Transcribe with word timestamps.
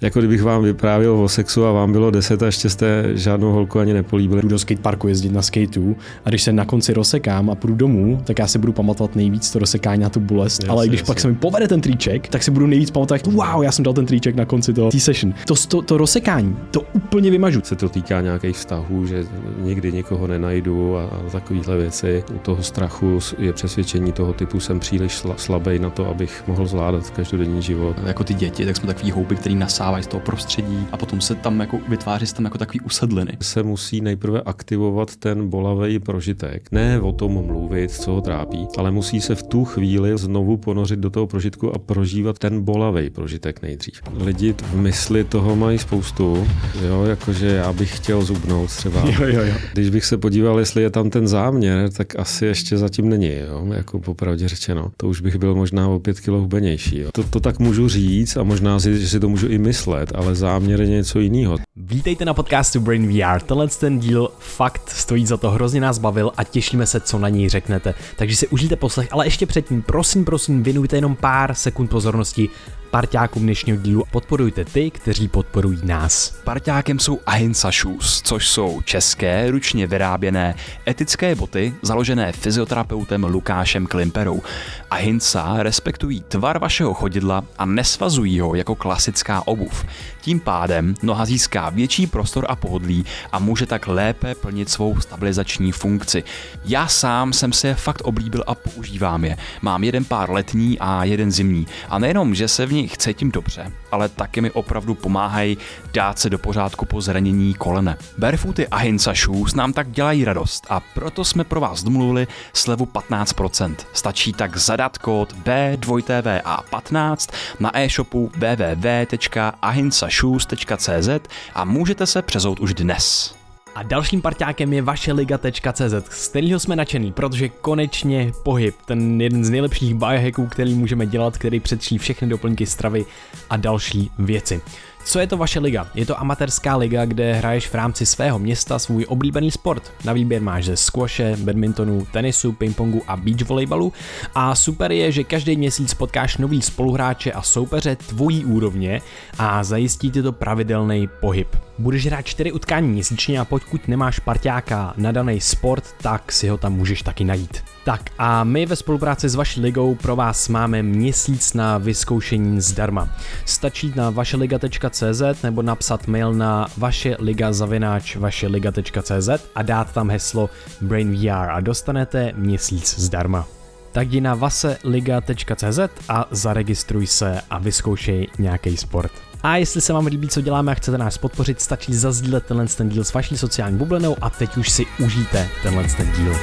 Jako 0.00 0.18
kdybych 0.18 0.42
vám 0.42 0.62
vyprávěl 0.62 1.12
o 1.12 1.28
sexu 1.28 1.64
a 1.64 1.72
vám 1.72 1.92
bylo 1.92 2.10
10 2.10 2.42
a 2.42 2.46
ještě 2.46 2.70
jste 2.70 3.04
žádnou 3.14 3.52
holku 3.52 3.78
ani 3.78 3.94
nepolíbili. 3.94 4.42
Jdu 4.42 4.48
do 4.48 4.58
skateparku 4.58 5.08
jezdit 5.08 5.32
na 5.32 5.42
skateu 5.42 5.96
a 6.24 6.28
když 6.28 6.42
se 6.42 6.52
na 6.52 6.64
konci 6.64 6.92
rozsekám 6.92 7.50
a 7.50 7.54
půjdu 7.54 7.74
domů, 7.74 8.22
tak 8.24 8.38
já 8.38 8.46
si 8.46 8.58
budu 8.58 8.72
pamatovat 8.72 9.16
nejvíc 9.16 9.50
to 9.50 9.58
rozsekání 9.58 10.02
na 10.02 10.08
tu 10.08 10.20
bolest. 10.20 10.58
Jasně, 10.62 10.68
Ale 10.68 10.88
když 10.88 11.00
jasně. 11.00 11.06
pak 11.06 11.20
se 11.20 11.28
mi 11.28 11.34
povede 11.34 11.68
ten 11.68 11.80
triček, 11.80 12.28
tak 12.28 12.42
si 12.42 12.50
budu 12.50 12.66
nejvíc 12.66 12.90
pamatovat, 12.90 13.26
wow, 13.26 13.62
já 13.62 13.72
jsem 13.72 13.82
dal 13.84 13.94
ten 13.94 14.06
triček 14.06 14.36
na 14.36 14.44
konci 14.44 14.72
toho 14.72 14.90
session. 14.92 15.34
To, 15.46 15.54
to, 15.68 15.82
to 15.82 15.98
rozsekání, 15.98 16.56
to 16.70 16.80
úplně 16.92 17.30
vymažu. 17.30 17.60
Se 17.64 17.76
to 17.76 17.88
týká 17.88 18.20
nějakých 18.20 18.56
vztahů, 18.56 19.06
že 19.06 19.24
nikdy 19.58 19.92
nikoho 19.92 20.26
nenajdu 20.26 20.96
a, 20.96 21.04
a 21.04 21.30
takovéhle 21.32 21.76
věci. 21.76 22.24
U 22.34 22.38
toho 22.38 22.62
strachu 22.62 23.18
je 23.38 23.52
přesvědčení 23.52 24.12
toho 24.12 24.32
typu, 24.32 24.60
jsem 24.60 24.80
příliš 24.80 25.22
slabý 25.36 25.78
na 25.78 25.90
to, 25.90 26.06
abych 26.06 26.42
mohl 26.46 26.66
zvládat 26.66 27.10
každodenní 27.10 27.62
život. 27.62 27.96
Jako 28.06 28.24
ty 28.24 28.34
děti, 28.34 28.66
tak 28.66 28.76
jsme 28.76 28.86
takový 28.86 29.10
houby, 29.10 29.36
který 29.36 29.54
nasávají 29.54 29.87
z 30.02 30.06
toho 30.06 30.20
prostředí 30.20 30.86
a 30.92 30.96
potom 30.96 31.20
se 31.20 31.34
tam 31.34 31.60
jako 31.60 31.78
vytváří 31.88 32.26
se 32.26 32.34
tam 32.34 32.44
jako 32.44 32.58
takový 32.58 32.80
usedliny. 32.80 33.32
Se 33.40 33.62
musí 33.62 34.00
nejprve 34.00 34.40
aktivovat 34.40 35.16
ten 35.16 35.48
bolavý 35.48 35.98
prožitek. 35.98 36.68
Ne 36.72 37.00
o 37.00 37.12
tom 37.12 37.32
mluvit, 37.46 37.90
co 37.90 38.12
ho 38.12 38.20
trápí, 38.20 38.66
ale 38.78 38.90
musí 38.90 39.20
se 39.20 39.34
v 39.34 39.42
tu 39.42 39.64
chvíli 39.64 40.18
znovu 40.18 40.56
ponořit 40.56 40.98
do 40.98 41.10
toho 41.10 41.26
prožitku 41.26 41.74
a 41.74 41.78
prožívat 41.78 42.38
ten 42.38 42.62
bolavý 42.62 43.10
prožitek 43.10 43.62
nejdřív. 43.62 44.00
Lidi 44.24 44.54
v 44.62 44.74
mysli 44.74 45.24
toho 45.24 45.56
mají 45.56 45.78
spoustu, 45.78 46.46
jo, 46.88 47.04
jakože 47.04 47.46
já 47.46 47.72
bych 47.72 47.96
chtěl 47.96 48.22
zubnout 48.22 48.70
třeba. 48.70 49.00
Jo, 49.00 49.26
jo, 49.26 49.42
jo. 49.42 49.54
Když 49.72 49.90
bych 49.90 50.04
se 50.04 50.16
podíval, 50.16 50.58
jestli 50.58 50.82
je 50.82 50.90
tam 50.90 51.10
ten 51.10 51.28
záměr, 51.28 51.90
tak 51.90 52.18
asi 52.18 52.46
ještě 52.46 52.76
zatím 52.76 53.08
není, 53.08 53.32
jo, 53.48 53.66
jako 53.74 53.98
popravdě 53.98 54.48
řečeno. 54.48 54.90
To 54.96 55.08
už 55.08 55.20
bych 55.20 55.36
byl 55.36 55.54
možná 55.54 55.88
o 55.88 55.98
pět 55.98 56.20
kilo 56.20 56.40
hubenější. 56.40 56.98
Jo. 56.98 57.08
To, 57.12 57.24
to 57.24 57.40
tak 57.40 57.58
můžu 57.58 57.88
říct 57.88 58.36
a 58.36 58.42
možná 58.42 58.80
si, 58.80 59.00
že 59.00 59.08
si 59.08 59.20
to 59.20 59.28
můžu 59.28 59.48
i 59.48 59.58
myslet, 59.58 59.77
ale 60.14 60.34
záměr 60.34 60.80
je 60.80 60.86
něco 60.86 61.20
jiného. 61.20 61.56
Vítejte 61.76 62.24
na 62.24 62.34
podcastu 62.34 62.80
Brain 62.80 63.08
VR. 63.08 63.40
Tenhle 63.40 63.68
ten 63.68 63.98
díl 63.98 64.30
fakt 64.38 64.90
stojí 64.90 65.26
za 65.26 65.36
to, 65.36 65.50
hrozně 65.50 65.80
nás 65.80 65.98
bavil 65.98 66.32
a 66.36 66.44
těšíme 66.44 66.86
se, 66.86 67.00
co 67.00 67.18
na 67.18 67.28
něj 67.28 67.48
řeknete. 67.48 67.94
Takže 68.16 68.36
si 68.36 68.48
užijte 68.48 68.76
poslech, 68.76 69.08
ale 69.10 69.26
ještě 69.26 69.46
předtím, 69.46 69.82
prosím, 69.82 70.24
prosím, 70.24 70.62
věnujte 70.62 70.96
jenom 70.96 71.16
pár 71.16 71.54
sekund 71.54 71.90
pozornosti 71.90 72.48
parťákům 72.90 73.42
dnešního 73.42 73.78
dílu. 73.78 74.04
Podporujte 74.10 74.64
ty, 74.64 74.90
kteří 74.90 75.28
podporují 75.28 75.80
nás. 75.84 76.30
Parťákem 76.44 76.98
jsou 76.98 77.20
Ahimsa 77.26 77.70
Shoes, 77.70 78.22
což 78.22 78.48
jsou 78.48 78.80
české, 78.84 79.50
ručně 79.50 79.86
vyráběné 79.86 80.54
etické 80.88 81.34
boty, 81.34 81.74
založené 81.82 82.32
fyzioterapeutem 82.32 83.24
Lukášem 83.24 83.86
Klimperou. 83.86 84.42
Ahimsa 84.90 85.62
respektují 85.62 86.20
tvar 86.20 86.58
vašeho 86.58 86.94
chodidla 86.94 87.44
a 87.58 87.64
nesvazují 87.64 88.40
ho 88.40 88.54
jako 88.54 88.74
klasická 88.74 89.46
obuv. 89.46 89.84
Tím 90.20 90.40
pádem 90.40 90.94
noha 91.02 91.24
získá 91.24 91.70
větší 91.70 92.06
prostor 92.06 92.46
a 92.48 92.56
pohodlí 92.56 93.04
a 93.32 93.38
může 93.38 93.66
tak 93.66 93.86
lépe 93.86 94.34
plnit 94.34 94.70
svou 94.70 95.00
stabilizační 95.00 95.72
funkci. 95.72 96.24
Já 96.64 96.86
sám 96.86 97.32
jsem 97.32 97.52
se 97.52 97.74
fakt 97.74 98.00
oblíbil 98.00 98.44
a 98.46 98.54
používám 98.54 99.24
je. 99.24 99.36
Mám 99.62 99.84
jeden 99.84 100.04
pár 100.04 100.30
letní 100.30 100.78
a 100.78 101.04
jeden 101.04 101.30
zimní. 101.32 101.66
A 101.88 101.98
nejenom, 101.98 102.34
že 102.34 102.48
se 102.48 102.66
v 102.66 102.77
nich 102.82 102.98
cítím 102.98 103.30
dobře, 103.30 103.72
ale 103.92 104.08
taky 104.08 104.40
mi 104.40 104.50
opravdu 104.50 104.94
pomáhají 104.94 105.58
dát 105.92 106.18
se 106.18 106.30
do 106.30 106.38
pořádku 106.38 106.84
po 106.84 107.00
zranění 107.00 107.54
kolene. 107.54 107.96
Barefooty 108.18 108.68
a 108.68 108.76
Hinsa 108.76 109.12
Shoes 109.14 109.54
nám 109.54 109.72
tak 109.72 109.90
dělají 109.90 110.24
radost 110.24 110.66
a 110.70 110.80
proto 110.80 111.24
jsme 111.24 111.44
pro 111.44 111.60
vás 111.60 111.82
domluvili 111.82 112.26
slevu 112.52 112.84
15%. 112.84 113.74
Stačí 113.92 114.32
tak 114.32 114.56
zadat 114.56 114.98
kód 114.98 115.34
B2TVA15 115.44 117.32
na 117.60 117.78
e-shopu 117.78 118.30
www.ahinsashoes.cz 118.34 121.08
a 121.54 121.64
můžete 121.64 122.06
se 122.06 122.22
přezout 122.22 122.60
už 122.60 122.74
dnes. 122.74 123.37
A 123.78 123.82
dalším 123.82 124.22
parťákem 124.22 124.72
je 124.72 124.82
vaše 124.82 125.12
liga.cz, 125.12 126.10
z 126.10 126.28
kterého 126.28 126.60
jsme 126.60 126.76
nadšený, 126.76 127.12
protože 127.12 127.48
konečně 127.48 128.32
pohyb, 128.42 128.74
ten 128.84 129.20
jeden 129.20 129.44
z 129.44 129.50
nejlepších 129.50 129.94
biohacků, 129.94 130.46
který 130.46 130.74
můžeme 130.74 131.06
dělat, 131.06 131.38
který 131.38 131.60
předčí 131.60 131.98
všechny 131.98 132.28
doplňky 132.28 132.66
stravy 132.66 133.06
a 133.50 133.56
další 133.56 134.10
věci. 134.18 134.60
Co 135.08 135.18
je 135.18 135.26
to 135.26 135.36
vaše 135.36 135.60
liga? 135.60 135.86
Je 135.94 136.06
to 136.06 136.20
amatérská 136.20 136.76
liga, 136.76 137.04
kde 137.04 137.32
hraješ 137.32 137.68
v 137.68 137.74
rámci 137.74 138.06
svého 138.06 138.38
města 138.38 138.78
svůj 138.78 139.06
oblíbený 139.08 139.50
sport. 139.50 139.92
Na 140.04 140.12
výběr 140.12 140.42
máš 140.42 140.64
ze 140.64 140.76
squashe, 140.76 141.36
badmintonu, 141.36 142.06
tenisu, 142.12 142.52
pingpongu 142.52 143.02
a 143.06 143.16
beach 143.16 143.48
volejbalu. 143.48 143.92
A 144.34 144.54
super 144.54 144.92
je, 144.92 145.12
že 145.12 145.24
každý 145.24 145.56
měsíc 145.56 145.94
potkáš 145.94 146.36
nový 146.36 146.62
spoluhráče 146.62 147.32
a 147.32 147.42
soupeře 147.42 147.96
tvojí 147.96 148.44
úrovně 148.44 149.00
a 149.38 149.64
zajistí 149.64 150.10
ti 150.10 150.22
to 150.22 150.32
pravidelný 150.32 151.08
pohyb. 151.20 151.56
Budeš 151.78 152.06
hrát 152.06 152.22
4 152.22 152.52
utkání 152.52 152.88
měsíčně 152.88 153.40
a 153.40 153.44
pokud 153.44 153.88
nemáš 153.88 154.18
parťáka 154.18 154.94
na 154.96 155.12
daný 155.12 155.40
sport, 155.40 155.84
tak 156.02 156.32
si 156.32 156.48
ho 156.48 156.58
tam 156.58 156.72
můžeš 156.72 157.02
taky 157.02 157.24
najít. 157.24 157.64
Tak 157.84 158.10
a 158.18 158.44
my 158.44 158.66
ve 158.66 158.76
spolupráci 158.76 159.28
s 159.28 159.34
vaší 159.34 159.60
ligou 159.60 159.94
pro 159.94 160.16
vás 160.16 160.48
máme 160.48 160.82
měsíc 160.82 161.54
na 161.54 161.78
vyzkoušení 161.78 162.60
zdarma. 162.60 163.08
Stačí 163.44 163.92
na 163.96 164.10
vašeliga.cz 164.10 164.97
nebo 165.42 165.62
napsat 165.62 166.06
mail 166.06 166.34
na 166.34 166.66
vaše 166.76 167.16
liga 167.18 167.52
zavináč 167.52 168.16
vašeliga.cz 168.16 169.28
a 169.54 169.62
dát 169.62 169.92
tam 169.92 170.10
heslo 170.10 170.50
BrainVR 170.80 171.50
a 171.50 171.60
dostanete 171.60 172.32
měsíc 172.36 172.98
zdarma. 172.98 173.46
Tak 173.92 174.08
jdi 174.08 174.20
na 174.20 174.34
vaseliga.cz 174.34 175.78
a 176.08 176.26
zaregistruj 176.30 177.06
se 177.06 177.40
a 177.50 177.58
vyzkoušej 177.58 178.26
nějaký 178.38 178.76
sport. 178.76 179.12
A 179.42 179.56
jestli 179.56 179.80
se 179.80 179.92
vám 179.92 180.06
líbí, 180.06 180.28
co 180.28 180.40
děláme 180.40 180.72
a 180.72 180.74
chcete 180.74 180.98
nás 180.98 181.18
podpořit, 181.18 181.60
stačí 181.60 181.94
zazdílet 181.94 182.46
tenhle 182.46 182.66
ten 182.66 182.88
díl 182.88 183.04
s 183.04 183.12
vaší 183.12 183.38
sociální 183.38 183.78
bublinou 183.78 184.16
a 184.20 184.30
teď 184.30 184.56
už 184.56 184.70
si 184.70 184.86
užijte 185.04 185.48
tenhle 185.62 185.84
ten 185.96 186.12
díl. 186.12 186.34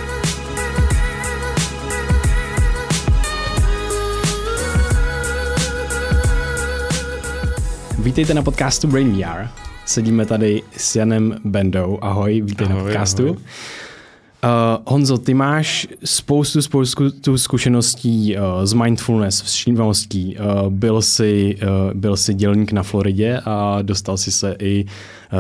Vítejte 8.06 8.34
na 8.34 8.42
podcastu 8.42 8.88
Brain 8.88 9.12
VR. 9.12 9.48
Sedíme 9.86 10.26
tady 10.26 10.64
s 10.78 10.96
Janem 10.96 11.40
Bendou. 11.46 12.00
Ahoj, 12.02 12.42
vítej 12.42 12.68
ahoj, 12.68 12.78
na 12.78 12.84
podcastu. 12.84 13.24
Ahoj. 13.24 13.38
Uh, 13.38 14.84
Honzo, 14.86 15.18
ty 15.18 15.34
máš 15.34 15.88
spoustu, 16.04 16.62
spoustu 16.62 17.38
zkušeností 17.38 18.38
uh, 18.38 18.66
z 18.66 18.74
mindfulness, 18.74 19.38
s 19.38 19.54
všímavostí. 19.54 20.38
Uh, 20.38 20.70
byl, 20.70 21.02
jsi, 21.02 21.58
uh, 21.62 21.94
byl 21.94 22.18
jsi 22.18 22.34
dělník 22.34 22.72
na 22.72 22.84
Floridě 22.84 23.42
a 23.46 23.82
dostal 23.82 24.18
si 24.18 24.32
se 24.32 24.56
i 24.60 24.86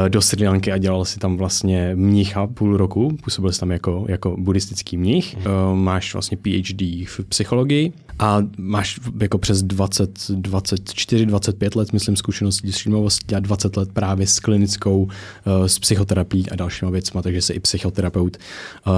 do 0.07 0.22
Sri 0.22 0.47
Lanky 0.47 0.72
a 0.72 0.78
dělal 0.78 1.06
si 1.06 1.19
tam 1.19 1.38
vlastně 1.38 1.91
mnicha 1.96 2.47
půl 2.47 2.78
roku. 2.78 3.18
Působil 3.23 3.51
jsi 3.51 3.59
tam 3.59 3.72
jako, 3.72 4.06
jako 4.09 4.35
buddhistický 4.38 4.97
mnich. 4.97 5.35
Uh, 5.38 5.78
máš 5.78 6.13
vlastně 6.13 6.38
PhD 6.38 6.81
v 6.81 7.19
psychologii 7.29 7.94
a 8.19 8.40
máš 8.57 9.00
jako 9.22 9.38
přes 9.38 9.63
20, 9.63 10.29
24, 10.29 11.25
25 11.25 11.75
let, 11.75 11.94
myslím, 11.94 12.16
zkušeností 12.16 12.72
s 12.72 12.75
všímavostí 12.75 13.35
a 13.35 13.40
20 13.40 13.78
let 13.78 13.90
právě 13.94 14.28
s 14.28 14.40
klinickou, 14.40 15.03
uh, 15.03 15.66
s 15.66 15.79
psychoterapií 15.79 16.50
a 16.50 16.56
dalšíma 16.56 16.91
věcma, 16.91 17.22
takže 17.22 17.41
jsi 17.41 17.53
i 17.53 17.59
psychoterapeut. 17.59 18.38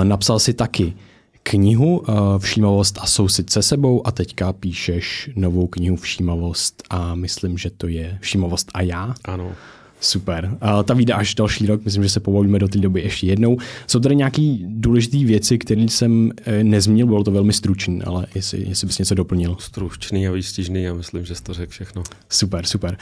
Napsal 0.03 0.39
si 0.39 0.53
taky 0.53 0.93
knihu 1.43 2.03
Všímavost 2.37 2.97
a 3.01 3.05
soucit 3.05 3.49
se 3.49 3.61
sebou 3.61 4.07
a 4.07 4.11
teďka 4.11 4.53
píšeš 4.53 5.29
novou 5.35 5.67
knihu 5.67 5.95
Všímavost 5.95 6.83
a 6.89 7.15
myslím, 7.15 7.57
že 7.57 7.69
to 7.69 7.87
je 7.87 8.17
Všímavost 8.21 8.71
a 8.73 8.81
já. 8.81 9.15
Ano. 9.25 9.51
Super. 10.01 10.57
A 10.61 10.83
ta 10.83 10.93
vyjde 10.93 11.13
až 11.13 11.35
další 11.35 11.65
rok, 11.65 11.85
myslím, 11.85 12.03
že 12.03 12.09
se 12.09 12.19
povolíme 12.19 12.59
do 12.59 12.67
té 12.67 12.79
doby 12.79 13.01
ještě 13.01 13.27
jednou. 13.27 13.57
Jsou 13.87 13.99
tady 13.99 14.15
nějaké 14.15 14.57
důležité 14.61 15.17
věci, 15.17 15.57
které 15.57 15.81
jsem 15.81 16.31
eh, 16.45 16.63
nezmínil, 16.63 17.07
bylo 17.07 17.23
to 17.23 17.31
velmi 17.31 17.53
stručný, 17.53 18.01
ale 18.01 18.25
jestli, 18.35 18.69
jestli 18.69 18.87
bys 18.87 18.97
něco 18.97 19.15
doplnil. 19.15 19.55
Stručný 19.59 20.27
a 20.27 20.31
výstižný, 20.31 20.83
já 20.83 20.93
myslím, 20.93 21.25
že 21.25 21.35
jsi 21.35 21.43
to 21.43 21.53
řekl 21.53 21.71
všechno. 21.71 22.03
Super, 22.29 22.65
super. 22.65 22.97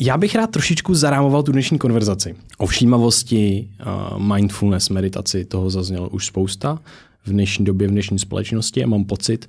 Já 0.00 0.18
bych 0.18 0.34
rád 0.34 0.50
trošičku 0.50 0.94
zarámoval 0.94 1.42
tu 1.42 1.52
dnešní 1.52 1.78
konverzaci. 1.78 2.34
O 2.58 2.66
všímavosti, 2.66 3.68
mindfulness, 4.18 4.88
meditaci, 4.88 5.44
toho 5.44 5.70
zaznělo 5.70 6.08
už 6.08 6.26
spousta 6.26 6.78
v 7.26 7.30
dnešní 7.30 7.64
době, 7.64 7.88
v 7.88 7.90
dnešní 7.90 8.18
společnosti 8.18 8.84
a 8.84 8.86
mám 8.86 9.04
pocit, 9.04 9.48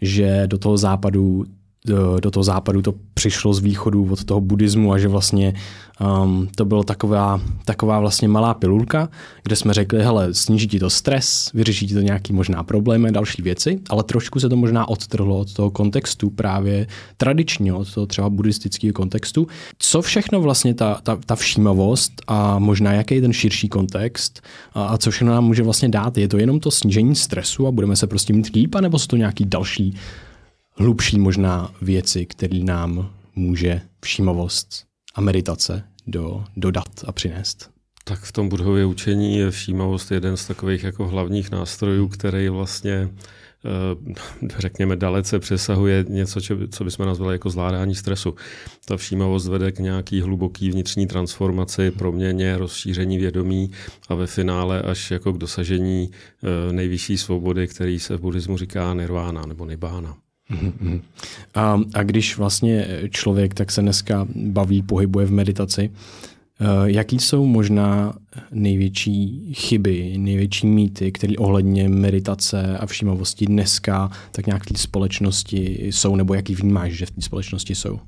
že 0.00 0.42
do 0.46 0.58
toho 0.58 0.76
západu 0.76 1.44
do, 1.86 2.20
do 2.20 2.30
toho 2.30 2.44
západu 2.44 2.82
to 2.82 2.94
přišlo 3.14 3.54
z 3.54 3.60
východu 3.60 4.08
od 4.10 4.24
toho 4.24 4.40
buddhismu 4.40 4.92
a 4.92 4.98
že 4.98 5.08
vlastně 5.08 5.54
um, 6.00 6.48
to 6.56 6.64
byla 6.64 6.82
taková, 6.82 7.40
taková 7.64 8.00
vlastně 8.00 8.28
malá 8.28 8.54
pilulka, 8.54 9.08
kde 9.42 9.56
jsme 9.56 9.74
řekli, 9.74 10.02
hele, 10.02 10.34
sníží 10.34 10.68
ti 10.68 10.78
to 10.78 10.90
stres, 10.90 11.50
vyřeší 11.54 11.86
ti 11.86 11.94
to 11.94 12.00
nějaký 12.00 12.32
možná 12.32 12.62
problémy 12.62 13.12
další 13.12 13.42
věci, 13.42 13.80
ale 13.88 14.02
trošku 14.02 14.40
se 14.40 14.48
to 14.48 14.56
možná 14.56 14.88
odtrhlo 14.88 15.38
od 15.38 15.52
toho 15.52 15.70
kontextu 15.70 16.30
právě 16.30 16.86
tradičního, 17.16 17.78
od 17.78 17.94
toho 17.94 18.06
třeba 18.06 18.30
buddhistického 18.30 18.92
kontextu. 18.92 19.46
Co 19.78 20.02
všechno 20.02 20.40
vlastně 20.40 20.74
ta, 20.74 21.00
ta, 21.02 21.18
ta 21.26 21.36
všímavost 21.36 22.12
a 22.26 22.58
možná 22.58 22.92
jaký 22.92 23.14
je 23.14 23.20
ten 23.20 23.32
širší 23.32 23.68
kontext 23.68 24.40
a, 24.74 24.84
a 24.84 24.98
co 24.98 25.10
všechno 25.10 25.32
nám 25.32 25.44
může 25.44 25.62
vlastně 25.62 25.88
dát? 25.88 26.18
Je 26.18 26.28
to 26.28 26.38
jenom 26.38 26.60
to 26.60 26.70
snížení 26.70 27.14
stresu 27.14 27.66
a 27.66 27.70
budeme 27.70 27.96
se 27.96 28.06
prostě 28.06 28.32
mít 28.32 28.54
líp, 28.54 28.74
nebo 28.80 28.98
jsou 28.98 29.06
to 29.06 29.16
nějaký 29.16 29.44
další 29.44 29.96
hlubší 30.76 31.18
možná 31.18 31.70
věci, 31.82 32.26
které 32.26 32.58
nám 32.58 33.10
může 33.36 33.80
všímavost 34.00 34.93
a 35.14 35.20
meditace 35.20 35.84
do, 36.06 36.44
dodat 36.56 37.04
a 37.06 37.12
přinést? 37.12 37.70
Tak 38.04 38.20
v 38.20 38.32
tom 38.32 38.48
budhově 38.48 38.84
učení 38.84 39.36
je 39.36 39.50
všímavost 39.50 40.10
jeden 40.10 40.36
z 40.36 40.46
takových 40.46 40.84
jako 40.84 41.08
hlavních 41.08 41.50
nástrojů, 41.50 42.08
který 42.08 42.48
vlastně 42.48 43.10
Eh, 43.64 44.14
řekněme, 44.58 44.96
dalece 44.96 45.38
přesahuje 45.38 46.04
něco, 46.08 46.40
co 46.70 46.84
bychom 46.84 47.06
nazvali 47.06 47.34
jako 47.34 47.50
zvládání 47.50 47.94
stresu. 47.94 48.34
Ta 48.84 48.96
všímavost 48.96 49.48
vede 49.48 49.72
k 49.72 49.78
nějaký 49.78 50.20
hluboký 50.20 50.70
vnitřní 50.70 51.06
transformaci, 51.06 51.90
proměně, 51.90 52.58
rozšíření 52.58 53.18
vědomí 53.18 53.70
a 54.08 54.14
ve 54.14 54.26
finále 54.26 54.82
až 54.82 55.10
jako 55.10 55.32
k 55.32 55.38
dosažení 55.38 56.10
eh, 56.10 56.72
nejvyšší 56.72 57.18
svobody, 57.18 57.68
který 57.68 57.98
se 57.98 58.16
v 58.16 58.20
buddhismu 58.20 58.58
říká 58.58 58.94
nirvána 58.94 59.46
nebo 59.46 59.66
nibána. 59.66 60.16
A, 61.54 61.80
a 61.94 62.02
když 62.02 62.36
vlastně 62.36 62.88
člověk 63.10 63.54
tak 63.54 63.70
se 63.70 63.82
dneska 63.82 64.26
baví, 64.34 64.82
pohybuje 64.82 65.26
v 65.26 65.32
meditaci, 65.32 65.90
Eh, 66.60 66.66
jaký 66.84 67.18
jsou 67.18 67.46
možná 67.46 68.14
největší 68.52 69.50
chyby, 69.54 70.14
největší 70.18 70.66
mýty, 70.66 71.12
které 71.12 71.34
ohledně 71.38 71.88
meditace 71.88 72.78
a 72.78 72.86
všímavosti 72.86 73.46
dneska 73.46 74.10
tak 74.32 74.46
nějak 74.46 74.62
v 74.62 74.66
té 74.66 74.78
společnosti 74.78 75.78
jsou, 75.84 76.16
nebo 76.16 76.34
jaký 76.34 76.54
vnímáš, 76.54 76.92
že 76.92 77.06
v 77.06 77.10
té 77.10 77.20
společnosti 77.20 77.74
jsou? 77.74 77.98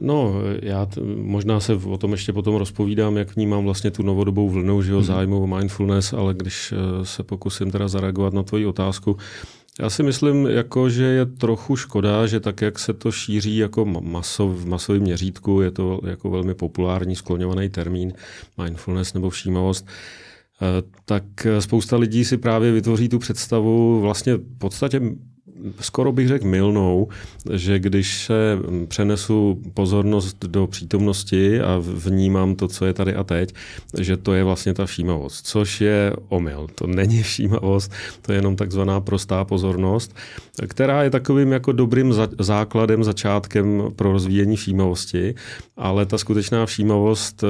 No, 0.00 0.34
já 0.62 0.86
t- 0.86 1.00
možná 1.16 1.60
se 1.60 1.74
o 1.74 1.96
tom 1.96 2.12
ještě 2.12 2.32
potom 2.32 2.54
rozpovídám, 2.54 3.16
jak 3.16 3.36
vnímám 3.36 3.64
vlastně 3.64 3.90
tu 3.90 4.02
novodobou 4.02 4.48
vlnu, 4.48 4.82
že 4.82 4.92
jo, 4.92 4.98
hmm. 4.98 5.06
zájmu 5.06 5.42
o 5.42 5.46
mindfulness, 5.46 6.12
ale 6.12 6.34
když 6.34 6.72
eh, 6.72 7.04
se 7.04 7.22
pokusím 7.22 7.70
teda 7.70 7.88
zareagovat 7.88 8.34
na 8.34 8.42
tvoji 8.42 8.66
otázku, 8.66 9.16
já 9.80 9.90
si 9.90 10.02
myslím, 10.02 10.46
jako, 10.46 10.90
že 10.90 11.04
je 11.04 11.26
trochu 11.26 11.76
škoda, 11.76 12.26
že 12.26 12.40
tak, 12.40 12.60
jak 12.62 12.78
se 12.78 12.92
to 12.92 13.12
šíří 13.12 13.56
jako 13.56 13.84
masov, 13.84 14.50
v 14.50 14.66
masovém 14.66 15.02
měřítku, 15.02 15.60
je 15.60 15.70
to 15.70 16.00
jako 16.06 16.30
velmi 16.30 16.54
populární, 16.54 17.16
skloňovaný 17.16 17.68
termín, 17.68 18.12
mindfulness 18.62 19.14
nebo 19.14 19.30
všímavost, 19.30 19.86
eh, 19.86 20.82
tak 21.04 21.24
spousta 21.58 21.96
lidí 21.96 22.24
si 22.24 22.36
právě 22.36 22.72
vytvoří 22.72 23.08
tu 23.08 23.18
představu 23.18 24.00
vlastně 24.00 24.34
v 24.34 24.58
podstatě 24.58 25.00
skoro 25.80 26.12
bych 26.12 26.28
řekl 26.28 26.46
milnou, 26.46 27.08
že 27.52 27.78
když 27.78 28.24
se 28.24 28.58
přenesu 28.88 29.62
pozornost 29.74 30.44
do 30.44 30.66
přítomnosti 30.66 31.60
a 31.60 31.82
vnímám 32.04 32.54
to, 32.54 32.68
co 32.68 32.86
je 32.86 32.92
tady 32.92 33.14
a 33.14 33.24
teď, 33.24 33.54
že 34.00 34.16
to 34.16 34.32
je 34.34 34.44
vlastně 34.44 34.74
ta 34.74 34.86
všímavost, 34.86 35.46
což 35.46 35.80
je 35.80 36.12
omyl. 36.28 36.66
To 36.74 36.86
není 36.86 37.22
všímavost, 37.22 37.92
to 38.22 38.32
je 38.32 38.38
jenom 38.38 38.56
takzvaná 38.56 39.00
prostá 39.00 39.44
pozornost, 39.44 40.16
která 40.66 41.02
je 41.02 41.10
takovým 41.10 41.52
jako 41.52 41.72
dobrým 41.72 42.14
základem, 42.38 43.04
začátkem 43.04 43.82
pro 43.96 44.12
rozvíjení 44.12 44.56
všímavosti, 44.56 45.34
ale 45.76 46.06
ta 46.06 46.18
skutečná 46.18 46.66
všímavost 46.66 47.44
eh, 47.44 47.46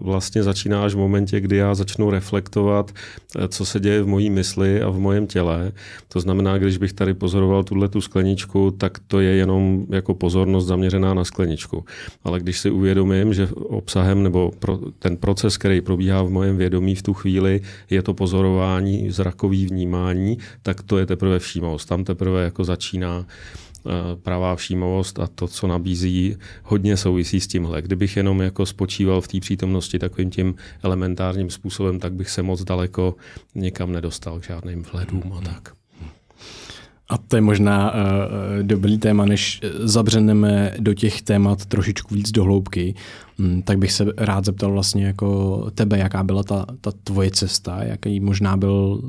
vlastně 0.00 0.42
začíná 0.42 0.84
až 0.84 0.94
v 0.94 0.98
momentě, 0.98 1.40
kdy 1.40 1.56
já 1.56 1.74
začnu 1.74 2.10
reflektovat, 2.10 2.90
eh, 2.90 3.48
co 3.48 3.64
se 3.64 3.80
děje 3.80 4.02
v 4.02 4.06
mojí 4.06 4.30
mysli 4.30 4.82
a 4.82 4.90
v 4.90 4.98
mojem 4.98 5.26
těle. 5.26 5.72
To 6.08 6.20
znamená, 6.20 6.58
když 6.58 6.78
bych 6.78 6.92
tady 6.92 7.14
pozoroval 7.30 7.64
tuhle 7.64 7.88
tu 7.88 8.00
skleničku, 8.00 8.70
tak 8.70 8.98
to 9.06 9.20
je 9.20 9.30
jenom 9.30 9.86
jako 9.90 10.14
pozornost 10.14 10.66
zaměřená 10.66 11.14
na 11.14 11.24
skleničku. 11.24 11.84
Ale 12.24 12.40
když 12.40 12.58
si 12.58 12.70
uvědomím, 12.70 13.34
že 13.34 13.48
obsahem 13.54 14.22
nebo 14.22 14.50
pro, 14.58 14.78
ten 14.98 15.16
proces, 15.16 15.56
který 15.56 15.80
probíhá 15.80 16.22
v 16.22 16.30
mojem 16.30 16.56
vědomí 16.56 16.94
v 16.94 17.02
tu 17.02 17.14
chvíli, 17.14 17.60
je 17.90 18.02
to 18.02 18.14
pozorování, 18.14 19.10
zrakový 19.10 19.66
vnímání, 19.66 20.38
tak 20.62 20.82
to 20.82 20.98
je 20.98 21.06
teprve 21.06 21.38
všímavost. 21.38 21.88
Tam 21.88 22.04
teprve 22.04 22.44
jako 22.44 22.64
začíná 22.64 23.22
eh, 23.22 23.90
pravá 24.22 24.56
všímavost 24.56 25.18
a 25.18 25.26
to, 25.26 25.46
co 25.46 25.66
nabízí, 25.66 26.36
hodně 26.64 26.96
souvisí 26.96 27.40
s 27.40 27.46
tímhle. 27.46 27.82
Kdybych 27.82 28.16
jenom 28.16 28.42
jako 28.42 28.66
spočíval 28.66 29.20
v 29.20 29.28
té 29.28 29.40
přítomnosti 29.40 29.98
takovým 29.98 30.30
tím 30.30 30.54
elementárním 30.82 31.50
způsobem, 31.50 31.98
tak 31.98 32.12
bych 32.12 32.30
se 32.30 32.42
moc 32.42 32.64
daleko 32.64 33.14
někam 33.54 33.92
nedostal 33.92 34.40
k 34.40 34.44
žádným 34.44 34.82
vhledům 34.82 35.32
a 35.38 35.40
tak. 35.40 35.79
A 37.10 37.18
to 37.18 37.36
je 37.36 37.40
možná 37.42 37.92
uh, 37.92 37.98
dobrý 38.62 38.98
téma, 38.98 39.24
než 39.24 39.60
zabřeneme 39.78 40.74
do 40.78 40.94
těch 40.94 41.22
témat 41.22 41.66
trošičku 41.66 42.14
víc 42.14 42.30
do 42.30 42.44
hloubky. 42.44 42.94
Mm, 42.94 42.94
tak 43.64 43.78
bych 43.78 43.92
se 43.92 44.06
rád 44.16 44.44
zeptal 44.44 44.72
vlastně 44.72 45.06
jako 45.06 45.66
tebe, 45.74 45.98
jaká 45.98 46.22
byla 46.22 46.42
ta, 46.42 46.66
ta 46.80 46.92
tvoje 47.04 47.30
cesta, 47.30 47.82
jaký 47.82 48.20
možná 48.20 48.56
byl 48.56 49.02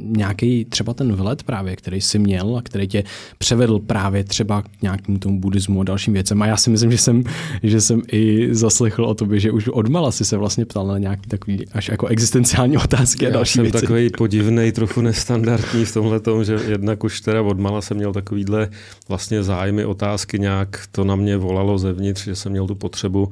nějaký 0.00 0.64
třeba 0.64 0.94
ten 0.94 1.12
vlet 1.12 1.42
právě, 1.42 1.76
který 1.76 2.00
jsi 2.00 2.18
měl 2.18 2.56
a 2.56 2.62
který 2.62 2.88
tě 2.88 3.04
převedl 3.38 3.78
právě 3.78 4.24
třeba 4.24 4.62
k 4.62 4.82
nějakému 4.82 5.18
tomu 5.18 5.40
buddhismu 5.40 5.80
a 5.80 5.84
dalším 5.84 6.12
věcem. 6.12 6.42
A 6.42 6.46
já 6.46 6.56
si 6.56 6.70
myslím, 6.70 6.90
že 6.90 6.98
jsem, 6.98 7.24
že 7.62 7.80
jsem 7.80 8.02
i 8.12 8.48
zaslechl 8.54 9.04
o 9.04 9.14
tobě, 9.14 9.40
že 9.40 9.50
už 9.50 9.68
odmala 9.68 10.12
si 10.12 10.24
se 10.24 10.36
vlastně 10.36 10.64
ptal 10.64 10.86
na 10.86 10.98
nějaký 10.98 11.28
takový 11.28 11.66
až 11.72 11.88
jako 11.88 12.06
existenciální 12.06 12.76
otázky 12.76 13.26
a 13.26 13.28
já 13.28 13.34
další 13.34 13.52
jsem 13.52 13.62
věci. 13.62 13.80
takový 13.80 14.10
podivný, 14.10 14.72
trochu 14.72 15.00
nestandardní 15.00 15.84
v 15.84 15.94
tomhle 15.94 16.20
tom, 16.20 16.44
že 16.44 16.58
jednak 16.68 17.04
už 17.04 17.20
teda 17.20 17.42
odmala 17.42 17.82
jsem 17.82 17.96
měl 17.96 18.12
takovýhle 18.12 18.68
vlastně 19.08 19.42
zájmy, 19.42 19.84
otázky 19.84 20.38
nějak, 20.38 20.88
to 20.92 21.04
na 21.04 21.16
mě 21.16 21.36
volalo 21.36 21.78
zevnitř, 21.78 22.24
že 22.24 22.34
jsem 22.34 22.52
měl 22.52 22.66
tu 22.66 22.74
potřebu 22.74 23.28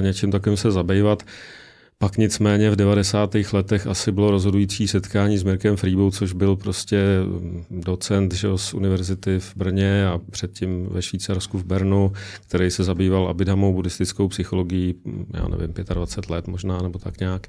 něčím 0.00 0.30
takovým 0.30 0.56
se 0.56 0.70
zabývat. 0.70 1.22
Pak 2.02 2.16
nicméně 2.16 2.70
v 2.70 2.76
90. 2.76 3.34
letech 3.52 3.86
asi 3.86 4.12
bylo 4.12 4.30
rozhodující 4.30 4.88
setkání 4.88 5.38
s 5.38 5.42
Mirkem 5.42 5.76
Freebou, 5.76 6.10
což 6.10 6.32
byl 6.32 6.56
prostě 6.56 6.98
mm, 7.24 7.64
docent 7.70 8.34
že, 8.34 8.48
z 8.56 8.74
univerzity 8.74 9.38
v 9.38 9.56
Brně 9.56 10.06
a 10.06 10.20
předtím 10.30 10.86
ve 10.90 11.02
Švýcarsku 11.02 11.58
v 11.58 11.64
Bernu, 11.64 12.12
který 12.48 12.70
se 12.70 12.84
zabýval 12.84 13.28
abidamou, 13.28 13.74
buddhistickou 13.74 14.28
psychologií, 14.28 14.94
mm, 15.04 15.26
já 15.34 15.48
nevím, 15.48 15.74
25 15.94 16.34
let 16.34 16.46
možná, 16.46 16.78
nebo 16.82 16.98
tak 16.98 17.20
nějak 17.20 17.46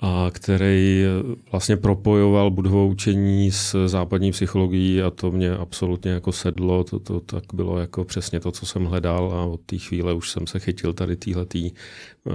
a 0.00 0.30
který 0.32 1.04
vlastně 1.50 1.76
propojoval 1.76 2.50
budhovou 2.50 2.88
učení 2.88 3.52
s 3.52 3.86
západní 3.86 4.32
psychologií 4.32 5.02
a 5.02 5.10
to 5.10 5.30
mě 5.30 5.50
absolutně 5.52 6.10
jako 6.10 6.32
sedlo, 6.32 6.84
to, 6.84 6.98
to 6.98 7.20
tak 7.20 7.44
bylo 7.54 7.78
jako 7.78 8.04
přesně 8.04 8.40
to, 8.40 8.52
co 8.52 8.66
jsem 8.66 8.84
hledal 8.84 9.32
a 9.34 9.44
od 9.44 9.60
té 9.60 9.78
chvíle 9.78 10.14
už 10.14 10.30
jsem 10.30 10.46
se 10.46 10.58
chytil 10.58 10.92
tady 10.92 11.16
téhletý 11.16 11.72
uh, 11.72 12.34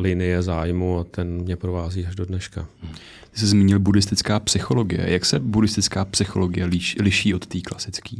linie 0.00 0.42
zájmu 0.42 0.98
a 0.98 1.04
ten 1.04 1.28
mě 1.28 1.56
provází 1.56 2.06
až 2.06 2.14
do 2.14 2.24
dneška. 2.24 2.66
Ty 3.30 3.40
jsi 3.40 3.46
zmínil 3.46 3.78
buddhistická 3.78 4.40
psychologie. 4.40 5.12
Jak 5.12 5.24
se 5.24 5.38
buddhistická 5.38 6.04
psychologie 6.04 6.66
liš, 6.66 6.96
liší 7.00 7.34
od 7.34 7.46
té 7.46 7.60
klasické? 7.60 8.16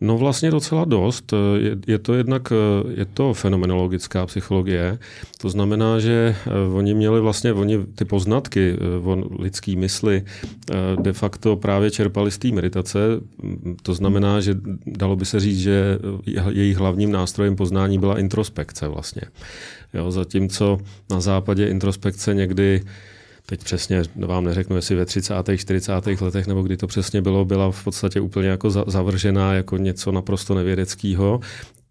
No 0.00 0.18
vlastně 0.18 0.50
docela 0.50 0.84
dost. 0.84 1.34
Je, 1.56 1.76
je 1.86 1.98
to 1.98 2.14
jednak 2.14 2.52
je 2.96 3.04
to 3.04 3.34
fenomenologická 3.34 4.26
psychologie. 4.26 4.98
To 5.40 5.48
znamená, 5.48 5.98
že 5.98 6.36
eh, 6.36 6.50
oni 6.74 6.94
měli 6.94 7.20
vlastně 7.20 7.52
oni 7.52 7.86
ty 7.94 8.04
poznatky 8.04 8.76
eh, 8.76 9.08
o 9.08 9.22
lidský 9.38 9.76
mysli 9.76 10.24
eh, 10.24 10.74
de 11.02 11.12
facto 11.12 11.56
právě 11.56 11.90
čerpali 11.90 12.30
z 12.30 12.38
té 12.38 12.48
meditace. 12.48 12.98
To 13.82 13.94
znamená, 13.94 14.40
že 14.40 14.54
dalo 14.86 15.16
by 15.16 15.24
se 15.24 15.40
říct, 15.40 15.58
že 15.58 15.98
jejich 16.50 16.76
hlavním 16.76 17.12
nástrojem 17.12 17.56
poznání 17.56 17.98
byla 17.98 18.18
introspekce 18.18 18.88
vlastně. 18.88 19.22
Jo, 19.94 20.10
zatímco 20.10 20.78
na 21.10 21.20
západě 21.20 21.68
introspekce 21.68 22.34
někdy 22.34 22.82
teď 23.46 23.64
přesně 23.64 24.02
vám 24.16 24.44
neřeknu, 24.44 24.76
jestli 24.76 24.96
ve 24.96 25.04
30. 25.04 25.34
40. 25.56 25.92
letech 26.20 26.46
nebo 26.46 26.62
kdy 26.62 26.76
to 26.76 26.86
přesně 26.86 27.22
bylo, 27.22 27.44
byla 27.44 27.70
v 27.70 27.84
podstatě 27.84 28.20
úplně 28.20 28.48
jako 28.48 28.70
zavržená 28.70 29.54
jako 29.54 29.76
něco 29.76 30.12
naprosto 30.12 30.54
nevědeckého. 30.54 31.40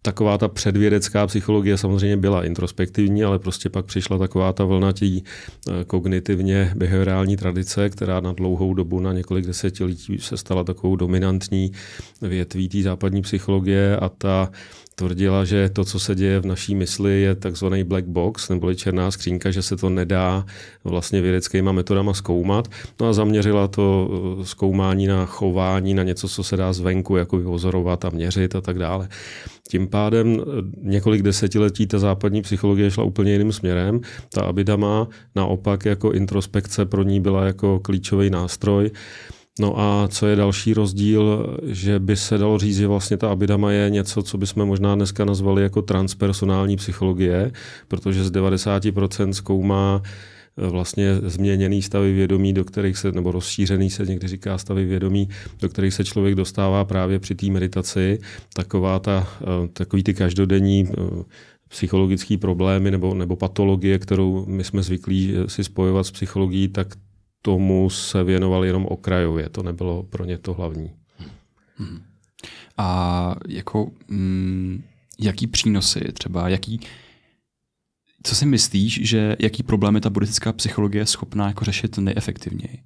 Taková 0.01 0.37
ta 0.37 0.47
předvědecká 0.47 1.27
psychologie 1.27 1.77
samozřejmě 1.77 2.17
byla 2.17 2.45
introspektivní, 2.45 3.23
ale 3.23 3.39
prostě 3.39 3.69
pak 3.69 3.85
přišla 3.85 4.17
taková 4.17 4.53
ta 4.53 4.65
vlna 4.65 4.93
tí 4.93 5.23
eh, 5.23 5.83
kognitivně 5.83 6.71
behaviorální 6.75 7.37
tradice, 7.37 7.89
která 7.89 8.19
na 8.19 8.33
dlouhou 8.33 8.73
dobu, 8.73 8.99
na 8.99 9.13
několik 9.13 9.45
desetiletí 9.45 10.19
se 10.19 10.37
stala 10.37 10.63
takovou 10.63 10.95
dominantní 10.95 11.71
větví 12.21 12.69
té 12.69 12.81
západní 12.81 13.21
psychologie 13.21 13.97
a 13.97 14.09
ta 14.09 14.51
tvrdila, 14.95 15.45
že 15.45 15.69
to, 15.69 15.85
co 15.85 15.99
se 15.99 16.15
děje 16.15 16.39
v 16.39 16.45
naší 16.45 16.75
mysli, 16.75 17.21
je 17.21 17.35
takzvaný 17.35 17.83
black 17.83 18.05
box, 18.05 18.49
neboli 18.49 18.75
černá 18.75 19.11
skřínka, 19.11 19.51
že 19.51 19.61
se 19.61 19.77
to 19.77 19.89
nedá 19.89 20.45
vlastně 20.83 21.21
vědeckýma 21.21 21.71
metodama 21.71 22.13
zkoumat. 22.13 22.67
No 22.99 23.07
a 23.07 23.13
zaměřila 23.13 23.67
to 23.67 24.09
eh, 24.41 24.45
zkoumání 24.45 25.07
na 25.07 25.25
chování, 25.25 25.93
na 25.93 26.03
něco, 26.03 26.27
co 26.27 26.43
se 26.43 26.57
dá 26.57 26.73
zvenku 26.73 27.15
jako 27.15 27.37
vyvozorovat 27.37 28.05
a 28.05 28.09
měřit 28.09 28.55
a 28.55 28.61
tak 28.61 28.79
dále. 28.79 29.09
Tím 29.69 29.87
pádem 29.87 30.41
eh, 30.41 30.45
několik 30.81 31.21
desetiletí 31.21 31.87
ta 31.87 31.99
západní 31.99 32.41
psychologie 32.41 32.91
šla 32.91 33.03
úplně 33.03 33.31
jiným 33.31 33.51
směrem. 33.51 34.01
Ta 34.29 34.41
Abidama 34.41 35.07
naopak 35.35 35.85
jako 35.85 36.11
introspekce 36.11 36.85
pro 36.85 37.03
ní 37.03 37.19
byla 37.19 37.45
jako 37.45 37.79
klíčový 37.79 38.29
nástroj. 38.29 38.91
No 39.59 39.79
a 39.79 40.07
co 40.07 40.27
je 40.27 40.35
další 40.35 40.73
rozdíl, 40.73 41.55
že 41.63 41.99
by 41.99 42.15
se 42.15 42.37
dalo 42.37 42.57
říct, 42.57 42.77
že 42.77 42.87
vlastně 42.87 43.17
ta 43.17 43.31
abidama 43.31 43.71
je 43.71 43.89
něco, 43.89 44.23
co 44.23 44.37
bychom 44.37 44.65
možná 44.65 44.95
dneska 44.95 45.25
nazvali 45.25 45.63
jako 45.63 45.81
transpersonální 45.81 46.77
psychologie, 46.77 47.51
protože 47.87 48.23
z 48.23 48.31
90% 48.31 49.29
zkoumá 49.29 50.01
eh, 50.03 50.67
vlastně 50.67 51.15
změněný 51.15 51.81
stavy 51.81 52.13
vědomí, 52.13 52.53
do 52.53 52.65
kterých 52.65 52.97
se, 52.97 53.11
nebo 53.11 53.31
rozšířený 53.31 53.89
se 53.89 54.05
někdy 54.05 54.27
říká 54.27 54.57
stavy 54.57 54.85
vědomí, 54.85 55.29
do 55.61 55.69
kterých 55.69 55.93
se 55.93 56.03
člověk 56.03 56.35
dostává 56.35 56.85
právě 56.85 57.19
při 57.19 57.35
té 57.35 57.45
meditaci. 57.45 58.19
Taková 58.53 58.99
ta, 58.99 59.27
eh, 59.41 59.67
takový 59.73 60.03
ty 60.03 60.13
každodenní 60.13 60.89
eh, 60.89 61.23
psychologické 61.67 62.37
problémy 62.37 62.91
nebo, 62.91 63.13
nebo 63.13 63.35
patologie, 63.35 63.99
kterou 63.99 64.45
my 64.45 64.63
jsme 64.63 64.83
zvyklí 64.83 65.33
si 65.47 65.63
spojovat 65.63 66.05
s 66.05 66.11
psychologií, 66.11 66.67
tak 66.67 66.87
tomu 67.45 67.89
se 67.89 68.23
věnoval 68.23 68.65
jenom 68.65 68.85
okrajově. 68.85 69.49
To 69.49 69.63
nebylo 69.63 70.03
pro 70.03 70.25
ně 70.25 70.37
to 70.37 70.53
hlavní. 70.53 70.91
Hmm. 71.77 72.01
A 72.77 73.35
jako, 73.47 73.91
mm, 74.07 74.83
jaký 75.19 75.47
přínosy 75.47 75.99
třeba, 76.13 76.49
jaký, 76.49 76.79
co 78.23 78.35
si 78.35 78.45
myslíš, 78.45 78.99
že 79.09 79.35
jaký 79.39 79.63
problémy 79.63 80.01
ta 80.01 80.09
buddhistická 80.09 80.53
psychologie 80.53 81.01
je 81.01 81.05
schopná 81.05 81.47
jako 81.47 81.65
řešit 81.65 81.97
nejefektivněji? 81.97 82.79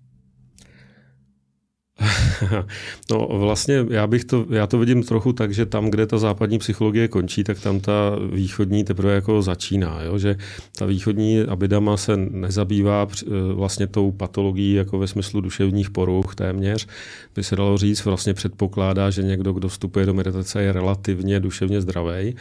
no 3.12 3.27
vlastně 3.32 3.86
já 3.89 4.08
bych 4.08 4.25
to, 4.25 4.46
já 4.50 4.68
to 4.68 4.77
vidím 4.77 5.03
trochu 5.03 5.34
tak, 5.34 5.53
že 5.53 5.65
tam, 5.65 5.89
kde 5.89 6.08
ta 6.08 6.18
západní 6.18 6.60
psychologie 6.60 7.08
končí, 7.08 7.44
tak 7.44 7.60
tam 7.60 7.79
ta 7.79 8.15
východní 8.32 8.84
teprve 8.84 9.13
jako 9.13 9.41
začíná, 9.41 10.01
jo? 10.01 10.18
že 10.18 10.36
ta 10.77 10.86
východní 10.86 11.41
abidama 11.41 11.98
se 11.98 12.18
nezabývá 12.18 13.08
eh, 13.12 13.29
vlastně 13.53 13.88
tou 13.88 14.12
patologií 14.12 14.74
jako 14.74 15.00
ve 15.00 15.08
smyslu 15.08 15.41
duševních 15.41 15.89
poruch 15.89 16.36
téměř, 16.36 16.88
by 17.36 17.44
se 17.44 17.56
dalo 17.56 17.77
říct, 17.77 18.06
vlastně 18.06 18.34
předpokládá, 18.34 19.10
že 19.10 19.24
někdo, 19.24 19.53
kdo 19.53 19.68
vstupuje 19.68 20.06
do 20.06 20.13
meditace, 20.13 20.62
je 20.62 20.74
relativně 20.74 21.39
duševně 21.39 21.82
zdravý 21.82 22.36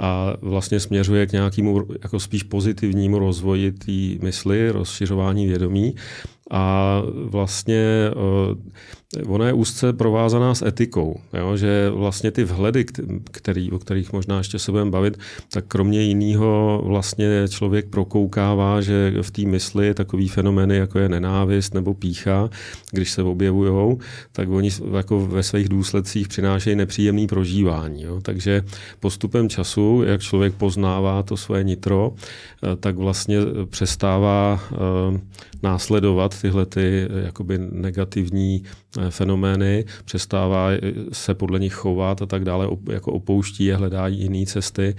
a 0.00 0.34
vlastně 0.40 0.80
směřuje 0.80 1.26
k 1.26 1.32
nějakému 1.32 1.86
jako 2.02 2.20
spíš 2.20 2.42
pozitivnímu 2.42 3.18
rozvoji 3.18 3.72
té 3.72 4.24
mysli, 4.24 4.70
rozšiřování 4.70 5.46
vědomí 5.46 5.94
a 6.50 7.02
vlastně 7.24 8.10
uh, 8.16 8.58
ona 9.26 9.46
je 9.46 9.52
úzce 9.52 9.92
provázaná 9.92 10.54
s 10.54 10.62
etikou, 10.62 11.20
jo? 11.32 11.56
že 11.56 11.90
vlastně 11.90 12.30
ty 12.30 12.44
vhledy, 12.44 12.84
který, 13.30 13.72
o 13.72 13.78
kterých 13.78 14.12
možná 14.12 14.38
ještě 14.38 14.58
se 14.58 14.70
budeme 14.72 14.90
bavit, 14.90 15.18
tak 15.52 15.64
kromě 15.68 16.02
jiného 16.02 16.82
vlastně 16.84 17.48
člověk 17.48 17.88
prokoukává, 17.88 18.80
že 18.80 19.14
v 19.22 19.30
té 19.30 19.42
mysli 19.42 19.94
takový 19.94 20.28
fenomény, 20.28 20.76
jako 20.76 20.98
je 20.98 21.08
nenávist 21.08 21.74
nebo 21.74 21.94
pícha, 21.94 22.50
když 22.90 23.10
se 23.10 23.22
objevují, 23.22 23.98
tak 24.32 24.48
oni 24.48 24.70
jako 24.96 25.26
ve 25.26 25.42
svých 25.42 25.68
důsledcích 25.68 26.28
přinášejí 26.28 26.76
nepříjemné 26.76 27.26
prožívání. 27.26 28.02
Jo? 28.02 28.20
Takže 28.22 28.62
postupem 29.00 29.48
času, 29.48 30.02
jak 30.06 30.20
člověk 30.20 30.54
poznává 30.54 31.22
to 31.22 31.36
své 31.36 31.64
nitro, 31.64 32.12
eh, 32.62 32.76
tak 32.76 32.96
vlastně 32.96 33.38
přestává 33.70 34.60
uh, 34.70 35.18
následovat 35.62 36.37
tyhle 36.40 36.66
ty 36.66 36.80
eh, 36.80 37.26
jakoby 37.26 37.58
negativní 37.72 38.62
eh, 38.98 39.10
fenomény, 39.10 39.84
přestává 40.04 40.70
eh, 40.70 40.80
se 41.12 41.34
podle 41.34 41.58
nich 41.58 41.74
chovat 41.74 42.22
a 42.22 42.26
tak 42.26 42.44
dále, 42.44 42.68
jako 42.92 43.12
opouští 43.12 43.64
je, 43.64 43.76
hledá 43.76 44.06
jiné 44.06 44.46
cesty, 44.46 44.94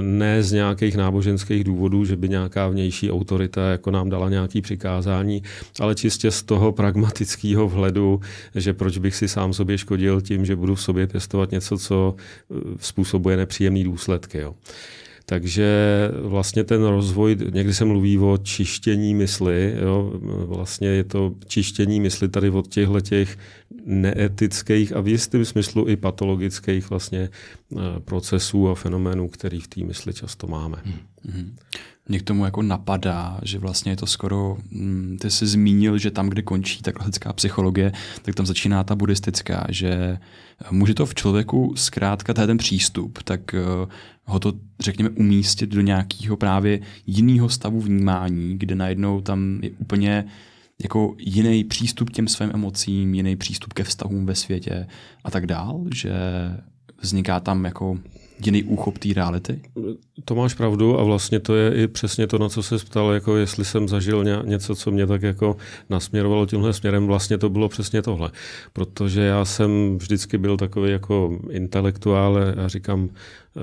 ne 0.00 0.42
z 0.42 0.52
nějakých 0.52 0.96
náboženských 0.96 1.64
důvodů, 1.64 2.04
že 2.04 2.16
by 2.16 2.28
nějaká 2.28 2.68
vnější 2.68 3.10
autorita 3.10 3.70
jako 3.70 3.90
nám 3.90 4.10
dala 4.10 4.28
nějaké 4.28 4.60
přikázání, 4.60 5.42
ale 5.80 5.94
čistě 5.94 6.30
z 6.30 6.42
toho 6.42 6.72
pragmatického 6.72 7.68
vhledu, 7.68 8.20
že 8.54 8.72
proč 8.72 8.98
bych 8.98 9.14
si 9.14 9.28
sám 9.28 9.52
sobě 9.52 9.78
škodil 9.78 10.20
tím, 10.20 10.44
že 10.44 10.56
budu 10.56 10.74
v 10.74 10.82
sobě 10.82 11.06
pěstovat 11.06 11.50
něco, 11.50 11.78
co 11.78 12.14
způsobuje 12.80 13.36
nepříjemné 13.36 13.84
důsledky. 13.84 14.38
Jo. 14.38 14.54
Takže 15.26 15.68
vlastně 16.22 16.64
ten 16.64 16.84
rozvoj, 16.84 17.36
někdy 17.52 17.74
se 17.74 17.84
mluví 17.84 18.18
o 18.18 18.38
čištění 18.42 19.14
mysli, 19.14 19.76
jo, 19.82 20.12
vlastně 20.46 20.88
je 20.88 21.04
to 21.04 21.34
čištění 21.46 22.00
mysli 22.00 22.28
tady 22.28 22.50
od 22.50 22.68
těchto 22.68 23.00
těch 23.00 23.38
neetických 23.84 24.96
a 24.96 25.00
v 25.00 25.08
jistém 25.08 25.44
smyslu 25.44 25.88
i 25.88 25.96
patologických 25.96 26.90
vlastně 26.90 27.28
eh, 27.72 27.76
procesů 28.04 28.68
a 28.68 28.74
fenoménů, 28.74 29.28
který 29.28 29.60
v 29.60 29.68
té 29.68 29.84
mysli 29.84 30.14
často 30.14 30.46
máme. 30.46 30.76
Hmm. 31.24 31.56
Mě 32.08 32.18
k 32.18 32.22
tomu 32.22 32.44
jako 32.44 32.62
napadá, 32.62 33.38
že 33.42 33.58
vlastně 33.58 33.92
je 33.92 33.96
to 33.96 34.06
skoro, 34.06 34.56
hm, 34.72 35.16
ty 35.20 35.30
jsi 35.30 35.46
zmínil, 35.46 35.98
že 35.98 36.10
tam, 36.10 36.28
kde 36.28 36.42
končí 36.42 36.82
ta 36.82 36.92
klasická 36.92 37.32
psychologie, 37.32 37.92
tak 38.22 38.34
tam 38.34 38.46
začíná 38.46 38.84
ta 38.84 38.94
buddhistická, 38.94 39.66
že 39.70 40.18
může 40.70 40.94
to 40.94 41.06
v 41.06 41.14
člověku 41.14 41.74
zkrátka 41.76 42.34
ten 42.34 42.56
přístup, 42.56 43.22
tak 43.22 43.54
eh, 43.54 43.60
ho 44.24 44.38
to, 44.38 44.52
řekněme, 44.80 45.10
umístit 45.10 45.70
do 45.70 45.80
nějakého 45.80 46.36
právě 46.36 46.80
jiného 47.06 47.48
stavu 47.48 47.80
vnímání, 47.80 48.58
kde 48.58 48.74
najednou 48.74 49.20
tam 49.20 49.58
je 49.62 49.70
úplně 49.70 50.24
jako 50.82 51.14
jiný 51.18 51.64
přístup 51.64 52.10
k 52.10 52.12
těm 52.12 52.28
svým 52.28 52.50
emocím, 52.54 53.14
jiný 53.14 53.36
přístup 53.36 53.72
ke 53.72 53.84
vztahům 53.84 54.26
ve 54.26 54.34
světě 54.34 54.86
a 55.24 55.30
tak 55.30 55.46
dál, 55.46 55.84
že 55.94 56.12
vzniká 57.00 57.40
tam 57.40 57.64
jako 57.64 57.98
jiný 58.46 58.62
úchop 58.64 58.98
té 58.98 59.08
reality? 59.14 59.60
To 60.24 60.34
máš 60.34 60.54
pravdu 60.54 61.00
a 61.00 61.04
vlastně 61.04 61.40
to 61.40 61.56
je 61.56 61.84
i 61.84 61.88
přesně 61.88 62.26
to, 62.26 62.38
na 62.38 62.48
co 62.48 62.62
se 62.62 62.78
ptal, 62.78 63.12
jako 63.12 63.36
jestli 63.36 63.64
jsem 63.64 63.88
zažil 63.88 64.24
něco, 64.44 64.74
co 64.74 64.90
mě 64.90 65.06
tak 65.06 65.22
jako 65.22 65.56
nasměrovalo 65.90 66.46
tímhle 66.46 66.72
směrem, 66.72 67.06
vlastně 67.06 67.38
to 67.38 67.50
bylo 67.50 67.68
přesně 67.68 68.02
tohle. 68.02 68.30
Protože 68.72 69.20
já 69.20 69.44
jsem 69.44 69.98
vždycky 69.98 70.38
byl 70.38 70.56
takový 70.56 70.90
jako 70.90 71.38
intelektuál 71.50 72.38
a 72.64 72.68
říkám 72.68 73.08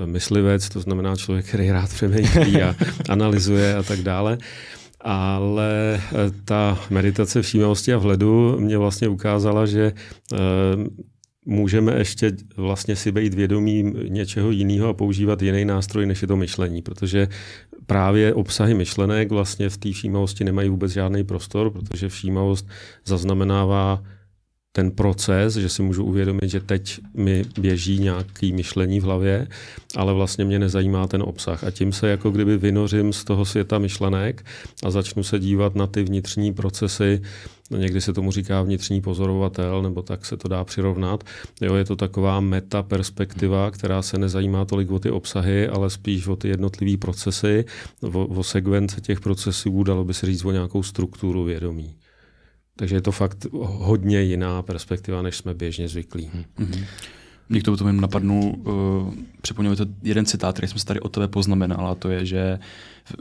myslivec, 0.06 0.68
to 0.68 0.80
znamená 0.80 1.16
člověk, 1.16 1.46
který 1.46 1.70
rád 1.70 1.90
přemýšlí 1.90 2.62
a 2.62 2.74
analyzuje 3.08 3.76
a 3.76 3.82
tak 3.82 4.00
dále. 4.00 4.38
Ale 5.00 5.94
eh, 5.96 6.00
ta 6.44 6.78
meditace 6.90 7.42
všímavosti 7.42 7.92
a 7.92 7.98
vhledu 7.98 8.60
mě 8.60 8.78
vlastně 8.78 9.08
ukázala, 9.08 9.66
že 9.66 9.92
eh, 10.32 10.36
můžeme 11.44 11.98
ještě 11.98 12.32
vlastně 12.56 12.96
si 12.96 13.12
být 13.12 13.34
vědomí 13.34 13.94
něčeho 14.08 14.50
jiného 14.50 14.88
a 14.88 14.94
používat 14.94 15.42
jiný 15.42 15.64
nástroj, 15.64 16.06
než 16.06 16.22
je 16.22 16.28
to 16.28 16.36
myšlení, 16.36 16.82
protože 16.82 17.28
právě 17.86 18.34
obsahy 18.34 18.74
myšlenek 18.74 19.30
vlastně 19.30 19.68
v 19.68 19.76
té 19.76 19.92
všímavosti 19.92 20.44
nemají 20.44 20.68
vůbec 20.68 20.92
žádný 20.92 21.24
prostor, 21.24 21.70
protože 21.70 22.08
všímavost 22.08 22.68
zaznamenává 23.04 24.02
ten 24.72 24.90
proces, 24.90 25.54
že 25.54 25.68
si 25.68 25.82
můžu 25.82 26.04
uvědomit, 26.04 26.50
že 26.50 26.60
teď 26.60 27.00
mi 27.14 27.44
běží 27.60 27.98
nějaký 27.98 28.52
myšlení 28.52 29.00
v 29.00 29.04
hlavě, 29.04 29.48
ale 29.96 30.14
vlastně 30.14 30.44
mě 30.44 30.58
nezajímá 30.58 31.06
ten 31.06 31.22
obsah. 31.22 31.64
A 31.64 31.70
tím 31.70 31.92
se 31.92 32.08
jako 32.08 32.30
kdyby 32.30 32.58
vynořím 32.58 33.12
z 33.12 33.24
toho 33.24 33.44
světa 33.44 33.78
myšlenek 33.78 34.44
a 34.84 34.90
začnu 34.90 35.22
se 35.22 35.38
dívat 35.38 35.74
na 35.74 35.86
ty 35.86 36.02
vnitřní 36.02 36.52
procesy, 36.52 37.22
někdy 37.70 38.00
se 38.00 38.12
tomu 38.12 38.32
říká 38.32 38.62
vnitřní 38.62 39.00
pozorovatel, 39.00 39.82
nebo 39.82 40.02
tak 40.02 40.26
se 40.26 40.36
to 40.36 40.48
dá 40.48 40.64
přirovnat. 40.64 41.24
Jo, 41.60 41.74
je 41.74 41.84
to 41.84 41.96
taková 41.96 42.40
meta 42.40 42.82
perspektiva, 42.82 43.70
která 43.70 44.02
se 44.02 44.18
nezajímá 44.18 44.64
tolik 44.64 44.90
o 44.90 44.98
ty 44.98 45.10
obsahy, 45.10 45.68
ale 45.68 45.90
spíš 45.90 46.26
o 46.26 46.36
ty 46.36 46.48
jednotlivé 46.48 46.96
procesy, 46.96 47.64
o, 48.02 48.26
o 48.26 48.44
sekvence 48.44 49.00
těch 49.00 49.20
procesů, 49.20 49.82
dalo 49.82 50.04
by 50.04 50.14
se 50.14 50.26
říct 50.26 50.44
o 50.44 50.50
nějakou 50.50 50.82
strukturu 50.82 51.44
vědomí. 51.44 51.94
Takže 52.76 52.96
je 52.96 53.00
to 53.00 53.12
fakt 53.12 53.46
hodně 53.62 54.22
jiná 54.22 54.62
perspektiva, 54.62 55.22
než 55.22 55.36
jsme 55.36 55.54
běžně 55.54 55.88
zvyklí. 55.88 56.30
Mm-hmm. 56.58 56.84
Mě 57.50 57.60
k 57.60 57.64
tomu 57.64 57.76
tomu 57.76 58.00
napadnu, 58.00 58.54
uh, 58.54 59.14
připomněl 59.42 59.76
to 59.76 59.86
jeden 60.02 60.26
citát, 60.26 60.52
který 60.52 60.68
jsem 60.68 60.78
si 60.78 60.86
tady 60.86 61.00
o 61.00 61.08
tebe 61.08 61.28
poznamenal, 61.28 61.86
a 61.86 61.94
to 61.94 62.10
je, 62.10 62.26
že 62.26 62.58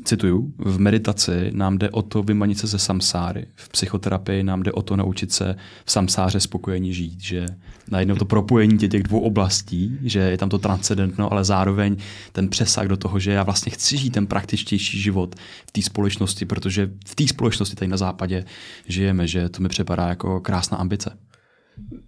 cituju, 0.03 0.53
v 0.57 0.79
meditaci 0.79 1.51
nám 1.53 1.77
jde 1.77 1.89
o 1.89 2.01
to 2.01 2.23
vymanit 2.23 2.57
se 2.57 2.67
ze 2.67 2.79
samsáry, 2.79 3.45
v 3.55 3.69
psychoterapii 3.69 4.43
nám 4.43 4.63
jde 4.63 4.71
o 4.71 4.81
to 4.81 4.95
naučit 4.95 5.31
se 5.31 5.55
v 5.85 5.91
samsáře 5.91 6.39
spokojení 6.39 6.93
žít, 6.93 7.21
že 7.21 7.45
najednou 7.91 8.15
to 8.15 8.25
propojení 8.25 8.77
těch 8.77 9.03
dvou 9.03 9.19
oblastí, 9.19 9.97
že 10.03 10.19
je 10.19 10.37
tam 10.37 10.49
to 10.49 10.59
transcendentno, 10.59 11.31
ale 11.31 11.43
zároveň 11.43 11.97
ten 12.31 12.49
přesah 12.49 12.87
do 12.87 12.97
toho, 12.97 13.19
že 13.19 13.31
já 13.31 13.43
vlastně 13.43 13.71
chci 13.71 13.97
žít 13.97 14.09
ten 14.09 14.27
praktičtější 14.27 15.01
život 15.01 15.35
v 15.67 15.71
té 15.71 15.81
společnosti, 15.81 16.45
protože 16.45 16.89
v 17.07 17.15
té 17.15 17.27
společnosti 17.27 17.75
tady 17.75 17.89
na 17.89 17.97
západě 17.97 18.45
žijeme, 18.87 19.27
že 19.27 19.49
to 19.49 19.63
mi 19.63 19.69
připadá 19.69 20.07
jako 20.07 20.39
krásná 20.39 20.77
ambice. 20.77 21.17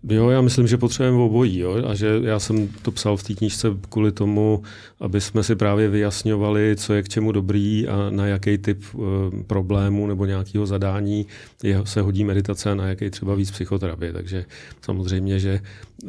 Jo, 0.10 0.30
já 0.30 0.42
myslím, 0.42 0.68
že 0.68 0.78
potřebujeme 0.78 1.18
obojí. 1.18 1.60
Jo? 1.60 1.84
A 1.88 1.96
že 1.96 2.20
já 2.24 2.40
jsem 2.40 2.68
to 2.68 2.92
psal 2.92 3.18
v 3.18 3.24
té 3.24 3.34
knížce 3.34 3.68
kvůli 3.90 4.12
tomu, 4.12 4.64
aby 5.00 5.22
jsme 5.22 5.44
si 5.44 5.56
právě 5.56 5.90
vyjasňovali, 5.90 6.76
co 6.78 6.94
je 6.94 7.04
k 7.04 7.10
čemu 7.10 7.32
dobrý 7.32 7.88
a 7.88 8.10
na 8.10 8.28
jaký 8.28 8.58
typ 8.58 8.84
uh, 8.94 9.04
problému 9.48 10.08
nebo 10.08 10.26
nějakého 10.26 10.66
zadání 10.66 11.26
je, 11.64 11.82
se 11.84 12.02
hodí 12.02 12.24
meditace 12.24 12.72
a 12.72 12.76
na 12.76 12.88
jaký 12.88 13.10
třeba 13.10 13.36
víc 13.36 13.52
psychoterapie. 13.52 14.14
Takže 14.14 14.46
samozřejmě, 14.82 15.40
že 15.40 15.60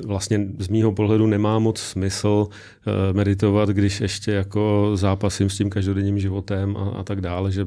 vlastně 0.07 0.49
z 0.59 0.69
mýho 0.69 0.93
pohledu 0.93 1.27
nemá 1.27 1.59
moc 1.59 1.81
smysl 1.81 2.47
uh, 2.49 3.17
meditovat, 3.17 3.69
když 3.69 4.01
ještě 4.01 4.33
jako 4.33 4.93
zápasím 4.95 5.51
s 5.51 5.57
tím 5.57 5.71
každodenním 5.71 6.19
životem 6.19 6.77
a, 6.77 6.81
a 6.99 7.03
tak 7.03 7.21
dále, 7.21 7.53
že 7.53 7.67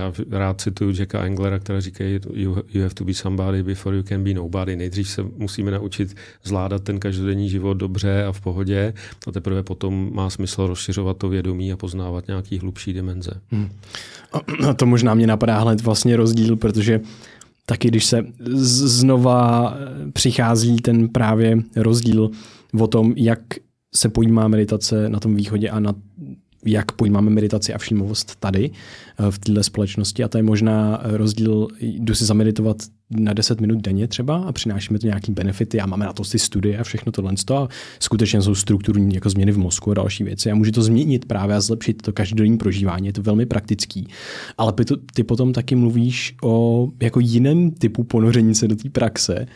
já 0.00 0.12
rád 0.30 0.60
cituju 0.60 0.92
Jacka 0.98 1.24
Englera, 1.24 1.58
který 1.58 1.80
říká, 1.80 2.04
you, 2.04 2.56
you 2.74 2.82
have 2.82 2.94
to 2.94 3.04
be 3.04 3.14
somebody 3.14 3.62
before 3.62 3.96
you 3.96 4.02
can 4.02 4.24
be 4.24 4.34
nobody. 4.34 4.76
Nejdřív 4.76 5.08
se 5.08 5.22
musíme 5.36 5.70
naučit 5.70 6.16
zvládat 6.44 6.82
ten 6.82 7.00
každodenní 7.00 7.48
život 7.48 7.74
dobře 7.74 8.24
a 8.24 8.32
v 8.32 8.40
pohodě 8.40 8.94
a 9.26 9.32
teprve 9.32 9.62
potom 9.62 10.10
má 10.14 10.30
smysl 10.30 10.66
rozšiřovat 10.66 11.16
to 11.16 11.28
vědomí 11.28 11.72
a 11.72 11.76
poznávat 11.76 12.26
nějaký 12.26 12.58
hlubší 12.58 12.92
dimenze. 12.92 13.30
Hmm. 13.50 13.68
A 14.68 14.74
to 14.74 14.86
možná 14.86 15.14
mě 15.14 15.26
napadá 15.26 15.60
hned 15.60 15.80
vlastně 15.80 16.16
rozdíl, 16.16 16.56
protože 16.56 17.00
taky 17.66 17.88
když 17.88 18.04
se 18.04 18.26
znova 18.64 19.74
přichází 20.12 20.76
ten 20.76 21.08
právě 21.08 21.58
rozdíl 21.76 22.30
o 22.80 22.86
tom, 22.86 23.12
jak 23.16 23.40
se 23.94 24.08
pojímá 24.08 24.48
meditace 24.48 25.08
na 25.08 25.20
tom 25.20 25.36
východě 25.36 25.70
a 25.70 25.80
na 25.80 25.94
jak 26.66 26.92
pojímáme 26.92 27.30
meditaci 27.30 27.74
a 27.74 27.78
všímavost 27.78 28.36
tady 28.36 28.70
eh, 29.18 29.30
v 29.30 29.38
této 29.38 29.62
společnosti. 29.62 30.24
A 30.24 30.28
to 30.28 30.38
je 30.38 30.42
možná 30.42 31.00
rozdíl, 31.02 31.68
jdu 31.80 32.14
si 32.14 32.24
zameditovat 32.24 32.76
na 33.10 33.32
10 33.32 33.60
minut 33.60 33.80
denně 33.80 34.08
třeba 34.08 34.36
a 34.36 34.52
přinášíme 34.52 34.98
to 34.98 35.06
nějaký 35.06 35.32
benefity 35.32 35.80
a 35.80 35.86
máme 35.86 36.06
na 36.06 36.12
to 36.12 36.22
ty 36.22 36.38
studie 36.38 36.78
a 36.78 36.84
všechno 36.84 37.12
tohle. 37.12 37.32
A 37.54 37.68
skutečně 38.00 38.42
jsou 38.42 38.54
strukturní 38.54 39.14
jako 39.14 39.30
změny 39.30 39.52
v 39.52 39.58
mozku 39.58 39.90
a 39.90 39.94
další 39.94 40.24
věci. 40.24 40.50
A 40.50 40.54
může 40.54 40.72
to 40.72 40.82
změnit 40.82 41.24
právě 41.24 41.56
a 41.56 41.60
zlepšit 41.60 42.02
to 42.02 42.12
každodenní 42.12 42.58
prožívání, 42.58 43.06
je 43.06 43.12
to 43.12 43.22
velmi 43.22 43.46
praktický. 43.46 44.08
Ale 44.58 44.72
ty, 44.72 44.84
ty 45.14 45.24
potom 45.24 45.52
taky 45.52 45.74
mluvíš 45.74 46.36
o 46.42 46.88
jako 47.02 47.20
jiném 47.20 47.70
typu 47.70 48.04
ponoření 48.04 48.54
se 48.54 48.68
do 48.68 48.76
té 48.76 48.90
praxe, 48.90 49.46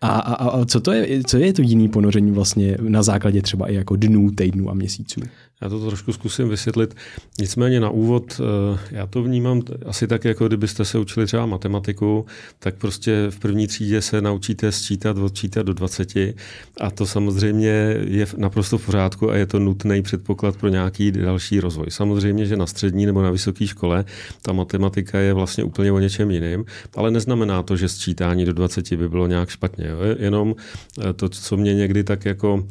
a, 0.00 0.08
a, 0.08 0.34
a 0.34 0.64
co, 0.64 0.80
to 0.80 0.92
je, 0.92 1.22
co 1.26 1.36
je 1.36 1.52
to 1.52 1.62
jiný 1.62 1.88
ponoření 1.88 2.30
vlastně 2.30 2.76
na 2.80 3.02
základě 3.02 3.42
třeba 3.42 3.70
i 3.70 3.74
jako 3.74 3.96
dnů, 3.96 4.30
týdnů 4.30 4.70
a 4.70 4.74
měsíců? 4.74 5.20
Já 5.64 5.70
to 5.70 5.86
trošku 5.86 6.12
zkusím 6.12 6.48
vysvětlit. 6.48 6.96
Nicméně 7.40 7.80
na 7.80 7.90
úvod, 7.90 8.40
eh, 8.40 8.78
já 8.90 9.06
to 9.06 9.22
vnímám 9.22 9.62
asi 9.86 10.06
tak, 10.06 10.24
jako 10.24 10.48
kdybyste 10.48 10.84
se 10.84 10.98
učili 10.98 11.26
třeba 11.26 11.46
matematiku, 11.46 12.26
tak 12.58 12.74
prostě 12.74 13.26
v 13.30 13.38
první 13.38 13.66
třídě 13.66 14.02
se 14.02 14.20
naučíte 14.20 14.72
sčítat, 14.72 15.18
odčítat 15.18 15.66
do 15.66 15.74
20 15.74 16.34
a 16.80 16.90
to 16.90 17.06
samozřejmě 17.06 17.96
je 18.04 18.26
naprosto 18.36 18.78
v 18.78 18.86
pořádku 18.86 19.30
a 19.30 19.36
je 19.36 19.46
to 19.46 19.58
nutný 19.58 20.02
předpoklad 20.02 20.56
pro 20.56 20.68
nějaký 20.68 21.12
další 21.12 21.60
rozvoj. 21.60 21.86
Samozřejmě, 21.88 22.46
že 22.46 22.56
na 22.56 22.66
střední 22.66 23.06
nebo 23.06 23.22
na 23.22 23.30
vysoké 23.30 23.66
škole 23.66 24.04
ta 24.42 24.52
matematika 24.52 25.18
je 25.18 25.32
vlastně 25.32 25.64
úplně 25.64 25.92
o 25.92 25.98
něčem 25.98 26.30
jiným, 26.30 26.64
ale 26.96 27.10
neznamená 27.10 27.62
to, 27.62 27.76
že 27.76 27.88
sčítání 27.88 28.44
do 28.44 28.52
20 28.52 28.92
by 28.92 29.08
bylo 29.08 29.26
nějak 29.26 29.48
špatně. 29.48 29.86
Jo? 29.88 29.98
Jenom 30.18 30.54
eh, 31.00 31.12
to, 31.12 31.28
co 31.28 31.56
mě 31.56 31.74
někdy 31.74 32.04
tak 32.04 32.24
jako 32.24 32.64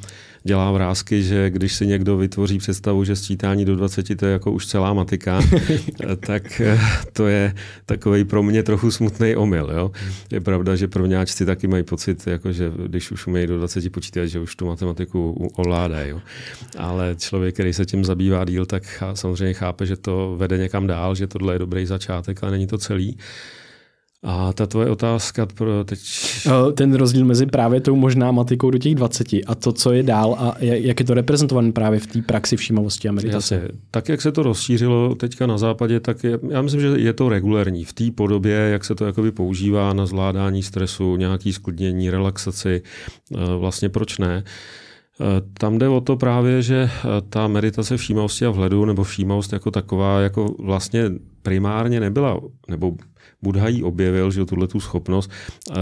dělá 0.43 0.71
vrázky, 0.71 1.23
že 1.23 1.49
když 1.49 1.73
si 1.73 1.87
někdo 1.87 2.17
vytvoří 2.17 2.57
představu, 2.57 3.03
že 3.03 3.15
sčítání 3.15 3.65
do 3.65 3.75
20 3.75 4.17
to 4.17 4.25
je 4.25 4.31
jako 4.31 4.51
už 4.51 4.65
celá 4.65 4.93
matika, 4.93 5.41
tak 6.25 6.61
eh, 6.61 6.79
to 7.13 7.27
je 7.27 7.55
takový 7.85 8.23
pro 8.23 8.43
mě 8.43 8.63
trochu 8.63 8.91
smutný 8.91 9.35
omyl. 9.35 9.71
Jo? 9.73 9.91
Je 10.31 10.41
pravda, 10.41 10.75
že 10.75 10.87
prvňáčci 10.87 11.45
taky 11.45 11.67
mají 11.67 11.83
pocit, 11.83 12.27
jako 12.27 12.51
že 12.51 12.71
když 12.87 13.11
už 13.11 13.27
umějí 13.27 13.47
do 13.47 13.57
20 13.57 13.91
počítat, 13.91 14.25
že 14.25 14.39
už 14.39 14.55
tu 14.55 14.65
matematiku 14.65 15.31
ovládají. 15.55 16.13
Ale 16.77 17.15
člověk, 17.19 17.53
který 17.53 17.73
se 17.73 17.85
tím 17.85 18.05
zabývá 18.05 18.45
díl, 18.45 18.65
tak 18.65 19.03
samozřejmě 19.13 19.53
chápe, 19.53 19.85
že 19.85 19.95
to 19.95 20.35
vede 20.37 20.57
někam 20.57 20.87
dál, 20.87 21.15
že 21.15 21.27
tohle 21.27 21.55
je 21.55 21.59
dobrý 21.59 21.85
začátek, 21.85 22.43
ale 22.43 22.51
není 22.51 22.67
to 22.67 22.77
celý. 22.77 23.17
A 24.23 24.53
ta 24.53 24.65
tvoje 24.65 24.89
otázka 24.89 25.45
pro 25.45 25.83
teď... 25.83 25.99
Ten 26.73 26.93
rozdíl 26.93 27.25
mezi 27.25 27.45
právě 27.45 27.81
tou 27.81 27.95
možná 27.95 28.31
matikou 28.31 28.71
do 28.71 28.77
těch 28.77 28.95
20 28.95 29.27
a 29.47 29.55
to, 29.55 29.71
co 29.71 29.91
je 29.91 30.03
dál 30.03 30.35
a 30.39 30.55
jak 30.59 30.99
je 30.99 31.05
to 31.05 31.13
reprezentované 31.13 31.71
právě 31.71 31.99
v 31.99 32.07
té 32.07 32.21
praxi 32.21 32.57
všímavosti 32.57 33.09
a 33.09 33.11
meditace. 33.11 33.55
Jasně. 33.55 33.69
Tak, 33.91 34.09
jak 34.09 34.21
se 34.21 34.31
to 34.31 34.43
rozšířilo 34.43 35.15
teďka 35.15 35.47
na 35.47 35.57
západě, 35.57 35.99
tak 35.99 36.23
je, 36.23 36.39
já 36.49 36.61
myslím, 36.61 36.81
že 36.81 36.87
je 36.87 37.13
to 37.13 37.29
regulérní. 37.29 37.83
V 37.83 37.93
té 37.93 38.11
podobě, 38.11 38.55
jak 38.55 38.85
se 38.85 38.95
to 38.95 39.05
jakoby 39.05 39.31
používá 39.31 39.93
na 39.93 40.05
zvládání 40.05 40.63
stresu, 40.63 41.15
nějaký 41.15 41.53
sklidnění, 41.53 42.09
relaxaci, 42.09 42.81
eh, 43.35 43.37
vlastně 43.57 43.89
proč 43.89 44.17
ne? 44.17 44.43
Eh, 45.21 45.25
tam 45.53 45.77
jde 45.77 45.87
o 45.87 46.01
to 46.01 46.15
právě, 46.15 46.61
že 46.61 46.89
eh, 46.89 47.07
ta 47.29 47.47
meditace 47.47 47.97
všímavosti 47.97 48.45
a 48.45 48.49
vhledu 48.49 48.85
nebo 48.85 49.03
všímavost 49.03 49.53
jako 49.53 49.71
taková 49.71 50.19
jako 50.19 50.55
vlastně 50.59 51.03
primárně 51.41 51.99
nebyla, 51.99 52.39
nebo 52.67 52.91
Buddha 53.43 53.67
jí 53.67 53.83
objevil, 53.83 54.31
že 54.31 54.45
tuhle 54.45 54.67
tu 54.67 54.79
schopnost 54.79 55.31
eh, 55.71 55.73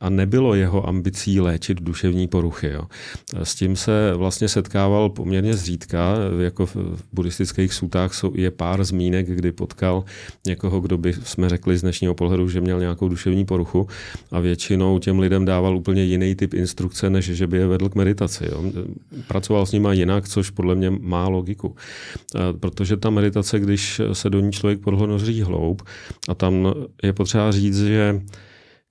a 0.00 0.10
nebylo 0.10 0.54
jeho 0.54 0.88
ambicí 0.88 1.40
léčit 1.40 1.80
duševní 1.80 2.28
poruchy. 2.28 2.68
Jo. 2.68 2.82
S 3.42 3.54
tím 3.54 3.76
se 3.76 4.12
vlastně 4.16 4.48
setkával 4.48 5.10
poměrně 5.10 5.54
zřídka, 5.54 6.14
jako 6.40 6.66
v 6.66 6.76
buddhistických 7.12 7.72
sutách 7.72 8.12
je 8.34 8.50
pár 8.50 8.84
zmínek, 8.84 9.26
kdy 9.26 9.52
potkal 9.52 10.04
někoho, 10.46 10.80
kdo 10.80 10.98
by 10.98 11.12
jsme 11.12 11.48
řekli 11.48 11.78
z 11.78 11.80
dnešního 11.80 12.14
pohledu, 12.14 12.48
že 12.48 12.60
měl 12.60 12.80
nějakou 12.80 13.08
duševní 13.08 13.44
poruchu 13.44 13.88
a 14.30 14.40
většinou 14.40 14.98
těm 14.98 15.18
lidem 15.18 15.44
dával 15.44 15.76
úplně 15.76 16.04
jiný 16.04 16.34
typ 16.34 16.54
instrukce, 16.54 17.10
než 17.10 17.24
že 17.24 17.46
by 17.46 17.56
je 17.56 17.66
vedl 17.66 17.88
k 17.88 17.94
meditaci. 17.94 18.44
Jo. 18.52 18.72
Pracoval 19.28 19.66
s 19.66 19.72
nima 19.72 19.92
jinak, 19.92 20.28
což 20.28 20.50
podle 20.50 20.74
mě 20.74 20.90
má 20.90 21.28
logiku. 21.28 21.76
Protože 22.60 22.96
ta 22.96 23.10
meditace, 23.10 23.60
když 23.60 24.00
se 24.12 24.30
do 24.30 24.40
ní 24.40 24.52
člověk 24.52 24.80
podhonoří 24.80 25.42
hloub 25.42 25.82
a 26.28 26.34
tam 26.34 26.74
je 27.02 27.12
potřeba 27.12 27.52
říct, 27.52 27.78
že 27.78 28.20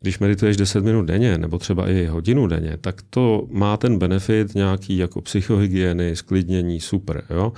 když 0.06 0.20
medituješ 0.20 0.58
10 0.58 0.84
minut 0.84 1.06
denně, 1.06 1.38
nebo 1.38 1.58
třeba 1.58 1.89
i 1.89 2.06
hodinu 2.06 2.48
denně, 2.48 2.78
tak 2.82 3.02
to 3.10 3.48
má 3.52 3.78
ten 3.78 3.98
benefit 3.98 4.56
nějaký 4.56 4.98
jako 4.98 5.22
psychohygieny, 5.22 6.15
sklidnění, 6.15 6.80
super. 6.80 7.24
Jo? 7.30 7.54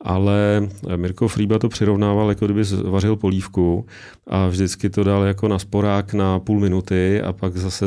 Ale 0.00 0.68
Mirko 0.96 1.28
Frýba 1.28 1.58
to 1.58 1.68
přirovnával, 1.68 2.28
jako 2.28 2.44
kdyby 2.44 2.62
vařil 2.84 3.16
polívku 3.16 3.86
a 4.26 4.48
vždycky 4.48 4.90
to 4.90 5.04
dal 5.04 5.22
jako 5.22 5.48
na 5.48 5.58
sporák 5.58 6.14
na 6.14 6.38
půl 6.38 6.60
minuty 6.60 7.22
a 7.22 7.32
pak 7.32 7.56
zase 7.56 7.86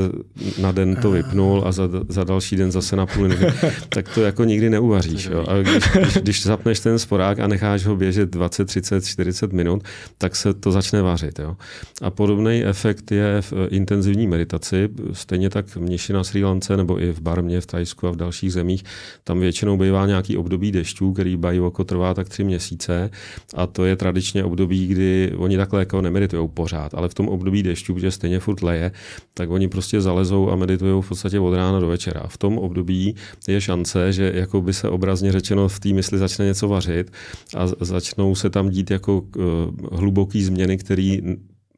na 0.62 0.72
den 0.72 0.96
to 0.96 1.12
vypnul 1.12 1.64
a 1.66 1.72
za, 1.72 1.90
za 2.10 2.24
další 2.24 2.56
den 2.56 2.72
zase 2.72 2.96
na 2.96 3.06
půl 3.06 3.24
minuty. 3.24 3.46
tak 3.90 4.10
to 4.10 4.22
jako 4.22 4.44
nikdy 4.44 4.70
neuvaříš. 4.70 5.26
Jo? 5.26 5.46
A 5.48 5.58
když, 5.58 5.84
když, 5.90 6.14
když 6.14 6.44
zapneš 6.44 6.80
ten 6.80 7.00
sporák 7.00 7.40
a 7.40 7.48
necháš 7.48 7.86
ho 7.86 7.96
běžet 7.96 8.30
20, 8.30 8.66
30, 8.66 9.06
40 9.06 9.54
minut, 9.54 9.84
tak 10.18 10.36
se 10.36 10.54
to 10.54 10.72
začne 10.72 11.02
vařit. 11.02 11.40
Jo? 11.40 11.56
A 12.02 12.10
podobný 12.10 12.66
efekt 12.66 13.12
je 13.12 13.42
v 13.42 13.54
intenzivní 13.70 14.05
intenzivní 14.06 14.28
meditaci. 14.28 14.90
Stejně 15.14 15.50
tak 15.50 15.78
mniši 15.78 16.14
na 16.14 16.24
Sri 16.24 16.44
Lance 16.44 16.78
nebo 16.78 17.02
i 17.02 17.12
v 17.12 17.22
Barmě, 17.22 17.62
v 17.62 17.66
Tajsku 17.66 18.08
a 18.08 18.12
v 18.12 18.16
dalších 18.16 18.54
zemích, 18.54 18.84
tam 19.24 19.40
většinou 19.40 19.78
bývá 19.78 20.08
nějaký 20.08 20.38
období 20.38 20.72
dešťů, 20.72 21.14
který 21.14 21.38
bají 21.38 21.60
oko 21.60 21.84
trvá 21.84 22.14
tak 22.14 22.30
tři 22.30 22.44
měsíce 22.44 23.10
a 23.56 23.68
to 23.68 23.86
je 23.86 23.96
tradičně 23.96 24.44
období, 24.44 24.88
kdy 24.88 25.32
oni 25.38 25.58
takhle 25.58 25.80
jako 25.80 26.02
nemeditují 26.02 26.50
pořád, 26.54 26.94
ale 26.94 27.10
v 27.10 27.14
tom 27.14 27.28
období 27.28 27.64
dešťů, 27.64 27.94
protože 27.94 28.12
stejně 28.12 28.40
furt 28.40 28.64
leje, 28.64 28.92
tak 29.34 29.50
oni 29.50 29.68
prostě 29.68 30.02
zalezou 30.02 30.52
a 30.52 30.56
meditují 30.56 31.02
v 31.02 31.08
podstatě 31.08 31.40
od 31.40 31.54
rána 31.56 31.80
do 31.80 31.88
večera. 31.88 32.24
V 32.28 32.38
tom 32.38 32.58
období 32.58 33.16
je 33.48 33.62
šance, 33.62 34.14
že 34.14 34.32
jako 34.36 34.62
by 34.62 34.74
se 34.74 34.90
obrazně 34.90 35.32
řečeno 35.32 35.68
v 35.68 35.80
té 35.80 35.90
mysli 35.90 36.18
začne 36.18 36.46
něco 36.46 36.68
vařit 36.68 37.12
a 37.58 37.68
začnou 37.80 38.36
se 38.36 38.50
tam 38.50 38.70
dít 38.70 38.92
jako 38.92 39.22
uh, 39.22 39.44
hluboký 39.92 40.44
změny, 40.44 40.78
které 40.78 41.18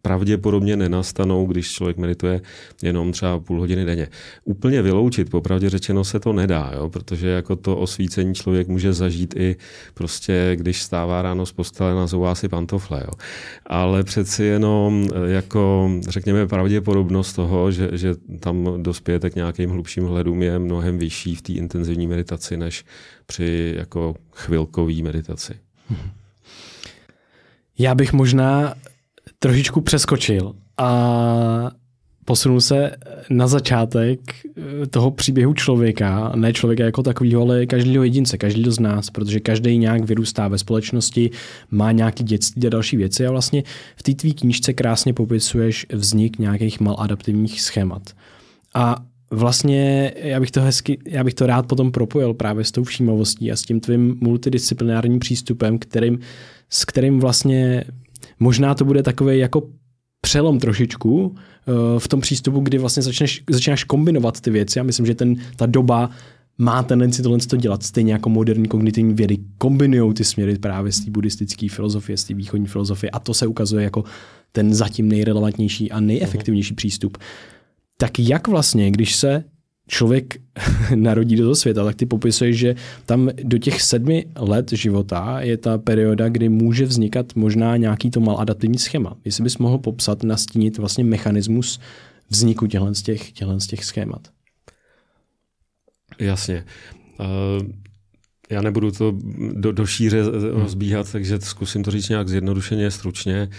pravděpodobně 0.07 0.75
nenastanou, 0.75 1.45
když 1.45 1.71
člověk 1.71 1.97
medituje 1.97 2.41
jenom 2.81 3.11
třeba 3.11 3.39
půl 3.39 3.59
hodiny 3.59 3.85
denně. 3.85 4.07
Úplně 4.43 4.81
vyloučit, 4.81 5.29
popravdě 5.29 5.69
řečeno, 5.69 6.03
se 6.03 6.19
to 6.19 6.33
nedá, 6.33 6.71
jo? 6.75 6.89
protože 6.89 7.27
jako 7.27 7.55
to 7.55 7.77
osvícení 7.77 8.35
člověk 8.35 8.67
může 8.67 8.93
zažít 8.93 9.35
i 9.37 9.55
prostě, 9.93 10.51
když 10.55 10.81
stává 10.81 11.21
ráno 11.21 11.45
z 11.45 11.51
postele, 11.51 11.95
nazouvá 11.95 12.35
si 12.35 12.47
pantofle. 12.47 13.03
Jo? 13.07 13.13
Ale 13.65 14.03
přeci 14.03 14.43
jenom 14.43 15.07
eh, 15.11 15.31
jako, 15.31 15.91
řekněme, 16.09 16.47
pravděpodobnost 16.47 17.33
toho, 17.33 17.71
že, 17.71 17.89
že 17.93 18.15
tam 18.39 18.83
dospějete 18.83 19.29
k 19.29 19.35
nějakým 19.35 19.69
hlubším 19.69 20.05
hledům 20.05 20.41
je 20.41 20.59
mnohem 20.59 20.97
vyšší 20.97 21.35
v 21.35 21.41
té 21.41 21.53
intenzivní 21.53 22.07
meditaci, 22.07 22.57
než 22.57 22.85
při 23.25 23.73
jako 23.77 24.15
chvilkové 24.31 25.03
meditaci. 25.03 25.53
Já 27.79 27.95
bych 27.95 28.13
možná 28.13 28.73
trošičku 29.39 29.81
přeskočil 29.81 30.53
a 30.77 31.71
posunul 32.25 32.61
se 32.61 32.91
na 33.29 33.47
začátek 33.47 34.19
eh, 34.83 34.87
toho 34.87 35.11
příběhu 35.11 35.53
člověka, 35.53 36.31
ne 36.35 36.53
člověka 36.53 36.83
jako 36.83 37.03
takového, 37.03 37.41
ale 37.41 37.65
každého 37.65 38.03
jedince, 38.03 38.37
každého 38.37 38.71
z 38.71 38.79
nás, 38.79 39.09
protože 39.09 39.39
každý 39.39 39.77
nějak 39.77 40.03
vyrůstá 40.03 40.47
ve 40.47 40.57
společnosti, 40.57 41.31
má 41.71 41.91
nějaký 41.91 42.23
dětství 42.23 42.67
a 42.67 42.69
další 42.69 42.97
věci 42.97 43.25
a 43.25 43.31
vlastně 43.31 43.63
v 43.95 44.03
té 44.03 44.13
tvý 44.13 44.33
knížce 44.33 44.73
krásně 44.73 45.13
popisuješ 45.13 45.85
vznik 45.93 46.39
nějakých 46.39 46.79
maladaptivních 46.79 47.61
schémat. 47.61 48.01
A 48.75 48.95
vlastně 49.31 50.11
já 50.15 50.39
bych 50.39 50.51
to 50.51 50.61
hezky, 50.61 50.97
já 51.07 51.23
bych 51.23 51.33
to 51.33 51.47
rád 51.47 51.67
potom 51.67 51.91
propojil 51.91 52.33
právě 52.33 52.63
s 52.63 52.71
tou 52.71 52.83
všímavostí 52.83 53.51
a 53.51 53.55
s 53.55 53.61
tím 53.61 53.79
tvým 53.79 54.17
multidisciplinárním 54.21 55.19
přístupem, 55.19 55.79
kterým, 55.79 56.19
s 56.69 56.85
kterým 56.85 57.19
vlastně 57.19 57.83
možná 58.39 58.75
to 58.75 58.85
bude 58.85 59.03
takový 59.03 59.39
jako 59.39 59.69
přelom 60.21 60.59
trošičku 60.59 61.35
eh, 61.35 61.99
v 61.99 62.07
tom 62.07 62.21
přístupu, 62.21 62.59
kdy 62.59 62.77
vlastně 62.77 63.03
začneš, 63.03 63.43
začínáš 63.49 63.83
kombinovat 63.83 64.41
ty 64.41 64.51
věci. 64.51 64.79
Já 64.79 64.83
myslím, 64.83 65.05
že 65.05 65.15
ten, 65.15 65.35
ta 65.55 65.65
doba 65.65 66.09
má 66.57 66.83
tendenci 66.83 67.23
tohle 67.23 67.39
to 67.39 67.57
dělat, 67.57 67.83
stejně 67.83 68.13
jako 68.13 68.29
moderní 68.29 68.67
kognitivní 68.67 69.13
vědy 69.13 69.37
kombinují 69.57 70.13
ty 70.13 70.23
směry 70.23 70.57
právě 70.57 70.91
z 70.91 70.99
té 70.99 71.11
buddhistické 71.11 71.69
filozofie, 71.69 72.17
z 72.17 72.23
té 72.23 72.33
východní 72.33 72.67
filozofie 72.67 73.11
a 73.11 73.19
to 73.19 73.33
se 73.33 73.47
ukazuje 73.47 73.83
jako 73.83 74.03
ten 74.51 74.73
zatím 74.73 75.09
nejrelevantnější 75.09 75.91
a 75.91 75.99
nejefektivnější 75.99 76.73
přístup. 76.73 77.17
Tak 77.97 78.19
jak 78.19 78.47
vlastně, 78.47 78.91
když 78.91 79.15
se 79.15 79.43
člověk 79.87 80.37
narodí 80.95 81.35
do 81.35 81.43
toho 81.43 81.55
světa, 81.55 81.83
tak 81.83 81.95
ty 81.95 82.05
popisuješ, 82.05 82.57
že 82.57 82.75
tam 83.05 83.29
do 83.43 83.57
těch 83.57 83.81
sedmi 83.81 84.25
let 84.35 84.71
života 84.71 85.41
je 85.41 85.57
ta 85.57 85.77
perioda, 85.77 86.29
kdy 86.29 86.49
může 86.49 86.85
vznikat 86.85 87.35
možná 87.35 87.77
nějaký 87.77 88.11
to 88.11 88.19
maladaptivní 88.19 88.77
schéma. 88.77 89.17
Jestli 89.25 89.43
bys 89.43 89.57
mohl 89.57 89.77
popsat, 89.77 90.23
nastínit 90.23 90.77
vlastně 90.77 91.03
mechanismus 91.03 91.79
vzniku 92.29 92.67
těchto 92.67 92.95
z 92.95 93.01
těch, 93.01 93.31
těchto 93.31 93.59
z 93.59 93.67
těch 93.67 93.85
schémat. 93.85 94.27
Jasně. 96.19 96.65
Já 98.49 98.61
nebudu 98.61 98.91
to 98.91 99.17
do, 99.53 99.71
do 99.71 99.85
šíře 99.85 100.23
rozbíhat, 100.51 101.11
takže 101.11 101.39
zkusím 101.41 101.83
to 101.83 101.91
říct 101.91 102.09
nějak 102.09 102.29
zjednodušeně, 102.29 102.91
stručně. 102.91 103.49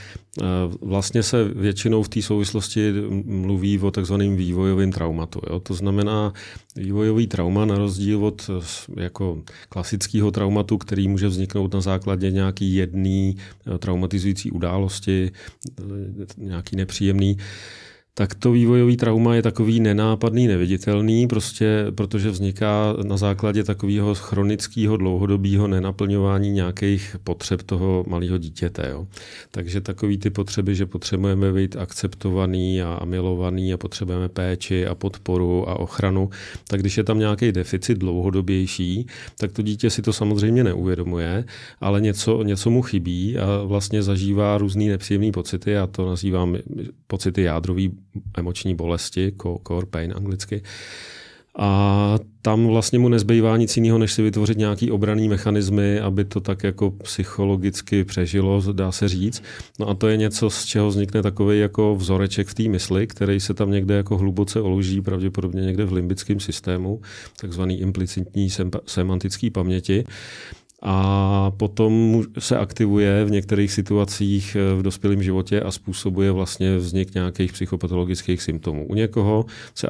Vlastně 0.82 1.22
se 1.22 1.44
většinou 1.44 2.02
v 2.02 2.08
té 2.08 2.22
souvislosti 2.22 2.92
mluví 3.24 3.78
o 3.78 3.90
takzvaném 3.90 4.36
vývojovém 4.36 4.92
traumatu. 4.92 5.40
Jo? 5.50 5.60
To 5.60 5.74
znamená, 5.74 6.32
vývojový 6.76 7.26
trauma 7.26 7.64
na 7.64 7.78
rozdíl 7.78 8.26
od 8.26 8.50
jako 8.96 9.42
klasického 9.68 10.30
traumatu, 10.30 10.78
který 10.78 11.08
může 11.08 11.28
vzniknout 11.28 11.74
na 11.74 11.80
základě 11.80 12.30
nějaký 12.30 12.74
jedný 12.74 13.36
traumatizující 13.78 14.50
události, 14.50 15.30
nějaký 16.38 16.76
nepříjemný, 16.76 17.36
tak 18.18 18.34
to 18.34 18.52
vývojový 18.52 18.96
trauma 18.96 19.34
je 19.34 19.42
takový 19.42 19.80
nenápadný, 19.80 20.46
neviditelný, 20.46 21.26
prostě 21.26 21.86
protože 21.94 22.30
vzniká 22.30 22.94
na 23.02 23.16
základě 23.16 23.64
takového 23.64 24.14
chronického 24.14 24.96
dlouhodobého 24.96 25.68
nenaplňování 25.68 26.50
nějakých 26.50 27.16
potřeb 27.24 27.62
toho 27.62 28.04
malého 28.08 28.38
dítěte. 28.38 28.88
Jo. 28.90 29.06
Takže 29.50 29.80
takový 29.80 30.18
ty 30.18 30.30
potřeby, 30.30 30.74
že 30.74 30.86
potřebujeme 30.86 31.52
být 31.52 31.76
akceptovaný 31.76 32.82
a 32.82 33.00
milovaný 33.04 33.72
a 33.72 33.76
potřebujeme 33.76 34.28
péči 34.28 34.86
a 34.86 34.94
podporu 34.94 35.68
a 35.68 35.78
ochranu, 35.78 36.30
tak 36.68 36.80
když 36.80 36.96
je 36.96 37.04
tam 37.04 37.18
nějaký 37.18 37.52
deficit 37.52 37.98
dlouhodobější, 37.98 39.06
tak 39.38 39.52
to 39.52 39.62
dítě 39.62 39.90
si 39.90 40.02
to 40.02 40.12
samozřejmě 40.12 40.64
neuvědomuje, 40.64 41.44
ale 41.80 42.00
něco, 42.00 42.42
něco 42.42 42.70
mu 42.70 42.82
chybí 42.82 43.38
a 43.38 43.62
vlastně 43.64 44.02
zažívá 44.02 44.58
různý 44.58 44.88
nepříjemné 44.88 45.32
pocity, 45.32 45.70
já 45.70 45.86
to 45.86 46.06
nazývám 46.06 46.56
pocity 47.06 47.42
jádrový 47.42 47.92
emoční 48.36 48.74
bolesti, 48.74 49.32
core 49.68 49.86
pain 49.86 50.12
anglicky. 50.16 50.62
A 51.60 52.18
tam 52.42 52.66
vlastně 52.66 52.98
mu 52.98 53.08
nezbývá 53.08 53.56
nic 53.56 53.76
jiného, 53.76 53.98
než 53.98 54.12
si 54.12 54.22
vytvořit 54.22 54.58
nějaký 54.58 54.90
obraný 54.90 55.28
mechanismy, 55.28 56.00
aby 56.00 56.24
to 56.24 56.40
tak 56.40 56.64
jako 56.64 56.90
psychologicky 56.90 58.04
přežilo, 58.04 58.62
dá 58.72 58.92
se 58.92 59.08
říct. 59.08 59.42
No 59.78 59.88
a 59.88 59.94
to 59.94 60.08
je 60.08 60.16
něco, 60.16 60.50
z 60.50 60.64
čeho 60.64 60.88
vznikne 60.88 61.22
takový 61.22 61.58
jako 61.58 61.94
vzoreček 61.94 62.48
v 62.48 62.54
té 62.54 62.62
mysli, 62.62 63.06
který 63.06 63.40
se 63.40 63.54
tam 63.54 63.70
někde 63.70 63.94
jako 63.94 64.16
hluboce 64.16 64.60
oloží, 64.60 65.00
pravděpodobně 65.00 65.62
někde 65.62 65.84
v 65.84 65.92
limbickém 65.92 66.40
systému, 66.40 67.00
takzvaný 67.40 67.80
implicitní 67.80 68.48
semantický 68.86 69.50
paměti 69.50 70.04
a 70.82 71.50
potom 71.56 72.22
se 72.38 72.58
aktivuje 72.58 73.24
v 73.24 73.30
některých 73.30 73.72
situacích 73.72 74.56
eh, 74.56 74.74
v 74.74 74.82
dospělém 74.82 75.22
životě 75.22 75.60
a 75.60 75.70
způsobuje 75.70 76.30
vlastně 76.32 76.76
vznik 76.76 77.14
nějakých 77.14 77.52
psychopatologických 77.52 78.42
symptomů. 78.42 78.86
U 78.86 78.94
někoho 78.94 79.46
se 79.74 79.88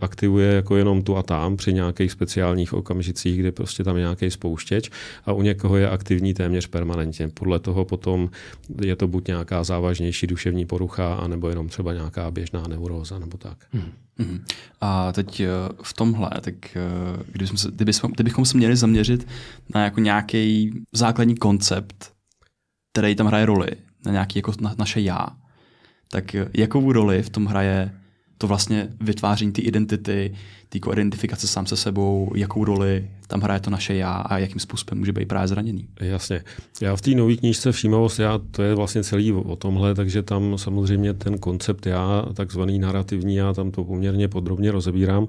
aktivuje 0.00 0.54
jako 0.54 0.76
jenom 0.76 1.02
tu 1.02 1.16
a 1.16 1.22
tam 1.22 1.56
při 1.56 1.72
nějakých 1.72 2.12
speciálních 2.12 2.72
okamžicích, 2.72 3.38
kde 3.38 3.52
prostě 3.52 3.84
tam 3.84 3.96
je 3.96 4.00
nějaký 4.00 4.30
spouštěč 4.30 4.90
a 5.24 5.32
u 5.32 5.42
někoho 5.42 5.76
je 5.76 5.90
aktivní 5.90 6.34
téměř 6.34 6.66
permanentně. 6.66 7.28
Podle 7.28 7.58
toho 7.58 7.84
potom 7.84 8.30
je 8.82 8.96
to 8.96 9.08
buď 9.08 9.26
nějaká 9.28 9.64
závažnější 9.64 10.26
duševní 10.26 10.66
porucha, 10.66 11.14
anebo 11.14 11.48
jenom 11.48 11.68
třeba 11.68 11.92
nějaká 11.92 12.30
běžná 12.30 12.62
neuróza 12.68 13.18
nebo 13.18 13.36
tak. 13.36 13.58
Hmm. 13.72 14.03
Mm-hmm. 14.18 14.40
A 14.80 15.12
teď 15.12 15.40
eh, 15.40 15.48
v 15.82 15.92
tomhle, 15.92 16.30
tak 16.40 16.76
eh, 16.76 16.80
kdybychom 17.26 17.58
se, 17.58 17.70
kdybychom, 17.70 18.12
kdybychom 18.12 18.44
se 18.44 18.56
měli 18.56 18.76
zaměřit 18.76 19.26
na 19.74 19.84
jako 19.84 20.00
nějaký 20.00 20.72
základní 20.92 21.36
koncept, 21.36 22.12
který 22.92 23.14
tam 23.14 23.26
hraje 23.26 23.46
roli, 23.46 23.70
na 24.06 24.12
nějaký 24.12 24.38
jako 24.38 24.52
na, 24.60 24.74
naše 24.78 25.00
já, 25.00 25.26
tak 26.10 26.34
eh, 26.34 26.48
jakou 26.54 26.92
roli 26.92 27.22
v 27.22 27.30
tom 27.30 27.46
hraje 27.46 27.92
to 28.38 28.46
vlastně 28.46 28.88
vytváření 29.00 29.52
té 29.52 29.62
identity, 29.62 30.34
té 30.68 30.78
identifikace 30.92 31.48
sám 31.48 31.66
se 31.66 31.76
sebou, 31.76 32.32
jakou 32.34 32.64
roli 32.64 33.08
tam 33.26 33.40
hraje 33.40 33.60
to 33.60 33.70
naše 33.70 33.94
já 33.94 34.12
a 34.12 34.38
jakým 34.38 34.60
způsobem 34.60 34.98
může 34.98 35.12
být 35.12 35.28
právě 35.28 35.48
zraněný. 35.48 35.88
Jasně. 36.00 36.42
Já 36.80 36.96
v 36.96 37.00
té 37.00 37.10
nové 37.10 37.36
knížce 37.36 37.72
Všímavost 37.72 38.18
já, 38.18 38.40
to 38.50 38.62
je 38.62 38.74
vlastně 38.74 39.04
celý 39.04 39.32
o 39.32 39.56
tomhle, 39.56 39.94
takže 39.94 40.22
tam 40.22 40.58
samozřejmě 40.58 41.14
ten 41.14 41.38
koncept 41.38 41.86
já, 41.86 42.24
takzvaný 42.34 42.78
narrativní 42.78 43.36
já, 43.36 43.52
tam 43.52 43.70
to 43.70 43.84
poměrně 43.84 44.28
podrobně 44.28 44.70
rozebírám. 44.70 45.28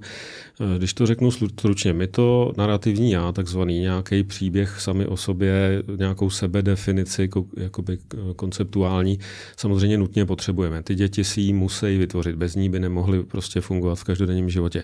Eh, 0.62 0.78
když 0.78 0.94
to 0.94 1.06
řeknu 1.06 1.32
stručně, 1.32 1.94
my 1.94 2.08
to 2.08 2.54
narrativní 2.58 3.12
já, 3.12 3.32
takzvaný 3.32 3.80
nějaký 3.80 4.24
příběh 4.24 4.80
sami 4.80 5.06
o 5.06 5.18
sobě, 5.18 5.84
nějakou 5.98 6.30
sebedefinici, 6.30 7.30
jakoby 7.58 7.98
konceptuální, 8.36 9.20
samozřejmě 9.58 9.98
nutně 9.98 10.26
potřebujeme. 10.26 10.84
Ty 10.84 10.96
děti 10.96 11.24
si 11.24 11.42
ji 11.42 11.54
musí 11.54 11.98
vytvořit, 11.98 12.36
bez 12.36 12.56
ní 12.56 12.70
by 12.70 12.80
nemohly 12.80 13.24
prostě 13.24 13.62
fungovat 13.62 14.00
v 14.00 14.04
každodenním 14.04 14.50
životě. 14.50 14.84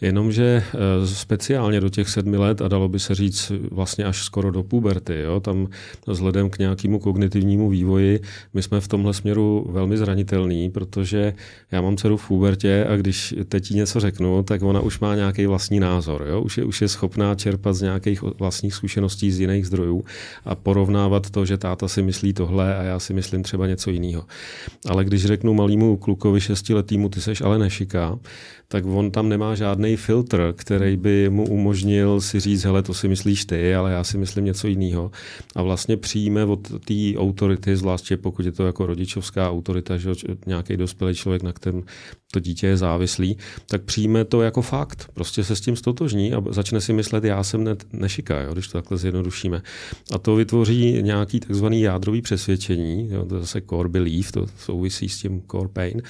Jenomže 0.00 0.62
eh, 0.66 1.06
speciálně 1.06 1.80
do 1.80 1.88
těch 1.88 2.08
sedmi 2.08 2.36
let 2.36 2.62
a 2.62 2.68
dalo 2.68 2.88
by 2.88 3.00
se 3.00 3.14
říct 3.14 3.52
vlastně 3.70 4.04
až 4.04 4.24
skoro 4.24 4.50
do 4.50 4.62
puberty, 4.62 5.20
jo, 5.20 5.40
tam 5.40 5.68
vzhledem 6.06 6.50
k 6.50 6.58
nějakému 6.58 6.98
kognitivnímu 6.98 7.70
vývoji, 7.70 8.20
my 8.54 8.62
jsme 8.62 8.80
v 8.80 8.88
tomhle 8.88 9.14
směru 9.14 9.66
velmi 9.70 9.96
zranitelní, 9.96 10.70
protože 10.70 11.34
já 11.72 11.80
mám 11.80 11.96
dceru 11.96 12.16
v 12.16 12.28
pubertě 12.28 12.86
a 12.88 12.96
když 12.96 13.34
teď 13.48 13.70
něco 13.70 14.00
řeknu, 14.00 14.42
tak 14.42 14.62
ona 14.62 14.80
už 14.80 15.00
má 15.00 15.14
nějaký 15.14 15.46
vlastní 15.46 15.80
názor, 15.80 16.26
jo, 16.28 16.40
už 16.40 16.58
je, 16.58 16.64
už 16.64 16.82
je 16.82 16.88
schopná 16.88 17.34
čerpat 17.34 17.74
z 17.74 17.82
nějakých 17.82 18.22
vlastních 18.22 18.74
zkušeností 18.74 19.32
z 19.32 19.40
jiných 19.40 19.66
zdrojů 19.66 20.04
a 20.44 20.54
porovnávat 20.54 21.30
to, 21.30 21.44
že 21.44 21.56
táta 21.56 21.88
si 21.88 22.02
myslí 22.02 22.32
tohle 22.32 22.76
a 22.76 22.82
já 22.82 22.98
si 22.98 23.14
myslím 23.14 23.42
třeba 23.42 23.66
něco 23.66 23.90
jiného. 23.90 24.24
Ale 24.88 25.04
když 25.04 25.24
řeknu 25.24 25.54
malýmu 25.54 25.96
klukovi 25.96 26.40
šestiletýmu, 26.40 27.08
ty 27.08 27.20
seš 27.20 27.40
ale 27.40 27.58
nešika, 27.58 28.18
tak 28.68 28.84
on 28.86 29.10
tam 29.10 29.28
nemá 29.28 29.54
žádný 29.54 29.83
filtr, 29.96 30.54
který 30.56 30.96
by 30.96 31.30
mu 31.30 31.48
umožnil 31.48 32.20
si 32.20 32.40
říct, 32.40 32.64
hele, 32.64 32.82
to 32.82 32.94
si 32.94 33.08
myslíš 33.08 33.44
ty, 33.44 33.74
ale 33.74 33.92
já 33.92 34.04
si 34.04 34.18
myslím 34.18 34.44
něco 34.44 34.68
jiného. 34.68 35.10
A 35.54 35.62
vlastně 35.62 35.96
přijme 35.96 36.44
od 36.44 36.60
té 36.84 37.18
autority, 37.18 37.76
zvláště 37.76 38.16
pokud 38.16 38.46
je 38.46 38.52
to 38.52 38.66
jako 38.66 38.86
rodičovská 38.86 39.50
autorita, 39.50 39.96
že 39.96 40.10
nějaký 40.46 40.76
dospělý 40.76 41.14
člověk, 41.14 41.42
na 41.42 41.52
kterém 41.52 41.82
to 42.32 42.40
dítě 42.40 42.66
je 42.66 42.76
závislý, 42.76 43.38
tak 43.68 43.82
přijme 43.82 44.24
to 44.24 44.42
jako 44.42 44.62
fakt. 44.62 45.10
Prostě 45.14 45.44
se 45.44 45.56
s 45.56 45.60
tím 45.60 45.76
stotožní 45.76 46.32
a 46.34 46.42
začne 46.50 46.80
si 46.80 46.92
myslet, 46.92 47.24
já 47.24 47.42
jsem 47.42 47.64
ne, 47.64 47.76
nešika, 47.92 48.40
jo, 48.40 48.52
když 48.52 48.68
to 48.68 48.78
takhle 48.78 48.98
zjednodušíme. 48.98 49.62
A 50.12 50.18
to 50.18 50.36
vytvoří 50.36 51.02
nějaký 51.02 51.40
takzvaný 51.40 51.80
jádrový 51.80 52.22
přesvědčení, 52.22 53.08
jo, 53.10 53.24
to 53.24 53.40
zase 53.40 53.60
core 53.70 53.88
belief, 53.88 54.32
to 54.32 54.46
souvisí 54.58 55.08
s 55.08 55.18
tím 55.18 55.42
core 55.50 55.68
pain, 55.68 56.02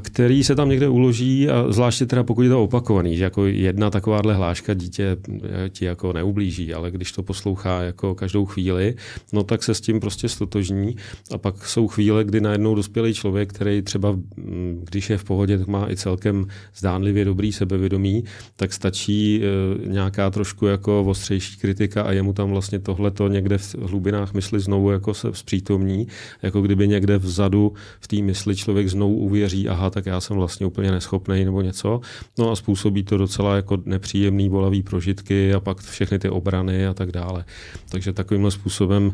který 0.00 0.44
se 0.44 0.54
tam 0.54 0.68
někde 0.68 0.88
uloží 0.88 1.48
a 1.48 1.72
zvláště 1.72 2.06
teda 2.06 2.22
pokud 2.22 2.42
je 2.42 2.48
to 2.48 2.64
opakovaný, 2.64 3.16
že 3.16 3.24
jako 3.24 3.46
jedna 3.46 3.90
takováhle 3.90 4.34
hláška 4.34 4.74
dítě 4.74 5.16
eh, 5.28 5.68
ti 5.68 5.84
jako 5.84 6.12
neublíží, 6.12 6.74
ale 6.74 6.90
když 6.90 7.12
to 7.12 7.22
poslouchá 7.22 7.82
jako 7.82 8.14
každou 8.14 8.44
chvíli, 8.44 8.94
no 9.32 9.42
tak 9.42 9.62
se 9.62 9.74
s 9.74 9.80
tím 9.80 10.00
prostě 10.00 10.28
stotožní. 10.28 10.96
A 11.34 11.38
pak 11.38 11.66
jsou 11.66 11.88
chvíle, 11.88 12.24
kdy 12.24 12.40
najednou 12.40 12.74
dospělý 12.74 13.14
člověk, 13.14 13.52
který 13.52 13.82
třeba, 13.82 14.12
mm, 14.12 14.84
když 14.90 15.10
je 15.10 15.18
v 15.18 15.24
pohodě, 15.24 15.58
tak 15.58 15.66
má 15.66 15.90
i 15.90 15.96
celkem 15.96 16.46
zdánlivě 16.76 17.24
dobrý 17.24 17.52
sebevědomí, 17.52 18.24
tak 18.56 18.72
stačí 18.72 19.42
eh, 19.42 19.88
nějaká 19.88 20.30
trošku 20.30 20.66
jako 20.66 21.04
ostřejší 21.04 21.56
kritika 21.58 22.02
a 22.02 22.12
jemu 22.12 22.32
tam 22.32 22.50
vlastně 22.50 22.78
tohleto 22.78 23.28
někde 23.28 23.58
v 23.58 23.74
hlubinách 23.74 24.34
mysli 24.34 24.60
znovu 24.60 24.90
jako 24.90 25.14
se 25.14 25.28
zpřítomní, 25.32 26.06
jako 26.42 26.60
kdyby 26.60 26.88
někde 26.88 27.18
vzadu 27.18 27.72
v 28.00 28.08
té 28.08 28.16
mysli 28.16 28.56
člověk 28.56 28.88
znovu 28.88 29.14
uvěří 29.16 29.68
aha, 29.72 29.90
tak 29.90 30.06
já 30.06 30.20
jsem 30.20 30.36
vlastně 30.36 30.66
úplně 30.66 30.90
neschopný 30.90 31.44
nebo 31.44 31.62
něco. 31.62 32.00
No 32.38 32.50
a 32.50 32.56
způsobí 32.56 33.02
to 33.02 33.16
docela 33.16 33.56
jako 33.56 33.78
nepříjemný 33.84 34.48
bolavý 34.48 34.82
prožitky 34.82 35.54
a 35.54 35.60
pak 35.60 35.78
všechny 35.78 36.18
ty 36.18 36.28
obrany 36.28 36.86
a 36.86 36.94
tak 36.94 37.12
dále. 37.12 37.44
Takže 37.88 38.12
takovýmhle 38.12 38.50
způsobem 38.50 39.12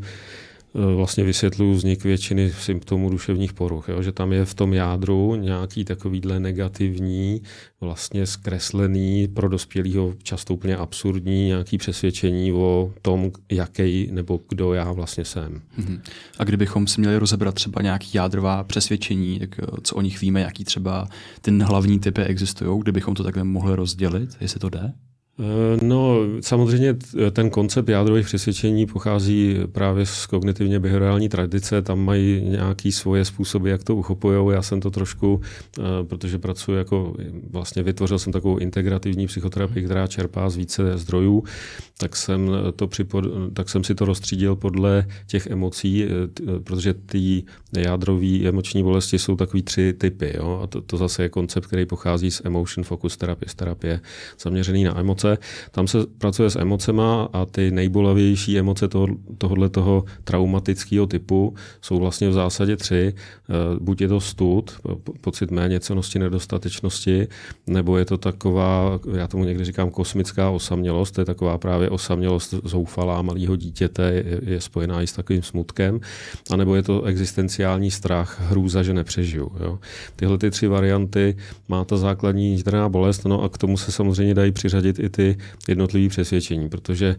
vlastně 0.75 1.25
vysvětluju 1.25 1.73
vznik 1.73 2.05
většiny 2.05 2.53
symptomů 2.53 3.11
duševních 3.11 3.53
poruch, 3.53 3.89
jo? 3.89 4.03
že 4.03 4.13
tam 4.13 4.33
je 4.33 4.45
v 4.45 4.55
tom 4.55 4.75
jádru 4.75 5.35
nějaký 5.35 5.85
takovýhle 5.85 6.41
negativní, 6.41 7.43
vlastně 7.81 8.27
zkreslený, 8.27 9.29
pro 9.29 9.49
dospělého 9.49 10.15
často 10.23 10.55
úplně 10.55 10.77
absurdní 10.77 11.47
nějaký 11.47 11.79
přesvědčení 11.79 12.53
o 12.53 12.93
tom, 13.03 13.31
jaký 13.53 14.09
nebo 14.13 14.41
kdo 14.49 14.75
já 14.75 14.93
vlastně 14.93 15.25
jsem. 15.25 15.63
Mhm. 15.77 16.03
A 16.39 16.45
kdybychom 16.45 16.87
si 16.87 17.01
měli 17.01 17.17
rozebrat 17.17 17.55
třeba 17.55 17.83
nějaký 17.83 18.11
jádrová 18.15 18.65
přesvědčení, 18.65 19.39
tak 19.39 19.59
eh, 19.59 19.67
co 19.83 19.97
o 19.97 20.01
nich 20.01 20.21
víme, 20.21 20.41
jaký 20.41 20.65
třeba 20.65 21.09
ty 21.43 21.51
hlavní 21.51 21.99
typy 21.99 22.23
existují, 22.23 22.81
kdybychom 22.81 23.15
to 23.15 23.25
takhle 23.25 23.45
mohli 23.45 23.77
rozdělit, 23.77 24.37
jestli 24.41 24.61
to 24.61 24.69
jde? 24.69 24.93
Eh, 25.41 25.85
no, 25.85 26.19
samozřejmě 26.41 26.97
ten 27.33 27.51
koncept 27.51 27.89
jádrových 27.89 28.27
přesvědčení 28.27 28.87
pochází 28.87 29.57
právě 29.73 30.07
z 30.07 30.27
kognitivně 30.27 30.81
behaviorální 30.81 31.29
tradice. 31.29 31.83
Tam 31.83 31.99
mají 31.99 32.41
nějaký 32.41 32.93
svoje 32.93 33.25
způsoby, 33.25 33.71
jak 33.71 33.85
to 33.85 33.97
uchopují. 33.97 34.55
Já 34.55 34.63
jsem 34.63 34.81
to 34.81 34.91
trošku, 34.91 35.41
eh, 35.79 35.83
protože 36.05 36.39
pracuji 36.39 36.73
jako, 36.79 37.15
vlastně 37.51 37.83
vytvořil 37.83 38.19
jsem 38.19 38.33
takovou 38.33 38.59
integrativní 38.59 39.27
psychoterapii, 39.27 39.85
která 39.85 40.07
čerpá 40.07 40.51
z 40.51 40.57
více 40.57 40.99
zdrojů, 40.99 41.45
tak 41.99 42.17
jsem, 42.17 42.51
to 42.77 42.87
připod, 42.87 43.25
tak 43.53 43.69
jsem 43.69 43.85
si 43.85 43.95
to 43.95 44.05
rozstřídil 44.05 44.57
podle 44.57 45.07
těch 45.27 45.47
emocí, 45.47 46.05
eh, 46.05 46.09
protože 46.61 46.95
ty 46.95 47.45
jádrové 47.77 48.49
emoční 48.49 48.83
bolesti 48.83 49.19
jsou 49.19 49.37
takový 49.37 49.63
tři 49.63 49.93
typy. 49.93 50.33
Jo? 50.37 50.61
A 50.63 50.67
to, 50.67 50.81
to 50.81 50.97
zase 50.97 51.23
je 51.23 51.29
koncept, 51.29 51.67
který 51.67 51.87
pochází 51.87 52.31
z 52.31 52.43
emotion 52.45 52.85
focus 52.85 53.17
terapie, 53.17 53.49
z 53.49 53.55
terapie 53.55 54.01
zaměřený 54.39 54.85
na 54.85 54.99
emoce 54.99 55.28
emoce. 55.29 55.39
Tam 55.71 55.87
se 55.87 55.99
pracuje 56.19 56.51
s 56.51 56.57
emocema 56.57 57.29
a 57.33 57.47
ty 57.47 57.71
nejbolavější 57.71 58.59
emoce 58.59 58.89
toho, 58.89 59.07
tohohle 59.39 59.69
toho 59.69 60.05
traumatického 60.25 61.07
typu 61.07 61.55
jsou 61.81 61.99
vlastně 61.99 62.29
v 62.29 62.33
zásadě 62.33 62.77
tři. 62.77 63.15
Eh, 63.15 63.53
buď 63.81 64.01
je 64.01 64.09
to 64.09 64.21
stud, 64.21 64.81
pocit 65.21 65.51
méněcenosti, 65.51 66.19
nedostatečnosti, 66.19 67.29
nebo 67.67 67.99
je 67.99 68.05
to 68.05 68.19
taková, 68.19 69.01
já 69.17 69.27
tomu 69.27 69.45
někdy 69.45 69.65
říkám 69.65 69.91
kosmická 69.91 70.51
osamělost, 70.51 71.15
to 71.15 71.21
je 71.21 71.25
taková 71.25 71.59
právě 71.59 71.91
osamělost 71.91 72.55
zoufalá 72.65 73.23
malého 73.23 73.57
dítěte, 73.57 74.03
je, 74.13 74.41
je 74.43 74.61
spojená 74.61 75.03
i 75.03 75.07
s 75.07 75.13
takovým 75.13 75.43
smutkem, 75.43 76.01
anebo 76.51 76.75
je 76.75 76.83
to 76.83 77.03
existenciální 77.03 77.91
strach, 77.91 78.41
hrůza, 78.41 78.83
že 78.83 78.95
nepřežiju. 78.95 79.53
Jo. 79.61 79.79
Tyhle 80.17 80.39
ty 80.39 80.51
tři 80.51 80.67
varianty 80.67 81.37
má 81.69 81.85
ta 81.85 81.97
základní 81.97 82.51
niterná 82.51 82.89
bolest, 82.89 83.25
no 83.25 83.43
a 83.43 83.49
k 83.49 83.59
tomu 83.59 83.77
se 83.77 83.93
samozřejmě 83.93 84.35
dají 84.35 84.53
přiřadit 84.53 84.99
i 84.99 85.09
ty 85.09 85.18
jednotlivé 85.69 86.09
přesvědčení, 86.09 86.69
protože 86.69 87.17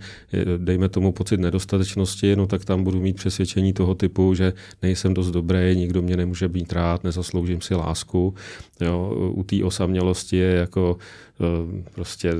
dejme 0.57 0.89
tomu 0.89 1.11
pocit 1.11 1.39
nedostatečnosti, 1.39 2.35
no 2.35 2.47
tak 2.47 2.65
tam 2.65 2.83
budu 2.83 3.01
mít 3.01 3.15
přesvědčení 3.15 3.73
toho 3.73 3.95
typu, 3.95 4.33
že 4.33 4.53
nejsem 4.81 5.13
dost 5.13 5.31
dobrý, 5.31 5.75
nikdo 5.75 6.01
mě 6.01 6.17
nemůže 6.17 6.47
být 6.47 6.73
rád, 6.73 7.03
nezasloužím 7.03 7.61
si 7.61 7.75
lásku. 7.75 8.35
Jo. 8.81 9.13
U 9.33 9.43
té 9.43 9.63
osamělosti 9.63 10.37
je 10.37 10.51
jako 10.51 10.97
Eh, 10.97 11.28
prostě 11.93 12.33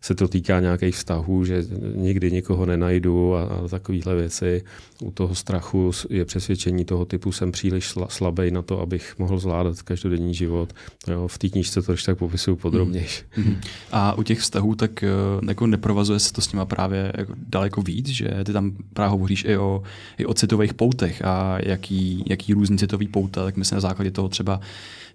se 0.00 0.14
to 0.14 0.28
týká 0.28 0.60
nějakých 0.60 0.94
vztahů, 0.94 1.44
že 1.44 1.64
nikdy 1.94 2.32
nikoho 2.32 2.66
nenajdu 2.66 3.34
a, 3.34 3.42
a 3.42 3.68
takovéhle 3.68 4.14
věci. 4.14 4.64
U 5.02 5.10
toho 5.10 5.34
strachu 5.34 5.90
je 6.10 6.24
přesvědčení 6.24 6.84
toho 6.84 7.04
typu, 7.04 7.32
jsem 7.32 7.52
příliš 7.52 7.94
slabý 8.08 8.50
na 8.50 8.62
to, 8.62 8.80
abych 8.80 9.14
mohl 9.18 9.38
zvládat 9.38 9.82
každodenní 9.82 10.34
život. 10.34 10.72
Jo, 11.08 11.28
v 11.28 11.38
té 11.38 11.48
knížce 11.48 11.82
to 11.82 11.94
tak 12.06 12.18
popisuju 12.18 12.56
podrobnější. 12.56 13.22
Mm. 13.36 13.56
A 13.92 14.18
u 14.18 14.22
těch 14.22 14.38
vztahů 14.40 14.74
tak 14.74 15.02
eh, 15.02 15.08
jako 15.48 15.66
neprovazuje 15.66 16.18
se 16.18 16.32
to 16.32 16.40
s 16.40 16.52
nima 16.52 16.66
právě 16.66 17.12
jako 17.18 17.34
daleko 17.48 17.82
víc, 17.82 18.08
že 18.08 18.30
ty 18.44 18.52
tam 18.52 18.72
právě 18.92 19.10
hovoříš 19.10 19.44
i 19.44 19.56
o, 19.56 19.82
i 20.18 20.26
o 20.26 20.34
citových 20.34 20.74
poutech 20.74 21.24
a 21.24 21.58
jaký, 21.66 22.24
jaký 22.26 22.54
různý 22.54 22.78
citový 22.78 23.08
pouta, 23.08 23.44
tak 23.44 23.56
my 23.56 23.64
se 23.64 23.74
na 23.74 23.80
základě 23.80 24.10
toho 24.10 24.28
třeba 24.28 24.60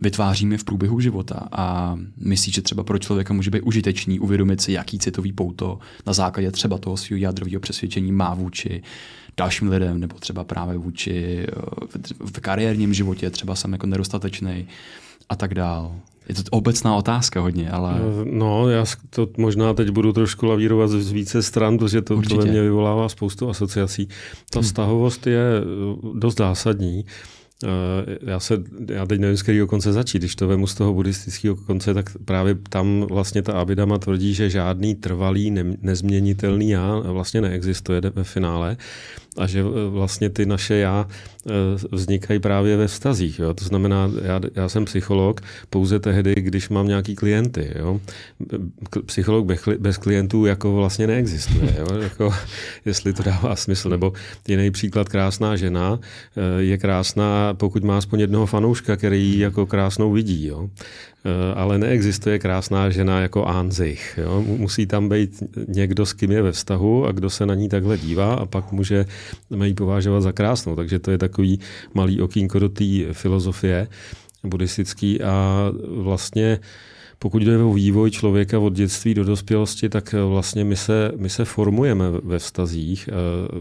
vytváříme 0.02 0.58
v 0.58 0.64
průběhu 0.64 1.00
života 1.00 1.48
a 1.52 1.98
myslíš, 2.18 2.56
že 2.56 2.62
třeba 2.62 2.77
pro 2.84 2.98
člověka 2.98 3.34
může 3.34 3.52
být 3.52 3.62
užitečný 3.62 4.20
uvědomit 4.20 4.62
si, 4.62 4.72
jaký 4.72 5.00
citový 5.00 5.34
pouto 5.34 5.80
na 6.06 6.14
základě 6.14 6.52
třeba 6.52 6.78
toho 6.78 6.98
svého 6.98 7.20
jádrového 7.20 7.60
přesvědčení 7.60 8.12
má 8.12 8.34
vůči 8.34 8.84
dalším 9.38 9.70
lidem, 9.70 10.00
nebo 10.00 10.16
třeba 10.20 10.44
právě 10.44 10.78
vůči 10.78 11.46
eh, 11.48 11.52
v 12.20 12.40
kariérním 12.40 12.94
životě, 12.94 13.30
třeba 13.30 13.56
jsem 13.56 13.74
jako 13.74 13.88
nedostatečný 13.88 14.68
a 15.30 15.36
tak 15.36 15.54
dál. 15.54 15.96
Je 16.30 16.36
to 16.36 16.42
obecná 16.52 16.96
otázka 16.96 17.42
hodně, 17.42 17.72
ale... 17.72 18.00
No, 18.24 18.70
já 18.70 18.86
to 19.10 19.28
možná 19.38 19.74
teď 19.74 19.90
budu 19.90 20.14
trošku 20.14 20.46
lavírovat 20.46 20.90
z 20.90 21.12
více 21.12 21.44
stran, 21.44 21.78
protože 21.78 22.02
to, 22.02 22.22
to 22.22 22.38
ve 22.38 22.46
mně 22.46 22.62
vyvolává 22.62 23.10
spoustu 23.10 23.50
asociací. 23.50 24.08
Ta 24.50 24.60
hmm. 24.60 24.64
vztahovost 24.64 25.28
je 25.28 25.40
eh, 25.40 26.20
dost 26.20 26.38
zásadní. 26.38 27.06
Eh, 27.64 28.18
já, 28.22 28.40
se, 28.40 28.64
já 28.90 29.06
teď 29.06 29.20
nevím, 29.20 29.38
z 29.38 29.42
kterého 29.42 29.68
konce 29.68 29.94
začít. 29.94 30.20
Když 30.20 30.36
to 30.36 30.48
vemu 30.48 30.68
z 30.68 30.76
toho 30.76 30.94
buddhistického 30.94 31.56
konce, 31.56 31.94
tak 31.94 32.10
právě 32.26 32.56
tam 32.70 33.02
vlastně 33.02 33.42
ta 33.42 33.54
Abhidama 33.54 33.98
tvrdí, 33.98 34.34
že 34.34 34.50
žádný 34.50 34.96
trvalý, 34.96 35.52
ne, 35.52 35.78
nezměnitelný 35.82 36.70
já 36.70 37.00
vlastně 37.00 37.42
neexistuje 37.42 38.02
ve 38.16 38.24
finále 38.24 38.78
a 39.38 39.48
že 39.48 39.60
eh, 39.60 39.90
vlastně 39.90 40.30
ty 40.30 40.46
naše 40.46 40.76
já 40.76 41.08
eh, 41.46 41.52
vznikají 41.92 42.40
právě 42.40 42.78
ve 42.78 42.88
vztazích. 42.88 43.40
Jo? 43.40 43.54
To 43.54 43.66
znamená, 43.66 44.12
já, 44.24 44.42
já 44.56 44.70
jsem 44.70 44.86
psycholog 44.86 45.42
pouze 45.70 46.00
tehdy, 46.00 46.36
když 46.38 46.70
mám 46.70 46.88
nějaký 46.88 47.16
klienty. 47.16 47.72
Jo? 47.76 48.00
Psycholog 49.06 49.46
bez 49.80 49.98
klientů 49.98 50.46
jako 50.46 50.76
vlastně 50.76 51.08
neexistuje. 51.08 51.76
Jo? 51.80 51.88
Jako, 52.08 52.34
jestli 52.86 53.14
to 53.14 53.24
dává 53.24 53.56
smysl. 53.56 53.90
Nebo 53.90 54.14
jiný 54.48 54.72
příklad, 54.72 55.10
krásná 55.10 55.56
žena 55.56 56.00
eh, 56.00 56.62
je 56.62 56.78
krásná, 56.78 57.54
pokud 57.54 57.84
má 57.84 57.98
aspoň 57.98 58.20
jednoho 58.20 58.46
fanouška, 58.46 58.96
který 58.96 59.24
ji 59.24 59.40
jako 59.40 59.66
krásnou 59.66 60.12
vidí. 60.12 60.46
Jo? 60.46 60.70
Eh, 61.28 61.54
ale 61.56 61.78
neexistuje 61.78 62.40
krásná 62.40 62.90
žena 62.90 63.20
jako 63.20 63.46
Anzich. 63.46 64.20
Jo? 64.22 64.44
Musí 64.48 64.88
tam 64.88 65.10
být 65.10 65.44
někdo, 65.68 66.06
s 66.06 66.14
kým 66.14 66.32
je 66.32 66.42
ve 66.42 66.52
vztahu 66.52 67.06
a 67.06 67.12
kdo 67.12 67.30
se 67.30 67.46
na 67.46 67.56
ní 67.56 67.70
takhle 67.70 67.98
dívá 67.98 68.34
a 68.34 68.46
pak 68.46 68.72
může 68.72 69.06
ji 69.64 69.74
považovat 69.74 70.22
za 70.22 70.32
krásnou. 70.32 70.76
Takže 70.76 71.00
to 71.00 71.12
je 71.12 71.18
takový 71.18 71.60
malý 71.94 72.22
okýnko 72.22 72.60
do 72.60 72.70
té 72.70 72.86
filozofie 73.12 73.88
buddhistický 74.44 75.22
a 75.22 75.68
vlastně 75.88 76.60
pokud 77.20 77.44
jde 77.44 77.58
o 77.58 77.74
vývoj 77.74 78.12
člověka 78.12 78.60
od 78.60 78.74
dětství 78.74 79.14
do 79.14 79.24
dospělosti, 79.24 79.90
tak 79.90 80.14
vlastně 80.14 80.64
my 80.64 80.76
se, 80.76 81.12
my 81.18 81.30
se 81.30 81.46
formujeme 81.46 82.06
ve 82.24 82.40
vztazích. 82.40 83.10
Eh, 83.12 83.14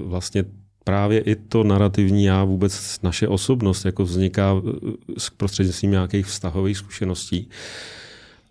vlastně 0.07 0.45
právě 0.89 1.21
i 1.21 1.37
to 1.37 1.65
narrativní 1.65 2.25
já, 2.25 2.45
vůbec 2.45 3.03
naše 3.03 3.29
osobnost, 3.29 3.85
jako 3.85 4.05
vzniká 4.05 4.63
s 5.19 5.31
prostřednictvím 5.31 5.91
nějakých 5.91 6.27
vztahových 6.27 6.77
zkušeností. 6.77 7.49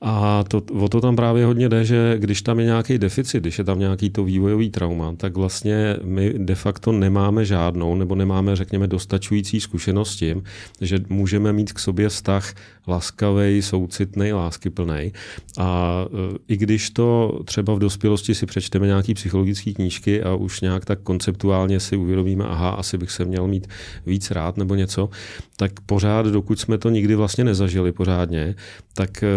A 0.01 0.43
to, 0.47 0.61
o 0.79 0.89
to 0.89 1.01
tam 1.01 1.15
právě 1.15 1.45
hodně 1.45 1.69
jde, 1.69 1.85
že 1.85 2.15
když 2.17 2.41
tam 2.41 2.59
je 2.59 2.65
nějaký 2.65 2.97
deficit, 2.97 3.39
když 3.39 3.57
je 3.57 3.63
tam 3.63 3.79
nějaký 3.79 4.09
to 4.09 4.23
vývojový 4.23 4.69
trauma, 4.69 5.13
tak 5.17 5.37
vlastně 5.37 5.97
my 6.03 6.33
de 6.37 6.55
facto 6.55 6.91
nemáme 6.91 7.45
žádnou 7.45 7.95
nebo 7.95 8.15
nemáme, 8.15 8.55
řekněme, 8.55 8.87
dostačující 8.87 9.59
zkušenost 9.59 10.15
tím, 10.15 10.43
že 10.81 10.99
můžeme 11.09 11.53
mít 11.53 11.73
k 11.73 11.79
sobě 11.79 12.09
vztah 12.09 12.53
laskavý, 12.87 13.61
soucitný, 13.61 14.33
láskyplný. 14.33 15.13
A 15.57 16.05
e, 16.05 16.37
i 16.47 16.57
když 16.57 16.89
to 16.89 17.39
třeba 17.45 17.73
v 17.73 17.79
dospělosti 17.79 18.35
si 18.35 18.45
přečteme 18.45 18.87
nějaký 18.87 19.13
psychologické 19.13 19.73
knížky 19.73 20.23
a 20.23 20.35
už 20.35 20.61
nějak 20.61 20.85
tak 20.85 20.99
konceptuálně 20.99 21.79
si 21.79 21.97
uvědomíme, 21.97 22.45
aha, 22.45 22.69
asi 22.69 22.97
bych 22.97 23.11
se 23.11 23.25
měl 23.25 23.47
mít 23.47 23.67
víc 24.05 24.31
rád 24.31 24.57
nebo 24.57 24.75
něco, 24.75 25.09
tak 25.57 25.71
pořád, 25.85 26.25
dokud 26.25 26.59
jsme 26.59 26.77
to 26.77 26.89
nikdy 26.89 27.15
vlastně 27.15 27.43
nezažili 27.43 27.91
pořádně, 27.91 28.55
tak, 28.93 29.23
e, 29.23 29.27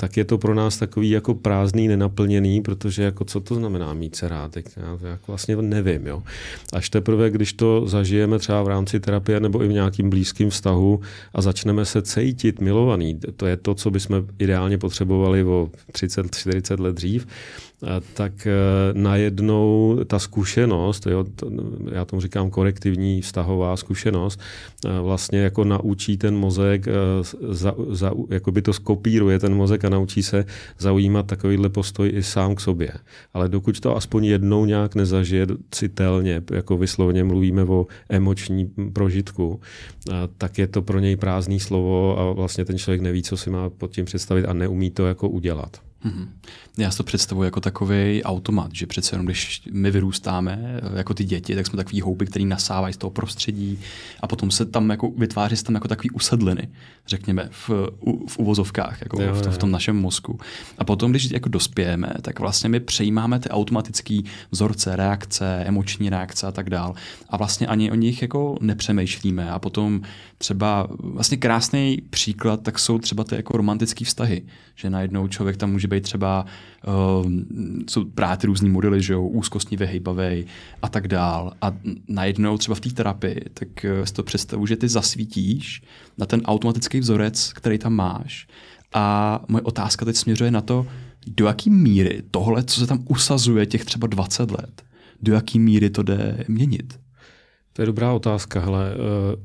tak 0.00 0.16
je 0.16 0.24
to 0.24 0.38
pro 0.38 0.54
nás 0.54 0.76
takový 0.76 1.10
jako 1.10 1.34
prázdný, 1.34 1.88
nenaplněný, 1.88 2.60
protože 2.60 3.02
jako 3.02 3.24
co 3.24 3.40
to 3.40 3.54
znamená 3.54 3.94
mít 3.94 4.16
se 4.16 4.28
rád, 4.28 4.56
já 4.56 5.08
jako 5.08 5.24
vlastně 5.26 5.56
nevím. 5.56 6.06
Jo. 6.06 6.22
Až 6.72 6.90
teprve, 6.90 7.30
když 7.30 7.52
to 7.52 7.86
zažijeme 7.86 8.38
třeba 8.38 8.62
v 8.62 8.68
rámci 8.68 9.00
terapie 9.00 9.40
nebo 9.40 9.62
i 9.62 9.68
v 9.68 9.72
nějakým 9.72 10.10
blízkým 10.10 10.50
vztahu 10.50 11.00
a 11.34 11.42
začneme 11.42 11.84
se 11.84 12.02
cítit 12.02 12.60
milovaný, 12.60 13.20
to 13.36 13.46
je 13.46 13.56
to, 13.56 13.74
co 13.74 13.90
bychom 13.90 14.26
ideálně 14.38 14.78
potřebovali 14.78 15.44
o 15.44 15.68
30-40 15.92 16.80
let 16.80 16.96
dřív, 16.96 17.26
tak 18.14 18.46
e, 18.46 18.52
najednou 18.92 19.98
ta 20.06 20.18
zkušenost, 20.18 21.06
jo, 21.06 21.24
já 21.92 22.04
tomu 22.04 22.20
říkám 22.22 22.50
korektivní 22.50 23.20
vztahová 23.20 23.76
zkušenost, 23.76 24.40
e, 24.86 25.00
vlastně 25.00 25.38
jako 25.38 25.64
naučí 25.64 26.16
ten 26.16 26.36
mozek, 26.36 26.88
e, 26.88 26.92
za, 27.48 27.74
za, 27.88 28.12
jako 28.30 28.52
by 28.52 28.62
to 28.62 28.72
skopíruje 28.72 29.38
ten 29.38 29.54
mozek 29.54 29.84
a 29.84 29.88
naučí 29.88 30.22
se 30.22 30.44
zaujímat 30.78 31.26
takovýhle 31.26 31.68
postoj 31.68 32.12
i 32.14 32.22
sám 32.22 32.54
k 32.54 32.60
sobě. 32.60 32.92
Ale 33.34 33.48
dokud 33.48 33.80
to 33.80 33.96
aspoň 33.96 34.24
jednou 34.24 34.64
nějak 34.64 34.94
nezažije 34.94 35.46
citelně, 35.70 36.42
jako 36.50 36.76
vyslovně 36.76 37.24
mluvíme 37.24 37.64
o 37.64 37.86
emoční 38.08 38.70
prožitku, 38.92 39.60
tak 40.38 40.58
je 40.58 40.66
to 40.66 40.82
pro 40.82 40.98
něj 40.98 41.16
prázdný 41.16 41.60
slovo 41.60 42.18
a 42.18 42.32
vlastně 42.32 42.64
ten 42.64 42.78
člověk 42.78 43.00
neví, 43.00 43.22
co 43.22 43.36
si 43.36 43.50
má 43.50 43.70
pod 43.70 43.90
tím 43.90 44.04
představit 44.04 44.44
a 44.44 44.52
neumí 44.52 44.90
to 44.90 45.06
jako 45.06 45.28
udělat. 45.28 45.89
Mm-hmm. 46.04 46.28
Já 46.78 46.90
si 46.90 46.96
to 46.96 47.04
představuji 47.04 47.42
jako 47.42 47.60
takový 47.60 48.24
automat, 48.24 48.70
že 48.74 48.86
přece 48.86 49.14
jenom 49.14 49.26
když 49.26 49.62
my 49.72 49.90
vyrůstáme 49.90 50.80
jako 50.96 51.14
ty 51.14 51.24
děti, 51.24 51.54
tak 51.54 51.66
jsme 51.66 51.76
takový 51.76 52.00
houby, 52.00 52.26
který 52.26 52.44
nasávají 52.44 52.94
z 52.94 52.96
toho 52.96 53.10
prostředí 53.10 53.78
a 54.20 54.26
potom 54.26 54.50
se 54.50 54.64
tam 54.64 54.90
jako 54.90 55.10
vytváří 55.16 55.56
se 55.56 55.64
tam 55.64 55.74
jako 55.74 55.88
takový 55.88 56.10
usedliny, 56.10 56.68
řekněme, 57.06 57.48
v, 57.50 57.70
v 58.28 58.38
uvozovkách, 58.38 59.00
jako 59.00 59.22
jo, 59.22 59.34
v, 59.34 59.42
to, 59.42 59.50
v 59.50 59.58
tom 59.58 59.70
našem 59.70 59.96
mozku. 59.96 60.38
A 60.78 60.84
potom, 60.84 61.10
když 61.10 61.30
jako 61.30 61.48
dospějeme, 61.48 62.12
tak 62.22 62.40
vlastně 62.40 62.68
my 62.68 62.80
přejímáme 62.80 63.40
ty 63.40 63.48
automatické 63.48 64.20
vzorce, 64.50 64.96
reakce, 64.96 65.64
emoční 65.66 66.10
reakce 66.10 66.46
a 66.46 66.52
tak 66.52 66.70
dál. 66.70 66.94
A 67.28 67.36
vlastně 67.36 67.66
ani 67.66 67.90
o 67.90 67.94
nich 67.94 68.22
jako 68.22 68.56
nepřemýšlíme. 68.60 69.50
A 69.50 69.58
potom 69.58 70.00
třeba 70.38 70.88
vlastně 70.90 71.36
krásný 71.36 72.02
příklad, 72.10 72.62
tak 72.62 72.78
jsou 72.78 72.98
třeba 72.98 73.24
ty 73.24 73.34
jako 73.34 73.56
romantické 73.56 74.04
vztahy, 74.04 74.42
že 74.74 74.90
najednou 74.90 75.28
člověk 75.28 75.56
tam 75.56 75.72
může 75.72 75.88
být 75.90 76.02
třeba, 76.02 76.46
uh, 76.86 77.32
jsou 77.88 78.04
právě 78.04 78.38
různý 78.44 78.68
modely, 78.68 79.02
že 79.02 79.12
jo, 79.12 79.22
úzkostní 79.22 79.76
vyhejbavý 79.76 80.44
a 80.82 80.88
tak 80.88 81.08
dál. 81.08 81.52
A 81.62 81.72
najednou 82.08 82.58
třeba 82.58 82.74
v 82.74 82.80
té 82.80 82.90
terapii, 82.90 83.44
tak 83.54 83.68
uh, 83.84 84.04
si 84.04 84.14
to 84.14 84.22
představu, 84.22 84.66
že 84.66 84.76
ty 84.76 84.88
zasvítíš 84.88 85.82
na 86.18 86.26
ten 86.26 86.40
automatický 86.44 87.00
vzorec, 87.00 87.52
který 87.52 87.78
tam 87.78 87.92
máš. 87.92 88.46
A 88.94 89.40
moje 89.48 89.62
otázka 89.62 90.04
teď 90.04 90.16
směřuje 90.16 90.50
na 90.50 90.60
to, 90.60 90.86
do 91.26 91.46
jaký 91.46 91.70
míry 91.70 92.22
tohle, 92.30 92.62
co 92.62 92.80
se 92.80 92.86
tam 92.86 93.04
usazuje 93.08 93.66
těch 93.66 93.84
třeba 93.84 94.06
20 94.06 94.50
let, 94.50 94.82
do 95.22 95.32
jaký 95.32 95.58
míry 95.58 95.90
to 95.90 96.02
jde 96.02 96.44
měnit? 96.48 96.99
To 97.72 97.82
je 97.82 97.86
dobrá 97.86 98.12
otázka, 98.12 98.60
hele, 98.60 98.92
eh, 98.92 98.96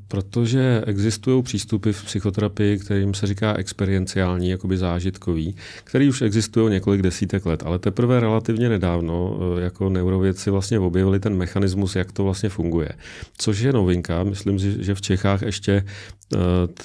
protože 0.08 0.84
existují 0.86 1.44
přístupy 1.44 1.92
v 1.92 2.04
psychoterapii, 2.04 2.80
kterým 2.80 3.14
se 3.14 3.28
říká 3.28 3.54
experienciální, 3.54 4.50
jakoby 4.50 4.78
zážitkový, 4.78 5.56
který 5.84 6.10
už 6.10 6.22
existují 6.22 6.72
několik 6.72 7.02
desítek 7.02 7.46
let, 7.46 7.64
ale 7.66 7.80
teprve 7.80 8.20
relativně 8.20 8.70
nedávno 8.70 9.38
eh, 9.58 9.62
jako 9.62 9.90
neurovědci 9.90 10.50
vlastně 10.50 10.80
objevili 10.80 11.20
ten 11.20 11.38
mechanismus, 11.38 11.96
jak 11.96 12.12
to 12.12 12.24
vlastně 12.24 12.50
funguje. 12.50 12.90
Což 13.38 13.60
je 13.60 13.74
novinka, 13.74 14.24
myslím 14.24 14.60
si, 14.60 14.84
že 14.84 14.96
v 14.96 15.02
Čechách 15.02 15.42
ještě 15.42 15.86
eh, 16.34 16.38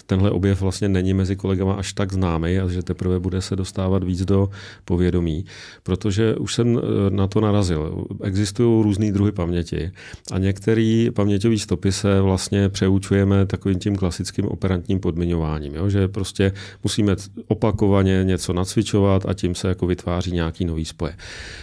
tenhle 0.06 0.30
objev 0.30 0.60
vlastně 0.60 0.88
není 0.88 1.14
mezi 1.14 1.36
kolegama 1.36 1.74
až 1.74 1.92
tak 1.92 2.12
známý 2.12 2.58
a 2.58 2.68
že 2.68 2.82
teprve 2.82 3.18
bude 3.20 3.42
se 3.42 3.56
dostávat 3.56 4.04
víc 4.04 4.24
do 4.24 4.50
povědomí, 4.84 5.44
protože 5.82 6.34
už 6.34 6.54
jsem 6.54 6.80
na 7.08 7.26
to 7.26 7.40
narazil. 7.40 8.04
Existují 8.22 8.82
různé 8.82 9.12
druhy 9.12 9.32
paměti 9.32 9.90
a 10.32 10.38
některé 10.38 11.08
paměti 11.14 11.30
paměťové 11.40 11.58
stopy 11.58 11.92
se 11.92 12.20
vlastně 12.20 12.68
přeučujeme 12.68 13.46
takovým 13.46 13.78
tím 13.78 13.96
klasickým 13.96 14.44
operantním 14.44 15.00
podmiňováním, 15.00 15.74
jo? 15.74 15.88
že 15.88 16.08
prostě 16.08 16.52
musíme 16.84 17.16
opakovaně 17.48 18.24
něco 18.24 18.52
nacvičovat 18.52 19.26
a 19.26 19.34
tím 19.34 19.54
se 19.54 19.68
jako 19.68 19.86
vytváří 19.86 20.32
nějaký 20.32 20.64
nový 20.64 20.84
spoje. 20.84 21.16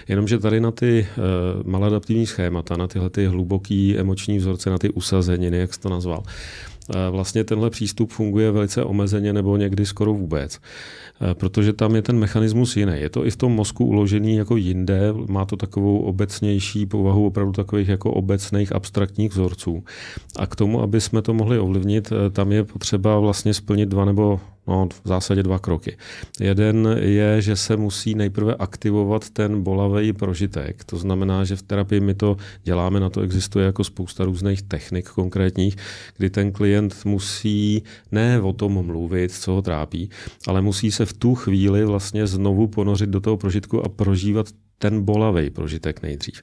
Jenomže 0.08 0.40
tady 0.40 0.60
na 0.60 0.72
ty 0.72 1.08
uh, 1.18 1.72
maladaptivní 1.72 2.26
schémata, 2.26 2.78
na 2.78 2.88
tyhle 2.88 3.10
ty 3.10 3.26
hluboký 3.26 3.98
emoční 3.98 4.38
vzorce, 4.38 4.70
na 4.70 4.78
ty 4.78 4.90
usazeniny, 4.90 5.58
jak 5.58 5.74
jsi 5.74 5.80
to 5.80 5.90
nazval, 5.90 6.24
vlastně 7.12 7.44
tenhle 7.44 7.70
přístup 7.70 8.12
funguje 8.12 8.52
velice 8.52 8.84
omezeně 8.84 9.34
nebo 9.34 9.58
někdy 9.58 9.86
skoro 9.86 10.14
vůbec. 10.14 10.56
Eh, 10.56 11.07
protože 11.34 11.74
tam 11.74 11.96
je 11.96 12.02
ten 12.02 12.20
mechanismus 12.20 12.78
jiný. 12.78 12.94
Je 12.96 13.10
to 13.10 13.26
i 13.26 13.32
v 13.32 13.36
tom 13.36 13.52
mozku 13.52 13.86
uložený 13.86 14.36
jako 14.36 14.58
jinde, 14.58 15.14
má 15.28 15.46
to 15.46 15.58
takovou 15.58 16.00
obecnější 16.00 16.86
povahu 16.86 17.26
opravdu 17.26 17.52
takových 17.52 17.88
jako 17.88 18.12
obecných 18.12 18.76
abstraktních 18.76 19.32
vzorců. 19.32 19.84
A 20.36 20.48
k 20.48 20.56
tomu, 20.56 20.82
aby 20.82 21.02
jsme 21.02 21.22
to 21.22 21.34
mohli 21.34 21.60
ovlivnit, 21.60 22.12
eh, 22.12 22.30
tam 22.30 22.52
je 22.52 22.64
potřeba 22.64 23.20
vlastně 23.20 23.54
splnit 23.54 23.90
dva 23.90 24.06
nebo 24.06 24.40
No, 24.68 24.90
v 25.04 25.08
zásadě 25.08 25.44
dva 25.44 25.60
kroky. 25.60 25.98
Jeden 26.40 26.98
je, 27.00 27.42
že 27.42 27.56
se 27.56 27.78
musí 27.78 28.16
nejprve 28.16 28.56
aktivovat 28.56 29.30
ten 29.30 29.64
bolavý 29.64 30.14
prožitek. 30.14 30.84
To 30.84 30.98
znamená, 30.98 31.44
že 31.44 31.56
v 31.56 31.62
terapii 31.62 32.00
my 32.00 32.14
to 32.14 32.38
děláme, 32.64 33.00
na 33.00 33.10
to 33.10 33.22
existuje 33.22 33.66
jako 33.66 33.84
spousta 33.84 34.26
různých 34.26 34.62
technik 34.62 35.10
konkrétních, 35.10 35.76
kdy 36.18 36.30
ten 36.30 36.52
klient 36.52 36.96
musí 37.06 37.84
ne 38.12 38.42
o 38.42 38.54
tom 38.54 38.86
mluvit, 38.86 39.32
co 39.32 39.52
ho 39.52 39.62
trápí, 39.62 40.10
ale 40.48 40.62
musí 40.62 40.92
se 40.92 41.06
v 41.06 41.14
tu 41.14 41.36
chvíli 41.36 41.86
vlastně 41.86 42.28
znovu 42.28 42.68
ponořit 42.68 43.10
do 43.10 43.20
toho 43.20 43.38
prožitku 43.38 43.86
a 43.86 43.90
prožívat 43.90 44.48
ten 44.80 45.02
bolavý 45.04 45.50
prožitek 45.50 46.02
nejdřív. 46.02 46.42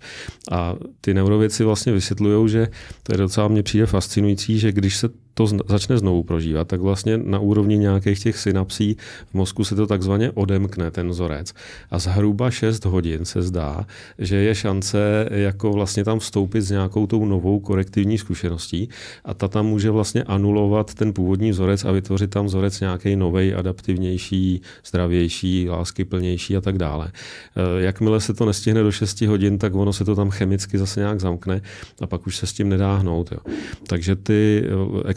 A 0.51 0.75
ty 1.01 1.15
neurověci 1.15 1.65
vlastně 1.65 1.93
vysvětlují, 1.93 2.49
že 2.49 2.69
to 3.03 3.13
je 3.13 3.19
docela 3.19 3.49
mně 3.49 3.63
přijde 3.63 3.87
fascinující, 3.87 4.59
že 4.59 4.73
když 4.73 4.97
se 4.97 5.09
to 5.35 5.47
začne 5.47 5.99
znovu 5.99 6.23
prožívat, 6.23 6.69
tak 6.69 6.81
vlastně 6.81 7.19
na 7.19 7.39
úrovni 7.39 7.79
nějakých 7.79 8.23
těch 8.23 8.39
synapsí 8.39 8.97
v 9.31 9.35
mozku 9.35 9.65
se 9.65 9.75
to 9.75 9.87
takzvaně 9.87 10.31
odemkne, 10.31 10.91
ten 10.91 11.09
vzorec. 11.09 11.53
A 11.91 11.99
zhruba 11.99 12.51
6 12.51 12.85
hodin 12.85 13.25
se 13.25 13.43
zdá, 13.43 13.87
že 14.19 14.37
je 14.37 14.55
šance 14.55 15.29
jako 15.31 15.73
vlastně 15.73 16.05
tam 16.05 16.19
vstoupit 16.19 16.63
s 16.63 16.71
nějakou 16.71 17.07
tou 17.07 17.25
novou 17.25 17.61
korektivní 17.61 18.19
zkušeností 18.19 18.89
a 19.25 19.35
ta 19.35 19.49
tam 19.49 19.67
může 19.67 19.91
vlastně 19.91 20.23
anulovat 20.23 20.95
ten 20.95 21.13
původní 21.13 21.51
vzorec 21.51 21.85
a 21.85 21.93
vytvořit 21.93 22.31
tam 22.31 22.47
vzorec 22.47 22.81
nějaký 22.81 23.17
nový, 23.17 23.55
adaptivnější, 23.55 24.61
zdravější, 24.87 25.69
láskyplnější 25.69 26.57
a 26.57 26.61
tak 26.61 26.79
dále. 26.79 27.13
E, 27.57 27.83
jakmile 27.83 28.21
se 28.21 28.35
to 28.35 28.47
nestihne 28.47 28.83
do 28.83 28.93
6 28.93 29.21
hodin, 29.21 29.59
tak 29.59 29.75
ono 29.75 29.93
se 29.93 30.05
to 30.05 30.15
tam 30.15 30.31
chemicky 30.31 30.79
zase 30.79 31.01
nějak 31.01 31.21
zamkne 31.21 31.61
a 32.01 32.07
pak 32.07 32.27
už 32.27 32.37
se 32.37 32.47
s 32.47 32.53
tím 32.53 32.69
nedá 32.69 32.97
hnout. 32.97 33.33
Jo. 33.33 33.39
Takže 33.87 34.17
ty 34.17 34.65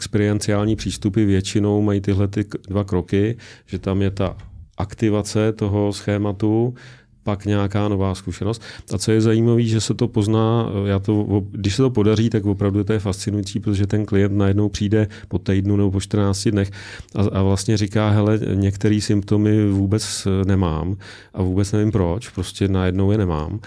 experienciální 0.08 0.76
přístupy 0.76 1.24
většinou 1.24 1.82
mají 1.82 2.00
tyhle 2.00 2.28
ty 2.28 2.44
dva 2.68 2.84
kroky, 2.84 3.36
že 3.66 3.78
tam 3.78 4.02
je 4.02 4.10
ta 4.10 4.36
aktivace 4.78 5.52
toho 5.52 5.92
schématu, 5.92 6.74
pak 7.22 7.44
nějaká 7.44 7.88
nová 7.88 8.14
zkušenost. 8.14 8.62
A 8.94 8.98
co 8.98 9.12
je 9.12 9.20
zajímavé, 9.20 9.62
že 9.62 9.80
se 9.80 9.94
to 9.94 10.08
pozná, 10.08 10.70
já 10.86 10.98
to, 10.98 11.42
když 11.50 11.74
se 11.74 11.82
to 11.82 11.90
podaří, 11.90 12.30
tak 12.30 12.44
opravdu 12.44 12.84
to 12.84 12.92
je 12.92 12.98
fascinující, 12.98 13.60
protože 13.60 13.86
ten 13.86 14.06
klient 14.06 14.32
najednou 14.32 14.68
přijde 14.68 15.08
po 15.28 15.38
týdnu 15.38 15.76
nebo 15.76 15.90
po 15.90 16.00
14 16.00 16.48
dnech 16.48 16.70
a, 17.14 17.38
a 17.38 17.42
vlastně 17.42 17.76
říká, 17.76 18.10
hele, 18.10 18.40
některé 18.54 19.00
symptomy 19.00 19.68
vůbec 19.68 20.28
nemám 20.46 20.96
a 21.34 21.42
vůbec 21.42 21.72
nevím 21.72 21.92
proč, 21.92 22.28
prostě 22.28 22.68
najednou 22.68 23.12
je 23.12 23.18
nemám 23.18 23.60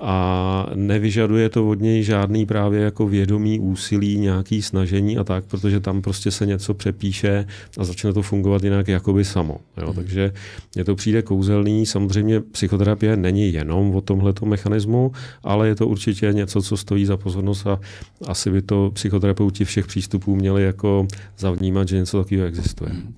a 0.00 0.66
nevyžaduje 0.74 1.48
to 1.48 1.68
od 1.68 1.80
něj 1.80 2.02
žádný 2.02 2.46
právě 2.46 2.80
jako 2.80 3.08
vědomý 3.08 3.60
úsilí, 3.60 4.18
nějaký 4.18 4.62
snažení 4.62 5.18
a 5.18 5.24
tak, 5.24 5.44
protože 5.44 5.80
tam 5.80 6.02
prostě 6.02 6.30
se 6.30 6.46
něco 6.46 6.74
přepíše 6.74 7.46
a 7.78 7.84
začne 7.84 8.12
to 8.12 8.22
fungovat 8.22 8.64
jinak 8.64 8.88
jakoby 8.88 9.24
samo. 9.24 9.60
Jo? 9.76 9.86
Hmm. 9.86 9.94
Takže 9.94 10.32
mně 10.74 10.84
to 10.84 10.94
přijde 10.94 11.22
kouzelný. 11.22 11.86
Samozřejmě 11.86 12.40
psychoterapie 12.40 13.16
není 13.16 13.52
jenom 13.52 13.96
o 13.96 14.00
tomhleto 14.00 14.46
mechanismu, 14.46 15.12
ale 15.42 15.68
je 15.68 15.74
to 15.74 15.88
určitě 15.88 16.32
něco, 16.32 16.62
co 16.62 16.76
stojí 16.76 17.06
za 17.06 17.16
pozornost 17.16 17.66
a 17.66 17.80
asi 18.26 18.50
by 18.50 18.62
to 18.62 18.90
psychoterapeuti 18.94 19.64
všech 19.64 19.86
přístupů 19.86 20.36
měli 20.36 20.64
jako 20.64 21.06
zavnímat, 21.38 21.88
že 21.88 21.96
něco 21.96 22.22
takového 22.22 22.46
existuje. 22.46 22.90
Hmm 22.90 23.14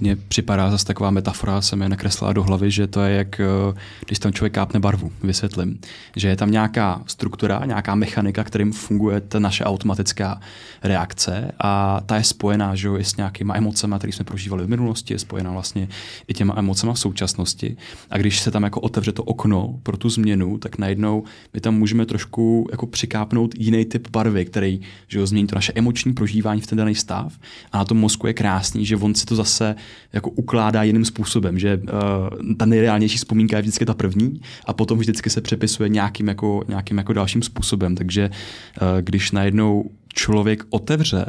mně 0.00 0.16
připadá 0.16 0.70
zase 0.70 0.86
taková 0.86 1.10
metafora, 1.10 1.60
se 1.60 1.76
mi 1.76 1.88
nakreslila 1.88 2.32
do 2.32 2.42
hlavy, 2.42 2.70
že 2.70 2.86
to 2.86 3.02
je 3.02 3.16
jak, 3.16 3.40
eh, 3.40 3.78
když 4.06 4.18
tam 4.18 4.32
člověk 4.32 4.52
kápne 4.52 4.80
barvu, 4.80 5.12
vysvětlím. 5.22 5.80
Že 6.16 6.28
je 6.28 6.36
tam 6.36 6.50
nějaká 6.50 7.02
struktura, 7.06 7.62
nějaká 7.64 7.94
mechanika, 7.94 8.44
kterým 8.44 8.72
funguje 8.72 9.20
ta 9.20 9.38
naše 9.38 9.64
automatická 9.64 10.40
reakce 10.82 11.52
a 11.60 12.00
ta 12.06 12.16
je 12.16 12.24
spojená 12.24 12.74
že 12.74 12.88
jo, 12.88 12.96
i 12.96 13.04
s 13.04 13.16
nějakýma 13.16 13.56
emocemi, 13.56 13.94
které 13.98 14.12
jsme 14.12 14.24
prožívali 14.24 14.64
v 14.64 14.68
minulosti, 14.68 15.14
je 15.14 15.18
spojená 15.18 15.52
vlastně 15.52 15.88
i 16.28 16.34
těma 16.34 16.54
emocema 16.56 16.92
v 16.92 16.98
současnosti. 16.98 17.76
A 18.10 18.18
když 18.18 18.40
se 18.40 18.50
tam 18.50 18.62
jako 18.62 18.80
otevře 18.80 19.12
to 19.12 19.24
okno 19.24 19.78
pro 19.82 19.96
tu 19.96 20.08
změnu, 20.08 20.58
tak 20.58 20.78
najednou 20.78 21.24
my 21.54 21.60
tam 21.60 21.74
můžeme 21.74 22.06
trošku 22.06 22.68
jako 22.70 22.86
přikápnout 22.86 23.54
jiný 23.58 23.84
typ 23.84 24.08
barvy, 24.10 24.44
který 24.44 24.80
že 25.08 25.18
jo, 25.18 25.26
změní 25.26 25.46
to 25.46 25.54
naše 25.54 25.72
emoční 25.74 26.12
prožívání 26.12 26.60
v 26.60 26.66
ten 26.66 26.78
daný 26.78 26.94
stav. 26.94 27.38
A 27.72 27.78
na 27.78 27.84
tom 27.84 27.98
mozku 27.98 28.26
je 28.26 28.32
krásný, 28.32 28.86
že 28.86 28.96
on 28.96 29.14
si 29.14 29.26
to 29.26 29.36
zase 29.36 29.74
jako 30.12 30.30
ukládá 30.30 30.82
jiným 30.82 31.04
způsobem, 31.04 31.58
že 31.58 31.76
uh, 31.76 32.54
ta 32.56 32.66
nejreálnější 32.66 33.18
vzpomínka 33.18 33.56
je 33.56 33.62
vždycky 33.62 33.86
ta 33.86 33.94
první 33.94 34.40
a 34.66 34.72
potom 34.72 34.98
vždycky 34.98 35.30
se 35.30 35.40
přepisuje 35.40 35.88
nějakým 35.88 36.28
jako, 36.28 36.64
nějakým 36.68 36.98
jako 36.98 37.12
dalším 37.12 37.42
způsobem. 37.42 37.94
Takže 37.94 38.30
uh, 38.30 38.86
když 39.00 39.32
najednou 39.32 39.90
člověk 40.14 40.64
otevře, 40.70 41.24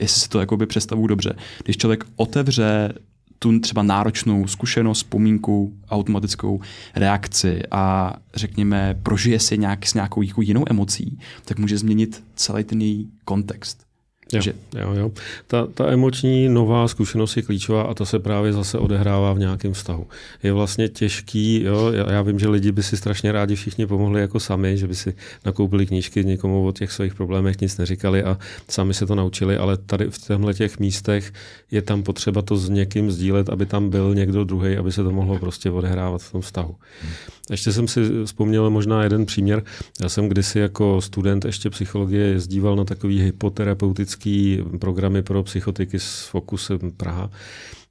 jestli 0.00 0.20
si 0.20 0.28
to 0.28 0.40
jakoby 0.40 0.66
představuju 0.66 1.06
dobře, 1.06 1.34
když 1.64 1.76
člověk 1.76 2.04
otevře 2.16 2.92
tu 3.38 3.58
třeba 3.60 3.82
náročnou 3.82 4.46
zkušenost, 4.46 4.98
vzpomínku, 4.98 5.76
automatickou 5.90 6.60
reakci 6.94 7.62
a 7.70 8.14
řekněme 8.34 8.98
prožije 9.02 9.40
si 9.40 9.58
nějak 9.58 9.86
s 9.86 9.94
nějakou 9.94 10.22
jako 10.22 10.42
jinou 10.42 10.64
emocí, 10.70 11.18
tak 11.44 11.58
může 11.58 11.78
změnit 11.78 12.24
celý 12.34 12.64
ten 12.64 12.80
její 12.80 13.10
kontext. 13.24 13.86
Jo, 14.32 14.40
že... 14.42 14.52
jo, 14.78 14.92
jo. 14.94 15.10
Ta, 15.46 15.66
ta 15.66 15.92
emoční 15.92 16.48
nová 16.48 16.88
zkušenost 16.88 17.36
je 17.36 17.42
klíčová 17.42 17.82
a 17.82 17.94
to 17.94 18.06
se 18.06 18.18
právě 18.18 18.52
zase 18.52 18.78
odehrává 18.78 19.32
v 19.32 19.38
nějakém 19.38 19.72
vztahu. 19.72 20.06
Je 20.42 20.52
vlastně 20.52 20.88
těžký, 20.88 21.62
jo, 21.62 21.92
já 22.10 22.22
vím, 22.22 22.38
že 22.38 22.48
lidi 22.48 22.72
by 22.72 22.82
si 22.82 22.96
strašně 22.96 23.32
rádi 23.32 23.54
všichni 23.54 23.86
pomohli 23.86 24.20
jako 24.20 24.40
sami, 24.40 24.78
že 24.78 24.86
by 24.86 24.94
si 24.94 25.14
nakoupili 25.44 25.86
knížky, 25.86 26.24
někomu 26.24 26.66
o 26.66 26.72
těch 26.72 26.92
svých 26.92 27.14
problémech 27.14 27.60
nic 27.60 27.78
neříkali 27.78 28.22
a 28.22 28.38
sami 28.68 28.94
se 28.94 29.06
to 29.06 29.14
naučili, 29.14 29.56
ale 29.56 29.76
tady 29.76 30.10
v 30.10 30.18
těchto 30.18 30.52
těch 30.52 30.78
místech 30.78 31.32
je 31.70 31.82
tam 31.82 32.02
potřeba 32.02 32.42
to 32.42 32.56
s 32.56 32.68
někým 32.68 33.10
sdílet, 33.10 33.48
aby 33.48 33.66
tam 33.66 33.90
byl 33.90 34.14
někdo 34.14 34.44
druhý, 34.44 34.76
aby 34.76 34.92
se 34.92 35.04
to 35.04 35.10
mohlo 35.10 35.38
prostě 35.38 35.70
odehrávat 35.70 36.22
v 36.22 36.32
tom 36.32 36.40
vztahu. 36.40 36.76
Hmm. 37.02 37.12
Ještě 37.50 37.72
jsem 37.72 37.88
si 37.88 38.00
vzpomněl 38.24 38.70
možná 38.70 39.02
jeden 39.02 39.26
příměr. 39.26 39.62
Já 40.02 40.08
jsem 40.08 40.28
kdysi 40.28 40.58
jako 40.58 41.00
student 41.00 41.44
ještě 41.44 41.70
psychologie 41.70 42.26
jezdíval 42.26 42.76
na 42.76 42.84
takový 42.84 43.20
hypoterapeutický 43.20 44.62
programy 44.80 45.22
pro 45.22 45.42
psychotiky 45.42 45.98
s 45.98 46.26
fokusem 46.26 46.78
Praha 46.96 47.30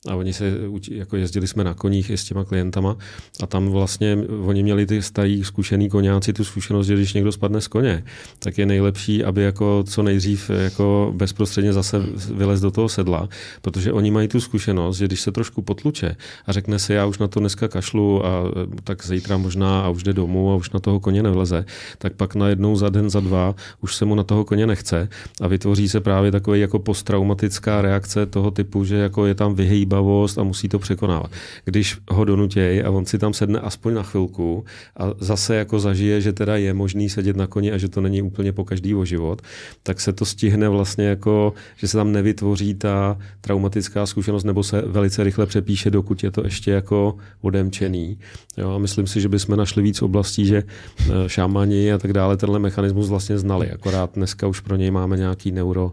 a 0.08 0.16
oni 0.16 0.34
se, 0.34 0.54
jako 0.92 1.18
jezdili 1.18 1.48
jsme 1.48 1.64
na 1.64 1.74
koních 1.74 2.10
i 2.10 2.18
s 2.18 2.24
těma 2.24 2.46
klientama 2.46 2.98
a 3.44 3.48
tam 3.48 3.68
vlastně 3.68 4.18
oni 4.46 4.64
měli 4.64 4.86
ty 4.86 5.02
starý 5.02 5.44
zkušený 5.44 5.90
koněci 5.90 6.34
tu 6.34 6.44
zkušenost, 6.44 6.88
že 6.88 6.94
když 6.94 7.14
někdo 7.14 7.32
spadne 7.32 7.62
z 7.62 7.68
koně, 7.68 8.04
tak 8.40 8.58
je 8.58 8.66
nejlepší, 8.66 9.24
aby 9.24 9.44
jako 9.44 9.84
co 9.88 10.04
nejdřív 10.04 10.50
jako 10.50 11.14
bezprostředně 11.16 11.74
zase 11.74 12.04
vylez 12.34 12.62
do 12.62 12.72
toho 12.72 12.90
sedla, 12.90 13.30
protože 13.62 13.94
oni 13.94 14.12
mají 14.12 14.28
tu 14.28 14.40
zkušenost, 14.42 14.98
že 14.98 15.06
když 15.06 15.22
se 15.22 15.32
trošku 15.32 15.62
potluče 15.62 16.16
a 16.46 16.52
řekne 16.52 16.80
si, 16.80 16.94
já 16.94 17.06
už 17.06 17.18
na 17.18 17.28
to 17.28 17.40
dneska 17.40 17.68
kašlu 17.68 18.26
a 18.26 18.44
tak 18.84 19.06
zítra 19.06 19.38
možná 19.38 19.82
a 19.82 19.90
už 19.90 20.04
jde 20.04 20.14
domů 20.14 20.52
a 20.52 20.56
už 20.56 20.70
na 20.70 20.80
toho 20.80 21.00
koně 21.00 21.24
nevleze, 21.24 21.66
tak 21.98 22.14
pak 22.14 22.36
najednou 22.36 22.76
za 22.76 22.90
den, 22.90 23.10
za 23.10 23.20
dva 23.20 23.56
už 23.82 23.96
se 23.96 24.06
mu 24.06 24.16
na 24.16 24.24
toho 24.24 24.46
koně 24.46 24.68
nechce 24.68 25.10
a 25.42 25.48
vytvoří 25.48 25.90
se 25.90 26.00
právě 26.00 26.32
takový 26.32 26.60
jako 26.60 26.80
posttraumatická 26.80 27.82
reakce 27.82 28.26
toho 28.26 28.52
typu, 28.52 28.86
že 28.86 28.96
jako 28.96 29.26
je 29.26 29.36
tam 29.36 29.56
vyhýba 29.56 29.95
vyhýbavost 29.96 30.38
a 30.38 30.44
musí 30.44 30.70
to 30.70 30.80
překonávat. 30.80 31.32
Když 31.66 31.98
ho 32.10 32.26
donutějí 32.26 32.82
a 32.84 32.92
on 32.92 33.06
si 33.06 33.18
tam 33.18 33.34
sedne 33.34 33.60
aspoň 33.60 33.94
na 33.94 34.04
chvilku 34.04 34.66
a 34.98 35.12
zase 35.20 35.56
jako 35.56 35.80
zažije, 35.80 36.22
že 36.22 36.34
teda 36.34 36.58
je 36.58 36.74
možný 36.74 37.10
sedět 37.10 37.38
na 37.38 37.48
koni 37.48 37.72
a 37.72 37.78
že 37.78 37.90
to 37.90 38.02
není 38.02 38.22
úplně 38.22 38.52
po 38.52 38.66
každý 38.66 38.96
o 38.96 39.06
život, 39.06 39.42
tak 39.84 40.02
se 40.02 40.14
to 40.14 40.26
stihne 40.26 40.70
vlastně 40.70 41.06
jako, 41.06 41.54
že 41.78 41.88
se 41.88 41.98
tam 41.98 42.12
nevytvoří 42.12 42.74
ta 42.74 43.18
traumatická 43.42 44.06
zkušenost 44.06 44.44
nebo 44.44 44.64
se 44.64 44.82
velice 44.82 45.24
rychle 45.24 45.46
přepíše, 45.46 45.92
dokud 45.92 46.24
je 46.24 46.32
to 46.32 46.44
ještě 46.44 46.72
jako 46.72 47.18
odemčený. 47.42 48.18
Jo, 48.58 48.76
a 48.76 48.78
myslím 48.78 49.08
si, 49.08 49.22
že 49.22 49.30
bychom 49.30 49.58
našli 49.58 49.84
víc 49.84 50.02
oblastí, 50.02 50.46
že 50.46 50.64
eh, 50.64 51.30
šámani 51.30 51.94
a 51.94 51.98
tak 51.98 52.14
dále 52.14 52.38
tenhle 52.38 52.60
mechanismus 52.60 53.10
vlastně 53.10 53.38
znali, 53.38 53.72
akorát 53.72 54.16
dneska 54.16 54.48
už 54.48 54.60
pro 54.60 54.76
něj 54.76 54.92
máme 54.92 55.18
nějaký 55.18 55.52
neuro 55.52 55.92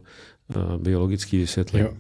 biologický 0.79 1.39
vysvětlení. 1.39 1.87
Jo, 1.87 1.93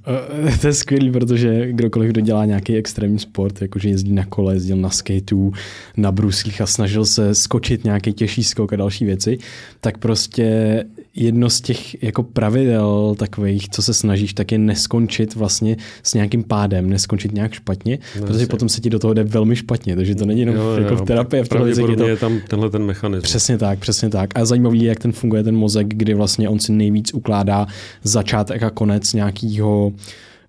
eh, 0.48 0.58
to 0.58 0.66
je 0.66 0.72
skvělý, 0.72 1.10
protože 1.10 1.72
kdokoliv, 1.72 2.10
kdo 2.10 2.20
dělá 2.20 2.44
nějaký 2.44 2.76
extrémní 2.76 3.18
sport, 3.18 3.62
jakože 3.62 3.88
jezdí 3.88 4.12
na 4.12 4.24
kole, 4.24 4.54
jezdil 4.54 4.76
na 4.76 4.90
skateu, 4.90 5.52
na 5.96 6.12
bruslích 6.12 6.60
a 6.60 6.66
snažil 6.66 7.04
se 7.04 7.34
skočit 7.34 7.84
nějaký 7.84 8.12
těžší 8.12 8.44
skok 8.44 8.72
a 8.72 8.76
další 8.76 9.04
věci, 9.04 9.38
tak 9.80 9.98
prostě 9.98 10.84
jedno 11.14 11.50
z 11.50 11.60
těch 11.60 12.02
jako 12.02 12.22
pravidel 12.22 13.14
takových, 13.18 13.68
co 13.68 13.82
se 13.82 13.94
snažíš, 13.94 14.34
tak 14.34 14.52
je 14.52 14.58
neskončit 14.58 15.34
vlastně 15.34 15.76
s 16.02 16.14
nějakým 16.14 16.44
pádem, 16.44 16.90
neskončit 16.90 17.32
nějak 17.32 17.52
špatně, 17.52 17.98
no, 18.20 18.26
protože 18.26 18.46
potom 18.46 18.68
se 18.68 18.80
ti 18.80 18.90
do 18.90 18.98
toho 18.98 19.14
jde 19.14 19.24
velmi 19.24 19.56
špatně, 19.56 19.96
takže 19.96 20.14
to 20.14 20.26
není 20.26 20.40
jenom 20.40 20.56
jo, 20.56 20.76
jako 20.78 20.94
jo, 20.94 20.96
v 20.96 21.04
terapii. 21.04 21.42
V 21.42 21.48
je, 21.66 21.96
to... 21.96 22.08
je 22.08 22.16
tam 22.16 22.40
tenhle 22.48 22.70
ten 22.70 22.84
mechanismus. 22.84 23.30
Přesně 23.30 23.58
tak, 23.58 23.78
přesně 23.78 24.08
tak. 24.08 24.38
A 24.38 24.44
zajímavý 24.44 24.82
je, 24.82 24.88
jak 24.88 24.98
ten 24.98 25.12
funguje 25.12 25.42
ten 25.42 25.56
mozek, 25.56 25.86
kdy 25.88 26.14
vlastně 26.14 26.48
on 26.48 26.58
si 26.58 26.72
nejvíc 26.72 27.14
ukládá 27.14 27.66
začátek 28.02 28.62
a 28.62 28.70
konec 28.70 29.12
nějakého 29.12 29.92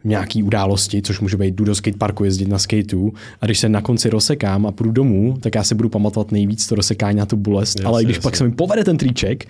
nějaký 0.04 0.44
události, 0.44 1.02
což 1.02 1.20
může 1.20 1.38
být 1.38 1.56
jdu 1.56 1.66
do 1.66 1.76
skateparku, 1.76 2.24
jezdit 2.24 2.48
na 2.48 2.60
skateu 2.60 3.14
a 3.42 3.46
když 3.46 3.60
se 3.60 3.70
na 3.70 3.82
konci 3.82 4.10
rozsekám 4.10 4.66
a 4.66 4.72
půjdu 4.72 4.92
domů, 4.92 5.38
tak 5.40 5.56
já 5.56 5.64
si 5.64 5.76
budu 5.76 5.90
pamatovat 5.90 6.32
nejvíc 6.32 6.68
to 6.68 6.76
rozsekání 6.76 7.18
na 7.18 7.26
tu 7.26 7.38
bolest, 7.38 7.76
jasně, 7.76 7.88
ale 7.88 8.04
když 8.04 8.16
jasně. 8.16 8.24
pak 8.24 8.36
se 8.36 8.44
mi 8.44 8.52
povede 8.52 8.84
ten 8.84 8.98
triček, 8.98 9.46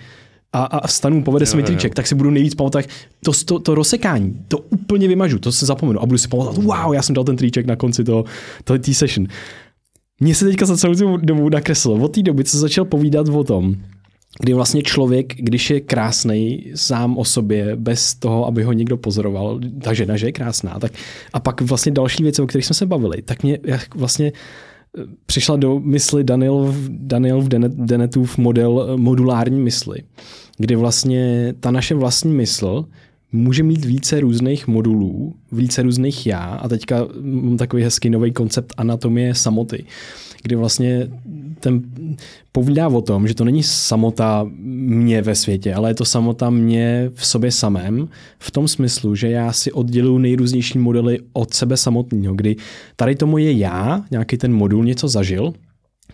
a, 0.54 0.64
a 0.64 0.86
vstanu, 0.86 1.22
povede 1.22 1.42
jo, 1.42 1.46
se 1.46 1.56
mi 1.56 1.62
triček, 1.62 1.94
tak 1.94 2.06
si 2.06 2.14
budu 2.14 2.30
nejvíc 2.30 2.54
pamatovat, 2.54 2.86
to, 3.24 3.32
to, 3.44 3.58
to 3.58 3.74
rozsekání, 3.74 4.44
to 4.48 4.58
úplně 4.58 5.08
vymažu, 5.08 5.38
to 5.38 5.52
se 5.52 5.66
zapomenu 5.66 6.02
a 6.02 6.06
budu 6.06 6.18
si 6.18 6.28
pamatovat, 6.28 6.58
wow, 6.58 6.94
já 6.94 7.02
jsem 7.02 7.14
dal 7.14 7.24
ten 7.24 7.36
triček 7.36 7.66
na 7.66 7.76
konci 7.76 8.04
toho, 8.04 8.24
tý 8.80 8.94
session. 8.94 9.26
Mně 10.20 10.34
se 10.34 10.44
teďka 10.44 10.66
za 10.66 10.76
celou 10.76 10.94
tu 10.94 11.16
dobu 11.16 11.48
nakreslilo. 11.48 11.96
Od 11.96 12.14
té 12.14 12.22
doby, 12.22 12.44
co 12.44 12.58
začal 12.58 12.84
povídat 12.84 13.28
o 13.28 13.44
tom, 13.44 13.74
kdy 14.40 14.54
vlastně 14.54 14.82
člověk, 14.82 15.34
když 15.36 15.70
je 15.70 15.80
krásný 15.80 16.64
sám 16.74 17.18
o 17.18 17.24
sobě, 17.24 17.76
bez 17.76 18.14
toho, 18.14 18.46
aby 18.46 18.62
ho 18.62 18.72
někdo 18.72 18.96
pozoroval, 18.96 19.60
ta 19.82 19.92
žena, 19.92 20.16
že 20.16 20.26
je 20.26 20.32
krásná, 20.32 20.78
tak 20.78 20.92
a 21.32 21.40
pak 21.40 21.60
vlastně 21.60 21.92
další 21.92 22.22
věci, 22.22 22.42
o 22.42 22.46
kterých 22.46 22.66
jsme 22.66 22.74
se 22.74 22.86
bavili, 22.86 23.22
tak 23.22 23.42
mě 23.42 23.58
vlastně 23.94 24.32
přišla 25.26 25.56
do 25.56 25.80
mysli 25.80 26.24
Daniel, 26.24 26.74
Daniel 26.88 27.40
v 27.40 27.48
Denetův 27.68 28.38
model 28.38 28.86
eh, 28.88 28.96
modulární 28.96 29.60
mysli, 29.60 29.98
kdy 30.58 30.76
vlastně 30.76 31.54
ta 31.60 31.70
naše 31.70 31.94
vlastní 31.94 32.32
mysl 32.32 32.84
může 33.32 33.62
mít 33.62 33.84
více 33.84 34.20
různých 34.20 34.66
modulů, 34.68 35.34
více 35.52 35.82
různých 35.82 36.26
já 36.26 36.44
a 36.44 36.68
teďka 36.68 37.08
mám 37.20 37.56
takový 37.56 37.82
hezký 37.82 38.10
nový 38.10 38.32
koncept 38.32 38.74
anatomie 38.76 39.34
samoty, 39.34 39.84
kdy 40.42 40.56
vlastně 40.56 41.10
ten 41.64 41.82
povídá 42.52 42.88
o 42.88 43.02
tom, 43.02 43.28
že 43.28 43.34
to 43.34 43.44
není 43.44 43.62
samota 43.62 44.46
mě 44.52 45.22
ve 45.22 45.34
světě, 45.34 45.74
ale 45.74 45.90
je 45.90 45.94
to 45.94 46.04
samota 46.04 46.50
mě 46.50 47.10
v 47.14 47.26
sobě 47.26 47.50
samém, 47.52 48.08
v 48.38 48.50
tom 48.50 48.68
smyslu, 48.68 49.14
že 49.14 49.30
já 49.30 49.52
si 49.52 49.72
odděluji 49.72 50.18
nejrůznější 50.18 50.78
modely 50.78 51.18
od 51.32 51.54
sebe 51.54 51.76
samotného, 51.76 52.34
kdy 52.34 52.56
tady 52.96 53.14
to 53.14 53.26
moje 53.26 53.52
já, 53.52 54.04
nějaký 54.10 54.36
ten 54.36 54.52
modul 54.52 54.84
něco 54.84 55.08
zažil, 55.08 55.52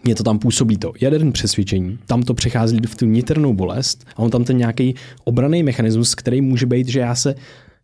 mě 0.05 0.15
to 0.15 0.23
tam 0.23 0.39
působí 0.39 0.77
to 0.77 0.93
jaderné 1.01 1.33
přesvědčení, 1.33 1.99
tam 2.07 2.23
to 2.23 2.35
přechází 2.35 2.79
v 2.87 2.95
tu 2.95 3.07
niternou 3.07 3.55
bolest 3.55 4.07
a 4.17 4.19
on 4.19 4.31
tam 4.31 4.45
ten 4.45 4.57
nějaký 4.57 4.95
obraný 5.25 5.63
mechanismus, 5.63 6.15
který 6.15 6.41
může 6.41 6.67
být, 6.67 6.89
že 6.89 7.01
já 7.01 7.15
se, 7.15 7.35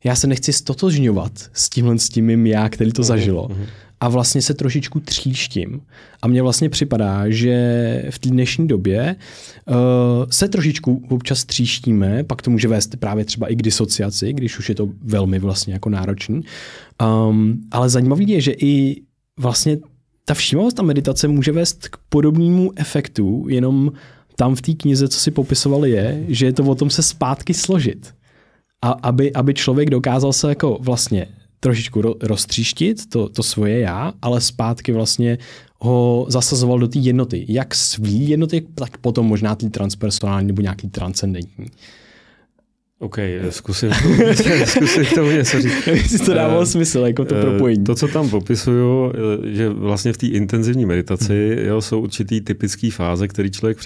já 0.05 0.17
se 0.17 0.27
nechci 0.27 0.53
stotožňovat 0.53 1.33
s 1.53 1.69
tímhle 1.69 1.99
s 1.99 2.09
tím 2.09 2.47
já, 2.47 2.69
který 2.69 2.93
to 2.93 3.03
mhm, 3.03 3.07
zažilo. 3.07 3.49
Uh-huh 3.49 3.67
a 4.01 4.09
vlastně 4.09 4.43
se 4.43 4.55
trošičku 4.55 5.01
tříštím. 5.01 5.81
A 6.23 6.29
mně 6.29 6.43
vlastně 6.43 6.69
připadá, 6.69 7.25
že 7.29 8.05
v 8.11 8.19
té 8.19 8.29
dnešní 8.29 8.69
době 8.69 9.17
uh, 9.69 9.75
se 10.31 10.49
trošičku 10.49 11.03
občas 11.09 11.45
tříštíme, 11.45 12.25
pak 12.25 12.43
to 12.43 12.51
může 12.51 12.69
vést 12.69 12.97
právě 12.97 13.25
třeba 13.25 13.49
i 13.49 13.57
k 13.57 13.63
disociaci, 13.63 14.33
když 14.33 14.59
už 14.59 14.69
je 14.69 14.75
to 14.75 14.89
velmi 15.03 15.39
vlastně 15.39 15.73
jako 15.73 15.89
náročný. 15.89 16.41
Um, 17.29 17.61
ale 17.71 17.89
zajímavý 17.89 18.29
je, 18.29 18.41
že 18.41 18.53
i 18.53 19.03
vlastně 19.41 19.79
ta 20.25 20.35
všímavost 20.35 20.81
a 20.81 20.83
meditace 20.83 21.29
může 21.29 21.53
vést 21.53 21.89
k 21.89 21.97
podobnému 22.09 22.73
efektu, 22.77 23.47
jenom 23.49 23.93
tam 24.37 24.55
v 24.55 24.63
té 24.63 24.73
knize, 24.73 25.09
co 25.09 25.19
si 25.19 25.31
popisovali, 25.31 25.91
je, 25.91 26.25
že 26.29 26.47
je 26.47 26.53
to 26.53 26.65
o 26.65 26.75
tom 26.75 26.91
se 26.91 27.03
zpátky 27.03 27.55
složit. 27.55 28.15
A 28.83 28.91
aby, 28.91 29.33
aby 29.33 29.55
člověk 29.55 29.91
dokázal 29.91 30.33
se 30.33 30.49
jako 30.49 30.79
vlastně 30.81 31.27
trošičku 31.67 32.03
roztříštit 32.23 33.07
to, 33.11 33.29
to 33.29 33.43
svoje 33.43 33.79
já, 33.79 34.13
ale 34.23 34.41
zpátky 34.41 34.93
vlastně 34.93 35.39
ho 35.79 36.27
zasazoval 36.29 36.79
do 36.79 36.89
té 36.89 36.99
jednoty. 36.99 37.45
Jak 37.49 37.75
svý 37.75 38.29
jednoty, 38.29 38.67
tak 38.75 38.99
potom 38.99 39.27
možná 39.27 39.55
ty 39.55 39.71
transpersonální 39.71 40.47
nebo 40.47 40.63
nějaký 40.63 40.89
transcendentní. 40.89 41.67
OK, 42.99 43.19
zkusím, 43.51 43.91
zkusím 44.65 45.05
tomu 45.15 45.31
něco 45.31 45.61
říct. 45.61 45.87
Jestli 45.87 46.19
to 46.19 46.35
dávalo 46.35 46.61
uh, 46.61 46.65
smysl, 46.65 46.99
jako 46.99 47.25
to 47.25 47.35
propojení. 47.35 47.85
To, 47.85 47.95
co 47.95 48.09
tam 48.09 48.31
popisuju, 48.31 49.13
že 49.45 49.69
vlastně 49.69 50.13
v 50.13 50.19
té 50.19 50.27
intenzivní 50.27 50.87
meditaci 50.87 51.59
jo, 51.63 51.81
jsou 51.81 52.01
určitý 52.01 52.41
typické 52.41 52.91
fáze, 52.91 53.29
které 53.29 53.51
člověk 53.51 53.79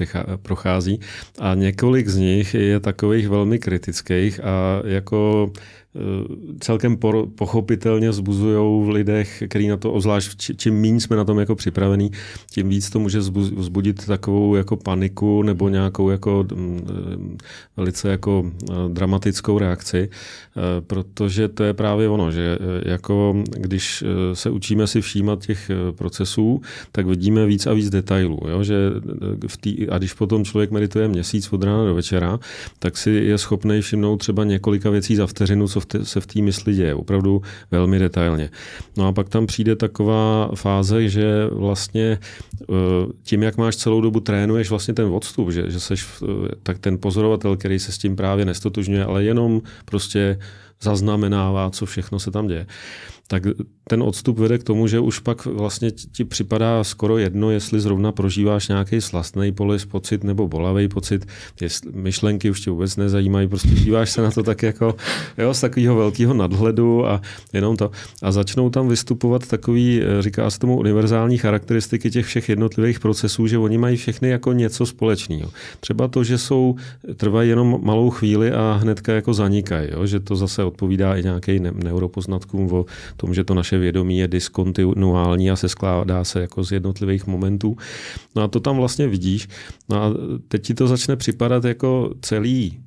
prochází 0.43 1.01
a 1.39 1.55
několik 1.55 2.09
z 2.09 2.17
nich 2.17 2.55
je 2.55 2.81
takových 2.81 3.29
velmi 3.29 3.59
kritických 3.59 4.41
a 4.45 4.83
jako 4.85 5.51
Eh, 5.97 6.01
celkem 6.61 6.99
pochopitelně 7.35 8.11
vzbuzují 8.11 8.87
v 8.87 8.89
lidech, 8.89 9.43
který 9.49 9.69
na 9.69 9.77
to, 9.77 9.93
ozvlášť 9.93 10.51
čím 10.57 10.81
méně 10.81 11.01
jsme 11.01 11.17
na 11.17 11.25
tom 11.25 11.39
jako 11.39 11.55
připravení, 11.55 12.11
tím 12.51 12.69
víc 12.69 12.91
to 12.91 13.01
může 13.01 13.19
vzbudit 13.19 14.07
takovou 14.07 14.55
jako 14.55 14.77
paniku 14.77 15.43
nebo 15.43 15.69
nějakou 15.69 16.11
jako 16.11 16.47
mm, 16.55 16.87
eh, 16.89 17.39
velice 17.77 18.11
jako 18.11 18.51
eh, 18.71 18.75
dramatickou 18.89 19.59
reakci, 19.59 20.11
protože 20.87 21.49
to 21.49 21.65
je 21.65 21.75
právě 21.75 22.09
ono, 22.09 22.31
že 22.31 22.59
jako 22.87 23.43
když 23.57 24.05
se 24.33 24.51
učíme 24.51 24.87
si 24.87 25.01
všímat 25.01 25.47
těch 25.47 25.71
procesů, 25.97 26.61
tak 26.93 27.07
vidíme 27.07 27.47
víc 27.47 27.67
a 27.67 27.73
víc 27.73 27.91
detailů, 27.91 28.39
jo? 28.49 28.63
že 28.63 28.91
v 29.49 29.57
tý, 29.57 29.89
a 29.89 29.99
když 29.99 30.13
potom 30.13 30.45
člověk 30.45 30.71
medituje 30.71 31.09
měsíc 31.09 31.53
od 31.53 31.63
rána 31.63 31.85
do 31.85 31.95
večera, 31.95 32.39
tak 32.79 32.97
si 32.97 33.11
je 33.11 33.39
schopný 33.39 33.81
všimnout 33.81 34.17
třeba 34.17 34.45
několika 34.45 34.91
věcí 34.91 35.17
za 35.17 35.27
vteřinu, 35.27 35.69
co 35.69 35.80
se 36.03 36.21
v 36.21 36.27
té 36.27 36.43
mysli 36.43 36.75
děje, 36.75 36.95
opravdu 36.95 37.43
velmi 37.71 37.99
detailně. 37.99 38.51
No 38.97 39.07
a 39.07 39.13
pak 39.13 39.29
tam 39.29 39.47
přijde 39.47 39.77
taková 39.77 40.51
fáze, 40.55 41.09
že 41.09 41.47
vlastně 41.53 42.19
eh, 42.63 42.75
tím, 43.23 43.43
jak 43.43 43.57
máš 43.57 43.77
celou 43.77 44.01
dobu 44.01 44.21
trénuješ 44.21 44.71
vlastně 44.71 44.95
ten 44.95 45.07
odstup, 45.07 45.51
že, 45.51 45.71
že 45.71 45.81
seš 45.81 46.07
eh, 46.23 46.27
tak 46.63 46.79
ten 46.79 46.99
pozorovatel, 46.99 47.57
který 47.57 47.79
se 47.79 47.93
s 47.93 47.99
tím 47.99 48.17
právě 48.17 48.45
nestotožňuje, 48.45 49.05
ale 49.05 49.25
jenom 49.25 49.63
prostě 49.85 50.39
zaznamenává, 50.83 51.71
co 51.71 51.87
všechno 51.87 52.19
se 52.19 52.31
tam 52.31 52.47
děje, 52.47 52.67
tak 53.31 53.43
ten 53.89 54.03
odstup 54.03 54.39
vede 54.39 54.59
k 54.59 54.65
tomu, 54.65 54.87
že 54.87 55.01
už 55.01 55.19
pak 55.19 55.47
vlastně 55.47 55.91
ti 55.91 56.25
připadá 56.25 56.85
skoro 56.85 57.19
jedno, 57.19 57.51
jestli 57.51 57.81
zrovna 57.81 58.13
prožíváš 58.13 58.69
nějaký 58.69 59.01
slastný 59.01 59.53
polis 59.53 59.85
pocit 59.85 60.25
nebo 60.25 60.49
bolavý 60.49 60.89
pocit, 60.89 61.27
jestli 61.61 61.93
myšlenky 61.95 62.51
už 62.51 62.61
tě 62.61 62.71
vůbec 62.71 62.97
nezajímají, 62.97 63.49
prostě 63.49 63.69
díváš 63.69 64.11
se 64.11 64.23
na 64.23 64.31
to 64.31 64.43
tak 64.43 64.63
jako 64.63 64.97
jo, 65.39 65.55
z 65.55 65.61
takového 65.61 65.97
velkého 65.97 66.35
nadhledu 66.35 67.07
a 67.07 67.21
jenom 67.53 67.77
to. 67.77 67.91
A 68.23 68.33
začnou 68.33 68.71
tam 68.71 68.89
vystupovat 68.89 69.47
takový, 69.47 70.03
eh, 70.03 70.23
říká 70.23 70.51
se 70.51 70.59
tomu 70.59 70.79
univerzální 70.79 71.39
charakteristiky 71.39 72.11
těch 72.11 72.27
všech 72.27 72.49
jednotlivých 72.49 73.01
procesů, 73.01 73.47
že 73.47 73.59
oni 73.59 73.79
mají 73.79 73.97
všechny 73.97 74.29
jako 74.29 74.53
něco 74.53 74.87
společného. 74.87 75.51
Třeba 75.81 76.09
to, 76.09 76.25
že 76.25 76.39
jsou, 76.39 76.75
trvají 77.17 77.49
jenom 77.49 77.79
malou 77.83 78.11
chvíli 78.11 78.53
a 78.53 78.79
hnedka 78.83 79.13
jako 79.13 79.35
zanikají, 79.35 79.89
jo? 79.93 80.07
že 80.07 80.21
to 80.21 80.37
zase 80.37 80.65
odpovídá 80.65 81.17
i 81.17 81.23
nějaký 81.23 81.61
neuropoznatkům 81.61 82.73
o 82.73 82.85
tom, 83.21 83.35
že 83.35 83.45
to 83.45 83.55
naše 83.55 83.79
vědomí 83.79 84.19
je 84.19 84.29
diskontinuální 84.29 85.51
a 85.51 85.57
se 85.57 85.69
skládá 85.69 86.25
se 86.25 86.41
jako 86.41 86.65
z 86.65 86.73
jednotlivých 86.73 87.27
momentů. 87.27 87.77
No 88.37 88.43
a 88.43 88.49
to 88.49 88.61
tam 88.61 88.77
vlastně 88.77 89.09
vidíš. 89.09 89.49
No 89.89 90.03
a 90.03 90.15
teď 90.49 90.63
ti 90.63 90.75
to 90.75 90.87
začne 90.87 91.17
připadat 91.17 91.65
jako 91.65 92.15
celý, 92.23 92.81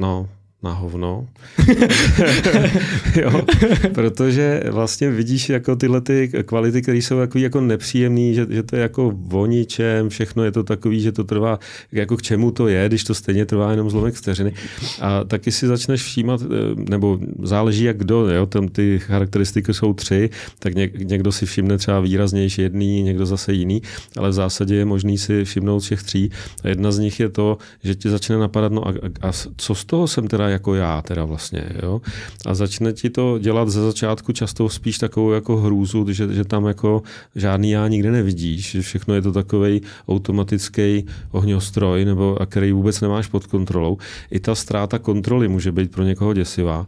no, 0.00 0.28
na 0.62 0.72
hovno. 0.72 1.26
jo, 3.16 3.42
protože 3.94 4.62
vlastně 4.70 5.10
vidíš 5.10 5.48
jako 5.48 5.76
tyhle 5.76 6.00
ty 6.00 6.30
kvality, 6.44 6.82
které 6.82 6.98
jsou 6.98 7.18
jako, 7.18 7.38
jako 7.38 7.60
nepříjemné, 7.60 8.34
že, 8.34 8.46
že 8.50 8.62
to 8.62 8.76
je 8.76 8.82
jako 8.82 9.12
voničem, 9.14 10.08
všechno 10.08 10.44
je 10.44 10.52
to 10.52 10.62
takový, 10.62 11.00
že 11.00 11.12
to 11.12 11.24
trvá, 11.24 11.58
jako 11.92 12.16
k 12.16 12.22
čemu 12.22 12.50
to 12.50 12.68
je, 12.68 12.88
když 12.88 13.04
to 13.04 13.14
stejně 13.14 13.46
trvá 13.46 13.70
jenom 13.70 13.90
zlomek 13.90 14.14
vteřiny. 14.14 14.52
A 15.00 15.24
taky 15.24 15.52
si 15.52 15.66
začneš 15.66 16.02
všímat, 16.02 16.40
eh, 16.42 16.46
nebo 16.90 17.18
záleží 17.42 17.84
jak 17.84 17.96
kdo, 17.96 18.28
jo, 18.28 18.46
tam 18.46 18.68
ty 18.68 18.98
charakteristiky 18.98 19.74
jsou 19.74 19.94
tři, 19.94 20.30
tak 20.58 20.74
někdo 20.98 21.32
si 21.32 21.46
všimne 21.46 21.78
třeba 21.78 22.00
výraznější 22.00 22.62
jedný, 22.62 23.02
někdo 23.02 23.26
zase 23.26 23.52
jiný, 23.52 23.82
ale 24.16 24.28
v 24.28 24.32
zásadě 24.32 24.74
je 24.74 24.84
možný 24.84 25.18
si 25.18 25.44
všimnout 25.44 25.80
všech 25.80 26.02
tří. 26.02 26.30
A 26.64 26.68
jedna 26.68 26.92
z 26.92 26.98
nich 26.98 27.20
je 27.20 27.28
to, 27.28 27.58
že 27.82 27.94
ti 27.94 28.10
začne 28.10 28.38
napadat, 28.38 28.72
no 28.72 28.88
a, 28.88 28.92
a 29.20 29.32
co 29.56 29.74
z 29.74 29.84
toho 29.84 30.08
jsem 30.08 30.28
teda 30.28 30.47
jako 30.48 30.74
já 30.74 31.02
teda 31.02 31.24
vlastně, 31.24 31.64
jo? 31.82 32.00
A 32.46 32.54
začne 32.54 32.92
ti 32.92 33.10
to 33.10 33.38
dělat 33.38 33.68
ze 33.68 33.82
začátku 33.82 34.32
často 34.32 34.68
spíš 34.68 34.98
takovou 34.98 35.32
jako 35.32 35.56
hrůzu, 35.56 36.06
že, 36.12 36.34
že 36.34 36.44
tam 36.44 36.66
jako 36.66 37.02
žádný 37.34 37.70
já 37.70 37.88
nikde 37.88 38.10
nevidíš, 38.10 38.70
že 38.70 38.82
všechno 38.82 39.14
je 39.14 39.22
to 39.22 39.32
takový 39.32 39.82
automatický 40.08 41.06
ohňostroj, 41.30 42.04
nebo 42.04 42.42
a 42.42 42.46
který 42.46 42.72
vůbec 42.72 43.00
nemáš 43.00 43.26
pod 43.26 43.46
kontrolou. 43.46 43.98
I 44.30 44.40
ta 44.40 44.54
ztráta 44.54 44.98
kontroly 44.98 45.48
může 45.48 45.72
být 45.72 45.90
pro 45.90 46.02
někoho 46.04 46.34
děsivá. 46.34 46.86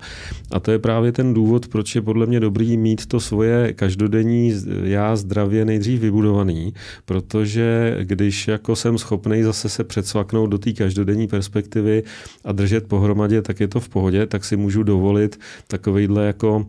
A 0.50 0.60
to 0.60 0.70
je 0.70 0.78
právě 0.78 1.12
ten 1.12 1.34
důvod, 1.34 1.68
proč 1.68 1.94
je 1.94 2.02
podle 2.02 2.26
mě 2.26 2.40
dobrý 2.40 2.76
mít 2.76 3.06
to 3.06 3.20
svoje 3.20 3.72
každodenní 3.72 4.54
já 4.84 5.16
zdravě 5.16 5.64
nejdřív 5.64 6.00
vybudovaný, 6.00 6.74
protože 7.04 7.96
když 8.02 8.48
jako 8.48 8.76
jsem 8.76 8.98
schopný 8.98 9.42
zase 9.42 9.68
se 9.68 9.84
předsvaknout 9.84 10.50
do 10.50 10.58
té 10.58 10.72
každodenní 10.72 11.28
perspektivy 11.28 12.02
a 12.44 12.52
držet 12.52 12.88
pohromadě, 12.88 13.42
tak 13.50 13.60
je 13.60 13.68
to 13.68 13.80
v 13.80 13.88
pohodě, 13.88 14.26
tak 14.26 14.44
si 14.44 14.56
můžu 14.56 14.82
dovolit 14.82 15.40
takovýhle 15.66 16.26
jako, 16.26 16.66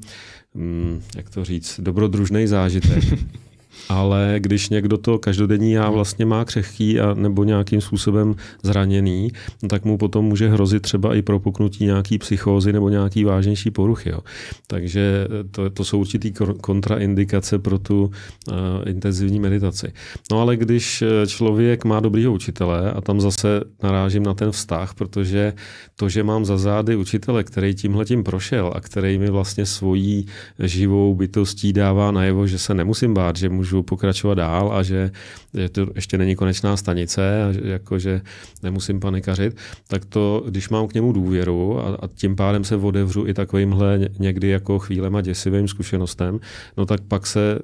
hm, 0.55 1.01
jak 1.15 1.29
to 1.29 1.45
říct, 1.45 1.79
dobrodružný 1.79 2.47
zážitek. 2.47 3.03
Ale 3.89 4.35
když 4.39 4.69
někdo 4.69 4.97
to 4.97 5.19
každodenní 5.19 5.71
já 5.71 5.89
vlastně 5.89 6.25
má 6.25 6.45
křehký 6.45 6.99
a 6.99 7.13
nebo 7.13 7.43
nějakým 7.43 7.81
způsobem 7.81 8.35
zraněný, 8.63 9.31
no 9.63 9.69
tak 9.69 9.85
mu 9.85 9.97
potom 9.97 10.25
může 10.25 10.49
hrozit 10.49 10.81
třeba 10.81 11.15
i 11.15 11.21
propuknutí 11.21 11.85
nějaký 11.85 12.17
psychózy 12.17 12.73
nebo 12.73 12.89
nějaký 12.89 13.23
vážnější 13.23 13.71
poruchy. 13.71 14.09
Jo. 14.09 14.19
Takže 14.67 15.27
to, 15.51 15.69
to 15.69 15.83
jsou 15.83 15.99
určitý 15.99 16.31
kontraindikace 16.61 17.59
pro 17.59 17.79
tu 17.79 18.03
uh, 18.03 18.55
intenzivní 18.85 19.39
meditaci. 19.39 19.93
No 20.31 20.41
ale 20.41 20.57
když 20.57 21.03
člověk 21.27 21.85
má 21.85 21.99
dobrýho 21.99 22.33
učitele, 22.33 22.91
a 22.91 23.01
tam 23.01 23.21
zase 23.21 23.61
narážím 23.83 24.23
na 24.23 24.33
ten 24.33 24.51
vztah, 24.51 24.93
protože 24.93 25.53
to, 25.95 26.09
že 26.09 26.23
mám 26.23 26.45
za 26.45 26.57
zády 26.57 26.95
učitele, 26.95 27.43
který 27.43 27.75
tímhletím 27.75 28.23
prošel 28.23 28.73
a 28.75 28.81
který 28.81 29.17
mi 29.17 29.29
vlastně 29.29 29.65
svojí 29.65 30.25
živou 30.59 31.15
bytostí 31.15 31.73
dává 31.73 32.11
najevo, 32.11 32.47
že 32.47 32.57
se 32.57 32.73
nemusím 32.73 33.13
bát, 33.13 33.35
že 33.35 33.49
můžu 33.49 33.60
můžu 33.61 33.83
pokračovat 33.83 34.33
dál 34.33 34.73
a 34.73 34.83
že, 34.83 35.11
že 35.53 35.69
to 35.69 35.87
ještě 35.95 36.17
není 36.17 36.35
konečná 36.35 36.77
stanice 36.77 37.43
a 37.43 37.51
že, 37.51 37.61
jako, 37.63 37.99
že 37.99 38.21
nemusím 38.63 38.99
panikařit, 38.99 39.57
tak 39.87 40.05
to, 40.05 40.43
když 40.49 40.69
mám 40.69 40.87
k 40.87 40.93
němu 40.93 41.11
důvěru 41.11 41.79
a, 41.79 41.97
a 42.01 42.07
tím 42.07 42.35
pádem 42.35 42.63
se 42.63 42.75
odevřu 42.75 43.27
i 43.27 43.33
takovýmhle 43.33 44.09
někdy 44.19 44.47
jako 44.47 44.79
chvílema 44.79 45.21
děsivým 45.21 45.67
zkušenostem, 45.67 46.39
no 46.77 46.85
tak 46.85 47.01
pak 47.01 47.27
se 47.27 47.59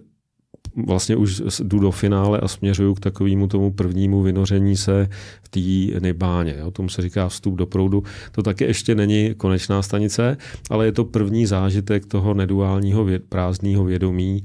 vlastně 0.86 1.16
už 1.16 1.42
jdu 1.64 1.80
do 1.80 1.92
finále 1.92 2.40
a 2.40 2.48
směřuju 2.48 2.94
k 2.94 3.00
takovému 3.00 3.48
tomu 3.48 3.72
prvnímu 3.72 4.22
vynoření 4.22 4.78
se 4.78 5.10
v 5.44 5.50
té 5.50 6.00
nybáně. 6.00 6.56
Jo. 6.60 6.72
Tomu 6.72 6.90
se 6.90 7.02
říká 7.02 7.30
vstup 7.30 7.56
do 7.56 7.66
proudu. 7.66 8.04
To 8.32 8.44
taky 8.44 8.64
ještě 8.64 8.96
není 8.96 9.34
konečná 9.38 9.82
stanice, 9.82 10.38
ale 10.70 10.86
je 10.86 10.92
to 10.92 11.06
první 11.06 11.46
zážitek 11.46 12.06
toho 12.06 12.34
neduálního 12.34 13.06
věd, 13.06 13.24
prázdného 13.30 13.84
vědomí, 13.84 14.44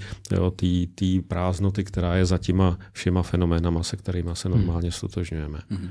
té 0.94 1.06
prázdnoty, 1.28 1.84
která 1.84 2.16
je 2.16 2.26
za 2.26 2.38
těma 2.38 2.78
všema 2.92 3.22
fenoménama, 3.22 3.82
se 3.82 3.96
kterými 3.96 4.30
se 4.34 4.48
hmm. 4.48 4.58
normálně 4.58 4.90
stotožňujeme. 4.90 5.58
Hmm. 5.70 5.90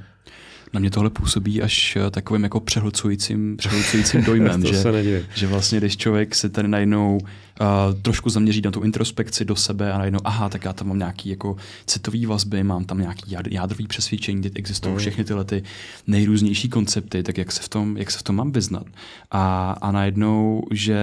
Na 0.74 0.80
mě 0.80 0.90
tohle 0.90 1.10
působí 1.10 1.62
až 1.62 1.96
eh, 1.96 2.12
takovým 2.12 2.44
jako 2.44 2.60
přehlcujícím, 2.60 3.58
přehlcujícím 3.58 4.24
dojmem, 4.24 4.66
že, 5.04 5.26
že 5.36 5.48
vlastně 5.48 5.80
když 5.80 5.98
člověk 5.98 6.36
se 6.36 6.50
tady 6.50 6.68
najednou 6.68 7.18
uh, 7.18 8.02
trošku 8.02 8.30
zaměří 8.30 8.62
na 8.62 8.72
tu 8.72 8.82
introspekci 8.82 9.46
do 9.46 9.56
sebe 9.56 9.94
a 9.94 9.98
najednou, 9.98 10.20
aha, 10.24 10.50
tak 10.50 10.66
já 10.66 10.74
tam 10.74 10.88
mám 10.88 10.98
nějaký 10.98 11.30
jako 11.30 11.56
citový 11.86 12.26
vazby, 12.26 12.64
mám 12.64 12.86
tam 12.86 13.00
nějaký 13.00 13.38
jádrový 13.50 13.88
přesvědčení, 13.88 14.42
kde 14.42 14.50
existují 14.56 14.94
mm. 14.94 15.00
všechny 15.00 15.24
tyhle 15.24 15.46
ty 15.46 15.64
nejrůznější 16.08 16.70
koncepty, 16.70 17.24
tak 17.24 17.38
jak 17.38 17.52
se 17.52 17.62
v 17.62 17.70
tom, 17.70 17.98
jak 17.98 18.12
se 18.12 18.20
v 18.20 18.24
tom 18.24 18.36
mám 18.36 18.52
vyznat. 18.52 18.86
A, 19.32 19.72
a 19.82 19.92
najednou, 19.92 20.64
že 20.72 21.00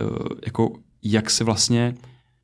uh, 0.00 0.26
jako 0.46 0.72
jak 1.02 1.30
se 1.30 1.44
vlastně 1.44 1.94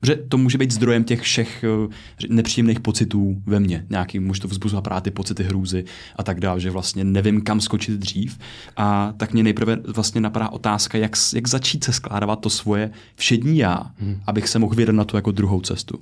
Protože 0.03 0.16
to 0.16 0.38
může 0.38 0.59
být 0.59 0.70
zdrojem 0.70 1.05
těch 1.05 1.20
všech 1.20 1.64
eh, 1.64 1.88
nepříjemných 2.28 2.80
pocitů 2.80 3.42
ve 3.46 3.61
mně. 3.61 3.86
Nějaký, 3.90 4.18
může 4.20 4.40
to 4.40 4.48
vzbuzovat 4.48 4.84
právě 4.84 5.00
ty 5.00 5.11
pocity 5.11 5.42
hrůzy 5.42 5.84
a 6.16 6.22
tak 6.22 6.40
dále, 6.40 6.61
že 6.61 6.70
vlastně 6.70 7.05
nevím, 7.05 7.40
kam 7.40 7.61
skočit 7.61 8.00
dřív. 8.00 8.38
A 8.76 9.14
tak 9.16 9.32
mě 9.32 9.42
nejprve 9.42 9.76
vlastně 9.86 10.20
napadá 10.20 10.48
otázka, 10.48 10.98
jak, 10.98 11.12
jak 11.34 11.48
začít 11.48 11.84
se 11.84 11.92
skládávat 11.92 12.40
to 12.40 12.50
svoje 12.50 12.90
všední 13.16 13.59
já, 13.59 13.90
hmm. 13.98 14.20
abych 14.26 14.48
se 14.48 14.59
mohl 14.59 14.74
vydat 14.74 14.94
na 14.94 15.05
to 15.05 15.16
jako 15.16 15.30
druhou 15.30 15.61
cestu. 15.61 16.00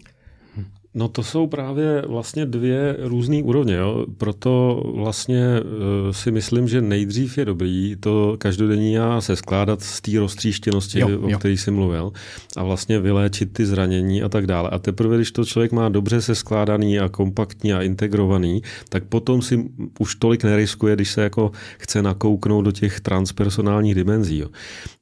No 0.95 1.09
to 1.09 1.23
jsou 1.23 1.47
právě 1.47 2.03
vlastně 2.07 2.47
dvě 2.47 2.97
různé 2.99 3.43
úrovně. 3.43 3.75
Jo? 3.75 4.07
Proto 4.19 4.83
vlastně 4.95 5.45
uh, 5.61 6.13
si 6.13 6.31
myslím, 6.31 6.69
že 6.69 6.81
nejdřív 6.81 7.39
je 7.39 7.45
dobrý 7.45 7.97
to 8.01 8.37
každodenní 8.39 8.93
já 8.93 9.21
se 9.21 9.37
skládat 9.37 9.83
z 9.83 10.01
té 10.01 10.19
roztříštěnosti, 10.19 11.01
jo, 11.01 11.21
o 11.21 11.39
které 11.39 11.55
jsi 11.55 11.71
mluvil, 11.71 12.13
a 12.57 12.65
vlastně 12.65 13.01
vyléčit 13.01 13.53
ty 13.53 13.67
zranění 13.67 14.23
a 14.23 14.29
tak 14.29 14.47
dále. 14.47 14.71
A 14.71 14.79
teprve, 14.79 15.17
když 15.17 15.33
to 15.33 15.45
člověk 15.45 15.73
má 15.73 15.89
dobře 15.89 16.23
se 16.23 16.35
skládaný 16.35 17.01
a 17.01 17.09
kompaktní 17.09 17.73
a 17.73 17.83
integrovaný, 17.83 18.63
tak 18.89 19.05
potom 19.05 19.43
si 19.43 19.71
už 19.99 20.15
tolik 20.15 20.45
neriskuje, 20.45 20.95
když 20.95 21.11
se 21.11 21.23
jako 21.23 21.53
chce 21.79 22.03
nakouknout 22.03 22.65
do 22.65 22.73
těch 22.73 23.01
transpersonálních 23.01 23.95
dimenzí. 23.95 24.39
Jo? 24.39 24.49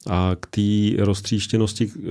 A 0.09 0.37
k 0.41 0.47
té 0.47 1.05
roztříštěnosti, 1.05 1.87
uh, 1.87 2.03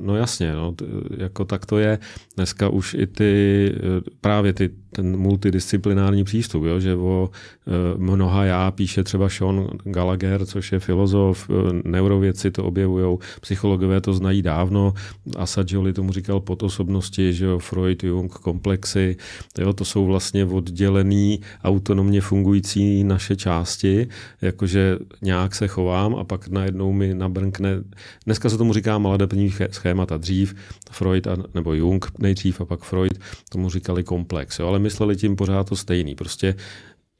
no 0.00 0.16
jasně, 0.16 0.52
no, 0.52 0.74
jako 1.16 1.44
tak 1.44 1.66
to 1.66 1.78
je. 1.78 1.98
Dneska 2.36 2.68
už 2.68 2.94
i 2.94 3.06
ty 3.06 3.24
ty, 3.24 3.74
eh, 3.76 4.10
právě 4.20 4.52
ty, 4.52 4.70
ten 4.94 5.16
multidisciplinární 5.16 6.24
přístup, 6.24 6.64
jo, 6.64 6.80
že 6.80 6.94
o 6.94 7.30
e, 7.66 7.98
mnoha 7.98 8.44
já 8.44 8.70
píše 8.70 9.04
třeba 9.04 9.28
Sean 9.28 9.68
Gallagher, 9.84 10.46
což 10.46 10.72
je 10.72 10.78
filozof, 10.78 11.50
e, 11.50 11.88
neurovědci 11.88 12.50
to 12.50 12.64
objevují, 12.64 13.18
psychologové 13.40 14.00
to 14.00 14.14
znají 14.14 14.42
dávno, 14.42 14.94
Assagioli 15.36 15.92
tomu 15.92 16.12
říkal 16.12 16.40
podosobnosti, 16.40 17.32
že 17.32 17.44
jo, 17.44 17.58
Freud, 17.58 18.04
Jung, 18.04 18.32
komplexy, 18.32 19.16
jo, 19.58 19.72
to 19.72 19.84
jsou 19.84 20.06
vlastně 20.06 20.44
oddělený, 20.44 21.40
autonomně 21.64 22.20
fungující 22.20 23.04
naše 23.04 23.36
části, 23.36 24.08
jakože 24.42 24.98
nějak 25.22 25.54
se 25.54 25.68
chovám 25.68 26.14
a 26.14 26.24
pak 26.24 26.48
najednou 26.48 26.92
mi 26.92 27.14
nabrnkne, 27.14 27.82
dneska 28.24 28.48
se 28.48 28.58
tomu 28.58 28.72
říká 28.72 28.98
maladepní 28.98 29.54
schémata, 29.70 30.16
dřív 30.16 30.54
Freud 30.90 31.26
a, 31.26 31.36
nebo 31.54 31.74
Jung 31.74 32.06
nejdřív 32.18 32.60
a 32.60 32.64
pak 32.64 32.80
Freud 32.80 33.18
tomu 33.50 33.70
říkali 33.70 34.04
komplex, 34.04 34.58
jo, 34.58 34.68
ale 34.68 34.78
mysleli 34.84 35.16
tím 35.16 35.36
pořád 35.36 35.68
to 35.68 35.76
stejný. 35.76 36.14
Prostě 36.14 36.54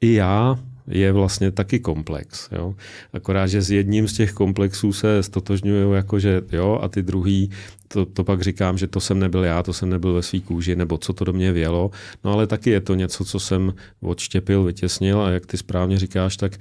i 0.00 0.14
já 0.14 0.58
je 0.86 1.12
vlastně 1.12 1.50
taky 1.50 1.80
komplex. 1.80 2.48
Jo? 2.52 2.74
Akorát, 3.12 3.46
že 3.46 3.62
s 3.62 3.70
jedním 3.70 4.08
z 4.08 4.12
těch 4.12 4.32
komplexů 4.32 4.92
se 4.92 5.22
stotožňuju 5.22 5.92
jako, 5.92 6.18
že 6.18 6.42
jo, 6.52 6.78
a 6.82 6.88
ty 6.88 7.02
druhý, 7.02 7.50
to, 7.88 8.06
to 8.06 8.24
pak 8.24 8.42
říkám, 8.42 8.78
že 8.78 8.86
to 8.86 9.00
jsem 9.00 9.18
nebyl 9.18 9.44
já, 9.44 9.62
to 9.62 9.72
jsem 9.72 9.90
nebyl 9.90 10.12
ve 10.12 10.22
svý 10.22 10.40
kůži, 10.40 10.76
nebo 10.76 10.98
co 10.98 11.12
to 11.12 11.24
do 11.24 11.32
mě 11.32 11.52
vělo. 11.52 11.90
No 12.24 12.32
ale 12.32 12.46
taky 12.46 12.70
je 12.70 12.80
to 12.80 12.94
něco, 12.94 13.24
co 13.24 13.40
jsem 13.40 13.74
odštěpil, 14.00 14.64
vytěsnil 14.64 15.20
a 15.20 15.30
jak 15.30 15.46
ty 15.46 15.56
správně 15.56 15.98
říkáš, 15.98 16.36
tak 16.36 16.52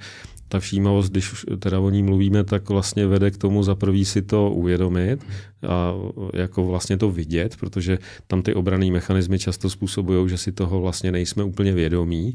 ta 0.54 0.60
všímavost, 0.60 1.10
když 1.10 1.44
teda 1.58 1.80
o 1.80 1.90
ní 1.90 2.02
mluvíme, 2.02 2.44
tak 2.44 2.68
vlastně 2.68 3.06
vede 3.06 3.30
k 3.30 3.38
tomu 3.38 3.62
za 3.62 3.74
prvý 3.74 4.04
si 4.04 4.22
to 4.22 4.50
uvědomit 4.50 5.26
a 5.68 5.92
jako 6.34 6.66
vlastně 6.66 6.96
to 6.96 7.10
vidět, 7.10 7.56
protože 7.56 7.98
tam 8.26 8.42
ty 8.42 8.54
obrané 8.54 8.90
mechanismy 8.90 9.38
často 9.38 9.70
způsobují, 9.70 10.28
že 10.28 10.38
si 10.38 10.52
toho 10.52 10.80
vlastně 10.80 11.12
nejsme 11.12 11.44
úplně 11.44 11.72
vědomí. 11.72 12.34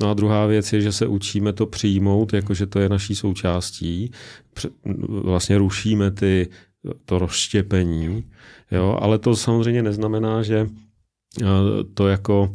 No 0.00 0.10
a 0.10 0.14
druhá 0.14 0.46
věc 0.46 0.72
je, 0.72 0.80
že 0.80 0.92
se 0.92 1.06
učíme 1.06 1.52
to 1.52 1.66
přijmout, 1.66 2.32
jakože 2.32 2.66
to 2.66 2.78
je 2.78 2.88
naší 2.88 3.14
součástí. 3.14 4.10
Vlastně 5.08 5.58
rušíme 5.58 6.10
ty, 6.10 6.48
to 7.04 7.18
rozštěpení, 7.18 8.24
jo, 8.70 8.98
ale 9.00 9.18
to 9.18 9.36
samozřejmě 9.36 9.82
neznamená, 9.82 10.42
že 10.42 10.70
to 11.94 12.08
jako, 12.08 12.54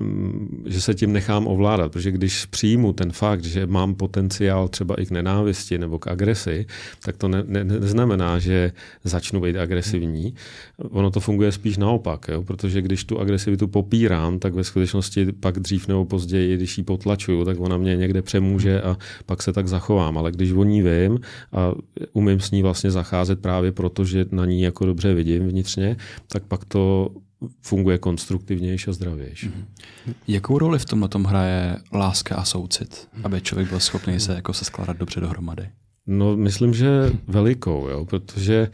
mm, 0.00 0.64
že 0.66 0.80
se 0.80 0.94
tím 0.94 1.12
nechám 1.12 1.46
ovládat, 1.46 1.92
protože 1.92 2.10
když 2.10 2.46
přijmu 2.46 2.92
ten 2.92 3.12
fakt, 3.12 3.44
že 3.44 3.66
mám 3.66 3.94
potenciál 3.94 4.68
třeba 4.68 5.00
i 5.00 5.06
k 5.06 5.10
nenávisti 5.10 5.78
nebo 5.78 5.98
k 5.98 6.08
agresi, 6.08 6.66
tak 7.04 7.16
to 7.16 7.28
ne, 7.28 7.44
ne, 7.46 7.64
neznamená, 7.64 8.38
že 8.38 8.72
začnu 9.04 9.40
být 9.40 9.56
agresivní. 9.56 10.34
Ono 10.78 11.10
to 11.10 11.20
funguje 11.20 11.52
spíš 11.52 11.76
naopak, 11.76 12.26
jo? 12.28 12.42
protože 12.42 12.82
když 12.82 13.04
tu 13.04 13.20
agresivitu 13.20 13.68
popírám, 13.68 14.38
tak 14.38 14.54
ve 14.54 14.64
skutečnosti 14.64 15.32
pak 15.32 15.58
dřív 15.58 15.88
nebo 15.88 16.04
později, 16.04 16.56
když 16.56 16.78
ji 16.78 16.84
potlačuju, 16.84 17.44
tak 17.44 17.60
ona 17.60 17.76
mě 17.76 17.96
někde 17.96 18.22
přemůže 18.22 18.82
a 18.82 18.96
pak 19.26 19.42
se 19.42 19.52
tak 19.52 19.68
zachovám. 19.68 20.18
Ale 20.18 20.32
když 20.32 20.52
o 20.52 20.64
ní 20.64 20.82
vím 20.82 21.20
a 21.52 21.72
umím 22.12 22.40
s 22.40 22.50
ní 22.50 22.62
vlastně 22.62 22.90
zacházet 22.90 23.40
právě 23.40 23.72
proto, 23.72 24.04
že 24.04 24.24
na 24.30 24.44
ní 24.44 24.62
jako 24.62 24.86
dobře 24.86 25.14
vidím 25.14 25.48
vnitřně, 25.48 25.96
tak 26.28 26.42
pak 26.42 26.64
to 26.64 27.10
funguje 27.60 27.98
konstruktivnější 27.98 28.90
a 28.90 28.92
zdravější. 28.92 29.48
Mm-hmm. 29.48 30.14
Jakou 30.28 30.58
roli 30.58 30.78
v 30.78 30.84
tomhle 30.84 31.08
tom 31.08 31.24
hraje 31.24 31.76
láska 31.92 32.36
a 32.36 32.44
soucit, 32.44 33.08
aby 33.22 33.40
člověk 33.40 33.68
byl 33.68 33.80
schopný 33.80 34.20
se 34.20 34.34
jako 34.34 34.52
se 34.52 34.64
skládat 34.64 34.96
dobře 34.96 35.20
dohromady? 35.20 35.68
No, 36.06 36.36
myslím, 36.36 36.74
že 36.74 37.12
velikou, 37.26 37.88
jo, 37.88 38.04
protože 38.04 38.68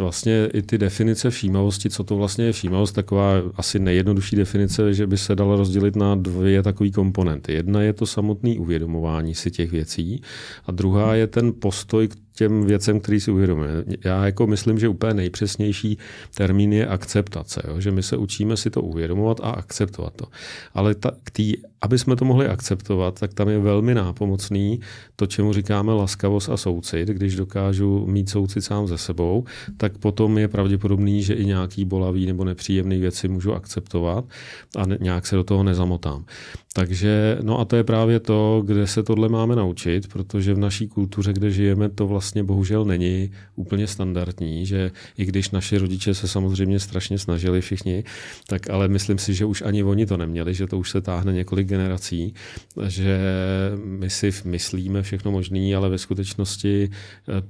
vlastně 0.00 0.48
i 0.54 0.62
ty 0.62 0.78
definice 0.78 1.30
všímavosti, 1.30 1.90
co 1.90 2.04
to 2.04 2.16
vlastně 2.16 2.44
je 2.44 2.52
všímavost, 2.52 2.94
taková 2.94 3.32
asi 3.56 3.78
nejjednodušší 3.78 4.36
definice, 4.36 4.94
že 4.94 5.06
by 5.06 5.18
se 5.18 5.36
dala 5.36 5.56
rozdělit 5.56 5.96
na 5.96 6.14
dvě 6.14 6.62
takové 6.62 6.90
komponenty. 6.90 7.52
Jedna 7.52 7.82
je 7.82 7.92
to 7.92 8.06
samotné 8.06 8.58
uvědomování 8.58 9.34
si 9.34 9.50
těch 9.50 9.70
věcí 9.70 10.22
a 10.66 10.72
druhá 10.72 11.14
je 11.14 11.26
ten 11.26 11.52
postoj 11.60 12.08
k 12.08 12.16
těm 12.34 12.66
věcem, 12.66 13.00
který 13.00 13.20
si 13.20 13.30
uvědomuje. 13.30 13.70
Já 14.04 14.26
jako 14.26 14.46
myslím, 14.46 14.78
že 14.78 14.88
úplně 14.88 15.14
nejpřesnější 15.14 15.98
termín 16.34 16.72
je 16.72 16.86
akceptace, 16.86 17.62
jo? 17.68 17.80
že 17.80 17.90
my 17.90 18.02
se 18.02 18.16
učíme 18.16 18.56
si 18.56 18.70
to 18.70 18.82
uvědomovat 18.82 19.40
a 19.40 19.50
akceptovat 19.50 20.14
to. 20.16 20.26
Ale 20.74 20.94
ta, 20.94 21.10
k 21.24 21.30
tý, 21.30 21.54
aby 21.82 21.98
jsme 21.98 22.16
to 22.16 22.24
mohli 22.24 22.46
akceptovat, 22.46 23.20
tak 23.20 23.34
tam 23.34 23.48
je 23.48 23.58
velmi 23.58 23.94
nápomocný 23.94 24.80
to, 25.16 25.26
čemu 25.26 25.52
říkáme 25.52 25.92
laskavost 25.92 26.48
a 26.48 26.56
soucit. 26.56 27.08
Když 27.08 27.36
dokážu 27.36 28.06
mít 28.06 28.28
soucit 28.28 28.64
sám 28.64 28.86
ze 28.86 28.98
sebou, 28.98 29.44
tak 29.76 29.98
potom 29.98 30.38
je 30.38 30.48
pravděpodobný, 30.48 31.22
že 31.22 31.34
i 31.34 31.46
nějaký 31.46 31.84
bolavý 31.84 32.26
nebo 32.26 32.44
nepříjemný 32.44 32.98
věci 32.98 33.28
můžu 33.28 33.54
akceptovat 33.54 34.24
a 34.76 34.82
nějak 35.00 35.26
se 35.26 35.36
do 35.36 35.44
toho 35.44 35.62
nezamotám. 35.62 36.24
Takže, 36.74 37.38
no 37.42 37.60
a 37.60 37.64
to 37.64 37.76
je 37.76 37.84
právě 37.84 38.20
to, 38.20 38.62
kde 38.66 38.86
se 38.86 39.02
tohle 39.02 39.28
máme 39.28 39.56
naučit, 39.56 40.08
protože 40.08 40.54
v 40.54 40.58
naší 40.58 40.88
kultuře, 40.88 41.32
kde 41.32 41.50
žijeme, 41.50 41.88
to 41.88 42.06
vlastně 42.06 42.44
bohužel 42.44 42.84
není 42.84 43.30
úplně 43.56 43.86
standardní, 43.86 44.66
že 44.66 44.90
i 45.18 45.24
když 45.24 45.50
naši 45.50 45.78
rodiče 45.78 46.14
se 46.14 46.28
samozřejmě 46.28 46.80
strašně 46.80 47.18
snažili 47.18 47.60
všichni, 47.60 48.04
tak 48.46 48.70
ale 48.70 48.88
myslím 48.88 49.18
si, 49.18 49.34
že 49.34 49.44
už 49.44 49.62
ani 49.62 49.84
oni 49.84 50.06
to 50.06 50.16
neměli, 50.16 50.54
že 50.54 50.66
to 50.66 50.78
už 50.78 50.90
se 50.90 51.00
táhne 51.00 51.32
několik 51.32 51.71
generací, 51.72 52.34
že 52.86 53.18
my 53.84 54.10
si 54.10 54.30
myslíme 54.44 55.02
všechno 55.02 55.30
možné, 55.30 55.76
ale 55.76 55.88
ve 55.88 55.98
skutečnosti 55.98 56.90
eh, 57.28 57.42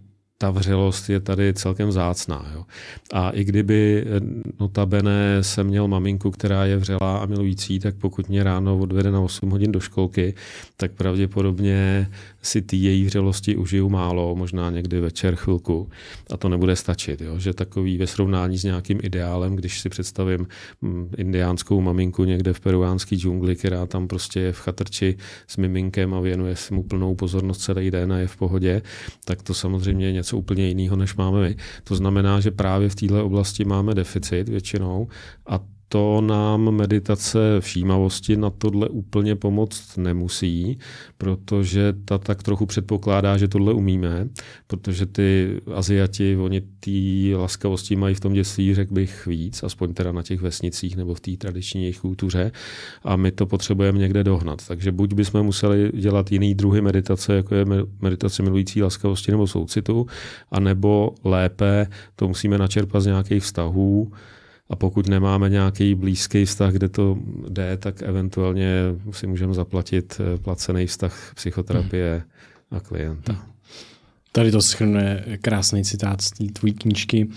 ta 0.43 0.51
vřelost 0.51 1.11
je 1.11 1.21
tady 1.21 1.55
celkem 1.55 1.93
zácná. 1.93 2.51
Jo. 2.55 2.65
A 3.13 3.31
i 3.31 3.45
kdyby 3.45 4.05
eh, 4.07 4.21
notabene 4.61 5.39
jsem 5.43 5.67
měl 5.67 5.89
maminku, 5.89 6.31
která 6.31 6.65
je 6.65 6.77
vřelá 6.77 7.19
a 7.19 7.27
milující, 7.27 7.79
tak 7.79 7.95
pokud 7.95 8.29
mě 8.29 8.45
ráno 8.45 8.79
odvede 8.79 9.11
na 9.11 9.21
8 9.21 9.51
hodin 9.51 9.73
do 9.73 9.81
školky, 9.81 10.35
tak 10.77 10.93
pravděpodobně 10.93 12.11
si 12.43 12.63
ty 12.63 12.77
její 12.77 13.05
vřelosti 13.05 13.57
užiju 13.57 13.89
málo, 13.89 14.35
možná 14.35 14.71
někdy 14.71 15.01
večer 15.01 15.37
chvilku 15.37 15.89
a 16.31 16.37
to 16.37 16.49
nebude 16.49 16.77
stačit. 16.77 17.21
Jo? 17.21 17.39
Že 17.39 17.53
takový 17.53 17.99
ve 17.99 18.07
srovnání 18.07 18.59
s 18.59 18.65
nějakým 18.65 18.99
ideálem, 19.03 19.57
když 19.57 19.81
si 19.81 19.89
představím 19.89 20.47
mm, 20.81 21.11
indiánskou 21.17 21.81
maminku 21.81 22.25
někde 22.25 22.53
v 22.53 22.61
peruánské 22.61 23.17
džungli, 23.17 23.57
která 23.57 23.87
tam 23.87 24.09
prostě 24.09 24.41
je 24.41 24.53
v 24.53 24.59
chatrči 24.59 25.17
s 25.47 25.57
miminkem 25.57 26.15
a 26.15 26.21
věnuje 26.21 26.57
si 26.57 26.75
mu 26.75 26.83
plnou 26.83 27.15
pozornost 27.15 27.59
celý 27.59 27.91
den 27.91 28.13
a 28.13 28.19
je 28.19 28.27
v 28.27 28.37
pohodě, 28.37 28.83
tak 29.25 29.43
to 29.43 29.55
samozřejmě 29.55 30.07
je 30.07 30.13
něco 30.13 30.37
úplně 30.37 30.69
jiného, 30.69 30.97
než 30.97 31.15
máme 31.15 31.49
my. 31.49 31.57
To 31.85 31.95
znamená, 31.95 32.41
že 32.41 32.51
právě 32.51 32.89
v 32.89 32.95
této 32.95 33.27
oblasti 33.27 33.65
máme 33.65 33.95
deficit 33.95 34.49
většinou 34.49 35.09
a 35.47 35.61
to 35.93 36.21
nám 36.21 36.71
meditace 36.71 37.39
všímavosti 37.61 38.37
na 38.37 38.51
tohle 38.51 38.89
úplně 38.89 39.37
pomoct 39.37 39.97
nemusí, 39.97 40.79
protože 41.19 41.95
ta 42.05 42.19
tak 42.19 42.43
trochu 42.43 42.67
předpokládá, 42.67 43.37
že 43.37 43.49
tohle 43.49 43.73
umíme, 43.73 44.29
protože 44.67 45.07
ty 45.07 45.61
Aziati, 45.75 46.37
oni 46.37 46.61
té 46.61 47.37
laskavosti 47.37 47.97
mají 47.97 48.15
v 48.15 48.21
tom 48.21 48.33
dětství, 48.33 48.75
řekl 48.75 48.95
bych, 48.95 49.27
víc, 49.27 49.63
aspoň 49.63 49.95
teda 49.95 50.13
na 50.13 50.23
těch 50.23 50.41
vesnicích 50.41 50.97
nebo 50.97 51.15
v 51.15 51.21
té 51.21 51.37
tradiční 51.37 51.83
jejich 51.83 52.01
kultuře 52.01 52.53
a 53.05 53.17
my 53.17 53.31
to 53.31 53.47
potřebujeme 53.47 53.99
někde 53.99 54.25
dohnat. 54.25 54.67
Takže 54.69 54.93
buď 54.93 55.15
bychom 55.15 55.43
museli 55.43 55.91
dělat 55.95 56.33
jiný 56.33 56.55
druhy 56.55 56.81
meditace, 56.81 57.35
jako 57.35 57.55
je 57.55 57.65
meditace 58.01 58.43
milující 58.43 58.83
laskavosti 58.83 59.33
nebo 59.33 59.47
soucitu, 59.47 60.07
anebo 60.51 61.15
lépe 61.25 61.87
to 62.17 62.29
musíme 62.29 62.59
načerpat 62.59 63.03
z 63.03 63.07
nějakých 63.07 63.43
vztahů, 63.43 64.13
a 64.73 64.77
pokud 64.77 65.09
nemáme 65.09 65.49
nějaký 65.51 65.95
blízký 65.95 66.45
vztah, 66.45 66.73
kde 66.73 66.89
to 66.89 67.19
jde, 67.49 67.77
tak 67.77 68.03
eventuálně 68.03 68.75
si 69.11 69.27
můžeme 69.27 69.55
zaplatit 69.55 70.21
eh, 70.21 70.39
placený 70.39 70.87
vztah 70.87 71.33
psychoterapie 71.35 72.23
a 72.71 72.81
klienta. 72.81 73.33
Hmm. 73.33 73.43
Tady 74.33 74.51
to 74.51 74.63
schrnuje 74.63 75.39
krásný 75.41 75.85
citát 75.85 76.21
z 76.21 76.31
té 76.31 76.45
tvojí 76.45 76.75
knížky. 76.75 77.29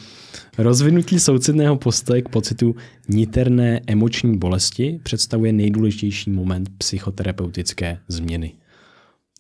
Rozvinutí 0.58 1.20
soucitného 1.20 1.76
postoje 1.76 2.22
k 2.22 2.30
pocitu 2.30 2.76
niterné 3.10 3.82
emoční 3.88 4.38
bolesti 4.38 5.00
představuje 5.04 5.54
nejdůležitější 5.54 6.30
moment 6.30 6.70
psychoterapeutické 6.78 7.98
změny. 8.08 8.54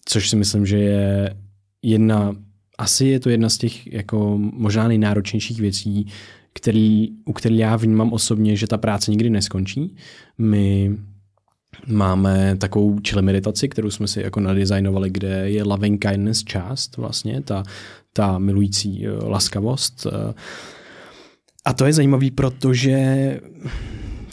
Což 0.05 0.29
si 0.29 0.35
myslím, 0.35 0.65
že 0.65 0.77
je 0.77 1.35
jedna, 1.81 2.35
asi 2.77 3.05
je 3.05 3.19
to 3.19 3.29
jedna 3.29 3.49
z 3.49 3.57
těch 3.57 3.93
jako 3.93 4.37
možná 4.37 4.87
nejnáročnějších 4.87 5.61
věcí, 5.61 6.07
který, 6.55 7.09
u 7.25 7.33
který 7.33 7.57
já 7.57 7.75
vnímám 7.75 8.13
osobně, 8.13 8.55
že 8.55 8.67
ta 8.67 8.77
práce 8.77 9.11
nikdy 9.11 9.29
neskončí. 9.29 9.95
My 10.37 10.97
máme 11.87 12.55
takovou 12.57 12.99
chill 13.07 13.21
meditaci, 13.21 13.69
kterou 13.69 13.89
jsme 13.89 14.07
si 14.07 14.21
jako 14.21 14.39
nadizajnovali, 14.39 15.09
kde 15.09 15.49
je 15.49 15.63
loving 15.63 16.05
kindness 16.05 16.43
část 16.43 16.97
vlastně, 16.97 17.41
ta, 17.41 17.63
ta 18.13 18.37
milující 18.37 19.07
uh, 19.07 19.29
laskavost. 19.29 20.05
Uh, 20.05 20.11
a 21.65 21.73
to 21.73 21.85
je 21.85 21.93
zajímavé, 21.93 22.27
protože 22.35 22.97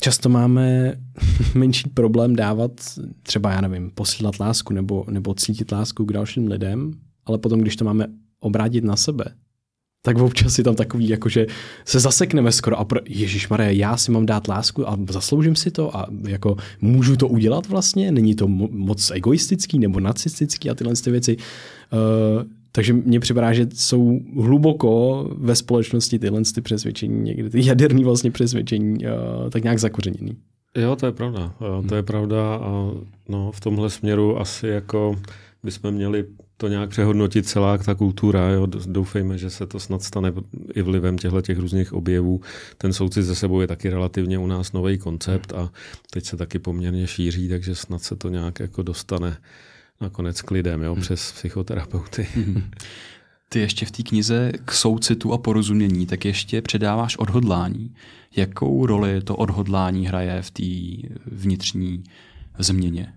často 0.01 0.29
máme 0.29 0.95
menší 1.55 1.89
problém 1.89 2.37
dávat 2.37 2.73
třeba, 3.23 3.51
já 3.51 3.61
nevím, 3.61 3.91
posílat 3.91 4.41
lásku 4.41 4.73
nebo, 4.73 5.05
nebo 5.11 5.35
cítit 5.35 5.73
lásku 5.73 6.05
k 6.05 6.13
dalším 6.13 6.47
lidem, 6.47 6.93
ale 7.27 7.39
potom, 7.39 7.61
když 7.61 7.77
to 7.77 7.85
máme 7.85 8.07
obrátit 8.41 8.85
na 8.85 8.97
sebe, 8.97 9.25
tak 10.03 10.19
občas 10.19 10.59
je 10.59 10.65
tam 10.65 10.75
takový, 10.75 11.09
jako 11.09 11.29
že 11.29 11.47
se 11.85 12.01
zasekneme 12.01 12.53
skoro 12.53 12.79
a 12.79 12.85
pro, 12.85 13.01
Ježíš 13.09 13.49
Marie, 13.49 13.75
já 13.75 13.97
si 13.97 14.11
mám 14.11 14.27
dát 14.27 14.49
lásku 14.49 14.89
a 14.89 14.99
zasloužím 15.11 15.57
si 15.57 15.71
to 15.71 15.97
a 15.97 16.07
jako 16.29 16.57
můžu 16.81 17.17
to 17.17 17.29
udělat 17.29 17.69
vlastně, 17.69 18.13
není 18.13 18.35
to 18.35 18.49
moc 18.49 19.11
egoistický 19.11 19.79
nebo 19.79 20.01
nacistický 20.01 20.71
a 20.71 20.75
tyhle 20.75 20.95
ty 20.95 21.11
věci. 21.11 21.37
Uh, 21.37 22.43
takže 22.73 22.93
mně 22.93 23.21
připadá, 23.21 23.53
že 23.53 23.67
jsou 23.75 24.21
hluboko 24.41 25.25
ve 25.39 25.57
společnosti 25.57 26.19
tyhle 26.19 26.43
ty 26.55 26.61
přesvědčení, 26.61 27.23
někdy 27.23 27.51
ty 27.51 27.67
jaderní 27.67 28.05
vlastně 28.05 28.31
přesvědčení, 28.31 29.05
uh, 29.05 29.51
tak 29.51 29.63
nějak 29.63 29.79
zakořeněný. 29.79 30.37
Jo, 30.77 30.97
to 30.97 31.07
je 31.07 31.13
pravda. 31.13 31.55
Jo, 31.61 31.85
to 31.89 31.95
je 31.95 32.03
pravda 32.03 32.55
a 32.55 32.91
no, 33.29 33.53
v 33.53 33.61
tomhle 33.61 33.91
směru 33.91 34.41
asi 34.41 34.67
jako 34.67 35.17
bychom 35.63 35.95
měli 35.95 36.25
to 36.63 36.69
nějak 36.69 36.91
přehodnotit 36.91 37.47
celá 37.47 37.79
ta 37.79 37.95
kultura. 37.95 38.49
Jo. 38.49 38.67
Doufejme, 38.67 39.39
že 39.39 39.51
se 39.51 39.67
to 39.67 39.81
snad 39.81 40.03
stane 40.03 40.33
i 40.75 40.83
vlivem 40.83 41.19
těchto 41.19 41.43
těch 41.43 41.59
různých 41.59 41.93
objevů. 41.93 42.41
Ten 42.79 42.93
soucit 42.93 43.25
ze 43.25 43.35
sebou 43.35 43.61
je 43.61 43.67
taky 43.67 43.91
relativně 43.91 44.39
u 44.39 44.47
nás 44.47 44.73
nový 44.73 44.99
koncept 44.99 45.53
a 45.53 45.73
teď 46.11 46.25
se 46.25 46.37
taky 46.37 46.59
poměrně 46.59 47.07
šíří, 47.07 47.49
takže 47.49 47.75
snad 47.75 48.03
se 48.03 48.17
to 48.17 48.29
nějak 48.29 48.61
jako 48.61 48.83
dostane 48.83 49.37
nakonec 50.01 50.43
k 50.43 50.51
lidem 50.51 50.83
jo, 50.83 50.97
přes 50.97 51.33
psychoterapeuty. 51.33 52.27
Ty 53.49 53.59
ještě 53.59 53.87
v 53.87 53.91
té 53.91 54.03
knize 54.03 54.53
k 54.65 54.73
soucitu 54.73 55.33
a 55.33 55.39
porozumění, 55.39 56.07
tak 56.07 56.25
ještě 56.25 56.63
předáváš 56.63 57.17
odhodlání. 57.17 57.95
Jakou 58.37 58.87
roli 58.87 59.21
to 59.21 59.37
odhodlání 59.37 60.07
hraje 60.07 60.43
v 60.43 60.51
té 60.51 60.63
vnitřní 61.27 62.05
změně? 62.59 63.13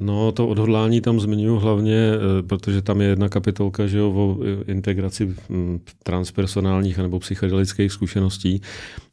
No, 0.00 0.32
to 0.32 0.48
odhodlání 0.48 1.00
tam 1.00 1.20
zmiňuji 1.20 1.60
hlavně, 1.60 1.96
eh, 1.96 2.42
protože 2.42 2.82
tam 2.82 3.00
je 3.00 3.08
jedna 3.08 3.28
kapitolka 3.28 3.86
že 3.86 3.98
jo, 3.98 4.12
o 4.12 4.38
integraci 4.66 5.34
hm, 5.50 5.78
transpersonálních 6.02 6.98
nebo 6.98 7.18
psychedelických 7.18 7.92
zkušeností. 7.92 8.60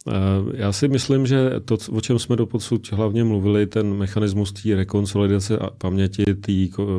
Eh, 0.07 0.11
já 0.53 0.71
si 0.71 0.87
myslím, 0.87 1.27
že 1.27 1.51
to, 1.65 1.77
o 1.91 2.01
čem 2.01 2.19
jsme 2.19 2.35
doposud 2.35 2.91
hlavně 2.91 3.23
mluvili, 3.23 3.67
ten 3.67 3.93
mechanismus 3.93 4.51
té 4.51 4.75
rekonsolidace 4.75 5.57
a 5.57 5.69
paměti, 5.69 6.23
té 6.25 6.51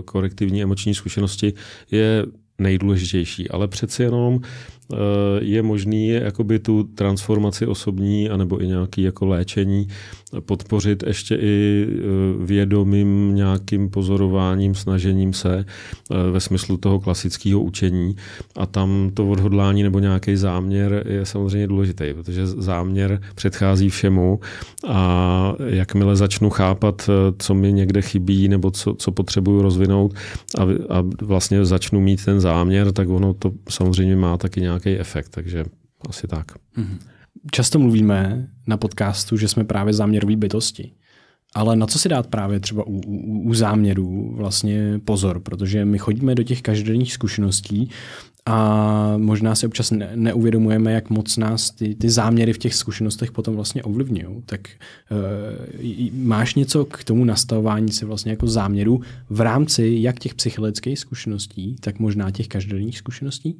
korektivní 0.04 0.62
emoční 0.62 0.94
zkušenosti, 0.94 1.52
je 1.90 2.26
nejdůležitější, 2.58 3.50
ale 3.50 3.68
přeci 3.68 4.02
jenom 4.02 4.40
je 5.40 5.62
možný 5.62 6.08
jakoby 6.08 6.58
tu 6.58 6.82
transformaci 6.82 7.66
osobní 7.66 8.30
anebo 8.30 8.62
i 8.62 8.66
nějaký 8.66 9.02
jako 9.02 9.26
léčení 9.26 9.88
podpořit 10.40 11.04
ještě 11.06 11.34
i 11.40 11.86
vědomým 12.40 13.34
nějakým 13.34 13.90
pozorováním, 13.90 14.74
snažením 14.74 15.32
se 15.32 15.64
ve 16.32 16.40
smyslu 16.40 16.76
toho 16.76 17.00
klasického 17.00 17.60
učení. 17.60 18.16
A 18.56 18.66
tam 18.66 19.10
to 19.14 19.28
odhodlání 19.28 19.82
nebo 19.82 19.98
nějaký 19.98 20.36
záměr 20.36 21.04
je 21.08 21.26
samozřejmě 21.26 21.66
důležitý, 21.66 22.14
protože 22.14 22.46
záměr 22.46 23.20
předchází 23.34 23.88
všemu. 23.88 24.40
A 24.88 25.54
jakmile 25.66 26.16
začnu 26.16 26.50
chápat, 26.50 27.10
co 27.38 27.54
mi 27.54 27.72
někde 27.72 28.02
chybí 28.02 28.48
nebo 28.48 28.70
co, 28.70 28.94
co 28.94 29.12
potřebuju 29.12 29.62
rozvinout 29.62 30.14
a, 30.58 30.62
a 30.62 31.04
vlastně 31.22 31.64
začnu 31.64 32.00
mít 32.00 32.24
ten 32.24 32.40
záměr, 32.40 32.92
tak 32.92 33.08
ono 33.08 33.34
to 33.34 33.52
samozřejmě 33.68 34.16
má 34.16 34.36
taky 34.36 34.60
nějaký 34.60 34.73
efekt, 34.98 35.28
takže 35.28 35.64
asi 36.08 36.28
tak. 36.28 36.52
Často 37.50 37.78
mluvíme 37.78 38.48
na 38.66 38.76
podcastu, 38.76 39.36
že 39.36 39.48
jsme 39.48 39.64
právě 39.64 39.94
záměrový 39.94 40.36
bytosti. 40.36 40.92
Ale 41.54 41.76
na 41.76 41.86
co 41.86 41.98
si 41.98 42.08
dát 42.08 42.26
právě 42.26 42.60
třeba 42.60 42.86
u, 42.86 43.00
u, 43.06 43.42
u 43.48 43.54
záměrů 43.54 44.34
vlastně 44.36 45.00
pozor, 45.04 45.40
protože 45.40 45.84
my 45.84 45.98
chodíme 45.98 46.34
do 46.34 46.42
těch 46.42 46.62
každodenních 46.62 47.12
zkušeností 47.12 47.90
a 48.46 49.16
možná 49.16 49.54
si 49.54 49.66
občas 49.66 49.90
ne, 49.90 50.10
neuvědomujeme, 50.14 50.92
jak 50.92 51.10
moc 51.10 51.36
nás 51.36 51.70
ty, 51.70 51.94
ty 51.94 52.10
záměry 52.10 52.52
v 52.52 52.58
těch 52.58 52.74
zkušenostech 52.74 53.32
potom 53.32 53.54
vlastně 53.54 53.82
ovlivňují. 53.82 54.42
Tak 54.46 54.60
uh, 55.10 56.18
máš 56.18 56.54
něco 56.54 56.84
k 56.84 57.04
tomu 57.04 57.24
nastavování 57.24 57.92
si 57.92 58.04
vlastně 58.04 58.30
jako 58.30 58.46
záměru 58.46 59.00
v 59.30 59.40
rámci 59.40 59.96
jak 60.00 60.18
těch 60.18 60.34
psychologických 60.34 60.98
zkušeností, 60.98 61.76
tak 61.80 61.98
možná 61.98 62.30
těch 62.30 62.48
každodenních 62.48 62.98
zkušeností? 62.98 63.56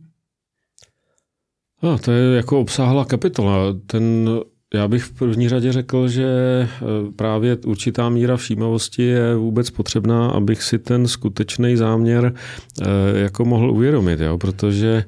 No, 1.85 1.99
to 1.99 2.12
je 2.12 2.37
jako 2.37 2.61
obsáhlá 2.61 3.05
kapitola. 3.05 3.57
Ten 3.87 4.30
já 4.74 4.89
bych 4.89 5.03
v 5.03 5.12
první 5.12 5.49
řadě 5.49 5.72
řekl, 5.72 6.09
že 6.09 6.24
eh, 6.26 6.68
právě 7.16 7.57
určitá 7.57 8.09
míra 8.09 8.37
všímavosti 8.37 9.03
je 9.03 9.37
vůbec 9.37 9.70
potřebná, 9.70 10.30
abych 10.30 10.62
si 10.62 10.78
ten 10.78 11.09
skutečný 11.09 11.76
záměr 11.76 12.35
eh, 12.35 12.85
jako 13.18 13.45
mohl 13.45 13.70
uvědomit, 13.70 14.20
jo? 14.20 14.39
protože 14.39 15.05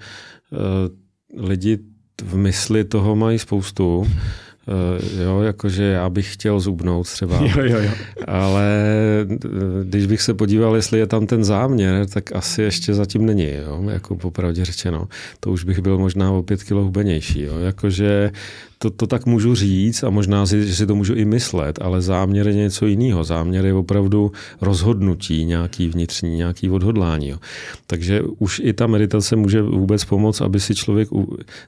eh, 0.52 0.56
lidi 1.46 1.78
v 2.22 2.36
mysli 2.36 2.84
toho 2.84 3.16
mají 3.16 3.38
spoustu 3.38 4.06
Uh, 4.68 5.20
jo, 5.22 5.40
jakože 5.40 5.84
já 5.84 6.10
bych 6.10 6.32
chtěl 6.32 6.60
zubnout 6.60 7.06
třeba. 7.06 7.36
Jo, 7.36 7.62
jo, 7.62 7.80
jo. 7.82 7.90
Ale 8.26 8.70
když 9.82 10.06
bych 10.06 10.22
se 10.22 10.34
podíval, 10.34 10.76
jestli 10.76 10.98
je 10.98 11.06
tam 11.06 11.26
ten 11.26 11.44
záměr, 11.44 12.06
tak 12.06 12.32
asi 12.32 12.62
ještě 12.62 12.94
zatím 12.94 13.26
není, 13.26 13.52
jo, 13.66 13.82
jako 13.90 14.16
popravdě 14.16 14.64
řečeno. 14.64 15.08
To 15.40 15.50
už 15.50 15.64
bych 15.64 15.78
byl 15.78 15.98
možná 15.98 16.32
o 16.32 16.42
pět 16.42 16.62
kilo 16.62 16.82
hubenější, 16.82 17.42
jo. 17.42 17.58
Jakože 17.58 18.30
to, 18.78 18.90
to 18.90 19.06
tak 19.06 19.26
můžu 19.26 19.54
říct 19.54 20.02
a 20.02 20.10
možná 20.10 20.46
si, 20.46 20.66
že 20.66 20.74
si 20.74 20.86
to 20.86 20.94
můžu 20.94 21.14
i 21.14 21.24
myslet, 21.24 21.78
ale 21.82 22.02
záměr 22.02 22.48
je 22.48 22.54
něco 22.54 22.86
jiného. 22.86 23.24
Záměr 23.24 23.66
je 23.66 23.74
opravdu 23.74 24.32
rozhodnutí, 24.60 25.44
nějaký 25.44 25.88
vnitřní, 25.88 26.36
nějaký 26.36 26.70
odhodlání. 26.70 27.28
Jo. 27.28 27.38
Takže 27.86 28.22
už 28.38 28.60
i 28.64 28.72
ta 28.72 28.86
meditace 28.86 29.36
může 29.36 29.62
vůbec 29.62 30.04
pomoct, 30.04 30.40
aby 30.40 30.60
si 30.60 30.74
člověk 30.74 31.08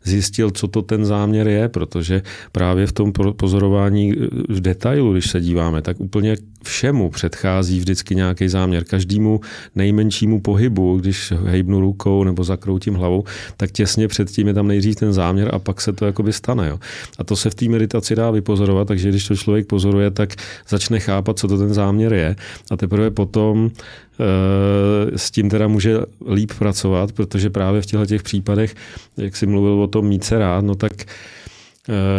zjistil, 0.04 0.50
co 0.50 0.68
to 0.68 0.82
ten 0.82 1.04
záměr 1.04 1.48
je, 1.48 1.68
protože 1.68 2.22
právě 2.52 2.86
v 2.86 2.92
tom 2.92 3.12
pozorování 3.36 4.12
v 4.48 4.60
detailu, 4.60 5.12
když 5.12 5.30
se 5.30 5.40
díváme, 5.40 5.82
tak 5.82 6.00
úplně 6.00 6.36
všemu 6.62 7.10
předchází 7.10 7.78
vždycky 7.78 8.14
nějaký 8.14 8.48
záměr. 8.48 8.84
Každému 8.84 9.40
nejmenšímu 9.74 10.40
pohybu, 10.40 10.98
když 10.98 11.32
hejbnu 11.44 11.80
rukou 11.80 12.24
nebo 12.24 12.44
zakroutím 12.44 12.94
hlavou, 12.94 13.24
tak 13.56 13.70
těsně 13.70 14.08
předtím 14.08 14.48
je 14.48 14.54
tam 14.54 14.68
nejdřív 14.68 14.96
ten 14.96 15.12
záměr 15.12 15.50
a 15.52 15.58
pak 15.58 15.80
se 15.80 15.92
to 15.92 16.06
jakoby 16.06 16.32
stane. 16.32 16.68
Jo. 16.68 16.78
A 17.18 17.24
to 17.24 17.36
se 17.36 17.50
v 17.50 17.54
té 17.54 17.68
meditaci 17.68 18.14
dá 18.14 18.30
vypozorovat, 18.30 18.88
takže 18.88 19.08
když 19.08 19.28
to 19.28 19.36
člověk 19.36 19.66
pozoruje, 19.66 20.10
tak 20.10 20.34
začne 20.68 21.00
chápat, 21.00 21.38
co 21.38 21.48
to 21.48 21.58
ten 21.58 21.74
záměr 21.74 22.12
je. 22.12 22.36
A 22.70 22.76
teprve 22.76 23.10
potom 23.10 23.70
eh, 23.70 25.18
s 25.18 25.30
tím 25.30 25.50
teda 25.50 25.68
může 25.68 25.98
líp 26.32 26.52
pracovat, 26.58 27.12
protože 27.12 27.50
právě 27.50 27.82
v 27.82 27.86
těchto 27.86 28.06
těch 28.06 28.22
případech, 28.22 28.74
jak 29.16 29.36
jsi 29.36 29.46
mluvil 29.46 29.82
o 29.82 29.86
tom 29.86 30.06
mít 30.06 30.24
se 30.24 30.38
rád, 30.38 30.64
no 30.64 30.74
tak 30.74 30.92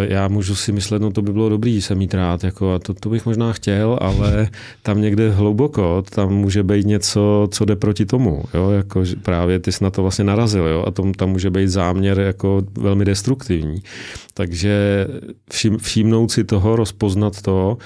já 0.02 0.28
můžu 0.28 0.56
si 0.56 0.72
myslet, 0.72 1.02
no 1.02 1.12
to 1.12 1.22
by 1.22 1.34
bylo 1.34 1.50
dobrý 1.50 1.82
se 1.82 1.96
mít 1.96 2.14
rád, 2.14 2.44
jako 2.44 2.74
a 2.74 2.80
to, 2.80 2.94
to 2.94 3.10
bych 3.10 3.26
možná 3.26 3.54
chtěl, 3.54 3.98
ale 4.02 4.50
tam 4.84 5.02
někde 5.02 5.32
hluboko, 5.32 6.04
tam 6.10 6.34
může 6.34 6.64
být 6.64 6.86
něco, 6.86 7.48
co 7.52 7.66
jde 7.66 7.76
proti 7.76 8.06
tomu, 8.06 8.44
jo, 8.54 8.70
jako 8.70 9.04
právě 9.24 9.60
ty 9.60 9.72
jsi 9.72 9.84
na 9.84 9.90
to 9.90 10.02
vlastně 10.02 10.26
narazil, 10.26 10.66
jo, 10.66 10.84
a 10.88 10.92
tom, 10.92 11.14
tam 11.14 11.30
může 11.30 11.50
být 11.50 11.68
záměr 11.68 12.20
jako 12.20 12.62
velmi 12.78 13.06
destruktivní. 13.06 13.84
Takže 14.34 15.08
všim, 15.52 15.78
všimnout 15.78 16.32
si 16.32 16.44
toho, 16.44 16.76
rozpoznat 16.76 17.42
to 17.42 17.78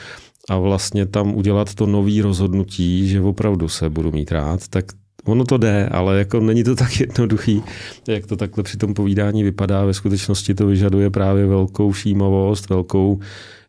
a 0.50 0.58
vlastně 0.58 1.06
tam 1.06 1.36
udělat 1.36 1.74
to 1.74 1.86
nový 1.86 2.22
rozhodnutí, 2.22 3.08
že 3.08 3.22
opravdu 3.22 3.70
se 3.70 3.90
budu 3.90 4.12
mít 4.12 4.32
rád, 4.32 4.68
tak 4.68 4.86
Ono 5.26 5.44
to 5.44 5.58
jde, 5.58 5.90
ale 5.92 6.18
jako 6.18 6.40
není 6.40 6.64
to 6.64 6.76
tak 6.76 7.00
jednoduchý, 7.00 7.64
jak 8.08 8.28
to 8.28 8.36
takhle 8.36 8.64
při 8.64 8.78
tom 8.78 8.94
povídání 8.94 9.44
vypadá. 9.44 9.86
Ve 9.86 9.94
skutečnosti 9.94 10.54
to 10.54 10.68
vyžaduje 10.68 11.10
právě 11.10 11.46
velkou 11.46 11.92
všímavost, 11.92 12.70
velkou 12.70 13.20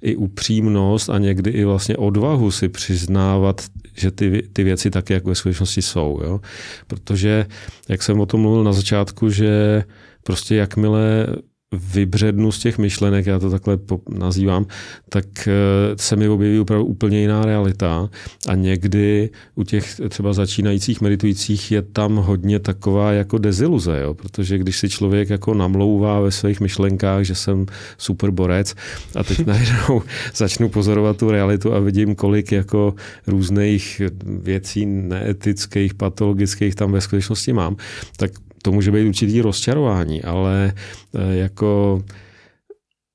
i 0.02 0.16
upřímnost 0.16 1.10
a 1.10 1.18
někdy 1.18 1.50
i 1.50 1.64
vlastně 1.64 1.96
odvahu 1.96 2.50
si 2.50 2.68
přiznávat, 2.68 3.64
že 3.96 4.10
ty, 4.10 4.48
ty 4.52 4.64
věci 4.64 4.90
tak, 4.90 5.10
jak 5.10 5.24
ve 5.24 5.34
skutečnosti 5.34 5.82
jsou. 5.82 6.20
Jo? 6.24 6.40
Protože, 6.86 7.46
jak 7.88 8.02
jsem 8.02 8.20
o 8.20 8.26
tom 8.26 8.40
mluvil 8.40 8.64
na 8.64 8.72
začátku, 8.72 9.30
že 9.30 9.84
prostě 10.22 10.54
jakmile 10.54 11.26
vybřednu 11.74 12.52
z 12.52 12.58
těch 12.58 12.78
myšlenek, 12.78 13.26
já 13.26 13.38
to 13.38 13.50
takhle 13.50 13.78
nazývám, 14.08 14.66
tak 15.08 15.48
eh, 15.48 15.52
se 15.96 16.16
mi 16.16 16.28
objeví 16.28 16.60
opravdu 16.60 16.84
úplně 16.84 17.20
jiná 17.20 17.44
realita 17.44 18.10
a 18.48 18.54
někdy 18.54 19.30
u 19.54 19.62
těch 19.62 20.00
třeba 20.08 20.32
začínajících 20.32 21.00
meditujících 21.00 21.72
je 21.72 21.82
tam 21.82 22.16
hodně 22.16 22.58
taková 22.58 23.12
jako 23.12 23.38
deziluze, 23.38 24.00
jo? 24.00 24.14
protože 24.14 24.58
když 24.58 24.78
si 24.78 24.88
člověk 24.88 25.30
jako 25.30 25.54
namlouvá 25.54 26.20
ve 26.20 26.30
svých 26.30 26.60
myšlenkách, 26.60 27.24
že 27.24 27.34
jsem 27.34 27.66
super 27.98 28.30
borec 28.30 28.74
a 29.14 29.24
teď 29.24 29.46
najednou 29.46 30.02
začnu 30.34 30.68
pozorovat 30.68 31.16
tu 31.16 31.30
realitu 31.30 31.74
a 31.74 31.80
vidím, 31.80 32.14
kolik 32.14 32.52
jako 32.52 32.94
různých 33.26 34.02
věcí 34.24 34.86
neetických, 34.86 35.94
patologických 35.94 36.74
tam 36.74 36.92
ve 36.92 37.00
skutečnosti 37.00 37.52
mám, 37.52 37.76
tak 38.16 38.30
to 38.64 38.72
může 38.72 38.90
být 38.90 39.08
určitý 39.08 39.40
rozčarování, 39.40 40.22
ale 40.22 40.72
eh, 41.14 41.36
jako 41.36 42.02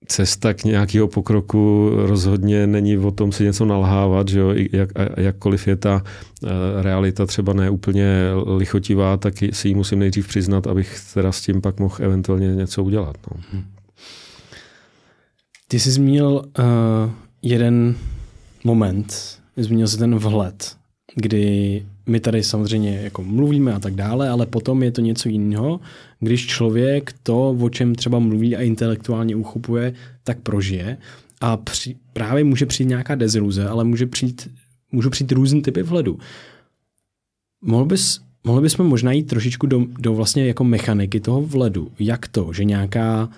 cesta 0.07 0.53
k 0.53 0.63
nějakého 0.63 1.07
pokroku 1.07 1.91
rozhodně 1.95 2.67
není 2.67 2.97
o 2.97 3.11
tom 3.11 3.31
si 3.31 3.43
něco 3.43 3.65
nalhávat, 3.65 4.27
že 4.27 4.39
jo? 4.39 4.53
Jak, 4.71 4.89
jakkoliv 5.17 5.67
je 5.67 5.75
ta 5.75 6.03
eh, 6.03 6.47
realita 6.81 7.25
třeba 7.25 7.53
neúplně 7.53 8.29
lichotivá, 8.57 9.17
tak 9.17 9.33
si 9.51 9.67
ji 9.67 9.75
musím 9.75 9.99
nejdřív 9.99 10.27
přiznat, 10.27 10.67
abych 10.67 10.99
teda 11.13 11.31
s 11.31 11.41
tím 11.41 11.61
pak 11.61 11.79
mohl 11.79 11.95
eventuálně 11.99 12.55
něco 12.55 12.83
udělat. 12.83 13.17
No. 13.31 13.61
Ty 15.67 15.79
jsi 15.79 15.91
zmínil 15.91 16.41
uh, 16.59 17.11
jeden 17.41 17.95
moment, 18.63 19.37
zmínil 19.57 19.87
jsi 19.87 19.97
ten 19.97 20.15
vhled, 20.15 20.78
kdy 21.21 21.85
my 22.05 22.19
tady 22.19 22.43
samozřejmě 22.43 23.01
jako 23.03 23.23
mluvíme 23.23 23.73
a 23.73 23.79
tak 23.79 23.95
dále, 23.95 24.29
ale 24.29 24.45
potom 24.45 24.83
je 24.83 24.91
to 24.91 25.01
něco 25.01 25.29
jiného, 25.29 25.79
když 26.19 26.47
člověk 26.47 27.13
to, 27.23 27.49
o 27.49 27.69
čem 27.69 27.95
třeba 27.95 28.19
mluví 28.19 28.55
a 28.55 28.61
intelektuálně 28.61 29.35
uchopuje, 29.35 29.93
tak 30.23 30.39
prožije 30.39 30.97
a 31.41 31.57
při, 31.57 31.95
právě 32.13 32.43
může 32.43 32.65
přijít 32.65 32.89
nějaká 32.89 33.15
deziluze, 33.15 33.67
ale 33.67 33.83
může 33.83 34.05
přijít, 34.05 34.49
můžou 34.91 35.09
přijít 35.09 35.31
různý 35.31 35.61
typy 35.61 35.83
vhledu. 35.83 36.19
Mohl 37.61 37.85
bys, 37.85 38.21
mohli 38.43 38.61
bychom 38.61 38.87
možná 38.87 39.11
jít 39.11 39.23
trošičku 39.23 39.67
do, 39.67 39.85
do 39.99 40.13
vlastně 40.13 40.47
jako 40.47 40.63
mechaniky 40.63 41.19
toho 41.19 41.41
vledu. 41.41 41.91
Jak 41.99 42.27
to, 42.27 42.53
že 42.53 42.63
nějaká 42.63 43.29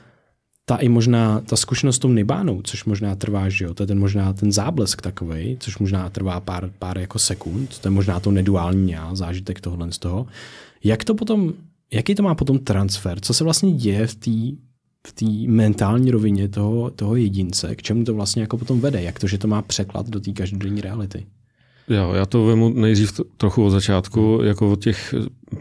ta 0.72 0.78
i 0.78 0.90
možná 0.90 1.42
ta 1.42 1.56
zkušenost 1.56 1.96
s 1.96 2.00
tou 2.00 2.10
nibánou, 2.10 2.62
což 2.62 2.86
možná 2.86 3.16
trvá, 3.16 3.50
že 3.50 3.66
jo, 3.66 3.74
to 3.74 3.84
je 3.84 3.88
ten 3.88 4.00
možná 4.00 4.34
ten 4.34 4.52
záblesk 4.52 5.02
takový, 5.02 5.58
což 5.60 5.78
možná 5.78 6.10
trvá 6.10 6.40
pár, 6.40 6.72
pár 6.80 6.98
jako 6.98 7.20
sekund, 7.20 7.80
to 7.80 7.88
je 7.88 7.92
možná 7.92 8.20
to 8.20 8.32
neduální 8.32 8.92
já, 8.92 9.16
zážitek 9.16 9.62
tohohle 9.62 9.92
z 9.92 9.98
toho. 9.98 10.28
Jak 10.84 11.04
to 11.04 11.16
potom, 11.16 11.54
jaký 11.94 12.16
to 12.16 12.24
má 12.24 12.36
potom 12.36 12.60
transfer? 12.60 13.20
Co 13.20 13.34
se 13.34 13.44
vlastně 13.44 13.72
děje 13.72 14.08
v 14.08 14.16
té 14.16 14.32
v 15.08 15.14
té 15.14 15.52
mentální 15.52 16.12
rovině 16.12 16.48
toho, 16.48 16.90
toho 16.90 17.16
jedince, 17.16 17.76
k 17.76 17.82
čemu 17.82 18.04
to 18.04 18.14
vlastně 18.14 18.42
jako 18.42 18.58
potom 18.58 18.80
vede? 18.80 19.02
Jak 19.02 19.20
to, 19.20 19.28
že 19.28 19.38
to 19.38 19.48
má 19.48 19.62
překlad 19.62 20.10
do 20.10 20.20
té 20.20 20.32
každodenní 20.32 20.82
reality? 20.82 21.26
Jo, 21.90 22.14
já 22.14 22.26
to 22.26 22.46
vemu 22.46 22.70
nejdřív 22.70 23.22
trochu 23.38 23.66
od 23.66 23.70
začátku, 23.70 24.40
jako 24.44 24.72
od 24.72 24.84
těch 24.84 25.14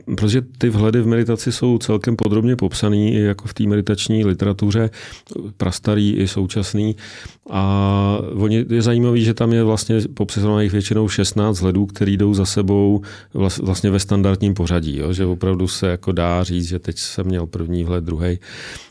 protože 0.04 0.42
ty 0.58 0.68
vhledy 0.70 1.00
v 1.00 1.06
meditaci 1.06 1.52
jsou 1.52 1.78
celkem 1.78 2.16
podrobně 2.16 2.56
popsané 2.56 2.96
i 2.96 3.20
jako 3.20 3.48
v 3.48 3.54
té 3.54 3.66
meditační 3.66 4.24
literatuře, 4.24 4.90
prastarý 5.56 6.14
i 6.14 6.28
současný. 6.28 6.96
A 7.50 8.18
oni, 8.34 8.66
je 8.68 8.82
zajímavé, 8.82 9.20
že 9.20 9.34
tam 9.34 9.52
je 9.52 9.64
vlastně 9.64 10.00
popsanováno 10.14 10.68
většinou 10.68 11.08
16 11.08 11.60
hledů, 11.60 11.86
které 11.86 12.10
jdou 12.10 12.34
za 12.34 12.44
sebou 12.44 13.02
vlastně 13.62 13.90
ve 13.90 13.98
standardním 13.98 14.54
pořadí. 14.54 14.96
Jo? 14.96 15.12
Že 15.12 15.26
opravdu 15.26 15.68
se 15.68 15.86
jako 15.88 16.12
dá 16.12 16.44
říct, 16.44 16.68
že 16.68 16.78
teď 16.78 16.98
jsem 16.98 17.26
měl 17.26 17.46
první 17.46 17.84
vhled, 17.84 18.04
druhý, 18.04 18.38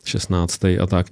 16. 0.06 0.66
a 0.66 0.88
tak. 0.88 1.08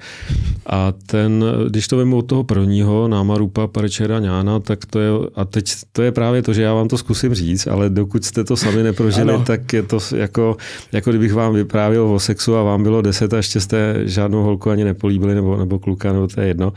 A 0.65 0.93
ten, 1.05 1.45
když 1.69 1.87
to 1.87 1.97
vemu 1.97 2.17
od 2.17 2.21
toho 2.21 2.43
prvního, 2.43 3.07
Náma 3.07 3.37
Rupa 3.37 3.67
Parečera 3.67 4.19
Ňána, 4.19 4.59
tak 4.59 4.85
to 4.85 4.99
je, 4.99 5.09
a 5.35 5.45
teď 5.45 5.73
to 5.91 6.01
je 6.01 6.11
právě 6.11 6.41
to, 6.41 6.53
že 6.53 6.61
já 6.61 6.73
vám 6.73 6.87
to 6.87 6.97
zkusím 6.97 7.33
říct, 7.33 7.67
ale 7.67 7.89
dokud 7.89 8.25
jste 8.25 8.43
to 8.43 8.57
sami 8.57 8.83
neprožili, 8.83 9.33
ano. 9.33 9.43
tak 9.45 9.73
je 9.77 9.83
to 9.83 9.99
jako, 10.15 10.57
jako 10.91 11.09
kdybych 11.09 11.33
vám 11.33 11.53
vyprávěl 11.53 12.03
o 12.03 12.19
sexu 12.19 12.55
a 12.55 12.63
vám 12.63 12.83
bylo 12.83 13.01
deset 13.01 13.33
a 13.33 13.37
ještě 13.37 13.59
jste 13.59 14.01
žádnou 14.03 14.43
holku 14.43 14.69
ani 14.69 14.83
nepolíbili 14.83 15.35
nebo, 15.35 15.57
nebo 15.57 15.79
kluka, 15.79 16.13
nebo 16.13 16.27
to 16.27 16.41
je 16.41 16.47
jedno. 16.47 16.73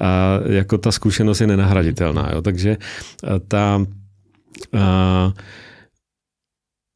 A 0.00 0.40
jako 0.46 0.78
ta 0.78 0.92
zkušenost 0.92 1.40
je 1.40 1.46
nenahraditelná. 1.46 2.30
Jo? 2.32 2.42
Takže 2.42 2.76
ta 3.48 3.86
a, 4.72 5.32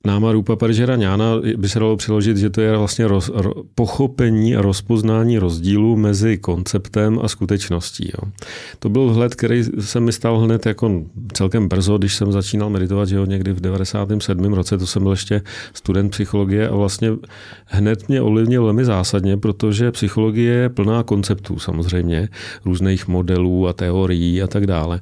Náma 0.07 0.33
Rupa 0.33 0.57
Paržera 0.57 0.97
Ňána 0.97 1.25
by 1.57 1.69
se 1.69 1.79
dalo 1.79 1.97
přiložit, 1.97 2.37
že 2.37 2.51
to 2.51 2.61
je 2.61 2.77
vlastně 2.77 3.09
roz, 3.09 3.31
ro, 3.35 3.53
pochopení 3.75 4.57
a 4.57 4.63
rozpoznání 4.63 5.39
rozdílu 5.39 5.97
mezi 5.97 6.39
konceptem 6.39 7.19
a 7.23 7.29
skutečností. 7.29 8.11
Jo. 8.15 8.31
To 8.79 8.89
byl 8.89 9.07
vhled, 9.07 9.35
který 9.35 9.65
se 9.81 10.01
mi 10.01 10.13
stal 10.13 10.39
hned 10.39 10.67
jako 10.67 11.03
celkem 11.33 11.69
brzo, 11.69 11.99
když 11.99 12.15
jsem 12.15 12.33
začínal 12.33 12.71
meditovat, 12.71 13.09
že 13.09 13.17
jo, 13.17 13.25
někdy 13.25 13.53
v 13.53 13.61
97. 13.61 14.53
roce, 14.53 14.79
to 14.79 14.87
jsem 14.87 15.03
byl 15.03 15.13
ještě 15.13 15.43
student 15.73 16.11
psychologie 16.11 16.69
a 16.69 16.75
vlastně 16.75 17.13
hned 17.67 18.09
mě 18.09 18.23
ovlivnil 18.23 18.65
velmi 18.65 18.85
zásadně, 18.85 19.37
protože 19.37 19.93
psychologie 19.93 20.53
je 20.53 20.69
plná 20.69 21.03
konceptů 21.03 21.59
samozřejmě, 21.59 22.29
různých 22.65 23.09
modelů 23.09 23.69
a 23.69 23.73
teorií 23.73 24.43
a 24.43 24.47
tak 24.47 24.67
dále. 24.67 25.01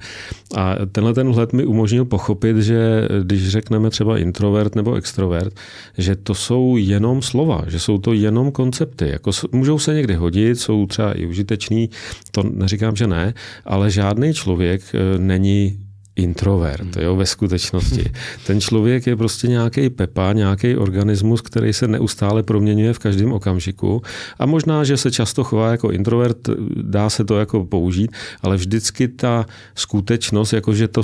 A 0.56 0.76
tenhle 0.92 1.14
ten 1.14 1.32
vhled 1.32 1.52
mi 1.52 1.64
umožnil 1.64 2.04
pochopit, 2.04 2.56
že 2.56 3.08
když 3.22 3.48
řekneme 3.48 3.90
třeba 3.90 4.18
introvert 4.18 4.74
nebo 4.74 4.93
extrovert, 4.94 5.60
že 5.98 6.16
to 6.16 6.34
jsou 6.34 6.76
jenom 6.76 7.22
slova, 7.22 7.64
že 7.66 7.78
jsou 7.78 7.98
to 7.98 8.12
jenom 8.12 8.52
koncepty. 8.52 9.08
Jako 9.08 9.30
můžou 9.52 9.78
se 9.78 9.94
někdy 9.94 10.14
hodit, 10.14 10.60
jsou 10.60 10.86
třeba 10.86 11.12
i 11.12 11.26
užitečný, 11.26 11.90
to 12.30 12.42
neříkám, 12.42 12.96
že 12.96 13.06
ne, 13.06 13.34
ale 13.64 13.90
žádný 13.90 14.34
člověk 14.34 14.82
e, 14.94 15.18
není 15.18 15.78
introvert, 16.16 16.96
jo, 16.96 17.16
ve 17.16 17.26
skutečnosti. 17.26 18.12
Ten 18.46 18.60
člověk 18.60 19.06
je 19.06 19.16
prostě 19.16 19.48
nějaký 19.48 19.90
pepa, 19.90 20.32
nějaký 20.32 20.76
organismus, 20.76 21.40
který 21.40 21.72
se 21.72 21.88
neustále 21.88 22.42
proměňuje 22.42 22.92
v 22.92 22.98
každém 22.98 23.32
okamžiku 23.32 24.02
a 24.38 24.46
možná, 24.46 24.84
že 24.84 24.96
se 24.96 25.10
často 25.10 25.44
chová 25.44 25.70
jako 25.70 25.90
introvert, 25.90 26.38
dá 26.82 27.10
se 27.10 27.24
to 27.24 27.38
jako 27.38 27.64
použít, 27.64 28.10
ale 28.42 28.56
vždycky 28.56 29.08
ta 29.08 29.46
skutečnost, 29.74 30.52
jakože 30.52 30.88
to, 30.88 31.02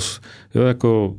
jo, 0.55 0.63
jako 0.63 1.15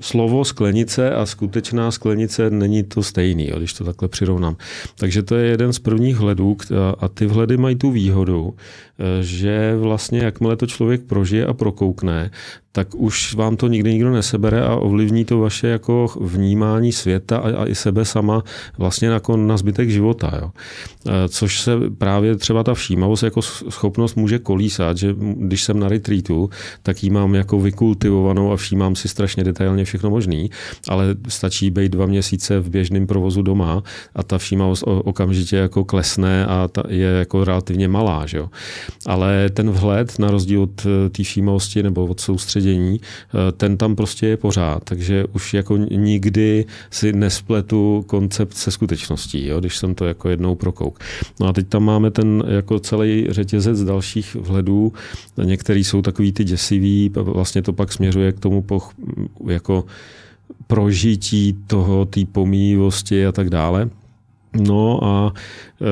slovo 0.00 0.44
sklenice 0.44 1.10
a 1.10 1.26
skutečná 1.26 1.90
sklenice 1.90 2.50
není 2.50 2.82
to 2.82 3.02
stejný, 3.02 3.48
jo, 3.48 3.58
když 3.58 3.72
to 3.72 3.84
takhle 3.84 4.08
přirovnám. 4.08 4.56
Takže 4.94 5.22
to 5.22 5.34
je 5.36 5.48
jeden 5.48 5.72
z 5.72 5.78
prvních 5.78 6.16
hledů 6.16 6.56
a 6.98 7.08
ty 7.08 7.26
vhledy 7.26 7.56
mají 7.56 7.76
tu 7.76 7.90
výhodu, 7.90 8.54
e, 8.98 9.22
že 9.22 9.76
vlastně 9.76 10.18
jakmile 10.18 10.56
to 10.56 10.66
člověk 10.66 11.02
prožije 11.02 11.46
a 11.46 11.54
prokoukne, 11.54 12.30
tak 12.76 12.94
už 12.94 13.34
vám 13.34 13.56
to 13.56 13.68
nikdy 13.68 13.92
nikdo 13.92 14.10
nesebere 14.10 14.62
a 14.62 14.76
ovlivní 14.76 15.24
to 15.24 15.38
vaše 15.38 15.68
jako 15.68 16.06
vnímání 16.20 16.92
světa 16.92 17.38
a, 17.38 17.48
a 17.62 17.66
i 17.66 17.74
sebe 17.74 18.04
sama 18.04 18.42
vlastně 18.78 19.08
jako 19.08 19.36
na 19.36 19.56
zbytek 19.56 19.90
života. 19.90 20.32
Jo. 20.42 20.50
E, 21.08 21.28
což 21.28 21.60
se 21.60 21.72
právě 21.98 22.36
třeba 22.36 22.62
ta 22.62 22.74
všímavost 22.74 23.22
jako 23.22 23.42
schopnost 23.42 24.14
může 24.14 24.38
kolísat, 24.38 24.96
že 24.96 25.14
když 25.18 25.64
jsem 25.64 25.80
na 25.80 25.88
retreatu, 25.88 26.50
tak 26.82 27.04
ji 27.04 27.10
mám 27.10 27.34
jako 27.34 27.60
vykultivovanou 27.60 28.52
a 28.52 28.56
všímám 28.56 28.96
si 28.96 29.08
strašně 29.08 29.44
detailně 29.44 29.84
všechno 29.84 30.10
možný, 30.10 30.50
ale 30.88 31.14
stačí 31.28 31.70
být 31.70 31.92
dva 31.92 32.06
měsíce 32.06 32.60
v 32.60 32.70
běžném 32.70 33.06
provozu 33.06 33.42
doma 33.42 33.82
a 34.14 34.22
ta 34.22 34.38
všímavost 34.38 34.84
okamžitě 34.86 35.56
jako 35.56 35.84
klesne 35.84 36.46
a 36.46 36.68
ta 36.68 36.82
je 36.88 37.08
jako 37.08 37.44
relativně 37.44 37.88
malá. 37.88 38.26
Že 38.26 38.38
jo. 38.38 38.48
Ale 39.06 39.48
ten 39.50 39.70
vhled, 39.70 40.18
na 40.18 40.30
rozdíl 40.30 40.62
od 40.62 40.86
e, 40.86 41.08
té 41.08 41.22
všímavosti 41.22 41.82
nebo 41.82 42.06
od 42.06 42.20
soustředí 42.20 42.65
soustředění, 42.66 43.00
eh, 43.00 43.52
ten 43.52 43.76
tam 43.76 43.96
prostě 43.96 44.26
je 44.26 44.36
pořád, 44.36 44.84
takže 44.84 45.24
už 45.32 45.54
jako 45.54 45.76
nikdy 45.76 46.64
si 46.90 47.12
nespletu 47.12 48.04
koncept 48.06 48.54
se 48.54 48.70
skutečností, 48.70 49.46
jo, 49.46 49.60
když 49.60 49.76
jsem 49.76 49.94
to 49.94 50.06
jako 50.06 50.28
jednou 50.28 50.54
prokouk. 50.54 50.98
No 51.40 51.46
a 51.46 51.52
teď 51.52 51.68
tam 51.68 51.84
máme 51.84 52.10
ten 52.10 52.42
jako 52.48 52.78
celý 52.78 53.26
řetězec 53.30 53.84
dalších 53.84 54.34
vhledů, 54.34 54.92
některý 55.44 55.84
jsou 55.84 56.02
takový 56.02 56.32
ty 56.32 56.44
děsivý, 56.44 57.10
vlastně 57.14 57.62
to 57.62 57.72
pak 57.72 57.92
směřuje 57.92 58.32
k 58.32 58.40
tomu 58.40 58.62
poch, 58.62 58.92
jako 59.46 59.84
prožití 60.66 61.56
toho, 61.66 62.04
té 62.04 62.20
pomíjivosti 62.32 63.26
a 63.26 63.32
tak 63.32 63.50
dále. 63.50 63.88
No 64.60 65.04
a 65.04 65.32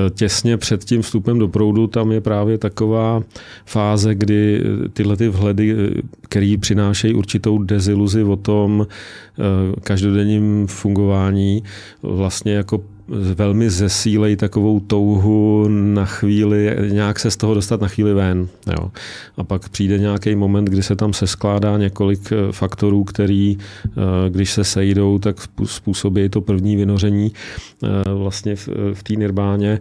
e, 0.07 0.11
těsně 0.11 0.57
před 0.57 0.85
tím 0.85 1.03
vstupem 1.03 1.39
do 1.39 1.49
proudu 1.49 1.87
tam 1.87 2.13
je 2.13 2.21
právě 2.21 2.59
taková 2.59 3.23
fáze, 3.67 4.15
kdy 4.15 4.63
tyhle 4.93 5.17
ty 5.17 5.29
vhledy, 5.29 5.73
e, 5.73 6.03
které 6.23 6.57
přinášejí 6.61 7.15
určitou 7.15 7.59
deziluzi 7.59 8.23
o 8.23 8.37
tom 8.37 8.87
e, 8.87 9.81
každodenním 9.81 10.67
fungování, 10.67 11.63
vlastně 12.03 12.53
jako 12.53 12.94
velmi 13.09 13.71
zesílej 13.71 14.37
takovou 14.37 14.81
touhu 14.81 15.69
na 15.69 16.05
chvíli, 16.05 16.77
nějak 16.91 17.21
se 17.21 17.31
z 17.31 17.37
toho 17.37 17.55
dostat 17.55 17.81
na 17.81 17.89
chvíli 17.89 18.15
ven. 18.15 18.49
Jo. 18.67 18.91
A 19.37 19.45
pak 19.45 19.69
přijde 19.69 19.99
nějaký 19.99 20.35
moment, 20.35 20.65
kdy 20.65 20.83
se 20.83 20.97
tam 20.97 21.13
seskládá 21.13 21.79
několik 21.79 22.33
eh, 22.33 22.53
faktorů, 22.53 23.05
který, 23.05 23.59
eh, 23.87 24.31
když 24.31 24.53
se 24.53 24.65
sejdou, 24.65 25.19
tak 25.19 25.37
způsobí 25.65 26.29
to 26.29 26.41
první 26.41 26.77
vynoření 26.77 27.33
eh, 27.85 27.89
vlastně 28.15 28.57
v, 28.57 28.69
v 28.95 29.03
té 29.03 29.15
nirbáně. 29.15 29.81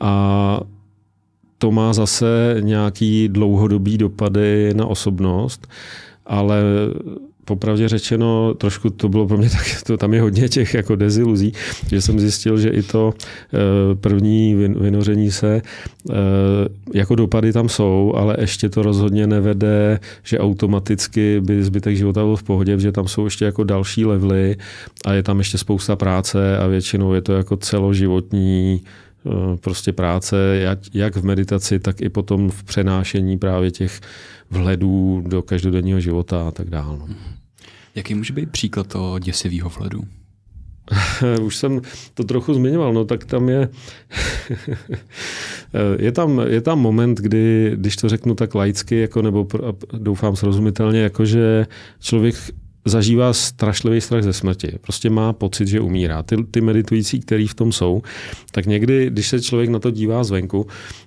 A 0.00 0.60
to 1.58 1.70
má 1.70 1.92
zase 1.92 2.56
nějaký 2.60 3.28
dlouhodobý 3.28 3.98
dopady 3.98 4.74
na 4.74 4.86
osobnost, 4.86 5.66
ale 6.26 6.62
popravdě 7.44 7.88
řečeno, 7.88 8.54
trošku 8.54 8.90
to 8.90 9.08
bylo 9.08 9.28
pro 9.28 9.36
mě 9.36 9.50
tak, 9.50 9.82
to, 9.86 9.96
tam 9.96 10.14
je 10.14 10.20
hodně 10.20 10.48
těch 10.48 10.74
jako 10.74 10.96
deziluzí, 10.96 11.52
že 11.90 12.00
jsem 12.00 12.20
zjistil, 12.20 12.58
že 12.58 12.68
i 12.68 12.82
to 12.82 13.14
e, 13.14 13.94
první 13.94 14.54
vynoření 14.54 15.30
se, 15.30 15.54
e, 15.56 15.62
jako 16.94 17.14
dopady 17.14 17.52
tam 17.52 17.68
jsou, 17.68 18.12
ale 18.16 18.36
ještě 18.40 18.68
to 18.68 18.82
rozhodně 18.82 19.26
nevede, 19.26 20.00
že 20.22 20.38
automaticky 20.38 21.40
by 21.40 21.64
zbytek 21.64 21.96
života 21.96 22.24
byl 22.24 22.36
v 22.36 22.42
pohodě, 22.42 22.78
že 22.78 22.92
tam 22.92 23.08
jsou 23.08 23.24
ještě 23.24 23.44
jako 23.44 23.64
další 23.64 24.04
levely 24.04 24.56
a 25.04 25.12
je 25.12 25.22
tam 25.22 25.38
ještě 25.38 25.58
spousta 25.58 25.96
práce 25.96 26.58
a 26.58 26.66
většinou 26.66 27.12
je 27.12 27.20
to 27.20 27.32
jako 27.32 27.56
celoživotní 27.56 28.80
prostě 29.60 29.92
práce, 29.92 30.36
jak, 30.94 31.16
v 31.16 31.24
meditaci, 31.24 31.78
tak 31.78 32.00
i 32.00 32.08
potom 32.08 32.50
v 32.50 32.64
přenášení 32.64 33.38
právě 33.38 33.70
těch 33.70 34.00
vhledů 34.50 35.22
do 35.26 35.42
každodenního 35.42 36.00
života 36.00 36.48
a 36.48 36.50
tak 36.50 36.70
dále. 36.70 36.98
No. 36.98 37.08
Jaký 37.94 38.14
může 38.14 38.32
být 38.32 38.50
příklad 38.50 38.86
toho 38.86 39.18
děsivého 39.18 39.70
vhledu? 39.70 40.04
Už 41.42 41.56
jsem 41.56 41.80
to 42.14 42.24
trochu 42.24 42.54
zmiňoval, 42.54 42.92
no 42.92 43.04
tak 43.04 43.24
tam 43.24 43.48
je, 43.48 43.68
je, 45.98 46.12
tam, 46.12 46.40
je 46.46 46.60
tam 46.60 46.78
moment, 46.78 47.20
kdy, 47.20 47.72
když 47.74 47.96
to 47.96 48.08
řeknu 48.08 48.34
tak 48.34 48.54
laicky, 48.54 49.00
jako, 49.00 49.22
nebo 49.22 49.46
doufám 49.92 50.36
srozumitelně, 50.36 51.00
jako 51.00 51.24
že 51.24 51.66
člověk 52.00 52.34
zažívá 52.84 53.32
strašlivý 53.32 54.00
strach 54.00 54.22
ze 54.22 54.32
smrti. 54.32 54.72
Prostě 54.80 55.10
má 55.10 55.32
pocit, 55.32 55.68
že 55.68 55.80
umírá. 55.80 56.22
Ty, 56.22 56.36
ty 56.50 56.60
meditující, 56.60 57.20
který 57.20 57.46
v 57.46 57.54
tom 57.54 57.72
jsou, 57.72 58.02
tak 58.52 58.66
někdy, 58.66 59.10
když 59.10 59.28
se 59.28 59.40
člověk 59.40 59.70
na 59.70 59.78
to 59.78 59.90
dívá 59.90 60.24
zvenku, 60.24 60.66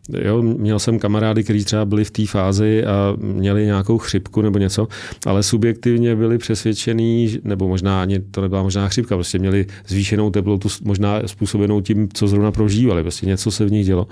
jo, 0.09 0.41
měl 0.41 0.80
jsem 0.80 0.99
kamarády, 0.99 1.43
kteří 1.43 1.63
třeba 1.63 1.86
byli 1.86 2.03
v 2.03 2.11
té 2.11 2.25
fázi 2.25 2.84
a 2.86 3.15
měli 3.17 3.65
nějakou 3.65 3.97
chřipku 3.97 4.41
nebo 4.41 4.59
něco, 4.59 4.88
ale 5.25 5.43
subjektivně 5.43 6.15
byli 6.15 6.38
přesvědčení, 6.38 7.39
nebo 7.43 7.67
možná 7.67 8.01
ani 8.01 8.19
to 8.19 8.41
nebyla 8.41 8.63
možná 8.63 8.88
chřipka, 8.88 9.15
prostě 9.15 9.39
měli 9.39 9.65
zvýšenou 9.88 10.30
teplotu, 10.30 10.69
možná 10.84 11.21
způsobenou 11.25 11.82
tím, 11.82 12.09
co 12.13 12.28
zrovna 12.28 12.51
prožívali, 12.51 13.01
prostě 13.01 13.25
něco 13.25 13.51
se 13.51 13.65
v 13.65 13.71
nich 13.71 13.86
dělo. 13.86 14.07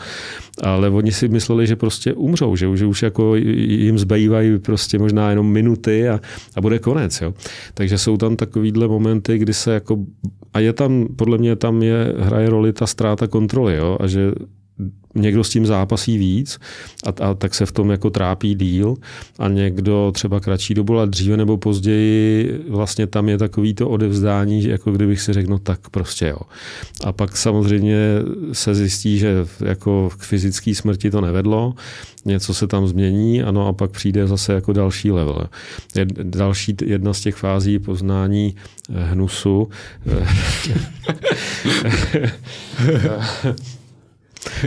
Ale 0.63 0.89
oni 0.89 1.11
si 1.11 1.27
mysleli, 1.27 1.67
že 1.67 1.75
prostě 1.75 2.13
umřou, 2.13 2.55
že, 2.55 2.77
že 2.77 2.85
už 2.85 3.03
jako 3.03 3.35
jim 3.35 3.99
zbývají 3.99 4.59
prostě 4.59 4.99
možná 4.99 5.29
jenom 5.29 5.51
minuty 5.51 6.09
a, 6.09 6.19
a 6.55 6.61
bude 6.61 6.79
konec. 6.79 7.21
Jo. 7.21 7.33
Takže 7.73 7.97
jsou 7.97 8.17
tam 8.17 8.35
takovýhle 8.35 8.87
momenty, 8.87 9.37
kdy 9.37 9.53
se 9.53 9.73
jako, 9.73 9.97
a 10.53 10.59
je 10.59 10.73
tam, 10.73 11.07
podle 11.15 11.37
mě 11.37 11.55
tam 11.55 11.83
je, 11.83 12.13
hraje 12.17 12.49
roli 12.49 12.73
ta 12.73 12.87
ztráta 12.87 13.27
kontroly, 13.27 13.75
jo, 13.75 13.97
a 13.99 14.07
že 14.07 14.31
někdo 15.15 15.43
s 15.43 15.49
tím 15.49 15.65
zápasí 15.65 16.17
víc 16.17 16.59
a, 17.05 17.29
a 17.29 17.33
tak 17.33 17.55
se 17.55 17.65
v 17.65 17.71
tom 17.71 17.91
jako 17.91 18.09
trápí 18.09 18.55
díl 18.55 18.95
a 19.39 19.47
někdo 19.47 20.11
třeba 20.15 20.39
kratší 20.39 20.73
dobu, 20.73 20.97
ale 20.97 21.07
dříve 21.07 21.37
nebo 21.37 21.57
později 21.57 22.63
vlastně 22.69 23.07
tam 23.07 23.29
je 23.29 23.37
takový 23.37 23.73
to 23.73 23.89
odevzdání, 23.89 24.63
jako 24.63 24.91
kdybych 24.91 25.21
si 25.21 25.33
řekl, 25.33 25.49
no 25.49 25.59
tak 25.59 25.89
prostě 25.89 26.27
jo. 26.27 26.37
A 27.03 27.11
pak 27.11 27.37
samozřejmě 27.37 27.97
se 28.51 28.75
zjistí, 28.75 29.17
že 29.17 29.35
jako 29.65 30.09
k 30.17 30.23
fyzické 30.23 30.75
smrti 30.75 31.11
to 31.11 31.21
nevedlo, 31.21 31.73
něco 32.25 32.53
se 32.53 32.67
tam 32.67 32.87
změní, 32.87 33.43
ano, 33.43 33.67
a 33.67 33.73
pak 33.73 33.91
přijde 33.91 34.27
zase 34.27 34.53
jako 34.53 34.73
další 34.73 35.11
level. 35.11 35.49
Je 35.95 36.05
další 36.23 36.75
jedna 36.85 37.13
z 37.13 37.21
těch 37.21 37.35
fází 37.35 37.79
poznání 37.79 38.55
eh, 38.89 39.03
hnusu. 39.03 39.69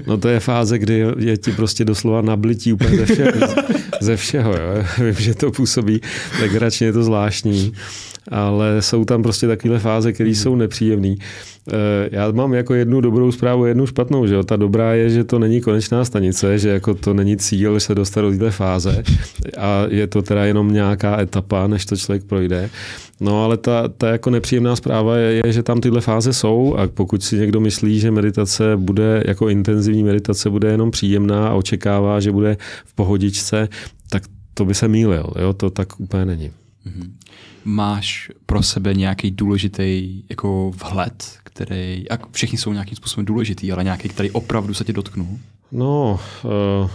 No 0.06 0.18
to 0.18 0.28
je 0.28 0.40
fáze, 0.40 0.78
kdy 0.78 1.04
je 1.18 1.36
ti 1.36 1.52
prostě 1.52 1.84
doslova 1.84 2.22
nablití 2.22 2.72
úplně 2.72 2.96
ze 2.96 3.06
všeho. 3.06 3.32
Ze 4.00 4.16
všeho 4.16 4.52
jo. 4.52 4.84
Vím, 5.04 5.14
že 5.14 5.34
to 5.34 5.50
působí 5.50 6.00
legračně, 6.40 6.86
je 6.86 6.92
to 6.92 7.02
zvláštní, 7.02 7.72
ale 8.28 8.82
jsou 8.82 9.04
tam 9.04 9.22
prostě 9.22 9.46
takové 9.46 9.78
fáze, 9.78 10.12
které 10.12 10.30
jsou 10.30 10.56
nepříjemné. 10.56 11.14
Eh, 11.72 12.08
já 12.12 12.30
mám 12.30 12.54
jako 12.54 12.74
jednu 12.74 13.00
dobrou 13.00 13.32
zprávu, 13.32 13.66
jednu 13.66 13.86
špatnou. 13.86 14.26
Že 14.26 14.34
jo? 14.34 14.42
Ta 14.42 14.56
dobrá 14.56 14.94
je, 14.94 15.10
že 15.10 15.24
to 15.24 15.38
není 15.38 15.60
konečná 15.60 16.04
stanice, 16.04 16.58
že 16.58 16.68
jako 16.68 16.94
to 16.94 17.14
není 17.14 17.36
cíl 17.36 17.80
se 17.80 17.94
dostat 17.94 18.20
do 18.20 18.30
této 18.30 18.50
fáze 18.50 19.02
a 19.58 19.84
je 19.88 20.06
to 20.06 20.22
teda 20.22 20.44
jenom 20.44 20.72
nějaká 20.72 21.20
etapa, 21.20 21.66
než 21.66 21.86
to 21.86 21.96
člověk 21.96 22.24
projde. 22.24 22.70
No 23.20 23.44
ale 23.44 23.56
ta, 23.56 23.88
ta 23.88 24.08
jako 24.08 24.30
nepříjemná 24.30 24.76
zpráva 24.76 25.16
je, 25.16 25.42
je, 25.46 25.52
že 25.52 25.62
tam 25.62 25.80
tyhle 25.80 26.00
fáze 26.00 26.32
jsou 26.32 26.74
a 26.74 26.88
pokud 26.88 27.22
si 27.22 27.36
někdo 27.36 27.60
myslí, 27.60 28.00
že 28.00 28.10
meditace 28.10 28.76
bude 28.76 29.22
jako 29.26 29.48
intenzivní 29.48 30.02
meditace 30.02 30.50
bude 30.50 30.70
jenom 30.70 30.90
příjemná 30.90 31.48
a 31.48 31.54
očekává, 31.54 32.20
že 32.20 32.32
bude 32.32 32.56
v 32.84 32.94
pohodičce, 32.94 33.68
tak 34.10 34.22
to 34.54 34.64
by 34.64 34.74
se 34.74 34.88
mýlil. 34.88 35.32
Jo? 35.40 35.52
To 35.52 35.70
tak 35.70 36.00
úplně 36.00 36.24
není. 36.24 36.50
Mm-hmm. 36.86 37.10
Máš 37.64 38.30
pro 38.46 38.62
sebe 38.62 38.94
nějaký 38.94 39.30
důležitý 39.30 40.22
jako 40.28 40.72
vhled, 40.84 41.38
který, 41.44 42.10
a 42.10 42.18
všichni 42.32 42.58
jsou 42.58 42.72
nějakým 42.72 42.96
způsobem 42.96 43.26
důležitý, 43.26 43.72
ale 43.72 43.84
nějaký, 43.84 44.08
který 44.08 44.30
opravdu 44.30 44.74
se 44.74 44.84
tě 44.84 44.92
dotknul? 44.92 45.38
No, 45.72 46.20
uh, 46.82 46.90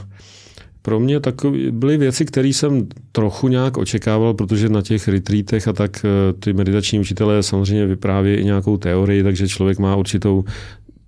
pro 0.83 0.99
mě 0.99 1.19
takové 1.19 1.71
byly 1.71 1.97
věci, 1.97 2.25
které 2.25 2.47
jsem 2.47 2.87
trochu 3.11 3.47
nějak 3.47 3.77
očekával, 3.77 4.33
protože 4.33 4.69
na 4.69 4.81
těch 4.81 5.07
retreatech 5.07 5.67
a 5.67 5.73
tak 5.73 6.05
uh, 6.05 6.39
ty 6.39 6.53
meditační 6.53 6.99
učitelé 6.99 7.43
samozřejmě 7.43 7.85
vyprávějí 7.85 8.37
i 8.37 8.45
nějakou 8.45 8.77
teorii, 8.77 9.23
takže 9.23 9.47
člověk 9.47 9.79
má 9.79 9.95
určitou 9.95 10.43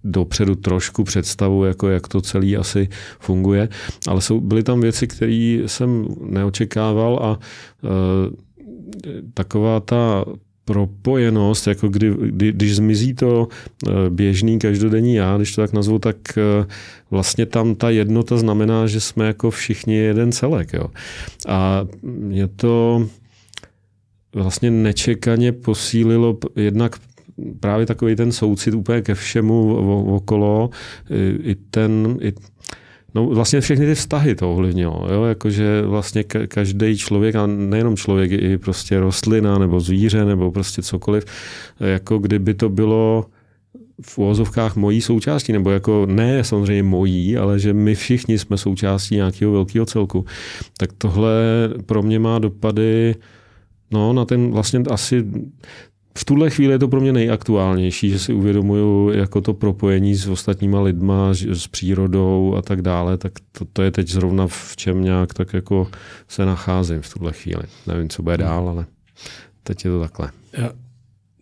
dopředu 0.04 0.56
trošku 0.56 1.04
představu, 1.04 1.66
jako 1.66 1.90
jak 1.90 2.08
to 2.08 2.22
celý 2.22 2.58
asi 2.58 2.90
funguje, 3.20 3.70
ale 4.08 4.22
jsou, 4.22 4.40
byly 4.40 4.64
tam 4.64 4.82
věci, 4.82 5.08
které 5.08 5.60
jsem 5.66 6.08
neočekával 6.22 7.20
a 7.22 7.40
uh, 7.84 7.90
taková 9.34 9.80
ta 9.80 10.26
propojenost, 10.66 11.68
jako 11.68 11.88
kdy, 11.90 12.14
kdy, 12.20 12.52
když 12.52 12.76
zmizí 12.76 13.14
to 13.14 13.48
eh, 13.88 13.92
běžný 14.10 14.60
každodenní 14.60 15.16
já, 15.16 15.38
když 15.38 15.56
to 15.56 15.62
tak 15.62 15.74
nazvu, 15.74 16.00
tak 16.00 16.18
eh, 16.38 16.66
vlastně 17.12 17.46
tam 17.46 17.76
ta 17.76 17.90
jednota 17.90 18.38
znamená, 18.38 18.88
že 18.88 19.00
jsme 19.00 19.28
jako 19.28 19.52
všichni 19.52 19.96
jeden 19.96 20.32
celek. 20.32 20.74
Jo. 20.74 20.88
A 21.48 21.86
mě 22.02 22.48
to 22.48 23.08
vlastně 24.34 24.72
nečekaně 24.72 25.52
posílilo 25.52 26.38
jednak 26.56 26.96
právě 27.60 27.86
takový 27.86 28.16
ten 28.16 28.32
soucit 28.32 28.74
úplně 28.74 29.02
ke 29.02 29.16
všemu 29.16 29.76
okolo, 30.16 30.70
i 31.44 31.56
ten, 31.56 32.18
i 32.22 32.34
No 33.16 33.26
vlastně 33.26 33.62
všechny 33.62 33.86
ty 33.86 33.96
vztahy 33.96 34.36
to 34.36 34.52
ovlivnilo, 34.52 35.08
jo? 35.12 35.24
jakože 35.24 35.82
vlastně 35.82 36.24
každý 36.24 36.98
člověk, 36.98 37.36
a 37.36 37.48
nejenom 37.48 37.96
člověk, 37.96 38.32
i 38.32 38.58
prostě 38.58 39.00
rostlina 39.00 39.58
nebo 39.58 39.80
zvíře 39.80 40.26
nebo 40.26 40.52
prostě 40.52 40.82
cokoliv, 40.82 41.26
jako 41.80 42.18
kdyby 42.18 42.54
to 42.54 42.70
bylo 42.70 43.26
v 44.02 44.18
úvozovkách 44.18 44.76
mojí 44.76 45.02
součástí, 45.02 45.54
nebo 45.54 45.72
jako 45.72 46.06
ne 46.06 46.44
samozřejmě 46.44 46.84
mojí, 46.84 47.38
ale 47.38 47.60
že 47.60 47.74
my 47.74 47.96
všichni 47.96 48.38
jsme 48.38 48.58
součástí 48.58 49.16
nějakého 49.16 49.52
velkého 49.52 49.86
celku. 49.86 50.26
Tak 50.78 50.90
tohle 50.98 51.34
pro 51.86 52.04
mě 52.04 52.20
má 52.20 52.40
dopady 52.40 53.16
no, 53.92 54.14
na 54.14 54.26
ten 54.26 54.52
vlastně 54.52 54.84
asi 54.90 55.26
v 56.18 56.26
tuhle 56.26 56.50
chvíli 56.50 56.74
je 56.74 56.80
to 56.80 56.88
pro 56.88 57.02
mě 57.02 57.14
nejaktuálnější, 57.14 58.10
že 58.10 58.20
si 58.20 58.34
uvědomuju 58.34 59.12
jako 59.12 59.42
to 59.42 59.54
propojení 59.54 60.16
s 60.16 60.28
ostatníma 60.28 60.82
lidma, 60.82 61.34
s 61.34 61.68
přírodou 61.68 62.56
a 62.58 62.62
tak 62.62 62.82
dále, 62.82 63.18
tak 63.18 63.34
to, 63.52 63.66
to 63.74 63.82
je 63.82 63.92
teď 63.92 64.08
zrovna 64.08 64.48
v 64.48 64.76
čem 64.76 65.04
nějak 65.04 65.34
tak 65.34 65.54
jako 65.54 65.88
se 66.28 66.46
nacházím 66.46 67.02
v 67.02 67.14
tuhle 67.14 67.34
chvíli. 67.34 67.64
Nevím, 67.88 68.10
co 68.10 68.24
bude 68.24 68.38
dál, 68.38 68.70
ale 68.70 68.86
teď 69.64 69.86
je 69.86 69.92
to 69.92 70.00
takhle. 70.00 70.32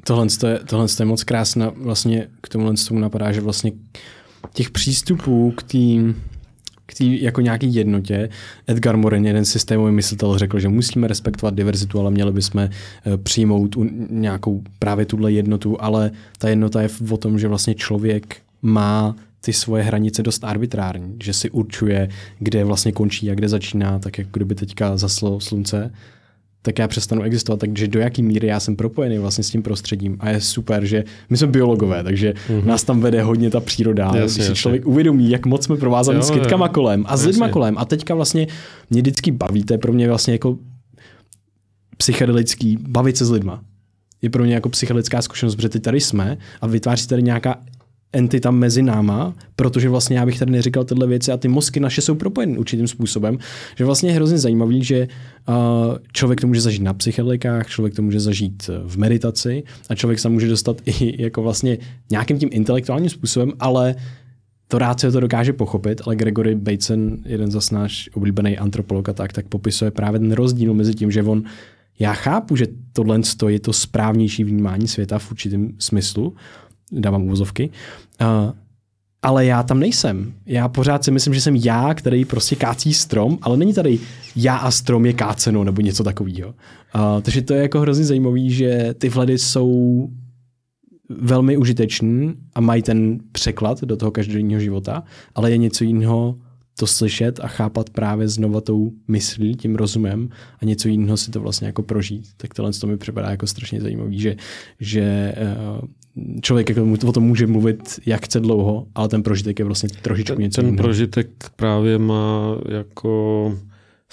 Tohle, 0.03 0.28
je, 0.47 0.59
tohle 0.59 0.88
je 0.99 1.05
moc 1.05 1.24
krásné. 1.24 1.71
Vlastně 1.76 2.28
k 2.41 2.49
tomu 2.49 2.74
napadá, 2.91 3.32
že 3.32 3.41
vlastně 3.41 3.71
těch 4.53 4.69
přístupů 4.69 5.53
k 5.57 5.63
tým 5.63 6.24
k 6.93 6.97
té 6.97 7.03
jako 7.03 7.41
nějaký 7.41 7.75
jednotě. 7.75 8.29
Edgar 8.67 8.97
Morin, 8.97 9.25
jeden 9.25 9.45
systémový 9.45 9.91
myslitel, 9.91 10.37
řekl, 10.37 10.59
že 10.59 10.69
musíme 10.69 11.07
respektovat 11.07 11.55
diverzitu, 11.55 11.99
ale 11.99 12.11
měli 12.11 12.31
bychom 12.31 12.61
eh, 12.61 12.69
přijmout 13.17 13.75
nějakou 14.09 14.63
právě 14.79 15.05
tuhle 15.05 15.31
jednotu, 15.31 15.81
ale 15.81 16.11
ta 16.37 16.49
jednota 16.49 16.81
je 16.81 16.89
o 17.09 17.17
tom, 17.17 17.39
že 17.39 17.47
vlastně 17.47 17.75
člověk 17.75 18.37
má 18.61 19.15
ty 19.41 19.53
svoje 19.53 19.83
hranice 19.83 20.23
dost 20.23 20.43
arbitrární, 20.43 21.15
že 21.23 21.33
si 21.33 21.49
určuje, 21.49 22.09
kde 22.39 22.63
vlastně 22.63 22.91
končí 22.91 23.31
a 23.31 23.35
kde 23.35 23.49
začíná, 23.49 23.99
tak 23.99 24.17
jako 24.17 24.29
kdyby 24.33 24.55
teďka 24.55 24.97
zaslo 24.97 25.39
slunce 25.39 25.91
tak 26.66 26.80
já 26.80 26.88
přestanu 26.88 27.22
existovat. 27.22 27.59
Takže 27.59 27.88
do 27.88 27.99
jaký 27.99 28.24
míry 28.24 28.47
já 28.47 28.59
jsem 28.59 28.76
propojený 28.76 29.18
vlastně 29.18 29.43
s 29.43 29.49
tím 29.49 29.64
prostředím. 29.64 30.18
A 30.20 30.30
je 30.30 30.41
super, 30.41 30.86
že 30.86 31.03
my 31.30 31.38
jsme 31.38 31.47
biologové, 31.47 32.03
takže 32.03 32.34
mm-hmm. 32.34 32.66
nás 32.66 32.84
tam 32.84 33.01
vede 33.01 33.22
hodně 33.24 33.49
ta 33.49 33.59
příroda. 33.59 34.11
Jasně, 34.16 34.43
když 34.43 34.47
si 34.47 34.55
člověk 34.55 34.82
jasně. 34.82 34.91
uvědomí, 34.91 35.30
jak 35.30 35.45
moc 35.45 35.64
jsme 35.64 35.78
provázaní 35.78 36.18
jo, 36.18 36.24
s 36.24 36.32
kytkama 36.32 36.66
jo. 36.66 36.74
kolem 36.74 37.05
a 37.07 37.18
s 37.18 37.26
lidma 37.26 37.49
kolem. 37.49 37.78
A 37.78 37.86
teďka 37.86 38.16
vlastně 38.16 38.47
mě 38.89 39.01
vždycky 39.01 39.32
baví, 39.32 39.64
to 39.64 39.74
je 39.74 39.78
pro 39.78 39.93
mě 39.93 40.07
vlastně 40.07 40.34
jako 40.34 40.57
psychedelický, 41.97 42.78
bavit 42.82 43.18
se 43.18 43.26
s 43.26 43.32
lidma. 43.32 43.64
Je 44.22 44.30
pro 44.30 44.43
mě 44.43 44.53
jako 44.53 44.70
psychedelická 44.70 45.22
zkušenost, 45.22 45.55
protože 45.55 45.70
teď 45.70 45.84
tady 45.84 46.01
jsme 46.01 46.38
a 46.61 46.68
vytváří 46.68 47.07
tady 47.07 47.24
nějaká 47.24 47.59
entita 48.14 48.51
mezi 48.51 48.82
náma, 48.82 49.34
protože 49.55 49.89
vlastně 49.89 50.18
já 50.18 50.26
bych 50.26 50.39
tady 50.39 50.51
neříkal 50.51 50.84
tyhle 50.84 51.07
věci 51.07 51.32
a 51.32 51.38
ty 51.38 51.47
mozky 51.47 51.80
naše 51.80 52.01
jsou 52.01 52.16
propojeny 52.16 52.57
určitým 52.57 52.88
způsobem, 52.88 53.38
že 53.78 53.86
vlastně 53.86 54.09
je 54.09 54.14
hrozně 54.14 54.38
zajímavý, 54.38 54.84
že 54.84 55.07
uh, 55.47 55.55
člověk 56.14 56.41
to 56.41 56.47
může 56.47 56.61
zažít 56.61 56.82
na 56.82 56.93
psychedelikách, 56.93 57.68
člověk 57.68 57.95
to 57.95 58.01
může 58.01 58.20
zažít 58.20 58.70
v 58.86 58.97
meditaci 58.97 59.64
a 59.89 59.95
člověk 59.95 60.20
se 60.20 60.30
může 60.30 60.47
dostat 60.47 60.82
i 60.86 61.24
jako 61.24 61.41
vlastně 61.41 61.78
nějakým 62.11 62.39
tím 62.39 62.49
intelektuálním 62.51 63.09
způsobem, 63.09 63.51
ale 63.59 63.95
to 64.68 64.78
rád 64.78 64.99
se 64.99 65.11
to 65.11 65.20
dokáže 65.20 65.53
pochopit, 65.53 66.01
ale 66.05 66.16
Gregory 66.16 66.55
Bateson, 66.55 67.18
jeden 67.26 67.51
z 67.51 67.72
náš 67.72 68.09
oblíbený 68.14 68.57
antropolog 68.57 69.09
a 69.09 69.14
tak, 69.14 69.34
tak 69.34 69.47
popisuje 69.47 69.91
právě 69.91 70.20
ten 70.20 70.32
rozdíl 70.32 70.74
mezi 70.74 70.93
tím, 70.93 71.11
že 71.11 71.24
on 71.24 71.43
já 71.99 72.14
chápu, 72.14 72.55
že 72.55 72.68
tohle 72.93 73.20
je 73.47 73.59
to 73.59 73.74
správnější 73.74 74.43
vnímání 74.43 74.88
světa 74.88 75.20
v 75.20 75.32
určitém 75.32 75.70
smyslu, 75.80 76.36
dávám 76.93 77.23
uvozovky, 77.23 77.69
uh, 78.21 78.51
ale 79.21 79.45
já 79.45 79.63
tam 79.63 79.79
nejsem. 79.79 80.33
Já 80.45 80.67
pořád 80.67 81.03
si 81.03 81.11
myslím, 81.11 81.33
že 81.33 81.41
jsem 81.41 81.55
já, 81.55 81.93
který 81.93 82.25
prostě 82.25 82.55
kácí 82.55 82.93
strom, 82.93 83.37
ale 83.41 83.57
není 83.57 83.73
tady 83.73 83.99
já 84.35 84.57
a 84.57 84.71
strom 84.71 85.05
je 85.05 85.13
káceno 85.13 85.63
nebo 85.63 85.81
něco 85.81 86.03
takového. 86.03 86.49
Uh, 86.49 87.21
takže 87.21 87.41
to 87.41 87.53
je 87.53 87.61
jako 87.61 87.79
hrozně 87.79 88.05
zajímavé, 88.05 88.49
že 88.49 88.93
ty 88.97 89.09
vhledy 89.09 89.37
jsou 89.37 90.09
velmi 91.09 91.57
užitečný 91.57 92.33
a 92.55 92.61
mají 92.61 92.81
ten 92.81 93.19
překlad 93.31 93.83
do 93.83 93.97
toho 93.97 94.11
každodenního 94.11 94.59
života, 94.59 95.03
ale 95.35 95.51
je 95.51 95.57
něco 95.57 95.83
jiného 95.83 96.37
to 96.79 96.87
slyšet 96.87 97.39
a 97.39 97.47
chápat 97.47 97.89
právě 97.89 98.27
znova 98.27 98.61
tou 98.61 98.91
myslí, 99.07 99.55
tím 99.55 99.75
rozumem 99.75 100.29
a 100.61 100.65
něco 100.65 100.87
jiného 100.87 101.17
si 101.17 101.31
to 101.31 101.39
vlastně 101.39 101.67
jako 101.67 101.83
prožít. 101.83 102.25
Tak 102.37 102.53
tohle 102.53 102.73
to 102.73 102.87
mi 102.87 102.97
připadá 102.97 103.29
jako 103.29 103.47
strašně 103.47 103.81
zajímavý, 103.81 104.19
že, 104.19 104.35
že 104.79 105.01
eh, 105.37 105.81
člověk 106.41 106.70
jako 106.70 106.88
o 107.07 107.11
tom 107.11 107.24
může 107.24 107.47
mluvit 107.47 107.99
jak 108.05 108.26
chce 108.26 108.39
dlouho, 108.39 108.88
ale 108.95 109.07
ten 109.07 109.24
prožitek 109.24 109.59
je 109.59 109.66
vlastně 109.66 109.89
trošičku 110.01 110.41
něco 110.41 110.61
Ten 110.61 110.66
jiného. 110.66 110.84
prožitek 110.84 111.28
právě 111.55 111.97
má 111.97 112.55
jako 112.70 113.57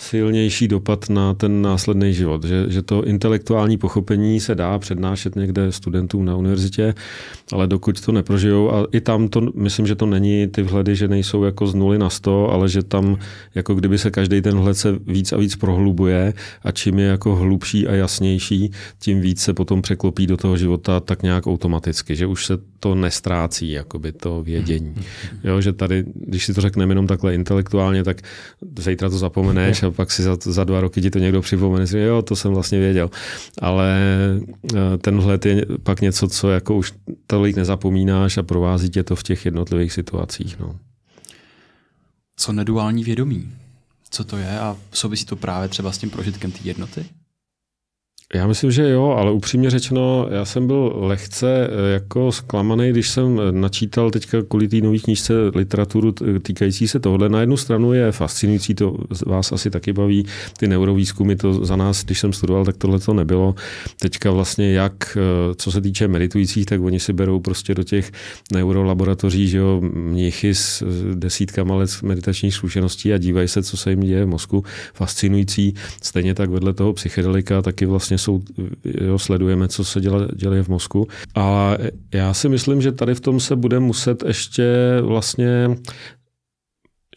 silnější 0.00 0.68
dopad 0.68 1.10
na 1.10 1.34
ten 1.34 1.62
následný 1.62 2.14
život. 2.14 2.44
Že, 2.44 2.64
že 2.68 2.82
to 2.82 3.04
intelektuální 3.04 3.78
pochopení 3.78 4.40
se 4.40 4.54
dá 4.54 4.78
přednášet 4.78 5.36
někde 5.36 5.72
studentům 5.72 6.24
na 6.24 6.36
univerzitě, 6.36 6.94
ale 7.52 7.66
dokud 7.66 8.00
to 8.00 8.12
neprožijou, 8.12 8.72
a 8.72 8.86
i 8.92 9.00
tam 9.00 9.28
to, 9.28 9.40
myslím, 9.54 9.86
že 9.86 9.94
to 9.94 10.06
není 10.06 10.46
ty 10.46 10.62
vhledy, 10.62 10.96
že 10.96 11.08
nejsou 11.08 11.44
jako 11.44 11.66
z 11.66 11.74
nuly 11.74 11.98
na 11.98 12.10
sto, 12.10 12.50
ale 12.50 12.68
že 12.68 12.82
tam 12.82 13.16
jako 13.54 13.74
kdyby 13.74 13.98
se 13.98 14.10
každý 14.10 14.42
ten 14.42 14.58
vhled 14.58 14.76
se 14.76 14.98
víc 15.06 15.32
a 15.32 15.36
víc 15.36 15.56
prohlubuje 15.56 16.34
a 16.64 16.70
čím 16.72 16.98
je 16.98 17.06
jako 17.06 17.36
hlubší 17.36 17.86
a 17.86 17.94
jasnější, 17.94 18.70
tím 18.98 19.20
víc 19.20 19.40
se 19.40 19.54
potom 19.54 19.82
překlopí 19.82 20.26
do 20.26 20.36
toho 20.36 20.56
života 20.56 21.00
tak 21.00 21.22
nějak 21.22 21.46
automaticky, 21.46 22.16
že 22.16 22.26
už 22.26 22.46
se 22.46 22.58
to 22.80 22.94
nestrácí, 22.94 23.70
jakoby 23.70 24.12
to 24.12 24.42
vědění. 24.42 24.94
Jo, 25.44 25.60
že 25.60 25.72
tady, 25.72 26.04
když 26.14 26.46
si 26.46 26.54
to 26.54 26.60
řekneme 26.60 26.90
jenom 26.90 27.06
takhle 27.06 27.34
intelektuálně, 27.34 28.04
tak 28.04 28.22
zítra 28.78 29.10
to 29.10 29.18
zapomeneš 29.18 29.82
a 29.82 29.90
pak 29.90 30.10
si 30.10 30.22
za, 30.22 30.36
za 30.40 30.64
dva 30.64 30.80
roky 30.80 31.02
ti 31.02 31.10
to 31.10 31.18
někdo 31.18 31.40
připomene, 31.40 31.86
že 31.86 32.00
jo, 32.00 32.22
to 32.22 32.36
jsem 32.36 32.52
vlastně 32.52 32.78
věděl. 32.78 33.10
Ale 33.60 33.98
eh, 34.74 34.98
ten 34.98 35.18
vhled 35.18 35.46
je 35.46 35.66
pak 35.82 36.00
něco, 36.00 36.28
co 36.28 36.50
jako 36.50 36.76
už 36.76 36.92
tolik 37.26 37.56
nezapomínáš 37.56 38.38
a 38.38 38.42
provází 38.42 38.90
tě 38.90 39.02
to 39.02 39.16
v 39.16 39.22
těch 39.22 39.44
jednotlivých 39.44 39.92
situacích. 39.92 40.58
No. 40.58 40.76
Co 42.36 42.52
neduální 42.52 43.04
vědomí? 43.04 43.52
Co 44.10 44.24
to 44.24 44.36
je 44.36 44.60
a 44.60 44.76
souvisí 44.92 45.24
to 45.24 45.36
právě 45.36 45.68
třeba 45.68 45.92
s 45.92 45.98
tím 45.98 46.10
prožitkem 46.10 46.52
té 46.52 46.58
jednoty? 46.64 47.04
Já 48.34 48.46
myslím, 48.46 48.70
že 48.70 48.90
jo, 48.90 49.04
ale 49.04 49.32
upřímně 49.32 49.70
řečeno, 49.70 50.26
já 50.30 50.44
jsem 50.44 50.66
byl 50.66 50.92
lehce 50.96 51.68
eh, 51.70 51.92
jako 51.92 52.32
zklamaný, 52.32 52.90
když 52.90 53.10
jsem 53.10 53.40
načítal 53.50 54.10
teďka 54.10 54.38
kvůli 54.48 54.68
té 54.68 54.76
nové 54.76 54.98
knížce 54.98 55.32
literaturu 55.54 56.12
týkající 56.42 56.88
se 56.88 57.00
tohle. 57.00 57.28
Na 57.28 57.40
jednu 57.40 57.56
stranu 57.56 57.92
je 57.92 58.12
fascinující, 58.12 58.74
to 58.74 58.96
vás 59.26 59.52
asi 59.52 59.70
taky 59.70 59.92
baví, 59.92 60.26
ty 60.58 60.68
neurovýzkumy, 60.68 61.36
to 61.36 61.64
za 61.64 61.76
nás, 61.76 62.04
když 62.04 62.20
jsem 62.20 62.32
studoval, 62.32 62.64
tak 62.64 62.76
tohle 62.76 62.98
to 62.98 63.14
nebylo. 63.14 63.54
Teďka 64.00 64.30
vlastně 64.30 64.72
jak, 64.72 65.18
eh, 65.20 65.54
co 65.54 65.72
se 65.72 65.80
týče 65.80 66.08
meditujících, 66.08 66.66
tak 66.66 66.80
oni 66.80 67.00
si 67.00 67.12
berou 67.12 67.40
prostě 67.40 67.74
do 67.74 67.82
těch 67.82 68.12
neurolaboratoří, 68.52 69.48
že 69.48 69.58
jo, 69.58 69.80
mnichy 69.94 70.54
s 70.54 70.84
desítkama 71.14 71.74
let 71.74 71.90
meditačních 72.02 72.54
zkušeností 72.54 73.12
a 73.12 73.18
dívají 73.18 73.48
se, 73.48 73.62
co 73.62 73.76
se 73.76 73.90
jim 73.90 74.00
děje 74.00 74.24
v 74.24 74.28
mozku. 74.28 74.64
Fascinující. 74.94 75.74
Stejně 76.02 76.34
tak 76.34 76.50
vedle 76.50 76.72
toho 76.72 76.92
psychedelika 76.92 77.62
taky 77.62 77.86
vlastně 77.86 78.19
jsou, 78.20 78.40
jo, 78.84 79.18
sledujeme, 79.18 79.68
co 79.68 79.84
se 79.84 80.00
děla, 80.00 80.28
děje 80.34 80.62
v 80.62 80.68
mozku. 80.68 81.08
A 81.34 81.74
já 82.14 82.34
si 82.34 82.48
myslím, 82.48 82.82
že 82.82 82.92
tady 82.92 83.14
v 83.14 83.20
tom 83.20 83.40
se 83.40 83.56
bude 83.56 83.80
muset 83.80 84.24
ještě 84.26 84.64
vlastně 85.02 85.76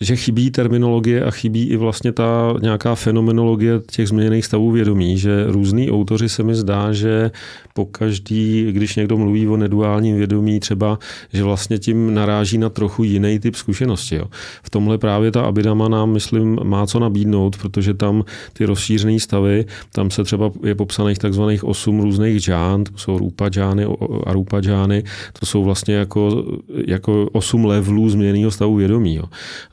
že 0.03 0.15
chybí 0.15 0.51
terminologie 0.51 1.23
a 1.23 1.31
chybí 1.31 1.69
i 1.69 1.77
vlastně 1.77 2.11
ta 2.11 2.53
nějaká 2.61 2.95
fenomenologie 2.95 3.81
těch 3.91 4.07
změněných 4.07 4.45
stavů 4.45 4.71
vědomí, 4.71 5.17
že 5.17 5.45
různý 5.47 5.91
autoři 5.91 6.29
se 6.29 6.43
mi 6.43 6.55
zdá, 6.55 6.93
že 6.93 7.31
po 7.73 7.85
každý, 7.85 8.67
když 8.71 8.95
někdo 8.95 9.17
mluví 9.17 9.47
o 9.47 9.57
neduálním 9.57 10.17
vědomí, 10.17 10.59
třeba, 10.59 10.99
že 11.33 11.43
vlastně 11.43 11.79
tím 11.79 12.13
naráží 12.13 12.57
na 12.57 12.69
trochu 12.69 13.03
jiný 13.03 13.39
typ 13.39 13.55
zkušenosti. 13.55 14.15
Jo. 14.15 14.25
V 14.63 14.69
tomhle 14.69 14.97
právě 14.97 15.31
ta 15.31 15.41
Abidama 15.41 15.87
nám, 15.87 16.11
myslím, 16.11 16.59
má 16.63 16.87
co 16.87 16.99
nabídnout, 16.99 17.57
protože 17.57 17.93
tam 17.93 18.23
ty 18.53 18.65
rozšířené 18.65 19.19
stavy, 19.19 19.65
tam 19.91 20.11
se 20.11 20.23
třeba 20.23 20.51
je 20.63 20.75
popsaných 20.75 21.19
takzvaných 21.19 21.63
osm 21.63 22.01
různých 22.01 22.39
džán, 22.39 22.83
to 22.83 22.97
jsou 22.97 23.17
rupa 23.17 23.49
džány 23.49 23.85
a 24.25 24.33
rupa 24.33 24.61
džány, 24.61 25.03
to 25.39 25.45
jsou 25.45 25.63
vlastně 25.63 25.95
jako, 25.95 26.43
jako 26.87 27.29
osm 27.31 27.65
levelů 27.65 28.09
změněného 28.09 28.51
stavu 28.51 28.75
vědomí. 28.75 29.15
Jo. 29.15 29.23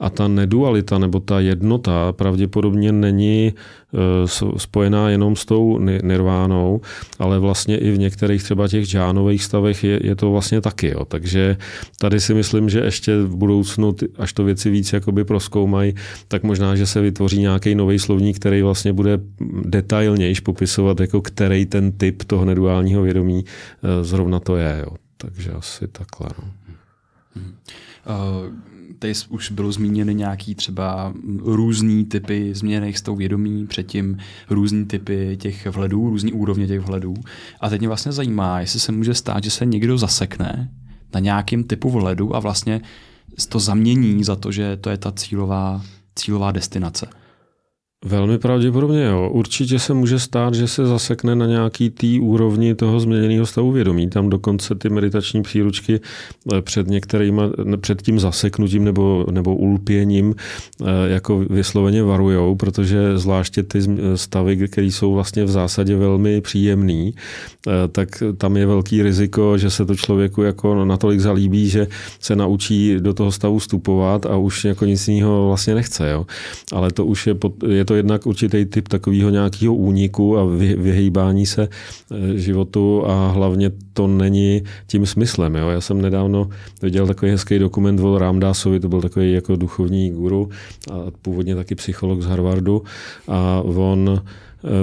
A 0.00 0.10
ta 0.20 0.28
nedualita 0.28 0.98
nebo 0.98 1.20
ta 1.20 1.40
jednota 1.40 2.12
pravděpodobně 2.12 2.92
není 2.92 3.52
Eh, 3.94 4.28
spojená 4.56 5.10
jenom 5.10 5.36
s 5.36 5.44
tou 5.44 5.78
nirvánou, 6.02 6.80
ale 7.18 7.38
vlastně 7.38 7.78
i 7.78 7.90
v 7.90 7.98
některých 7.98 8.42
třeba 8.42 8.68
těch 8.68 8.84
džánových 8.84 9.44
stavech 9.44 9.84
je, 9.84 10.00
je 10.02 10.16
to 10.16 10.30
vlastně 10.30 10.60
taky. 10.60 10.88
Jo. 10.88 11.04
Takže 11.04 11.56
tady 11.98 12.20
si 12.20 12.34
myslím, 12.34 12.70
že 12.70 12.80
ještě 12.80 13.22
v 13.22 13.36
budoucnu, 13.36 13.94
až 14.18 14.32
to 14.32 14.44
věci 14.44 14.70
víc 14.70 14.92
jakoby 14.92 15.24
proskoumají, 15.24 15.94
tak 16.28 16.42
možná, 16.42 16.76
že 16.76 16.86
se 16.86 17.00
vytvoří 17.00 17.40
nějaký 17.40 17.74
nový 17.74 17.98
slovník, 17.98 18.36
který 18.36 18.62
vlastně 18.62 18.92
bude 18.92 19.18
detailnější 19.64 20.42
popisovat, 20.42 21.00
jako 21.00 21.20
který 21.20 21.66
ten 21.66 21.92
typ 21.92 22.24
toho 22.24 22.44
neduálního 22.44 23.02
vědomí 23.02 23.44
eh, 23.44 24.04
zrovna 24.04 24.40
to 24.40 24.56
je. 24.56 24.84
Jo. 24.86 24.96
Takže 25.16 25.50
asi 25.50 25.88
takhle. 25.88 26.28
No. 26.38 26.44
Uh 28.06 28.69
tady 29.00 29.12
už 29.28 29.50
bylo 29.50 29.72
zmíněny 29.72 30.14
nějaký 30.14 30.54
třeba 30.54 31.14
různý 31.38 32.04
typy 32.04 32.54
změněných 32.54 32.98
s 32.98 33.02
tou 33.02 33.16
vědomí, 33.16 33.66
předtím 33.66 34.18
různý 34.50 34.84
typy 34.84 35.36
těch 35.40 35.66
vhledů, 35.66 36.10
různý 36.10 36.32
úrovně 36.32 36.66
těch 36.66 36.80
vhledů. 36.80 37.14
A 37.60 37.68
teď 37.68 37.80
mě 37.80 37.88
vlastně 37.88 38.12
zajímá, 38.12 38.60
jestli 38.60 38.80
se 38.80 38.92
může 38.92 39.14
stát, 39.14 39.44
že 39.44 39.50
se 39.50 39.66
někdo 39.66 39.98
zasekne 39.98 40.70
na 41.14 41.20
nějakém 41.20 41.64
typu 41.64 41.90
vhledu 41.90 42.36
a 42.36 42.40
vlastně 42.40 42.80
to 43.48 43.58
zamění 43.58 44.24
za 44.24 44.36
to, 44.36 44.52
že 44.52 44.76
to 44.76 44.90
je 44.90 44.96
ta 44.96 45.12
cílová, 45.12 45.82
cílová 46.14 46.52
destinace. 46.52 47.06
Velmi 48.04 48.38
pravděpodobně 48.38 49.04
jo. 49.04 49.30
Určitě 49.32 49.78
se 49.78 49.94
může 49.94 50.18
stát, 50.18 50.54
že 50.54 50.68
se 50.68 50.86
zasekne 50.86 51.34
na 51.34 51.46
nějaký 51.46 51.90
tý 51.90 52.20
úrovni 52.20 52.74
toho 52.74 53.00
změněného 53.00 53.46
stavu 53.46 53.72
vědomí. 53.72 54.10
Tam 54.10 54.30
dokonce 54.30 54.74
ty 54.74 54.88
meditační 54.88 55.42
příručky 55.42 56.00
eh, 56.52 56.62
před 56.62 56.86
některými, 56.86 57.42
před 57.80 58.02
tím 58.02 58.20
zaseknutím 58.20 58.84
nebo, 58.84 59.26
nebo 59.30 59.56
ulpěním 59.56 60.34
eh, 60.34 60.84
jako 61.06 61.38
vysloveně 61.38 62.02
varujou, 62.02 62.56
protože 62.56 63.18
zvláště 63.18 63.62
ty 63.62 63.80
stavy, 64.14 64.68
které 64.68 64.86
jsou 64.86 65.14
vlastně 65.14 65.44
v 65.44 65.50
zásadě 65.50 65.96
velmi 65.96 66.40
příjemný, 66.40 67.14
eh, 67.66 67.70
tak 67.88 68.22
tam 68.36 68.56
je 68.56 68.66
velký 68.66 69.02
riziko, 69.02 69.58
že 69.58 69.70
se 69.70 69.84
to 69.84 69.94
člověku 69.94 70.42
jako 70.42 70.84
natolik 70.84 71.20
zalíbí, 71.20 71.68
že 71.68 71.86
se 72.20 72.36
naučí 72.36 72.96
do 72.98 73.14
toho 73.14 73.32
stavu 73.32 73.58
vstupovat 73.58 74.26
a 74.26 74.36
už 74.36 74.64
jako 74.64 74.84
nic 74.84 75.08
jiného 75.08 75.46
vlastně 75.46 75.74
nechce. 75.74 76.10
Jo. 76.10 76.26
Ale 76.72 76.90
to 76.92 77.06
už 77.06 77.26
je, 77.26 77.34
je 77.66 77.89
to 77.90 77.94
jednak 77.94 78.26
určitý 78.26 78.64
typ 78.64 78.88
takového 78.88 79.30
nějakého 79.30 79.74
úniku 79.74 80.38
a 80.38 80.44
vyhýbání 80.76 81.46
se 81.46 81.62
e, 81.66 82.38
životu 82.38 83.06
a 83.06 83.30
hlavně 83.30 83.70
to 83.92 84.06
není 84.06 84.62
tím 84.86 85.06
smyslem. 85.06 85.54
Jo. 85.54 85.68
Já 85.68 85.80
jsem 85.80 86.00
nedávno 86.02 86.48
viděl 86.82 87.06
takový 87.06 87.30
hezký 87.30 87.58
dokument 87.58 88.00
o 88.00 88.18
Ramdásovi, 88.18 88.80
to 88.80 88.88
byl 88.88 89.02
takový 89.02 89.32
jako 89.32 89.56
duchovní 89.56 90.10
guru 90.10 90.48
a 90.92 91.10
původně 91.22 91.54
taky 91.54 91.74
psycholog 91.74 92.22
z 92.22 92.26
Harvardu 92.26 92.82
a 93.28 93.62
on 93.64 94.20
Eh, 94.20 94.22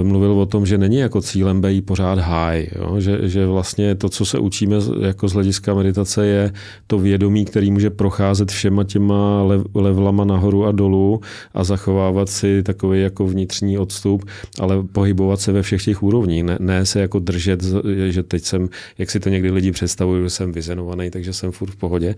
mluvil 0.04 0.32
o 0.32 0.46
tom, 0.46 0.66
že 0.66 0.78
není 0.78 0.98
jako 0.98 1.22
cílem 1.22 1.62
být 1.62 1.86
pořád 1.86 2.20
high, 2.20 2.68
jo? 2.76 3.00
Že, 3.00 3.20
že 3.30 3.46
vlastně 3.46 3.96
to, 3.96 4.10
co 4.10 4.26
se 4.26 4.40
učíme 4.40 4.76
jako 5.02 5.28
z 5.28 5.34
hlediska 5.34 5.74
meditace, 5.74 6.26
je 6.26 6.54
to 6.88 7.00
vědomí, 7.00 7.46
který 7.46 7.72
může 7.72 7.90
procházet 7.90 8.52
všema 8.52 8.84
těma 8.84 9.44
lev, 9.44 9.62
levlama 9.74 10.24
nahoru 10.24 10.66
a 10.66 10.72
dolů 10.72 11.22
a 11.54 11.64
zachovávat 11.64 12.30
si 12.30 12.64
takový 12.64 13.02
jako 13.02 13.28
vnitřní 13.28 13.78
odstup, 13.78 14.26
ale 14.60 14.84
pohybovat 14.84 15.40
se 15.42 15.52
ve 15.52 15.62
všech 15.62 15.84
těch 15.84 16.04
úrovních, 16.04 16.44
ne, 16.44 16.58
ne 16.60 16.86
se 16.86 17.00
jako 17.00 17.20
držet, 17.20 17.64
že 18.08 18.24
teď 18.24 18.44
jsem, 18.44 18.70
jak 18.98 19.12
si 19.12 19.20
to 19.20 19.30
někdy 19.30 19.52
lidi 19.52 19.72
představují, 19.72 20.24
že 20.24 20.30
jsem 20.30 20.52
vyzenovaný, 20.52 21.10
takže 21.10 21.34
jsem 21.34 21.52
furt 21.52 21.72
v 21.72 21.76
pohodě. 21.76 22.16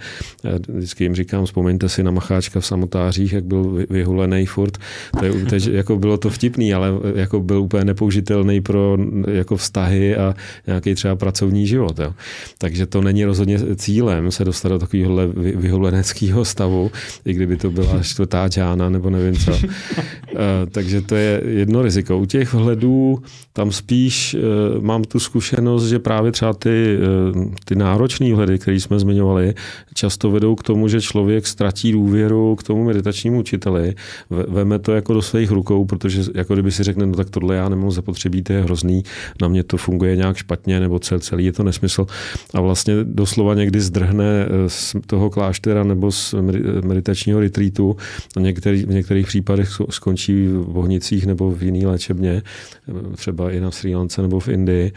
Vždycky 0.67 1.03
jim 1.03 1.15
říkám, 1.15 1.45
vzpomeňte 1.45 1.89
si 1.89 2.03
na 2.03 2.11
Macháčka 2.11 2.59
v 2.59 2.65
samotářích, 2.65 3.33
jak 3.33 3.43
byl 3.43 3.85
vyhulený 3.89 4.45
furt. 4.45 4.77
To 5.19 5.25
je, 5.25 5.31
to, 5.45 5.55
jako 5.71 5.97
bylo 5.97 6.17
to 6.17 6.29
vtipný, 6.29 6.73
ale 6.73 6.89
jako 7.15 7.39
byl 7.49 7.61
úplně 7.61 7.85
nepoužitelný 7.85 8.61
pro 8.61 8.97
jako 9.27 9.57
vztahy 9.57 10.15
a 10.15 10.35
nějaký 10.67 10.95
třeba 10.95 11.15
pracovní 11.15 11.67
život. 11.67 11.99
Jo. 11.99 12.13
Takže 12.57 12.85
to 12.85 13.01
není 13.01 13.25
rozhodně 13.25 13.59
cílem 13.75 14.31
se 14.31 14.45
dostat 14.45 14.69
do 14.69 14.79
takového 14.79 15.27
vyhuleneckého 15.35 16.45
stavu, 16.45 16.91
i 17.25 17.33
kdyby 17.33 17.57
to 17.57 17.71
byla 17.71 18.03
čtvrtá 18.09 18.47
džána 18.47 18.89
nebo 18.89 19.09
nevím 19.09 19.35
co. 19.35 19.51
Eh, 20.29 20.65
takže 20.71 21.01
to 21.01 21.15
je 21.15 21.41
jedno 21.45 21.81
riziko. 21.81 22.17
U 22.17 22.25
těch 22.25 22.53
vhledů 22.53 23.17
tam 23.53 23.71
spíš 23.71 24.33
eh, 24.35 24.39
mám 24.79 25.03
tu 25.03 25.19
zkušenost, 25.19 25.87
že 25.89 25.99
právě 25.99 26.31
třeba 26.31 26.53
ty, 26.53 26.69
eh, 26.69 27.49
ty 27.65 27.75
náročné 27.75 28.33
vhledy, 28.33 28.59
které 28.59 28.79
jsme 28.79 28.99
zmiňovali, 28.99 29.53
často 29.93 30.31
vedou 30.31 30.55
k 30.55 30.63
tomu, 30.63 30.87
že 30.87 31.01
člověk 31.01 31.47
ztratí 31.47 31.91
důvěru 31.91 32.55
k 32.55 32.63
tomu 32.63 32.83
meditačnímu 32.83 33.39
učiteli, 33.39 33.95
veme 34.29 34.79
to 34.79 34.91
jako 34.91 35.13
do 35.13 35.21
svých 35.21 35.51
rukou, 35.51 35.85
protože 35.85 36.21
jako 36.35 36.53
kdyby 36.53 36.71
si 36.71 36.83
řekne, 36.83 37.05
no 37.05 37.15
tak 37.15 37.29
tohle 37.39 37.55
já 37.55 37.69
nemám 37.69 37.91
zapotřebí, 37.91 38.43
to 38.43 38.53
je 38.53 38.63
hrozný, 38.63 39.03
na 39.41 39.47
mě 39.47 39.63
to 39.63 39.77
funguje 39.77 40.15
nějak 40.15 40.37
špatně, 40.37 40.79
nebo 40.79 40.99
cel, 40.99 41.19
celý 41.19 41.45
je 41.45 41.51
to 41.51 41.63
nesmysl. 41.63 42.05
A 42.53 42.61
vlastně 42.61 42.93
doslova 43.03 43.53
někdy 43.53 43.81
zdrhne 43.81 44.45
z 44.67 44.95
toho 45.05 45.29
kláštera 45.29 45.83
nebo 45.83 46.11
z 46.11 46.35
meditačního 46.85 47.39
retreatu, 47.39 47.97
některý, 48.39 48.85
v 48.85 48.89
některých 48.89 49.27
případech 49.27 49.69
skončí 49.89 50.47
v 50.47 50.77
ohnicích 50.77 51.25
nebo 51.25 51.51
v 51.51 51.63
jiný 51.63 51.85
léčebně, 51.85 52.41
třeba 53.15 53.51
i 53.51 53.59
na 53.59 53.71
Sri 53.71 53.95
Lance 53.95 54.21
nebo 54.21 54.39
v 54.39 54.47
Indii. 54.47 54.91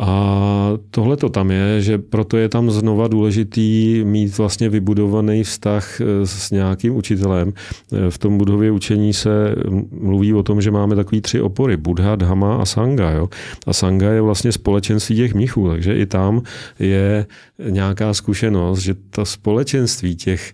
A 0.00 0.72
tohle 0.90 1.16
to 1.16 1.28
tam 1.28 1.50
je, 1.50 1.80
že 1.80 1.98
proto 1.98 2.36
je 2.36 2.48
tam 2.48 2.70
znova 2.70 3.08
důležitý 3.08 4.00
mít 4.04 4.38
vlastně 4.38 4.68
vybudovaný 4.68 5.42
vztah 5.44 6.00
eh, 6.00 6.04
s 6.26 6.50
nějakým 6.50 6.96
učitelem. 6.96 7.52
Eh, 7.92 8.10
v 8.10 8.18
tom 8.18 8.38
budově 8.38 8.70
učení 8.70 9.12
se 9.12 9.54
mluví 9.90 10.34
o 10.34 10.42
tom, 10.42 10.60
že 10.60 10.70
máme 10.70 10.96
takový 10.96 11.20
tři 11.20 11.40
opory, 11.40 11.76
Buddha, 11.76 12.16
Dhamma 12.16 12.56
a 12.56 12.64
Sangha. 12.64 13.10
Jo? 13.10 13.28
A 13.66 13.72
Sangha 13.72 14.10
je 14.10 14.20
vlastně 14.20 14.52
společenství 14.52 15.16
těch 15.16 15.34
mnichů, 15.34 15.68
takže 15.68 15.94
i 15.94 16.06
tam 16.06 16.42
je 16.78 17.26
nějaká 17.68 18.14
zkušenost, 18.14 18.78
že 18.78 18.94
ta 19.10 19.24
společenství 19.24 20.16
těch 20.16 20.52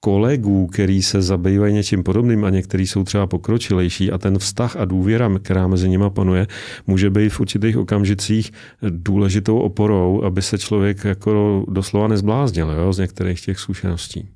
kolegů, 0.00 0.66
který 0.66 1.02
se 1.02 1.22
zabývají 1.22 1.74
něčím 1.74 2.02
podobným 2.02 2.44
a 2.44 2.50
někteří 2.50 2.86
jsou 2.86 3.04
třeba 3.04 3.26
pokročilejší 3.26 4.10
a 4.10 4.18
ten 4.18 4.38
vztah 4.38 4.76
a 4.76 4.84
důvěra, 4.84 5.30
která 5.42 5.66
mezi 5.66 5.88
nimi 5.88 6.04
panuje, 6.10 6.46
může 6.86 7.10
být 7.10 7.28
v 7.28 7.40
určitých 7.40 7.76
okamžicích 7.76 8.52
důležitou 8.90 9.58
oporou, 9.58 10.22
aby 10.24 10.42
se 10.42 10.58
člověk 10.58 11.04
jako 11.04 11.64
doslova 11.68 12.08
nezbláznil 12.08 12.70
jo, 12.70 12.92
z 12.92 12.98
některých 12.98 13.40
těch 13.40 13.58
zkušeností. 13.58 14.28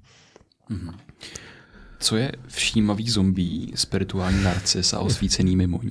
Mm-hmm. 0.70 0.94
Co 1.98 2.16
je 2.16 2.32
všímavý 2.48 3.10
zombí, 3.10 3.72
spirituální 3.74 4.43
narcis 4.43 4.93
a 4.93 4.98
osvícený 4.98 5.56
mimoň? 5.56 5.90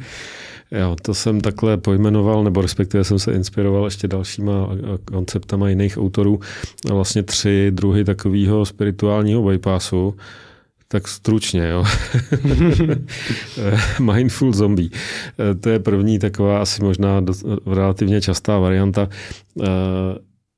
Jo, 0.79 0.95
to 1.01 1.13
jsem 1.13 1.41
takhle 1.41 1.77
pojmenoval, 1.77 2.43
nebo 2.43 2.61
respektive 2.61 3.03
jsem 3.03 3.19
se 3.19 3.33
inspiroval 3.33 3.85
ještě 3.85 4.07
dalšíma 4.07 4.69
konceptama 5.05 5.69
jiných 5.69 5.97
autorů. 5.97 6.39
Vlastně 6.89 7.23
tři 7.23 7.71
druhy 7.71 8.03
takového 8.03 8.65
spirituálního 8.65 9.43
bypassu. 9.43 10.15
Tak 10.87 11.07
stručně, 11.07 11.67
jo. 11.67 11.83
Mindful 14.13 14.53
zombie. 14.53 14.89
To 15.59 15.69
je 15.69 15.79
první 15.79 16.19
taková 16.19 16.61
asi 16.61 16.83
možná 16.83 17.21
relativně 17.65 18.21
častá 18.21 18.59
varianta. 18.59 19.09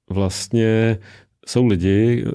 Vlastně 0.10 0.98
jsou 1.48 1.66
lidi, 1.66 2.26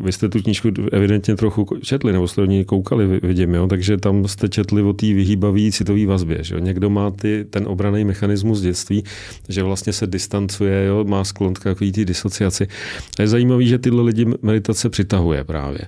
vy 0.00 0.12
jste 0.12 0.28
tu 0.28 0.42
knížku 0.42 0.68
evidentně 0.92 1.36
trochu 1.36 1.66
četli, 1.82 2.12
nebo 2.12 2.28
jste 2.28 2.46
ní 2.46 2.64
koukali, 2.64 3.20
vidím, 3.22 3.54
jo? 3.54 3.66
takže 3.66 3.96
tam 3.96 4.28
jste 4.28 4.48
četli 4.48 4.82
o 4.82 4.92
té 4.92 5.06
vyhýbavé 5.06 5.70
citové 5.72 6.06
vazbě. 6.06 6.38
Že 6.44 6.54
jo? 6.54 6.60
Někdo 6.60 6.90
má 6.90 7.10
ty, 7.10 7.46
ten 7.50 7.68
obraný 7.68 8.04
mechanismus 8.04 8.60
dětství, 8.60 9.04
že 9.48 9.62
vlastně 9.62 9.92
se 9.92 10.06
distancuje, 10.06 10.84
jo? 10.84 11.04
má 11.04 11.24
sklon 11.24 11.54
k 11.54 11.62
takový 11.62 11.92
té 11.92 12.04
disociaci. 12.04 12.68
A 13.18 13.22
je 13.22 13.28
zajímavé, 13.28 13.64
že 13.64 13.78
tyhle 13.78 14.02
lidi 14.02 14.26
meditace 14.42 14.88
přitahuje 14.88 15.44
právě. 15.44 15.80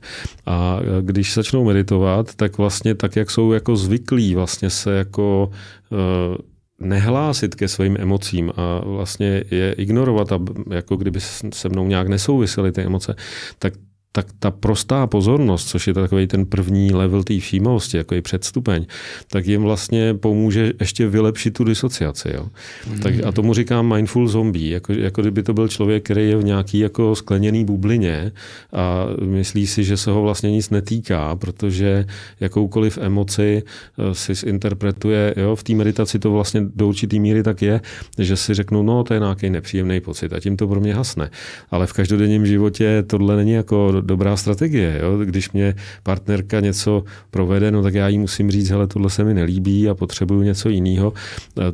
A 0.47 0.81
když 1.01 1.35
začnou 1.35 1.65
meditovat, 1.65 2.35
tak 2.35 2.59
vlastně 2.59 2.95
tak, 2.95 3.17
jak 3.17 3.31
jsou 3.31 3.53
jako 3.53 3.77
zvyklí 3.77 4.35
vlastně 4.35 4.71
se 4.71 4.95
jako 4.95 5.51
uh, 5.91 6.37
nehlásit 6.81 7.55
ke 7.55 7.69
svým 7.69 7.97
emocím 8.01 8.53
a 8.57 8.81
vlastně 8.85 9.45
je 9.51 9.73
ignorovat, 9.73 10.33
a 10.33 10.39
jako 10.71 10.97
kdyby 10.97 11.21
se 11.53 11.69
mnou 11.69 11.87
nějak 11.87 12.09
nesouvisely 12.09 12.73
ty 12.73 12.83
emoce, 12.83 13.17
tak 13.59 13.73
tak 14.17 14.27
ta 14.39 14.51
prostá 14.51 15.07
pozornost, 15.07 15.69
což 15.69 15.87
je 15.87 15.95
takový 15.95 16.27
ten 16.27 16.47
první 16.47 16.93
level 16.93 17.23
té 17.23 17.39
všímavosti, 17.39 17.97
jako 17.97 18.15
je 18.15 18.23
předstupeň, 18.23 18.87
tak 19.31 19.47
jim 19.47 19.63
vlastně 19.63 20.15
pomůže 20.15 20.73
ještě 20.81 21.09
vylepšit 21.09 21.51
tu 21.51 21.65
disociaci. 21.65 22.29
Jo. 22.35 22.47
Mm. 22.91 22.99
Tak, 22.99 23.15
a 23.27 23.33
tomu 23.33 23.55
říkám 23.55 23.95
mindful 23.95 24.29
zombie, 24.29 24.71
jako, 24.71 24.93
jako 24.93 25.21
kdyby 25.21 25.43
to 25.43 25.55
byl 25.55 25.69
člověk, 25.69 26.05
který 26.05 26.29
je 26.29 26.37
v 26.37 26.45
nějaký 26.45 26.79
jako 26.79 27.17
skleněný 27.17 27.65
bublině 27.65 28.33
a 28.73 29.07
myslí 29.25 29.67
si, 29.67 29.85
že 29.85 29.97
se 29.97 30.11
ho 30.11 30.23
vlastně 30.23 30.51
nic 30.51 30.71
netýká, 30.71 31.37
protože 31.37 32.07
jakoukoliv 32.41 32.99
emoci 32.99 33.63
eh, 33.99 34.15
si 34.15 34.35
zinterpretuje, 34.35 35.35
jo, 35.37 35.57
v 35.57 35.63
té 35.63 35.75
meditaci 35.75 36.19
to 36.19 36.33
vlastně 36.33 36.67
do 36.75 36.89
určitý 36.89 37.21
míry 37.21 37.43
tak 37.43 37.63
je, 37.63 37.81
že 38.19 38.37
si 38.37 38.55
řeknu, 38.55 38.83
no 38.83 39.05
to 39.05 39.15
je 39.15 39.21
nějaký 39.21 39.51
nepříjemný 39.51 40.01
pocit 40.01 40.33
a 40.33 40.41
tím 40.41 40.57
to 40.57 40.69
pro 40.69 40.81
mě 40.81 40.95
hasne. 40.95 41.31
Ale 41.71 41.87
v 41.87 41.93
každodenním 41.93 42.47
životě 42.47 43.05
tohle 43.07 43.37
není 43.37 43.53
jako 43.53 44.04
dobrá 44.05 44.37
strategie. 44.37 45.01
Jo? 45.03 45.19
Když 45.25 45.51
mě 45.51 45.75
partnerka 46.03 46.61
něco 46.61 47.05
provede, 47.31 47.71
no 47.71 47.83
tak 47.83 47.95
já 47.95 48.09
jí 48.09 48.19
musím 48.19 48.51
říct, 48.51 48.71
hele, 48.71 48.87
tohle 48.87 49.11
se 49.11 49.25
mi 49.25 49.35
nelíbí 49.35 49.89
a 49.89 49.95
potřebuju 49.95 50.43
něco 50.43 50.69
jiného. 50.69 51.13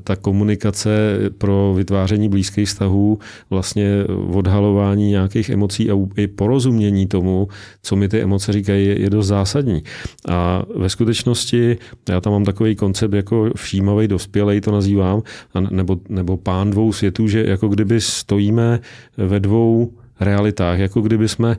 Ta 0.04 0.16
komunikace 0.16 1.18
pro 1.38 1.74
vytváření 1.76 2.28
blízkých 2.28 2.68
vztahů, 2.68 3.18
vlastně 3.50 4.04
odhalování 4.32 5.08
nějakých 5.08 5.50
emocí 5.50 5.90
a 5.90 5.94
i 6.16 6.26
porozumění 6.26 7.06
tomu, 7.06 7.48
co 7.82 7.96
mi 7.96 8.08
ty 8.08 8.20
emoce 8.20 8.52
říkají, 8.52 8.86
je, 8.86 9.00
je 9.00 9.10
dost 9.10 9.26
zásadní. 9.26 9.82
A 10.28 10.62
ve 10.76 10.88
skutečnosti 10.88 11.78
já 12.08 12.20
tam 12.20 12.32
mám 12.32 12.44
takový 12.44 12.76
koncept 12.76 13.12
jako 13.12 13.50
všímavý 13.56 14.08
dospělej, 14.08 14.60
to 14.60 14.72
nazývám, 14.72 15.22
nebo, 15.70 15.96
nebo 16.08 16.36
pán 16.36 16.70
dvou 16.70 16.92
světů, 16.92 17.28
že 17.28 17.44
jako 17.46 17.68
kdyby 17.68 18.00
stojíme 18.00 18.80
ve 19.16 19.40
dvou 19.40 19.92
realitách, 20.20 20.78
jako 20.78 21.00
kdyby 21.00 21.28
jsme 21.28 21.56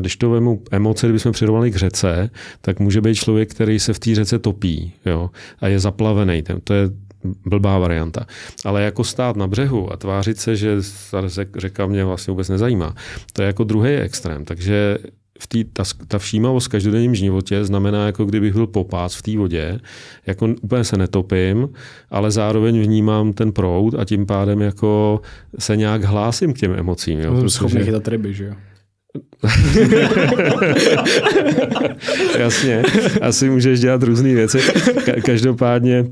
když 0.00 0.16
to 0.16 0.30
vemu 0.30 0.62
emoce, 0.70 1.06
kdyby 1.06 1.18
jsme 1.18 1.32
přirovnali 1.32 1.70
k 1.70 1.76
řece, 1.76 2.30
tak 2.60 2.80
může 2.80 3.00
být 3.00 3.14
člověk, 3.14 3.50
který 3.50 3.80
se 3.80 3.92
v 3.92 3.98
té 3.98 4.14
řece 4.14 4.38
topí 4.38 4.92
jo, 5.06 5.30
a 5.60 5.68
je 5.68 5.80
zaplavený. 5.80 6.42
To 6.64 6.74
je 6.74 6.90
blbá 7.46 7.78
varianta. 7.78 8.26
Ale 8.64 8.82
jako 8.82 9.04
stát 9.04 9.36
na 9.36 9.46
břehu 9.46 9.92
a 9.92 9.96
tvářit 9.96 10.38
se, 10.38 10.56
že 10.56 10.76
řeka 11.56 11.86
mě 11.86 12.04
vlastně 12.04 12.30
vůbec 12.30 12.48
nezajímá, 12.48 12.94
to 13.32 13.42
je 13.42 13.46
jako 13.46 13.64
druhý 13.64 13.90
extrém. 13.90 14.44
Takže 14.44 14.98
v 15.38 15.46
tý, 15.46 15.64
ta, 15.64 15.82
ta 16.08 16.18
všímavost 16.18 16.66
v 16.66 16.70
každodenním 16.70 17.14
životě 17.14 17.64
znamená, 17.64 18.06
jako 18.06 18.24
kdybych 18.24 18.52
byl 18.52 18.66
popás 18.66 19.14
v 19.14 19.22
té 19.22 19.38
vodě, 19.38 19.80
jako 20.26 20.48
úplně 20.62 20.84
se 20.84 20.96
netopím, 20.96 21.68
ale 22.10 22.30
zároveň 22.30 22.82
vnímám 22.82 23.32
ten 23.32 23.52
proud 23.52 23.94
a 23.94 24.04
tím 24.04 24.26
pádem 24.26 24.60
jako 24.60 25.20
se 25.58 25.76
nějak 25.76 26.04
hlásím 26.04 26.52
k 26.52 26.58
těm 26.58 26.72
emocím. 26.72 27.20
Jo, 27.20 27.34
protože... 27.34 27.50
schopný 27.50 27.84
chytat 27.84 28.08
ryby, 28.08 28.34
že 28.34 28.44
jo? 28.44 28.54
Jasně, 32.38 32.82
asi 33.20 33.50
můžeš 33.50 33.80
dělat 33.80 34.02
různé 34.02 34.34
věci. 34.34 34.58
Každopádně 35.24 36.04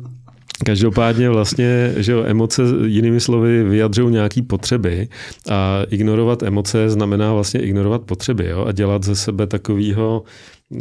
Každopádně 0.64 1.30
vlastně, 1.30 1.94
že 1.96 2.12
jo, 2.12 2.22
emoce 2.26 2.62
jinými 2.86 3.20
slovy 3.20 3.64
vyjadřují 3.64 4.12
nějaké 4.12 4.42
potřeby 4.42 5.08
a 5.50 5.82
ignorovat 5.90 6.42
emoce 6.42 6.90
znamená 6.90 7.32
vlastně 7.32 7.60
ignorovat 7.60 8.02
potřeby 8.02 8.48
jo, 8.48 8.64
a 8.64 8.72
dělat 8.72 9.04
ze 9.04 9.16
sebe 9.16 9.46
takového 9.46 10.24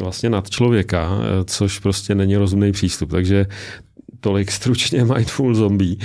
vlastně 0.02 0.30
nad 0.30 0.50
člověka, 0.50 1.20
což 1.46 1.80
prostě 1.80 2.16
není 2.16 2.38
rozumný 2.38 2.72
přístup. 2.72 3.12
Takže 3.12 3.46
tolik 4.26 4.52
stručně 4.52 5.06
Mindful 5.16 5.56
Zombie. 5.56 5.96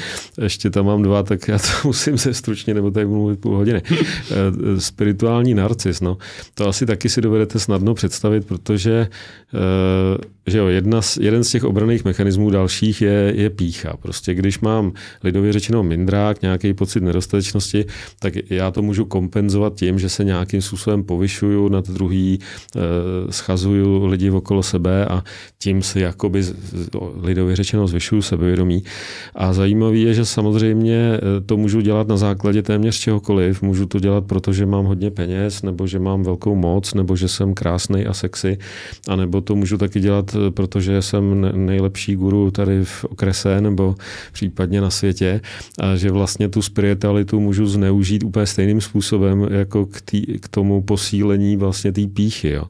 Ještě 0.42 0.70
tam 0.70 0.86
mám 0.86 1.02
dva, 1.02 1.22
tak 1.22 1.48
já 1.48 1.59
to 1.59 1.68
musím 1.84 2.18
se 2.18 2.34
stručně, 2.34 2.74
nebo 2.74 2.90
tady 2.90 3.06
budu 3.06 3.18
mluvit 3.18 3.40
půl 3.40 3.56
hodiny. 3.56 3.82
Eh, 4.30 4.80
spirituální 4.80 5.55
narcis, 5.55 6.01
no. 6.01 6.18
To 6.55 6.68
asi 6.68 6.86
taky 6.86 7.09
si 7.09 7.20
dovedete 7.20 7.59
snadno 7.59 7.94
představit, 7.94 8.47
protože 8.47 9.09
eh, 9.55 10.18
že 10.51 10.59
jo, 10.59 10.66
jedna 10.66 11.02
z, 11.02 11.16
jeden 11.16 11.44
z 11.44 11.51
těch 11.51 11.64
obraných 11.64 12.05
mechanismů 12.05 12.51
dalších 12.51 13.02
je, 13.02 13.32
je 13.36 13.51
pícha. 13.51 13.97
Prostě 14.02 14.35
když 14.35 14.60
mám 14.60 14.93
lidově 15.24 15.52
řečeno 15.52 15.82
mindrák, 15.82 16.43
nějaký 16.43 16.74
pocit 16.74 17.02
nedostatečnosti, 17.02 17.85
tak 18.18 18.35
já 18.51 18.70
to 18.70 18.82
můžu 18.82 19.05
kompenzovat 19.05 19.74
tím, 19.74 19.98
že 19.98 20.09
se 20.09 20.24
nějakým 20.24 20.62
způsobem 20.62 21.05
povyšuju 21.05 21.68
nad 21.68 21.89
druhý, 21.89 22.39
eh, 22.77 22.81
schazuju 23.32 24.06
lidi 24.06 24.31
okolo 24.31 24.62
sebe 24.62 25.06
a 25.06 25.24
tím 25.59 25.82
se 25.82 26.01
jakoby 26.01 26.44
lidově 27.22 27.56
řečeno 27.56 27.86
zvyšuju 27.86 28.22
sebevědomí. 28.22 28.82
A 29.35 29.52
zajímavé 29.52 29.97
je, 29.97 30.14
že 30.14 30.24
samozřejmě 30.24 30.97
eh, 31.14 31.40
to 31.47 31.56
můžu 31.56 31.81
dělat 31.81 32.09
na 32.09 32.16
základě 32.16 32.62
téměř 32.62 32.98
čehokoliv. 32.98 33.62
Můžu 33.62 33.86
to 33.86 34.01
dělat, 34.01 34.24
protože 34.24 34.66
mám 34.66 34.85
hodně 34.85 35.10
peněz, 35.10 35.62
nebo 35.62 35.86
že 35.86 35.98
mám 35.98 36.22
velkou 36.22 36.55
moc, 36.55 36.94
nebo 36.94 37.16
že 37.16 37.28
jsem 37.28 37.55
krásný 37.55 38.06
a 38.06 38.14
sexy, 38.14 38.59
a 39.09 39.16
nebo 39.16 39.40
to 39.40 39.56
můžu 39.56 39.78
taky 39.78 40.01
dělat 40.01 40.36
protože 40.50 41.02
jsem 41.02 41.50
nejlepší 41.66 42.16
guru 42.16 42.50
tady 42.50 42.84
v 42.84 43.04
okrese 43.04 43.60
nebo 43.60 43.94
případně 44.32 44.80
na 44.80 44.90
světě 44.90 45.40
a 45.78 45.96
že 45.96 46.10
vlastně 46.10 46.48
tu 46.48 46.62
spiritualitu 46.62 47.40
můžu 47.40 47.66
zneužít 47.66 48.24
úplně 48.24 48.46
stejným 48.46 48.80
způsobem 48.80 49.46
jako 49.50 49.86
k, 49.86 50.00
tý, 50.00 50.26
k 50.40 50.48
tomu 50.48 50.82
posílení 50.82 51.56
vlastně 51.56 51.92
té 51.92 52.06
píchy. 52.06 52.50
Jo. 52.50 52.64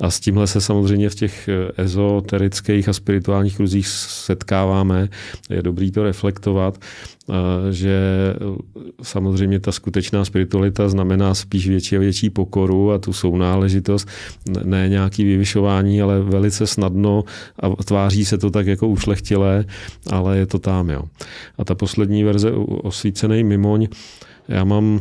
A 0.00 0.10
s 0.10 0.20
tímhle 0.20 0.46
se 0.46 0.60
samozřejmě 0.60 1.10
v 1.10 1.14
těch 1.14 1.48
ezoterických 1.76 2.88
a 2.88 2.92
spirituálních 2.92 3.56
kruzích 3.56 3.88
setkáváme. 3.88 5.08
Je 5.50 5.62
dobrý 5.62 5.90
to 5.90 6.02
reflektovat 6.02 6.78
že 7.70 7.98
samozřejmě 9.02 9.60
ta 9.60 9.72
skutečná 9.72 10.24
spiritualita 10.24 10.88
znamená 10.88 11.34
spíš 11.34 11.68
větší 11.68 11.96
a 11.96 11.98
větší 11.98 12.30
pokoru 12.30 12.92
a 12.92 12.98
tu 12.98 13.12
sounáležitost, 13.12 14.08
ne 14.64 14.88
nějaký 14.88 15.24
vyvyšování, 15.24 16.02
ale 16.02 16.20
velice 16.20 16.66
snadno 16.66 17.13
a 17.60 17.84
tváří 17.84 18.24
se 18.24 18.38
to 18.38 18.50
tak 18.50 18.66
jako 18.66 18.88
ušlechtilé, 18.88 19.64
ale 20.10 20.38
je 20.38 20.46
to 20.46 20.58
tam. 20.58 20.90
Jo. 20.90 21.02
A 21.58 21.64
ta 21.64 21.74
poslední 21.74 22.24
verze 22.24 22.52
osvícený 22.82 23.44
mimoň, 23.44 23.88
já 24.48 24.64
mám 24.64 25.00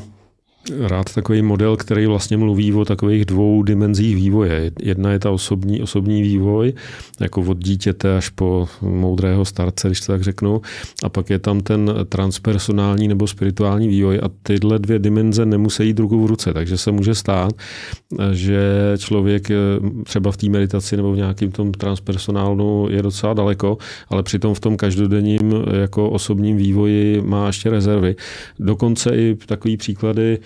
rád 0.79 1.13
takový 1.13 1.41
model, 1.41 1.77
který 1.77 2.05
vlastně 2.05 2.37
mluví 2.37 2.73
o 2.73 2.85
takových 2.85 3.25
dvou 3.25 3.63
dimenzích 3.63 4.15
vývoje. 4.15 4.71
Jedna 4.81 5.11
je 5.11 5.19
ta 5.19 5.31
osobní, 5.31 5.81
osobní 5.81 6.21
vývoj, 6.21 6.73
jako 7.21 7.41
od 7.41 7.57
dítěte 7.57 8.17
až 8.17 8.29
po 8.29 8.67
moudrého 8.81 9.45
starce, 9.45 9.87
když 9.87 9.99
to 9.99 10.05
tak 10.05 10.21
řeknu. 10.21 10.61
A 11.03 11.09
pak 11.09 11.29
je 11.29 11.39
tam 11.39 11.61
ten 11.61 11.91
transpersonální 12.09 13.07
nebo 13.07 13.27
spirituální 13.27 13.87
vývoj 13.87 14.19
a 14.23 14.29
tyhle 14.43 14.79
dvě 14.79 14.99
dimenze 14.99 15.45
nemusí 15.45 15.87
jít 15.87 15.99
ruku 15.99 16.23
v 16.23 16.25
ruce. 16.25 16.53
Takže 16.53 16.77
se 16.77 16.91
může 16.91 17.15
stát, 17.15 17.53
že 18.31 18.61
člověk 18.97 19.47
třeba 20.03 20.31
v 20.31 20.37
té 20.37 20.49
meditaci 20.49 20.97
nebo 20.97 21.13
v 21.13 21.17
nějakém 21.17 21.51
tom 21.51 21.71
transpersonálnu 21.71 22.87
je 22.89 23.01
docela 23.01 23.33
daleko, 23.33 23.77
ale 24.09 24.23
přitom 24.23 24.53
v 24.53 24.59
tom 24.59 24.77
každodenním 24.77 25.53
jako 25.81 26.09
osobním 26.09 26.57
vývoji 26.57 27.21
má 27.21 27.47
ještě 27.47 27.69
rezervy. 27.69 28.15
Dokonce 28.59 29.15
i 29.15 29.35
takový 29.45 29.77
příklady, 29.77 30.39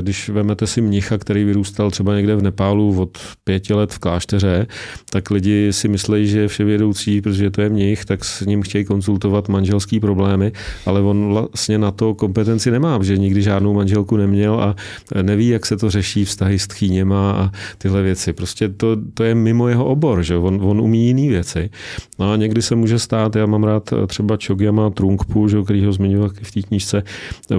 Když 0.00 0.28
vezmete 0.28 0.66
si 0.66 0.80
mnicha, 0.80 1.18
který 1.18 1.44
vyrůstal 1.44 1.90
třeba 1.90 2.14
někde 2.14 2.36
v 2.36 2.42
Nepálu 2.42 3.00
od 3.00 3.18
pěti 3.44 3.74
let 3.74 3.92
v 3.92 3.98
klášteře, 3.98 4.66
tak 5.10 5.30
lidi 5.30 5.72
si 5.72 5.88
myslí, 5.88 6.26
že 6.26 6.40
je 6.40 6.48
vševědoucí, 6.48 7.20
protože 7.20 7.50
to 7.50 7.60
je 7.60 7.68
mnich, 7.68 8.04
tak 8.04 8.24
s 8.24 8.40
ním 8.40 8.62
chtějí 8.62 8.84
konzultovat 8.84 9.48
manželský 9.48 10.00
problémy, 10.00 10.52
ale 10.86 11.00
on 11.00 11.32
vlastně 11.32 11.78
na 11.78 11.90
to 11.90 12.14
kompetenci 12.14 12.70
nemá, 12.70 12.98
že 13.02 13.18
nikdy 13.18 13.42
žádnou 13.42 13.74
manželku 13.74 14.16
neměl 14.16 14.60
a 14.60 14.76
neví, 15.22 15.48
jak 15.48 15.66
se 15.66 15.76
to 15.76 15.90
řeší 15.90 16.24
vztahy 16.24 16.58
s 16.58 16.66
tchýněma 16.66 17.32
a 17.32 17.50
tyhle 17.78 18.02
věci. 18.02 18.32
Prostě 18.32 18.68
to, 18.68 18.96
to 19.14 19.24
je 19.24 19.34
mimo 19.34 19.68
jeho 19.68 19.84
obor, 19.84 20.22
že 20.22 20.36
on, 20.36 20.60
on 20.62 20.80
umí 20.80 21.06
jiné 21.06 21.28
věci. 21.28 21.70
No 22.18 22.32
a 22.32 22.36
někdy 22.36 22.62
se 22.62 22.74
může 22.74 22.98
stát, 22.98 23.36
já 23.36 23.46
mám 23.46 23.64
rád 23.64 23.90
třeba 24.06 24.38
Chogyama 24.46 24.90
Trungpu, 24.90 25.48
že, 25.48 25.62
který 25.62 25.84
ho 25.84 25.92
zmiňoval 25.92 26.28
v 26.42 26.52
té 26.52 26.62
knížce, 26.62 27.02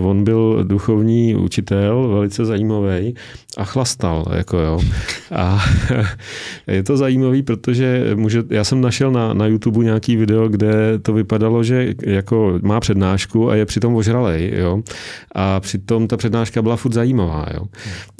on 0.02 0.24
byl 0.24 0.64
duchovní 0.64 1.36
učitel, 1.36 2.05
velice 2.08 2.46
zajímavý 2.46 3.16
a 3.58 3.64
chlastal. 3.64 4.26
Jako 4.36 4.58
jo. 4.58 4.80
A 5.32 5.66
je 6.68 6.84
to 6.84 6.98
zajímavý, 6.98 7.44
protože 7.44 8.12
může, 8.16 8.44
já 8.50 8.64
jsem 8.64 8.82
našel 8.82 9.12
na, 9.12 9.34
na 9.34 9.48
YouTube 9.48 9.84
nějaký 9.84 10.16
video, 10.16 10.48
kde 10.48 11.00
to 11.02 11.14
vypadalo, 11.14 11.64
že 11.64 11.94
jako 12.06 12.60
má 12.62 12.80
přednášku 12.80 13.50
a 13.50 13.56
je 13.56 13.66
přitom 13.66 13.96
ožralej. 13.96 14.54
Jo. 14.58 14.82
A 15.36 15.60
přitom 15.60 16.08
ta 16.08 16.18
přednáška 16.18 16.62
byla 16.62 16.76
furt 16.76 16.94
zajímavá. 16.94 17.46
Jo. 17.54 17.66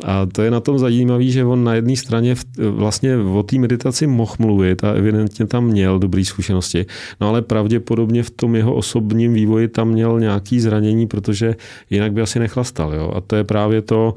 A 0.04 0.26
to 0.26 0.42
je 0.42 0.52
na 0.52 0.60
tom 0.60 0.80
zajímavý, 0.80 1.32
že 1.32 1.46
on 1.46 1.64
na 1.64 1.74
jedné 1.74 1.96
straně 1.96 2.36
vlastně 2.58 3.18
o 3.18 3.44
té 3.44 3.58
meditaci 3.60 4.08
mohl 4.08 4.36
mluvit 4.40 4.84
a 4.84 4.92
evidentně 4.92 5.46
tam 5.46 5.66
měl 5.66 6.00
dobré 6.00 6.26
zkušenosti, 6.26 6.86
no 7.22 7.30
ale 7.30 7.42
pravděpodobně 7.42 8.24
v 8.24 8.30
tom 8.30 8.56
jeho 8.56 8.76
osobním 8.76 9.34
vývoji 9.34 9.68
tam 9.68 9.90
měl 9.90 10.20
nějaký 10.20 10.60
zranění, 10.60 11.08
protože 11.08 11.56
jinak 11.90 12.14
by 12.14 12.22
asi 12.22 12.40
nechlastal. 12.40 12.94
Jo. 12.94 13.12
A 13.16 13.22
to 13.22 13.36
je 13.36 13.44
právě 13.44 13.75
to, 13.82 14.14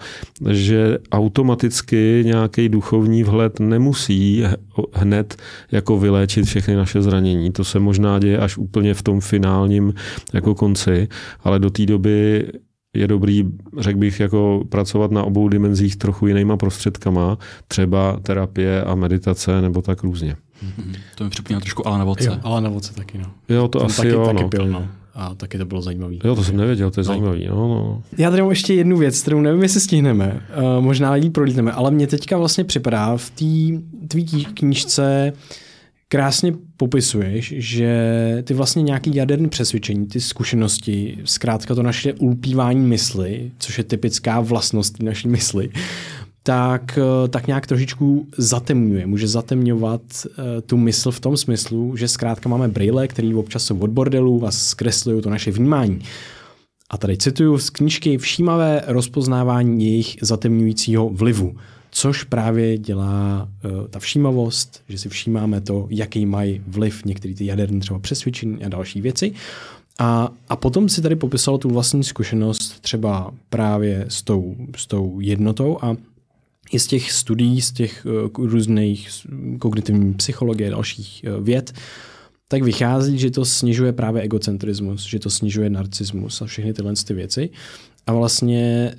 že 0.51 0.99
automaticky 1.13 2.23
nějaký 2.27 2.69
duchovní 2.69 3.23
vhled 3.23 3.61
nemusí 3.61 4.45
hned 4.93 5.37
jako 5.73 5.99
vyléčit 5.99 6.47
všechny 6.47 6.77
naše 6.77 7.03
zranění. 7.03 7.53
To 7.53 7.65
se 7.65 7.79
možná 7.79 8.19
děje 8.19 8.39
až 8.39 8.57
úplně 8.57 8.95
v 8.95 9.03
tom 9.03 9.21
finálním 9.21 9.95
jako 10.35 10.55
konci, 10.55 11.09
ale 11.45 11.59
do 11.59 11.71
té 11.71 11.87
doby 11.87 12.47
je 12.95 13.07
dobrý, 13.07 13.45
řekl 13.79 13.99
bych, 13.99 14.21
jako 14.21 14.65
pracovat 14.69 15.11
na 15.11 15.25
obou 15.25 15.49
dimenzích 15.49 15.97
trochu 15.97 16.27
jinýma 16.27 16.57
prostředkama, 16.57 17.39
třeba 17.69 18.21
terapie 18.23 18.85
a 18.85 18.95
meditace 18.95 19.61
nebo 19.61 19.83
tak 19.83 20.03
různě. 20.03 20.37
Mm-hmm. 20.65 20.97
To 21.15 21.25
mi 21.25 21.31
připomíná 21.31 21.61
trošku 21.61 21.87
Alana 21.87 22.05
Voce. 22.05 22.25
Jo, 22.25 22.37
Alana 22.43 22.71
Voce 22.71 22.95
taky, 22.95 23.19
no. 23.19 23.25
Jo, 23.49 23.69
to 23.69 23.79
Ten 23.79 23.87
asi 23.87 23.97
taky, 23.97 24.09
jo, 24.09 24.27
taky 24.27 24.43
no. 24.43 24.49
pil, 24.49 24.69
no. 24.69 24.89
A 25.19 25.35
taky 25.35 25.59
to 25.59 25.65
bylo 25.65 25.83
zajímavé. 25.83 26.15
Jo, 26.25 26.35
to 26.35 26.45
jsem 26.45 26.57
nevěděl, 26.57 26.91
to 26.91 27.01
je 27.01 27.03
no. 27.03 27.07
zajímavý. 27.07 27.47
No, 27.47 27.55
no. 27.55 28.03
Já 28.19 28.31
tady 28.31 28.43
mám 28.43 28.51
ještě 28.51 28.75
jednu 28.75 28.97
věc, 28.97 29.23
kterou 29.23 29.41
nevím, 29.41 29.63
jestli 29.63 29.81
stihneme. 29.81 30.41
Uh, 30.57 30.85
možná 30.85 31.17
ji 31.17 31.31
prolítneme, 31.31 31.73
ale 31.73 31.91
mně 31.91 32.07
teďka 32.07 32.39
vlastně 32.39 32.65
připadá 32.65 33.17
v 33.17 33.31
té 33.31 33.83
tvý 34.09 34.45
knížce 34.45 35.33
krásně 36.09 36.53
popisuješ, 36.77 37.55
že 37.57 38.43
ty 38.45 38.55
vlastně 38.55 38.83
nějaký 38.83 39.15
jaderný 39.15 39.49
přesvědčení, 39.49 40.07
ty 40.07 40.21
zkušenosti, 40.21 41.19
zkrátka 41.25 41.75
to 41.75 41.83
naše 41.83 42.13
ulpívání 42.13 42.87
mysli, 42.87 43.51
což 43.59 43.79
je 43.79 43.85
typická 43.85 44.41
vlastnost 44.41 45.03
naší 45.03 45.29
mysli, 45.29 45.71
tak, 46.49 46.99
tak 47.29 47.47
nějak 47.47 47.67
trošičku 47.67 48.27
zatemňuje. 48.37 49.07
Může 49.07 49.29
zatemňovat 49.29 50.01
uh, 50.03 50.45
tu 50.67 50.77
mysl 50.77 51.11
v 51.11 51.21
tom 51.21 51.37
smyslu, 51.37 51.97
že 51.97 52.09
zkrátka 52.09 52.49
máme 52.49 52.69
brýle, 52.69 53.09
které 53.09 53.35
občas 53.35 53.65
jsou 53.65 53.79
od 53.79 53.91
bordelu 53.91 54.47
a 54.47 54.51
zkreslují 54.51 55.23
to 55.23 55.31
naše 55.31 55.51
vnímání. 55.51 56.01
A 56.91 56.99
tady 56.99 57.17
cituju 57.17 57.59
z 57.59 57.71
knížky 57.71 58.19
Všímavé 58.19 58.83
rozpoznávání 58.87 59.85
jejich 59.85 60.17
zatemňujícího 60.21 61.09
vlivu 61.09 61.57
což 61.91 62.25
právě 62.25 62.79
dělá 62.79 63.49
uh, 63.65 63.89
ta 63.89 63.99
všímavost, 63.99 64.83
že 64.89 64.99
si 64.99 65.09
všímáme 65.09 65.61
to, 65.61 65.87
jaký 65.91 66.27
mají 66.27 66.63
vliv 66.67 67.05
některé 67.05 67.35
ty 67.35 67.47
jaderné 67.47 67.81
třeba 67.81 67.99
přesvědčení 67.99 68.65
a 68.65 68.69
další 68.69 69.01
věci. 69.01 69.33
A, 69.99 70.33
a 70.49 70.57
potom 70.57 70.89
si 70.89 71.03
tady 71.03 71.17
popisal 71.17 71.59
tu 71.59 71.69
vlastní 71.69 72.05
zkušenost 72.05 72.81
třeba 72.81 73.31
právě 73.51 74.05
s 74.09 74.23
tou, 74.23 74.57
s 74.77 74.87
tou 74.87 75.21
jednotou 75.21 75.79
a 75.83 75.97
i 76.73 76.79
z 76.79 76.87
těch 76.87 77.13
studií, 77.13 77.61
z 77.61 77.73
těch 77.73 78.07
uh, 78.37 78.47
různých 78.47 79.09
kognitivní 79.59 80.15
psychologie 80.15 80.69
a 80.69 80.71
dalších 80.71 81.25
uh, 81.25 81.45
věd, 81.45 81.73
tak 82.49 82.63
vychází, 82.63 83.19
že 83.19 83.31
to 83.31 83.45
snižuje 83.45 83.93
právě 83.93 84.23
egocentrismus, 84.23 85.05
že 85.05 85.19
to 85.19 85.31
snižuje 85.31 85.71
narcismus 85.71 86.43
a 86.43 86.47
všechny 86.47 86.73
tyhle 86.73 86.93
ty 87.07 87.15
věci. 87.15 87.51
A 88.07 88.13
vlastně 88.13 88.95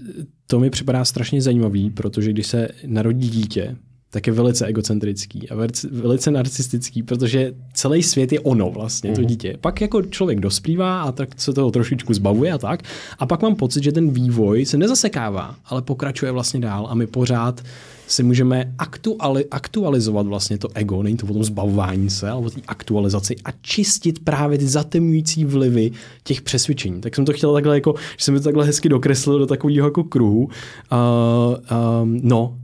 to 0.47 0.59
mi 0.59 0.69
připadá 0.69 1.05
strašně 1.05 1.41
zajímavý, 1.41 1.89
protože 1.89 2.31
když 2.31 2.47
se 2.47 2.67
narodí 2.85 3.29
dítě, 3.29 3.75
tak 4.11 4.27
je 4.27 4.33
velice 4.33 4.65
egocentrický 4.65 5.49
a 5.49 5.55
velice 5.91 6.31
narcistický, 6.31 7.03
protože 7.03 7.53
celý 7.73 8.03
svět 8.03 8.31
je 8.31 8.39
ono 8.39 8.71
vlastně, 8.71 9.11
to 9.11 9.21
mhm. 9.21 9.27
dítě. 9.27 9.57
Pak 9.61 9.81
jako 9.81 10.01
člověk 10.01 10.39
dospívá 10.39 11.01
a 11.01 11.11
tak 11.11 11.41
se 11.41 11.53
toho 11.53 11.71
trošičku 11.71 12.13
zbavuje 12.13 12.51
a 12.51 12.57
tak. 12.57 12.83
A 13.19 13.25
pak 13.25 13.41
mám 13.41 13.55
pocit, 13.55 13.83
že 13.83 13.91
ten 13.91 14.09
vývoj 14.09 14.65
se 14.65 14.77
nezasekává, 14.77 15.55
ale 15.65 15.81
pokračuje 15.81 16.31
vlastně 16.31 16.59
dál 16.59 16.87
a 16.89 16.95
my 16.95 17.07
pořád 17.07 17.63
si 18.07 18.23
můžeme 18.23 18.73
aktuali, 18.77 19.45
aktualizovat 19.51 20.27
vlastně 20.27 20.57
to 20.57 20.67
ego, 20.73 21.03
není 21.03 21.17
to 21.17 21.25
o 21.25 21.33
tom 21.33 21.43
zbavování 21.43 22.09
se, 22.09 22.29
ale 22.29 22.45
o 22.45 22.49
té 22.49 22.61
aktualizaci 22.67 23.35
a 23.45 23.49
čistit 23.61 24.19
právě 24.23 24.57
ty 24.57 24.67
zatemňující 24.67 25.45
vlivy 25.45 25.91
těch 26.23 26.41
přesvědčení. 26.41 27.01
Tak 27.01 27.15
jsem 27.15 27.25
to 27.25 27.33
chtěl 27.33 27.53
takhle 27.53 27.75
jako, 27.75 27.95
že 28.17 28.25
jsem 28.25 28.35
to 28.35 28.41
takhle 28.41 28.65
hezky 28.65 28.89
dokreslil 28.89 29.39
do 29.39 29.45
takového 29.45 29.87
jako 29.87 30.03
kruhu. 30.03 30.43
Uh, 30.43 30.49
um, 32.01 32.19
no, 32.23 32.58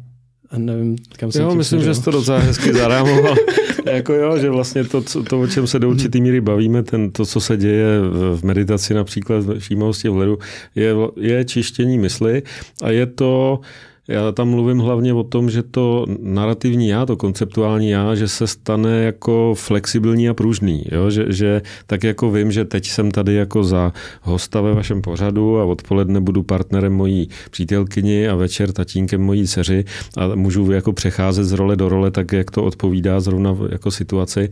nevím, 0.58 0.96
kam 1.18 1.32
jsem 1.32 1.42
Jo, 1.42 1.56
myslím, 1.56 1.82
že 1.82 1.96
jsi 1.96 2.04
to 2.04 2.12
docela 2.12 2.40
hezky 2.40 2.74
zarámoval. 2.74 3.36
jako 3.86 4.14
jo, 4.14 4.38
že 4.38 4.50
vlastně 4.50 4.84
to, 4.84 5.02
to, 5.02 5.42
o 5.42 5.48
čem 5.48 5.68
se 5.68 5.80
do 5.80 5.90
určitý 5.90 6.22
míry 6.22 6.42
bavíme, 6.42 6.84
ten, 6.84 7.12
to, 7.12 7.26
co 7.26 7.42
se 7.42 7.58
děje 7.58 8.00
v 8.36 8.44
meditaci 8.44 8.94
například 8.94 9.44
v 9.44 9.60
všímavosti 9.60 10.10
vhledu, 10.10 10.40
je, 10.76 10.94
je 11.18 11.46
čištění 11.46 11.98
mysli 11.98 12.44
a 12.84 12.90
je 12.90 13.06
to, 13.06 13.60
já 14.08 14.32
tam 14.32 14.50
mluvím 14.50 14.80
hlavně 14.80 15.14
o 15.14 15.24
tom, 15.24 15.50
že 15.50 15.64
to 15.64 16.06
narrativní 16.22 16.88
já, 16.88 17.06
to 17.06 17.18
konceptuální 17.18 17.90
já, 17.90 18.16
že 18.16 18.28
se 18.28 18.48
stane 18.48 19.04
jako 19.04 19.54
flexibilní 19.58 20.30
a 20.30 20.34
pružný. 20.34 20.84
Jo? 20.92 21.10
Že, 21.10 21.26
že 21.30 21.62
tak 21.88 22.04
jako 22.04 22.32
vím, 22.32 22.52
že 22.52 22.66
teď 22.66 22.88
jsem 22.88 23.12
tady 23.12 23.34
jako 23.34 23.64
za 23.64 23.94
hosta 24.22 24.62
ve 24.62 24.74
vašem 24.74 25.02
pořadu 25.02 25.60
a 25.60 25.66
odpoledne 25.66 26.22
budu 26.22 26.44
partnerem 26.44 26.94
mojí 26.94 27.30
přítelkyni 27.52 28.28
a 28.28 28.36
večer 28.36 28.72
tatínkem 28.72 29.22
mojí 29.22 29.48
dceři 29.48 29.86
a 30.18 30.36
můžu 30.36 30.72
jako 30.72 30.94
přecházet 30.94 31.46
z 31.46 31.52
role 31.52 31.76
do 31.76 31.90
role 31.90 32.12
tak, 32.12 32.32
jak 32.32 32.52
to 32.52 32.64
odpovídá 32.64 33.20
zrovna 33.20 33.58
jako 33.72 33.92
situaci, 33.92 34.50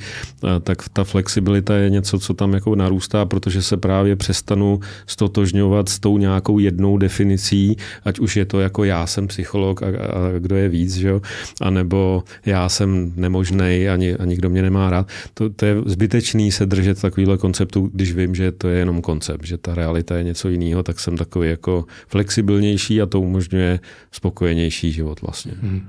tak 0.63 0.77
ta 0.93 1.03
flexibilita 1.03 1.75
je 1.75 1.89
něco, 1.89 2.19
co 2.19 2.33
tam 2.33 2.53
jako 2.53 2.75
narůstá, 2.75 3.25
protože 3.25 3.61
se 3.61 3.77
právě 3.77 4.15
přestanu 4.15 4.79
stotožňovat 5.07 5.89
s 5.89 5.99
tou 5.99 6.17
nějakou 6.17 6.59
jednou 6.59 6.97
definicí, 6.97 7.77
ať 8.05 8.19
už 8.19 8.37
je 8.37 8.45
to 8.45 8.59
jako 8.59 8.83
já 8.83 9.07
jsem 9.07 9.27
psy 9.27 9.42
psycholog 9.43 9.83
a, 9.83 9.87
a 9.87 10.39
kdo 10.39 10.55
je 10.55 10.69
víc, 10.69 10.95
že 10.95 11.07
jo? 11.07 11.21
A 11.61 11.69
nebo 11.69 12.23
já 12.45 12.69
jsem 12.69 13.13
nemožný 13.15 13.89
a, 13.89 13.93
a 14.19 14.25
nikdo 14.25 14.49
mě 14.49 14.61
nemá 14.61 14.89
rád. 14.89 15.07
To, 15.33 15.49
to 15.49 15.65
je 15.65 15.75
zbytečný 15.85 16.51
se 16.51 16.65
držet 16.65 17.01
takovýhle 17.01 17.37
konceptu, 17.37 17.89
když 17.93 18.13
vím, 18.13 18.35
že 18.35 18.51
to 18.51 18.69
je 18.69 18.79
jenom 18.79 19.01
koncept, 19.01 19.45
že 19.45 19.57
ta 19.57 19.75
realita 19.75 20.15
je 20.17 20.23
něco 20.23 20.49
jiného, 20.49 20.83
tak 20.83 20.99
jsem 20.99 21.17
takový 21.17 21.49
jako 21.49 21.85
flexibilnější 22.07 23.01
a 23.01 23.05
to 23.05 23.21
umožňuje 23.21 23.79
spokojenější 24.11 24.91
život 24.91 25.21
vlastně. 25.21 25.51
Hmm. 25.61 25.81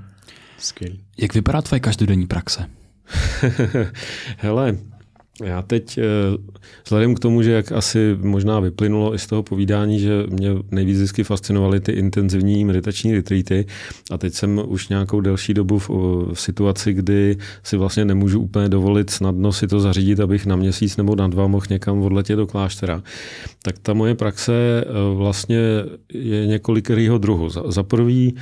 Skvělý. 0.57 0.99
Jak 1.17 1.33
vypadá 1.33 1.61
tvoje 1.61 1.79
každodenní 1.79 2.27
praxe? 2.27 2.65
Hele, 4.37 4.77
já 5.43 5.61
teď, 5.61 5.97
eh, 5.97 6.03
vzhledem 6.83 7.15
k 7.15 7.19
tomu, 7.19 7.41
že 7.41 7.51
jak 7.51 7.71
asi 7.71 8.17
možná 8.21 8.59
vyplynulo 8.59 9.15
i 9.15 9.19
z 9.19 9.27
toho 9.27 9.43
povídání, 9.43 9.99
že 9.99 10.23
mě 10.29 10.49
nejvíc 10.71 10.97
vždycky 10.97 11.23
fascinovaly 11.23 11.79
ty 11.79 11.91
intenzivní 11.91 12.65
meditační 12.65 13.13
retreaty 13.13 13.65
a 14.11 14.17
teď 14.17 14.33
jsem 14.33 14.61
už 14.67 14.89
nějakou 14.89 15.21
delší 15.21 15.53
dobu 15.53 15.79
v, 15.79 15.89
v 16.33 16.41
situaci, 16.41 16.93
kdy 16.93 17.37
si 17.63 17.77
vlastně 17.77 18.05
nemůžu 18.05 18.39
úplně 18.39 18.69
dovolit 18.69 19.09
snadno 19.09 19.53
si 19.53 19.67
to 19.67 19.79
zařídit, 19.79 20.19
abych 20.19 20.45
na 20.45 20.55
měsíc 20.55 20.97
nebo 20.97 21.15
na 21.15 21.27
dva 21.27 21.47
mohl 21.47 21.65
někam 21.69 22.01
odletět 22.01 22.37
do 22.37 22.47
kláštera. 22.47 23.03
Tak 23.61 23.79
ta 23.79 23.93
moje 23.93 24.15
praxe 24.15 24.53
eh, 24.53 25.15
vlastně 25.15 25.59
je 26.13 26.47
několikerýho 26.47 27.17
druhu. 27.17 27.49
Za, 27.49 27.63
za 27.71 27.83
prvý 27.83 28.35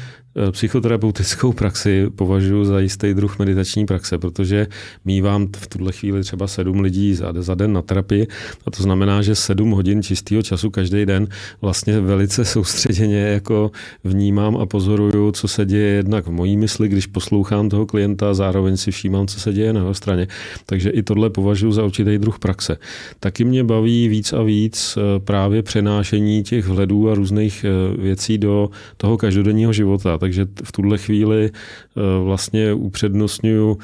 psychoterapeutickou 0.52 1.54
praxi 1.54 2.06
považuji 2.16 2.66
za 2.66 2.80
jistý 2.80 3.14
druh 3.14 3.40
meditační 3.40 3.86
praxe, 3.86 4.18
protože 4.18 4.68
mývám 5.06 5.48
v 5.58 5.68
tuhle 5.68 5.92
chvíli 5.92 6.22
třeba 6.22 6.48
sedm 6.48 6.80
lidí 6.80 7.16
za, 7.16 7.34
za 7.38 7.56
den 7.56 7.74
na 7.74 7.82
terapii 7.82 8.28
a 8.66 8.72
to 8.72 8.84
znamená, 8.84 9.22
že 9.22 9.36
sedm 9.36 9.72
hodin 9.72 10.04
čistého 10.04 10.42
času 10.42 10.70
každý 10.70 11.06
den 11.06 11.28
vlastně 11.62 12.00
velice 12.00 12.46
soustředěně 12.54 13.20
jako 13.20 13.72
vnímám 14.04 14.58
a 14.58 14.66
pozoruju, 14.66 15.32
co 15.32 15.48
se 15.48 15.66
děje 15.66 15.96
jednak 15.96 16.28
v 16.28 16.32
mojí 16.32 16.58
mysli, 16.58 16.88
když 16.88 17.08
poslouchám 17.08 17.70
toho 17.70 17.86
klienta, 17.86 18.34
zároveň 18.34 18.78
si 18.78 18.92
všímám, 18.92 19.28
co 19.28 19.40
se 19.40 19.54
děje 19.54 19.74
na 19.74 19.80
jeho 19.80 19.94
straně. 19.94 20.28
Takže 20.66 20.90
i 20.90 21.04
tohle 21.04 21.30
považuji 21.30 21.72
za 21.72 21.86
určitý 21.86 22.18
druh 22.18 22.40
praxe. 22.40 22.78
Taky 23.20 23.44
mě 23.44 23.64
baví 23.64 24.08
víc 24.08 24.34
a 24.34 24.44
víc 24.44 24.98
eh, 24.98 25.20
právě 25.20 25.64
přenášení 25.64 26.44
těch 26.44 26.68
vhledů 26.68 27.10
a 27.10 27.16
různých 27.16 27.66
eh, 27.66 28.02
věcí 28.02 28.38
do 28.38 28.70
toho 28.98 29.18
každodenního 29.18 29.74
života. 29.74 30.18
Takže 30.24 30.48
v 30.64 30.72
tuhle 30.72 30.98
chvíli 30.98 31.52
eh, 31.52 32.02
vlastně 32.24 32.74
upřednostňuju 32.74 33.78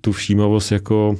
tu 0.00 0.12
všímavost 0.12 0.72
jako 0.72 1.16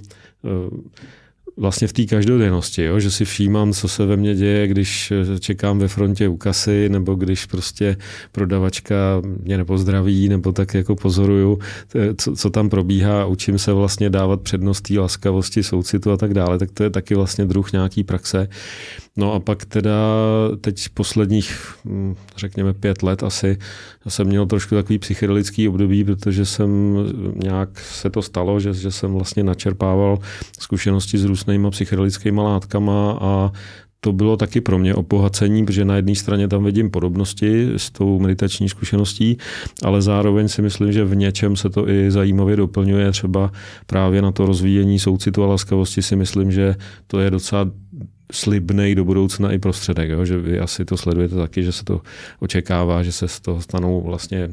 vlastně 1.56 1.88
v 1.88 1.92
té 1.92 2.04
každodennosti, 2.04 2.84
jo? 2.84 3.00
že 3.00 3.10
si 3.10 3.24
všímám, 3.24 3.72
co 3.72 3.88
se 3.88 4.06
ve 4.06 4.16
mně 4.16 4.34
děje, 4.34 4.68
když 4.68 5.12
čekám 5.40 5.78
ve 5.78 5.88
frontě 5.88 6.28
u 6.28 6.36
kasy, 6.36 6.88
nebo 6.88 7.14
když 7.14 7.46
prostě 7.46 7.96
prodavačka 8.32 9.22
mě 9.42 9.56
nepozdraví, 9.56 10.28
nebo 10.28 10.52
tak 10.52 10.74
jako 10.74 10.96
pozoruju, 10.96 11.58
co, 12.16 12.36
co 12.36 12.50
tam 12.50 12.68
probíhá, 12.68 13.26
učím 13.26 13.58
se 13.58 13.72
vlastně 13.72 14.10
dávat 14.10 14.40
přednost 14.40 14.80
té 14.80 14.98
laskavosti, 14.98 15.62
soucitu 15.62 16.12
a 16.12 16.16
tak 16.16 16.34
dále, 16.34 16.58
tak 16.58 16.70
to 16.70 16.82
je 16.82 16.90
taky 16.90 17.14
vlastně 17.14 17.44
druh 17.44 17.72
nějaký 17.72 18.04
praxe. 18.04 18.48
No 19.16 19.32
a 19.32 19.40
pak 19.40 19.64
teda 19.64 19.96
teď 20.60 20.88
posledních, 20.94 21.74
hm, 21.84 22.14
řekněme, 22.36 22.72
pět 22.74 23.02
let 23.02 23.22
asi 23.22 23.58
jsem 24.08 24.26
měl 24.26 24.46
trošku 24.46 24.74
takový 24.74 24.98
psychedelický 24.98 25.68
období, 25.68 26.04
protože 26.04 26.46
jsem 26.46 26.96
nějak 27.34 27.80
se 27.80 28.10
to 28.10 28.22
stalo, 28.22 28.60
že, 28.60 28.74
že 28.74 28.90
jsem 28.90 29.12
vlastně 29.12 29.42
načerpával 29.42 30.18
zkušenosti 30.58 31.18
s 31.18 31.24
různýma 31.44 31.70
psychedelickými 31.70 32.40
látkama 32.40 33.18
a 33.20 33.52
to 34.00 34.12
bylo 34.12 34.36
taky 34.36 34.60
pro 34.60 34.78
mě 34.78 34.94
obohacení, 34.94 35.64
protože 35.64 35.84
na 35.84 35.96
jedné 35.96 36.14
straně 36.14 36.48
tam 36.48 36.64
vidím 36.64 36.90
podobnosti 36.90 37.72
s 37.76 37.90
tou 37.90 38.18
meditační 38.18 38.68
zkušeností, 38.68 39.38
ale 39.82 40.02
zároveň 40.02 40.48
si 40.48 40.62
myslím, 40.62 40.92
že 40.92 41.04
v 41.04 41.16
něčem 41.16 41.56
se 41.56 41.70
to 41.70 41.88
i 41.88 42.10
zajímavě 42.10 42.56
doplňuje. 42.56 43.12
Třeba 43.12 43.52
právě 43.86 44.22
na 44.22 44.32
to 44.32 44.46
rozvíjení 44.46 44.98
soucitu 44.98 45.44
a 45.44 45.46
laskavosti 45.46 46.02
si 46.02 46.16
myslím, 46.16 46.52
že 46.52 46.74
to 47.06 47.20
je 47.20 47.30
docela 47.30 47.70
slibnej 48.32 48.94
do 48.94 49.04
budoucna 49.04 49.52
i 49.52 49.58
prostředek, 49.58 50.10
jo? 50.10 50.24
že 50.24 50.38
vy 50.38 50.60
asi 50.60 50.84
to 50.84 50.96
sledujete 50.96 51.34
taky, 51.34 51.62
že 51.62 51.72
se 51.72 51.84
to 51.84 52.00
očekává, 52.40 53.02
že 53.02 53.12
se 53.12 53.28
z 53.28 53.40
toho 53.40 53.62
stanou 53.62 54.02
vlastně 54.02 54.50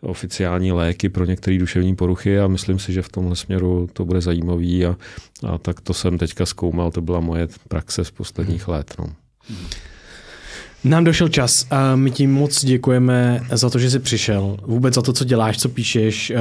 oficiální 0.00 0.72
léky 0.72 1.08
pro 1.08 1.24
některé 1.24 1.58
duševní 1.58 1.96
poruchy 1.96 2.40
a 2.40 2.48
myslím 2.48 2.78
si, 2.78 2.92
že 2.92 3.02
v 3.02 3.08
tomhle 3.08 3.36
směru 3.36 3.88
to 3.92 4.04
bude 4.04 4.20
zajímavý 4.20 4.86
a, 4.86 4.96
a 5.46 5.58
tak 5.58 5.80
to 5.80 5.94
jsem 5.94 6.18
teďka 6.18 6.46
zkoumal, 6.46 6.90
to 6.90 7.00
byla 7.00 7.20
moje 7.20 7.48
praxe 7.68 8.04
z 8.04 8.10
posledních 8.10 8.68
let. 8.68 8.94
No. 8.98 9.06
Nám 10.86 11.04
došel 11.04 11.28
čas 11.28 11.66
a 11.70 11.96
my 11.96 12.10
ti 12.10 12.26
moc 12.26 12.64
děkujeme 12.64 13.40
za 13.52 13.70
to, 13.70 13.78
že 13.78 13.90
jsi 13.90 13.98
přišel. 13.98 14.56
Vůbec 14.62 14.94
za 14.94 15.02
to, 15.02 15.12
co 15.12 15.24
děláš, 15.24 15.58
co 15.58 15.68
píšeš. 15.68 16.30
Eh, 16.30 16.36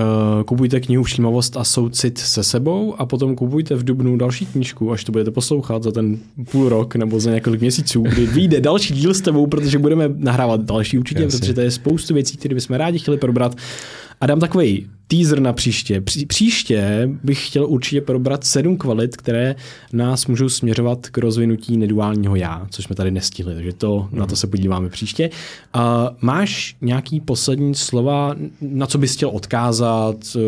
kupujte 0.45 0.79
knihu 0.79 1.03
Všímavost 1.03 1.57
a 1.57 1.63
soucit 1.63 2.17
se 2.17 2.43
sebou 2.43 2.95
a 2.97 3.05
potom 3.05 3.35
kupujte 3.35 3.75
v 3.75 3.83
Dubnu 3.83 4.17
další 4.17 4.45
knížku, 4.45 4.91
až 4.91 5.03
to 5.03 5.11
budete 5.11 5.31
poslouchat 5.31 5.83
za 5.83 5.91
ten 5.91 6.17
půl 6.51 6.69
rok 6.69 6.95
nebo 6.95 7.19
za 7.19 7.31
několik 7.31 7.61
měsíců, 7.61 8.01
kdy 8.01 8.25
vyjde 8.33 8.61
další 8.61 8.93
díl 8.93 9.13
s 9.13 9.21
tebou, 9.21 9.47
protože 9.47 9.79
budeme 9.79 10.09
nahrávat 10.15 10.61
další 10.61 10.99
určitě, 10.99 11.23
Jasně. 11.23 11.39
protože 11.39 11.53
to 11.53 11.61
je 11.61 11.71
spoustu 11.71 12.13
věcí, 12.13 12.37
které 12.37 12.55
bychom 12.55 12.75
rádi 12.75 12.99
chtěli 12.99 13.17
probrat. 13.17 13.55
A 14.21 14.25
dám 14.25 14.39
takový 14.39 14.87
teaser 15.07 15.39
na 15.39 15.53
příště. 15.53 16.01
Pří, 16.01 16.25
příště 16.25 17.09
bych 17.23 17.47
chtěl 17.47 17.65
určitě 17.65 18.01
probrat 18.01 18.43
sedm 18.43 18.77
kvalit, 18.77 19.17
které 19.17 19.55
nás 19.93 20.27
můžou 20.27 20.49
směřovat 20.49 21.09
k 21.09 21.17
rozvinutí 21.17 21.77
neduálního 21.77 22.35
já, 22.35 22.67
což 22.69 22.85
jsme 22.85 22.95
tady 22.95 23.11
nestihli, 23.11 23.55
takže 23.55 23.73
to, 23.73 24.07
mm. 24.11 24.19
na 24.19 24.25
to 24.25 24.35
se 24.35 24.47
podíváme 24.47 24.89
příště. 24.89 25.29
Uh, 25.75 25.81
máš 26.21 26.75
nějaký 26.81 27.19
poslední 27.19 27.75
slova, 27.75 28.35
na 28.61 28.87
co 28.87 28.97
bys 28.97 29.15
chtěl 29.15 29.29
odkázat, 29.29 30.15
uh, 30.35 30.41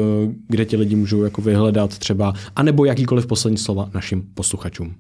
kde 0.48 0.65
ti 0.65 0.77
lidi 0.77 0.95
můžou 0.95 1.23
jako 1.23 1.41
vyhledat 1.41 1.98
třeba, 1.98 2.34
anebo 2.56 2.85
jakýkoliv 2.85 3.27
poslední 3.27 3.57
slova 3.57 3.89
našim 3.94 4.23
posluchačům? 4.34 4.95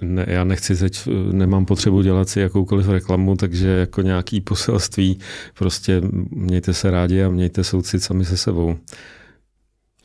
Ne, 0.00 0.26
já 0.28 0.44
nechci 0.44 0.76
teď, 0.76 1.08
nemám 1.32 1.66
potřebu 1.66 2.02
dělat 2.02 2.28
si 2.28 2.40
jakoukoliv 2.40 2.88
reklamu, 2.88 3.36
takže 3.36 3.68
jako 3.68 4.02
nějaký 4.02 4.40
poselství, 4.40 5.18
prostě 5.58 6.02
mějte 6.30 6.74
se 6.74 6.90
rádi 6.90 7.22
a 7.22 7.28
mějte 7.28 7.64
soucit 7.64 8.02
sami 8.02 8.24
se 8.24 8.36
sebou. 8.36 8.76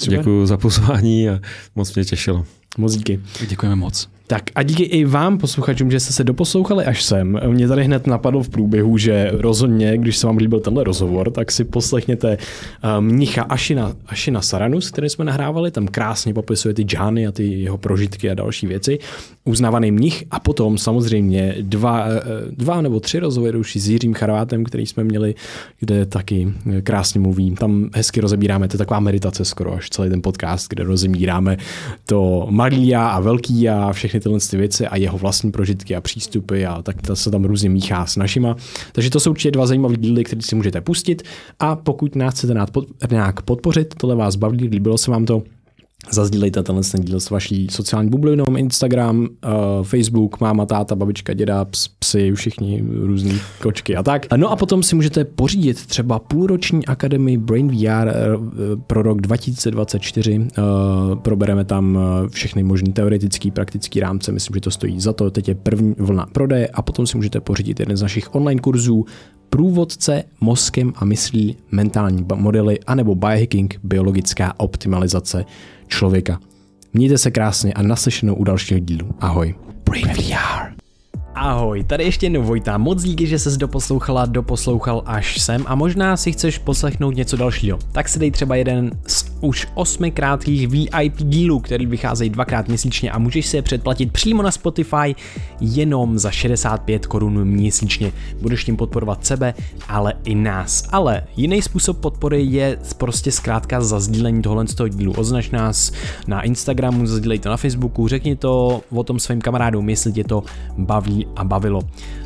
Děkuji 0.07 0.45
za 0.45 0.57
pozvání 0.57 1.29
a 1.29 1.39
moc 1.75 1.95
mě 1.95 2.05
těšilo. 2.05 2.45
Moc 2.77 2.95
díky. 2.95 3.19
Děkujeme 3.49 3.75
moc. 3.75 4.09
Tak 4.29 4.43
a 4.55 4.63
díky 4.63 4.83
i 4.83 5.05
vám, 5.05 5.37
posluchačům, 5.37 5.91
že 5.91 5.99
jste 5.99 6.13
se 6.13 6.23
doposlouchali 6.23 6.85
až 6.85 7.03
sem. 7.03 7.39
Mě 7.47 7.67
tady 7.67 7.83
hned 7.83 8.07
napadlo 8.07 8.43
v 8.43 8.49
průběhu, 8.49 8.97
že 8.97 9.31
rozhodně, 9.33 9.97
když 9.97 10.17
se 10.17 10.27
vám 10.27 10.37
líbil 10.37 10.59
tenhle 10.59 10.83
rozhovor, 10.83 11.31
tak 11.31 11.51
si 11.51 11.63
poslechněte 11.63 12.37
uh, 12.37 12.89
mnicha 13.01 13.41
Ašina, 13.41 13.93
Ašina 14.07 14.41
Saranus, 14.41 14.91
který 14.91 15.09
jsme 15.09 15.25
nahrávali, 15.25 15.71
tam 15.71 15.87
krásně 15.87 16.33
popisuje 16.33 16.73
ty 16.73 16.83
džány 16.83 17.27
a 17.27 17.31
ty 17.31 17.61
jeho 17.61 17.77
prožitky 17.77 18.29
a 18.29 18.33
další 18.33 18.67
věci. 18.67 18.99
Uznávaný 19.45 19.91
mnich 19.91 20.23
a 20.31 20.39
potom 20.39 20.77
samozřejmě 20.77 21.55
dva, 21.61 22.05
uh, 22.05 22.11
dva 22.51 22.81
nebo 22.81 22.99
tři 22.99 23.19
rozhovory 23.19 23.57
už 23.57 23.75
s 23.75 23.89
Jiřím 23.89 24.13
Charvátem, 24.13 24.63
který 24.63 24.85
jsme 24.85 25.03
měli, 25.03 25.35
kde 25.79 26.05
taky 26.05 26.53
krásně 26.83 27.19
mluví. 27.19 27.51
Tam 27.51 27.89
hezky 27.93 28.21
rozebíráme, 28.21 28.67
to 28.67 28.75
je 28.75 28.77
taková 28.77 28.99
meditace 28.99 29.45
skoro 29.45 29.73
až 29.73 29.89
celý 29.89 30.09
ten 30.09 30.21
podcast, 30.21 30.69
kde 30.69 30.83
rozebíráme 30.83 31.57
to 32.05 32.47
malý 32.49 32.95
a 32.95 33.19
velký 33.19 33.69
a 33.69 33.93
všechny 33.93 34.16
tyhle 34.19 34.39
ty 34.49 34.57
věci 34.57 34.88
a 34.88 34.95
jeho 34.98 35.18
vlastní 35.18 35.52
prožitky 35.52 35.95
a 35.95 36.02
přístupy 36.02 36.65
a 36.65 36.81
tak 36.81 37.02
to 37.02 37.15
se 37.15 37.31
tam 37.31 37.45
různě 37.45 37.69
míchá 37.69 38.06
s 38.06 38.15
našima. 38.15 38.56
Takže 38.91 39.10
to 39.10 39.19
jsou 39.19 39.31
určitě 39.31 39.52
dva 39.52 39.65
zajímavé 39.65 39.95
díly, 39.98 40.23
které 40.23 40.41
si 40.41 40.56
můžete 40.56 40.81
pustit 40.81 41.23
a 41.60 41.76
pokud 41.76 42.15
nás 42.15 42.34
chcete 42.34 42.53
nějak 43.11 43.41
podpořit, 43.41 43.95
tohle 43.98 44.15
vás 44.15 44.35
baví, 44.35 44.68
líbilo 44.68 44.98
se 44.98 45.11
vám 45.11 45.26
to, 45.26 45.44
Zazdílejte 46.11 46.63
tenhle 46.63 46.84
ten 46.91 47.01
díl 47.01 47.19
s 47.19 47.29
vaší 47.29 47.67
sociální 47.71 48.09
bublinou, 48.09 48.45
Instagram, 48.57 49.19
uh, 49.19 49.27
Facebook, 49.84 50.39
máma, 50.39 50.65
táta, 50.65 50.95
babička, 50.95 51.34
děda, 51.34 51.65
ps, 51.65 51.88
psy, 51.88 52.31
všichni 52.31 52.84
různý 53.01 53.39
kočky 53.61 53.95
a 53.95 54.03
tak. 54.03 54.25
No 54.35 54.51
a 54.51 54.55
potom 54.55 54.84
si 54.84 54.95
můžete 54.95 55.25
pořídit 55.25 55.85
třeba 55.85 56.19
půlroční 56.19 56.85
akademii 56.85 57.38
Brain 57.38 57.67
VR 57.67 58.07
eh, 58.07 58.13
pro 58.88 59.01
rok 59.01 59.21
2024. 59.21 60.39
Uh, 60.39 60.45
eh, 60.47 61.15
probereme 61.15 61.65
tam 61.65 61.99
všechny 62.29 62.63
možné 62.63 62.93
teoretické, 62.93 63.51
praktické 63.51 63.99
rámce. 63.99 64.31
Myslím, 64.31 64.53
že 64.53 64.61
to 64.61 64.71
stojí 64.71 64.99
za 64.99 65.13
to. 65.13 65.31
Teď 65.31 65.47
je 65.47 65.55
první 65.55 65.95
vlna 65.97 66.25
prodeje 66.31 66.67
a 66.67 66.81
potom 66.81 67.07
si 67.07 67.17
můžete 67.17 67.39
pořídit 67.39 67.79
jeden 67.79 67.97
z 67.97 68.01
našich 68.01 68.35
online 68.35 68.61
kurzů 68.61 69.05
průvodce 69.49 70.23
mozkem 70.41 70.93
a 70.95 71.05
myslí, 71.05 71.57
mentální 71.71 72.25
modely, 72.35 72.79
anebo 72.88 73.15
biohacking, 73.15 73.79
biologická 73.84 74.53
optimalizace 74.57 75.45
člověka. 75.88 76.39
Mějte 76.93 77.18
se 77.18 77.31
krásně 77.31 77.73
a 77.73 77.81
naslyšenou 77.81 78.35
u 78.35 78.43
dalšího 78.43 78.80
dílu. 78.80 79.07
Ahoj. 79.19 79.55
Brain 79.85 80.07
VR. 80.07 80.77
Ahoj, 81.35 81.84
tady 81.84 82.03
ještě 82.03 82.26
jednou 82.26 82.43
Vojta, 82.43 82.77
moc 82.77 83.03
díky, 83.03 83.27
že 83.27 83.39
ses 83.39 83.57
doposlouchala, 83.57 84.26
doposlouchal 84.26 85.03
až 85.05 85.41
sem 85.41 85.64
a 85.68 85.76
možná 85.76 86.18
si 86.18 86.31
chceš 86.31 86.57
poslechnout 86.57 87.15
něco 87.15 87.38
dalšího. 87.38 87.80
Tak 87.91 88.09
si 88.09 88.19
dej 88.19 88.31
třeba 88.31 88.55
jeden 88.55 88.91
z 89.07 89.23
už 89.41 89.68
osmi 89.73 90.11
krátkých 90.11 90.68
VIP 90.68 91.18
dílů, 91.18 91.59
který 91.59 91.85
vycházejí 91.85 92.30
dvakrát 92.30 92.68
měsíčně 92.68 93.11
a 93.11 93.18
můžeš 93.18 93.45
si 93.47 93.57
je 93.57 93.61
předplatit 93.61 94.11
přímo 94.11 94.41
na 94.43 94.51
Spotify 94.51 95.15
jenom 95.61 96.19
za 96.19 96.31
65 96.31 97.05
korun 97.05 97.45
měsíčně. 97.45 98.11
Budeš 98.41 98.64
tím 98.64 98.77
podporovat 98.77 99.26
sebe, 99.26 99.53
ale 99.89 100.14
i 100.23 100.35
nás. 100.35 100.88
Ale 100.91 101.23
jiný 101.38 101.61
způsob 101.61 101.97
podpory 101.97 102.43
je 102.43 102.77
prostě 102.97 103.31
zkrátka 103.31 103.81
zazdílení 103.81 104.41
tohle 104.41 104.68
z 104.68 104.76
toho 104.76 104.88
dílu. 104.88 105.14
Označ 105.14 105.49
nás 105.49 105.91
na 106.27 106.41
Instagramu, 106.41 107.05
zazdílej 107.05 107.39
to 107.39 107.49
na 107.49 107.57
Facebooku, 107.57 108.07
řekni 108.07 108.35
to 108.35 108.81
o 108.89 109.03
tom 109.03 109.19
svým 109.19 109.41
kamarádům, 109.41 109.89
jestli 109.89 110.14
tě 110.14 110.23
to 110.23 110.43
baví 110.77 111.27
a 111.35 111.43
bavilo. 111.43 111.81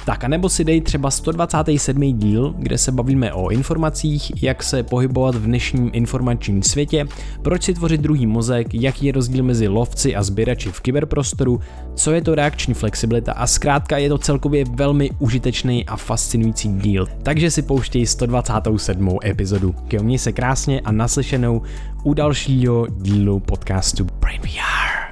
Tak 0.06 0.24
a 0.24 0.28
nebo 0.28 0.50
si 0.50 0.64
dej 0.64 0.82
třeba 0.82 1.12
127. 1.12 2.02
díl, 2.18 2.56
kde 2.58 2.78
se 2.78 2.92
bavíme 2.92 3.34
o 3.34 3.50
informacích, 3.50 4.44
jak 4.44 4.64
se 4.64 4.84
pohybovat 4.84 5.36
v 5.36 5.46
dnešním 5.46 5.90
informačním 5.94 6.64
světě, 6.64 7.06
proč 7.42 7.64
si 7.64 7.74
tvořit 7.74 8.02
druhý 8.02 8.28
mozek, 8.28 8.74
jaký 8.74 9.06
je 9.06 9.12
rozdíl 9.12 9.44
mezi 9.44 9.68
lovci 9.68 10.16
a 10.16 10.24
sběrači 10.24 10.72
v 10.72 10.80
kyberprostoru, 10.82 11.60
co 11.96 12.12
je 12.12 12.22
to 12.22 12.36
reakční 12.36 12.74
flexibilita 12.74 13.34
a 13.34 13.48
zkrátka 13.48 13.98
je 13.98 14.10
to 14.10 14.18
celkově 14.18 14.66
velmi 14.66 15.10
užitečný 15.20 15.86
a 15.86 15.98
fascinující 15.98 16.74
díl. 16.74 17.08
Takže 17.24 17.52
si 17.52 17.62
pouštěj 17.62 18.06
127. 18.06 19.18
epizodu. 19.26 19.76
Měj 20.02 20.18
se 20.18 20.32
krásně 20.32 20.82
a 20.82 20.92
naslyšenou 20.92 21.62
u 22.04 22.14
dalšího 22.14 22.88
dílu 22.88 23.40
podcastu 23.40 24.08
Brain 24.20 24.42
VR. 24.42 25.11